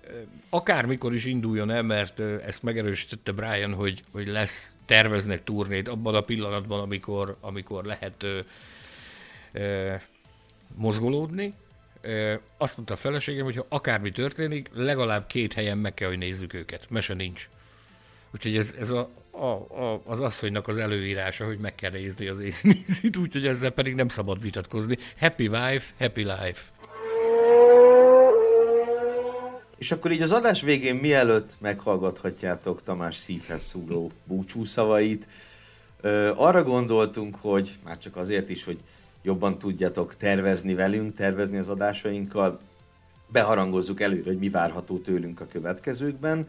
akármikor 0.50 1.14
is 1.14 1.26
induljon 1.26 1.72
el, 1.72 1.84
mert 1.84 2.20
ezt 2.20 2.64
megerősítette 2.64 3.32
Brian, 3.32 3.74
hogy, 3.74 4.04
hogy 4.12 4.28
lesz, 4.28 4.76
terveznek 4.86 5.44
turnét 5.44 5.88
abban 5.88 6.16
a 6.16 6.22
pillanatban, 6.22 6.80
amikor, 6.80 7.36
amikor 7.42 7.84
lehet 7.84 8.24
ö, 8.24 8.40
ö, 9.52 9.94
mozgolódni. 10.76 11.54
Ö, 12.02 12.34
azt 12.58 12.76
mondta 12.76 12.94
a 12.94 12.98
feleségem, 12.98 13.44
hogy 13.44 13.56
ha 13.56 13.66
akármi 13.70 14.12
történik, 14.12 14.70
legalább 14.74 15.28
két 15.28 15.54
helyen 15.54 15.78
meg 15.78 15.94
kell, 15.94 16.08
hogy 16.08 16.18
nézzük 16.18 16.54
őket. 16.54 16.86
Mese 16.90 17.14
nincs. 17.14 17.50
Úgyhogy 18.34 18.58
ez, 18.58 18.74
ez 18.80 18.90
a, 18.90 19.10
a, 19.32 19.46
a, 19.46 20.02
az 20.06 20.20
asszonynak 20.20 20.68
az 20.68 20.78
előírása, 20.78 21.46
hogy 21.46 21.60
meg 21.60 21.76
kell 21.76 21.92
nézni 21.92 22.28
az 22.28 22.40
észnézit, 22.40 23.18
úgyhogy 23.18 23.48
ezzel 23.48 23.70
pedig 23.70 23.96
nem 23.96 24.08
szabad 24.08 24.42
vitatkozni. 24.42 24.98
Happy 25.20 25.48
wife, 25.48 25.94
happy 26.00 26.22
life. 26.22 26.62
És 29.78 29.92
akkor 29.92 30.12
így 30.12 30.22
az 30.22 30.32
adás 30.32 30.62
végén, 30.62 30.96
mielőtt 30.96 31.56
meghallgathatjátok 31.60 32.84
Tamás 32.84 33.16
szívhez 33.16 33.64
szúró 33.64 34.12
búcsú 34.26 34.64
szavait, 34.64 35.28
arra 36.36 36.64
gondoltunk, 36.64 37.36
hogy 37.42 37.70
már 37.84 37.98
csak 37.98 38.18
azért 38.18 38.50
is, 38.50 38.64
hogy 38.64 38.80
jobban 39.22 39.58
tudjatok 39.58 40.16
tervezni 40.16 40.74
velünk, 40.74 41.14
tervezni 41.14 41.58
az 41.58 41.68
adásainkkal. 41.68 42.60
Beharangozzuk 43.28 44.02
előre, 44.02 44.30
hogy 44.30 44.40
mi 44.40 44.50
várható 44.50 44.98
tőlünk 44.98 45.40
a 45.40 45.46
következőkben. 45.46 46.48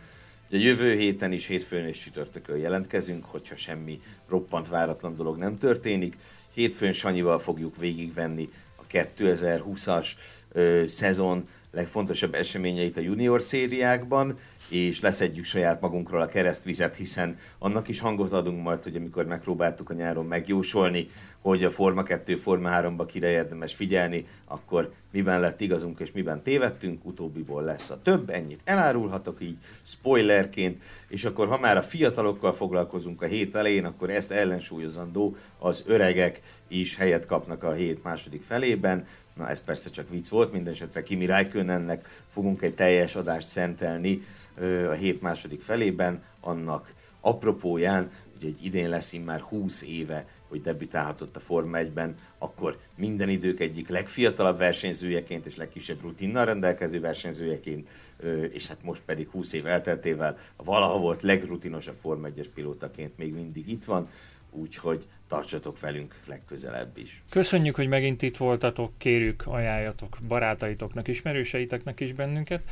Ugye 0.50 0.58
jövő 0.58 0.94
héten 0.94 1.32
is 1.32 1.46
hétfőn 1.46 1.86
és 1.86 1.98
csütörtökön 1.98 2.56
jelentkezünk, 2.56 3.24
hogyha 3.24 3.56
semmi 3.56 4.00
roppant 4.28 4.68
váratlan 4.68 5.16
dolog 5.16 5.36
nem 5.36 5.58
történik. 5.58 6.16
Hétfőn 6.54 6.92
Sanyival 6.92 7.38
fogjuk 7.38 7.76
végigvenni 7.76 8.48
a 8.76 8.82
2020-as 8.90 10.08
ö, 10.52 10.82
szezon 10.86 11.48
legfontosabb 11.72 12.34
eseményeit 12.34 12.96
a 12.96 13.00
junior 13.00 13.42
szériákban, 13.42 14.38
és 14.68 15.00
leszedjük 15.00 15.44
saját 15.44 15.80
magunkról 15.80 16.20
a 16.20 16.26
keresztvizet, 16.26 16.96
hiszen 16.96 17.36
annak 17.58 17.88
is 17.88 18.00
hangot 18.00 18.32
adunk 18.32 18.62
majd, 18.62 18.82
hogy 18.82 18.96
amikor 18.96 19.24
megpróbáltuk 19.24 19.90
a 19.90 19.94
nyáron 19.94 20.26
megjósolni, 20.26 21.06
hogy 21.40 21.64
a 21.64 21.70
Forma 21.70 22.02
2, 22.02 22.36
Forma 22.36 22.70
3-ba 22.72 23.04
kire 23.06 23.28
érdemes 23.28 23.74
figyelni, 23.74 24.26
akkor 24.44 24.92
miben 25.12 25.40
lett 25.40 25.60
igazunk 25.60 26.00
és 26.00 26.12
miben 26.12 26.42
tévedtünk, 26.42 27.04
utóbbiból 27.04 27.62
lesz 27.62 27.90
a 27.90 28.02
több, 28.02 28.30
ennyit 28.30 28.60
elárulhatok 28.64 29.42
így 29.42 29.56
spoilerként, 29.82 30.82
és 31.08 31.24
akkor 31.24 31.48
ha 31.48 31.58
már 31.58 31.76
a 31.76 31.82
fiatalokkal 31.82 32.52
foglalkozunk 32.52 33.22
a 33.22 33.26
hét 33.26 33.56
elején, 33.56 33.84
akkor 33.84 34.10
ezt 34.10 34.30
ellensúlyozandó 34.30 35.36
az 35.58 35.82
öregek 35.86 36.40
is 36.68 36.96
helyet 36.96 37.26
kapnak 37.26 37.62
a 37.62 37.72
hét 37.72 38.02
második 38.02 38.42
felében, 38.42 39.06
Na 39.36 39.48
ez 39.48 39.60
persze 39.60 39.90
csak 39.90 40.08
vicc 40.08 40.28
volt, 40.28 40.52
minden 40.52 40.72
esetre 40.72 41.02
Kimi 41.02 41.26
Räikkönennek 41.26 42.08
fogunk 42.28 42.62
egy 42.62 42.74
teljes 42.74 43.16
adást 43.16 43.48
szentelni 43.48 44.22
a 44.88 44.92
hét 44.92 45.20
második 45.20 45.60
felében, 45.60 46.22
annak 46.40 46.94
apropóján, 47.20 48.10
hogy 48.32 48.48
egy 48.48 48.64
idén 48.64 48.88
lesz 48.88 49.16
már 49.24 49.40
20 49.40 49.82
éve, 49.82 50.26
hogy 50.48 50.60
debütálhatott 50.60 51.36
a 51.36 51.40
Forma 51.40 51.78
1-ben, 51.78 52.14
akkor 52.38 52.78
minden 52.96 53.28
idők 53.28 53.60
egyik 53.60 53.88
legfiatalabb 53.88 54.58
versenyzőjeként 54.58 55.46
és 55.46 55.56
legkisebb 55.56 56.02
rutinnal 56.02 56.44
rendelkező 56.44 57.00
versenyzőjeként, 57.00 57.90
és 58.50 58.66
hát 58.66 58.82
most 58.82 59.02
pedig 59.02 59.28
20 59.28 59.52
év 59.52 59.66
elteltével 59.66 60.38
valaha 60.56 60.98
volt 60.98 61.22
legrutinosabb 61.22 61.94
Forma 61.94 62.28
1-es 62.28 62.46
pilótaként 62.54 63.18
még 63.18 63.32
mindig 63.32 63.68
itt 63.68 63.84
van, 63.84 64.08
úgyhogy 64.50 65.06
tartsatok 65.28 65.80
velünk 65.80 66.14
legközelebb 66.26 66.98
is. 66.98 67.22
Köszönjük, 67.30 67.76
hogy 67.76 67.88
megint 67.88 68.22
itt 68.22 68.36
voltatok, 68.36 68.92
kérjük, 68.98 69.42
ajánljatok 69.46 70.18
barátaitoknak, 70.28 71.08
ismerőseiteknek 71.08 72.00
is 72.00 72.12
bennünket. 72.12 72.62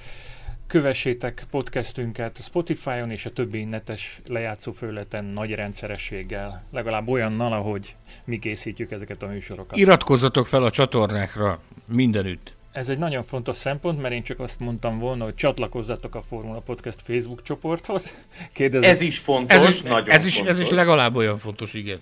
Kövessétek 0.72 1.44
podcastünket 1.50 2.42
Spotify-on 2.42 3.10
és 3.10 3.26
a 3.26 3.32
többi 3.32 3.64
netes 3.64 4.20
lejátszó 4.26 4.72
föleten 4.72 5.24
nagy 5.24 5.50
rendszerességgel, 5.50 6.64
legalább 6.70 7.08
olyannal, 7.08 7.52
ahogy 7.52 7.94
mi 8.24 8.38
készítjük 8.38 8.90
ezeket 8.90 9.22
a 9.22 9.26
műsorokat. 9.26 9.78
Iratkozzatok 9.78 10.46
fel 10.46 10.64
a 10.64 10.70
csatornákra 10.70 11.60
mindenütt. 11.86 12.54
Ez 12.72 12.88
egy 12.88 12.98
nagyon 12.98 13.22
fontos 13.22 13.56
szempont, 13.56 14.00
mert 14.00 14.14
én 14.14 14.22
csak 14.22 14.40
azt 14.40 14.60
mondtam 14.60 14.98
volna, 14.98 15.24
hogy 15.24 15.34
csatlakozzatok 15.34 16.14
a 16.14 16.20
Formula 16.20 16.60
Podcast 16.60 17.02
Facebook 17.02 17.42
csoporthoz. 17.42 18.12
Kérdezem, 18.52 18.90
ez 18.90 19.00
is 19.00 19.18
fontos, 19.18 19.56
ez 19.56 19.66
is, 19.66 19.82
nagyon 19.82 20.10
ez 20.10 20.24
is, 20.24 20.34
fontos. 20.34 20.52
Ez 20.52 20.58
is 20.58 20.68
legalább 20.68 21.16
olyan 21.16 21.38
fontos, 21.38 21.74
igen. 21.74 22.00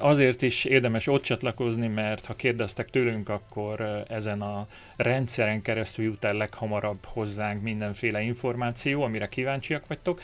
Azért 0.00 0.42
is 0.42 0.64
érdemes 0.64 1.06
ott 1.06 1.22
csatlakozni, 1.22 1.86
mert 1.86 2.26
ha 2.26 2.34
kérdeztek 2.34 2.90
tőlünk, 2.90 3.28
akkor 3.28 4.04
ezen 4.08 4.42
a 4.42 4.66
rendszeren 4.96 5.62
keresztül 5.62 6.04
jut 6.04 6.24
el 6.24 6.34
leghamarabb 6.34 7.04
hozzánk 7.04 7.62
mindenféle 7.62 8.20
információ, 8.20 9.02
amire 9.02 9.26
kíváncsiak 9.28 9.86
vagytok, 9.86 10.20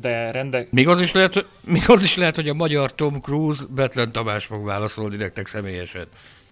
de 0.00 0.30
rende... 0.30 0.66
Még 0.70 0.88
az 0.88 1.00
is 1.00 1.12
lehet, 1.12 1.46
még 1.60 1.90
az 1.90 2.02
is 2.02 2.16
lehet 2.16 2.34
hogy 2.34 2.48
a 2.48 2.54
magyar 2.54 2.94
Tom 2.94 3.20
Cruise 3.20 3.62
Betlen 3.68 4.12
Tamás 4.12 4.44
fog 4.44 4.64
válaszolni 4.64 5.16
nektek 5.16 5.46
személyesen. 5.46 6.06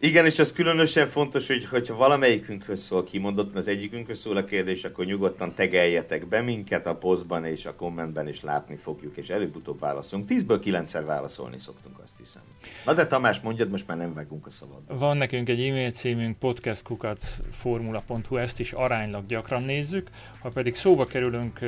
Igen, 0.04 0.24
és 0.24 0.38
ez 0.38 0.52
különösen 0.52 1.06
fontos, 1.06 1.46
hogy 1.46 1.64
hogyha 1.64 1.94
valamelyikünkhöz 1.94 2.80
szól 2.80 3.04
kimondottan, 3.04 3.56
az 3.56 3.68
egyikünkhöz 3.68 4.18
szól 4.18 4.36
a 4.36 4.44
kérdés, 4.44 4.84
akkor 4.84 5.04
nyugodtan 5.04 5.54
tegeljetek 5.54 6.28
be 6.28 6.40
minket 6.40 6.86
a 6.86 6.94
posztban 6.94 7.44
és 7.44 7.64
a 7.66 7.74
kommentben 7.74 8.28
is 8.28 8.42
látni 8.42 8.76
fogjuk, 8.76 9.16
és 9.16 9.28
előbb-utóbb 9.28 9.80
válaszolunk. 9.80 10.28
Tízből 10.28 10.58
kilencszer 10.58 11.04
válaszolni 11.04 11.58
szoktunk, 11.58 11.98
azt 12.02 12.16
hiszem. 12.18 12.42
Na 12.84 12.92
de 12.92 13.06
Tamás, 13.06 13.40
mondjad, 13.40 13.70
most 13.70 13.86
már 13.86 13.96
nem 13.96 14.14
vágunk 14.14 14.46
a 14.46 14.50
szabadba. 14.50 14.96
Van 14.98 15.16
nekünk 15.16 15.48
egy 15.48 15.68
e-mail 15.68 15.90
címünk 15.90 16.38
podcastkukacformula.hu, 16.38 18.36
ezt 18.36 18.60
is 18.60 18.72
aránylag 18.72 19.26
gyakran 19.26 19.62
nézzük. 19.62 20.08
Ha 20.40 20.48
pedig 20.48 20.74
szóba 20.74 21.04
kerülünk 21.04 21.58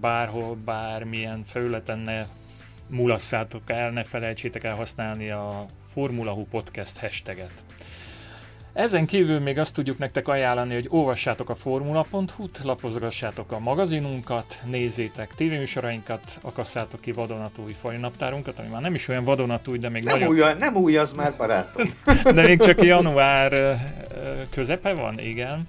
bárhol, 0.00 0.56
bármilyen 0.64 1.44
felületen, 1.44 1.98
ne 1.98 2.26
mulasszátok 2.88 3.62
el, 3.66 3.90
ne 3.90 4.04
felejtsétek 4.04 4.64
el 4.64 4.74
használni 4.74 5.30
a 5.30 5.66
Formula 5.86 6.30
Hu 6.30 6.44
Podcast 6.44 6.98
hashtaget. 6.98 7.62
Ezen 8.74 9.06
kívül 9.06 9.38
még 9.38 9.58
azt 9.58 9.74
tudjuk 9.74 9.98
nektek 9.98 10.28
ajánlani, 10.28 10.74
hogy 10.74 10.86
olvassátok 10.88 11.50
a 11.50 11.54
formula.hu-t, 11.54 12.60
lapozgassátok 12.62 13.52
a 13.52 13.58
magazinunkat, 13.58 14.62
nézzétek 14.70 15.34
tévéműsorainkat, 15.34 16.38
akasszátok 16.42 17.00
ki 17.00 17.12
vadonatúj 17.12 17.72
fajnaptárunkat, 17.72 18.58
ami 18.58 18.68
már 18.68 18.80
nem 18.80 18.94
is 18.94 19.08
olyan 19.08 19.24
vadonatúj, 19.24 19.78
de 19.78 19.88
még 19.88 20.04
nem 20.04 20.18
nagyon... 20.18 20.34
Új, 20.34 20.40
nem 20.58 20.74
új 20.76 20.96
az 20.96 21.12
már, 21.12 21.34
barátom. 21.36 21.90
de 22.34 22.42
még 22.42 22.60
csak 22.60 22.82
január 22.82 23.76
közepe 24.50 24.92
van, 24.92 25.18
igen 25.18 25.66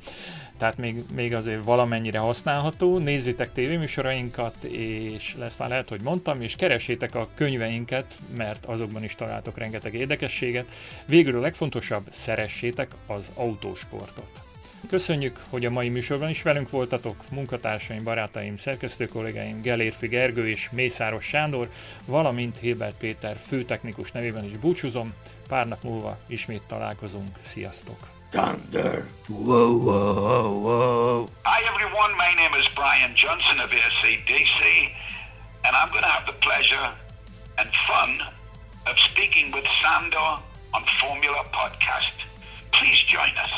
tehát 0.58 0.78
még, 0.78 1.04
még 1.14 1.34
azért 1.34 1.64
valamennyire 1.64 2.20
használható. 2.20 2.98
Nézzétek 2.98 3.52
tévéműsorainkat, 3.52 4.64
és 4.64 5.36
lesz 5.40 5.56
már 5.58 5.70
lehet, 5.70 5.90
hogy 5.90 6.02
mondtam, 6.02 6.42
és 6.42 6.56
keresétek 6.56 7.16
a 7.16 7.28
könyveinket, 7.36 8.18
mert 8.38 8.66
azokban 8.66 9.04
is 9.04 9.16
találtok 9.16 9.58
rengeteg 9.58 9.94
érdekességet. 9.94 10.72
Végül 11.06 11.38
a 11.38 11.42
legfontosabb, 11.42 12.04
szeressétek 12.10 12.92
az 13.08 13.32
autósportot. 13.34 14.30
Köszönjük, 14.90 15.40
hogy 15.50 15.66
a 15.66 15.70
mai 15.70 15.90
műsorban 15.90 16.30
is 16.30 16.42
velünk 16.42 16.70
voltatok, 16.70 17.24
munkatársaim, 17.30 18.04
barátaim, 18.04 18.58
szerkesztő 18.58 19.06
kollégáim, 19.06 19.62
Gelérfi 19.62 20.08
Gergő 20.08 20.50
és 20.50 20.70
Mészáros 20.72 21.26
Sándor, 21.26 21.70
valamint 22.06 22.58
Hilbert 22.58 22.98
Péter 22.98 23.36
főtechnikus 23.38 24.12
nevében 24.12 24.44
is 24.44 24.58
búcsúzom. 24.58 25.14
Pár 25.48 25.68
nap 25.68 25.84
múlva 25.84 26.18
ismét 26.28 26.62
találkozunk. 26.68 27.30
Sziasztok! 27.42 28.15
Thunder. 28.36 29.06
Whoa, 29.30 29.78
whoa, 29.78 30.60
whoa. 30.66 31.30
Hi, 31.46 31.62
everyone. 31.74 32.12
My 32.26 32.32
name 32.42 32.54
is 32.62 32.68
Brian 32.80 33.14
Johnson 33.16 33.58
of 33.66 33.70
ACDC, 33.72 34.60
and 35.66 35.72
I'm 35.80 35.90
going 35.96 36.06
to 36.10 36.14
have 36.18 36.26
the 36.32 36.38
pleasure 36.48 36.88
and 37.60 37.70
fun 37.90 38.12
of 38.90 38.96
speaking 39.10 39.48
with 39.56 39.66
Sandor 39.82 40.32
on 40.76 40.84
Formula 41.02 41.42
Podcast. 41.60 42.16
Please 42.78 43.00
join 43.16 43.34
us. 43.46 43.54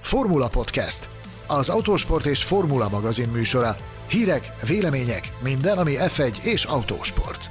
Formula 0.00 0.48
Podcast. 0.48 1.08
Az 1.46 1.68
autósport 1.68 2.26
és 2.26 2.42
formula 2.42 2.88
magazin 2.88 3.28
műsora. 3.28 3.76
Hírek, 4.08 4.52
vélemények, 4.66 5.32
minden, 5.42 5.78
ami 5.78 5.94
F1 5.98 6.42
és 6.42 6.64
autósport. 6.64 7.50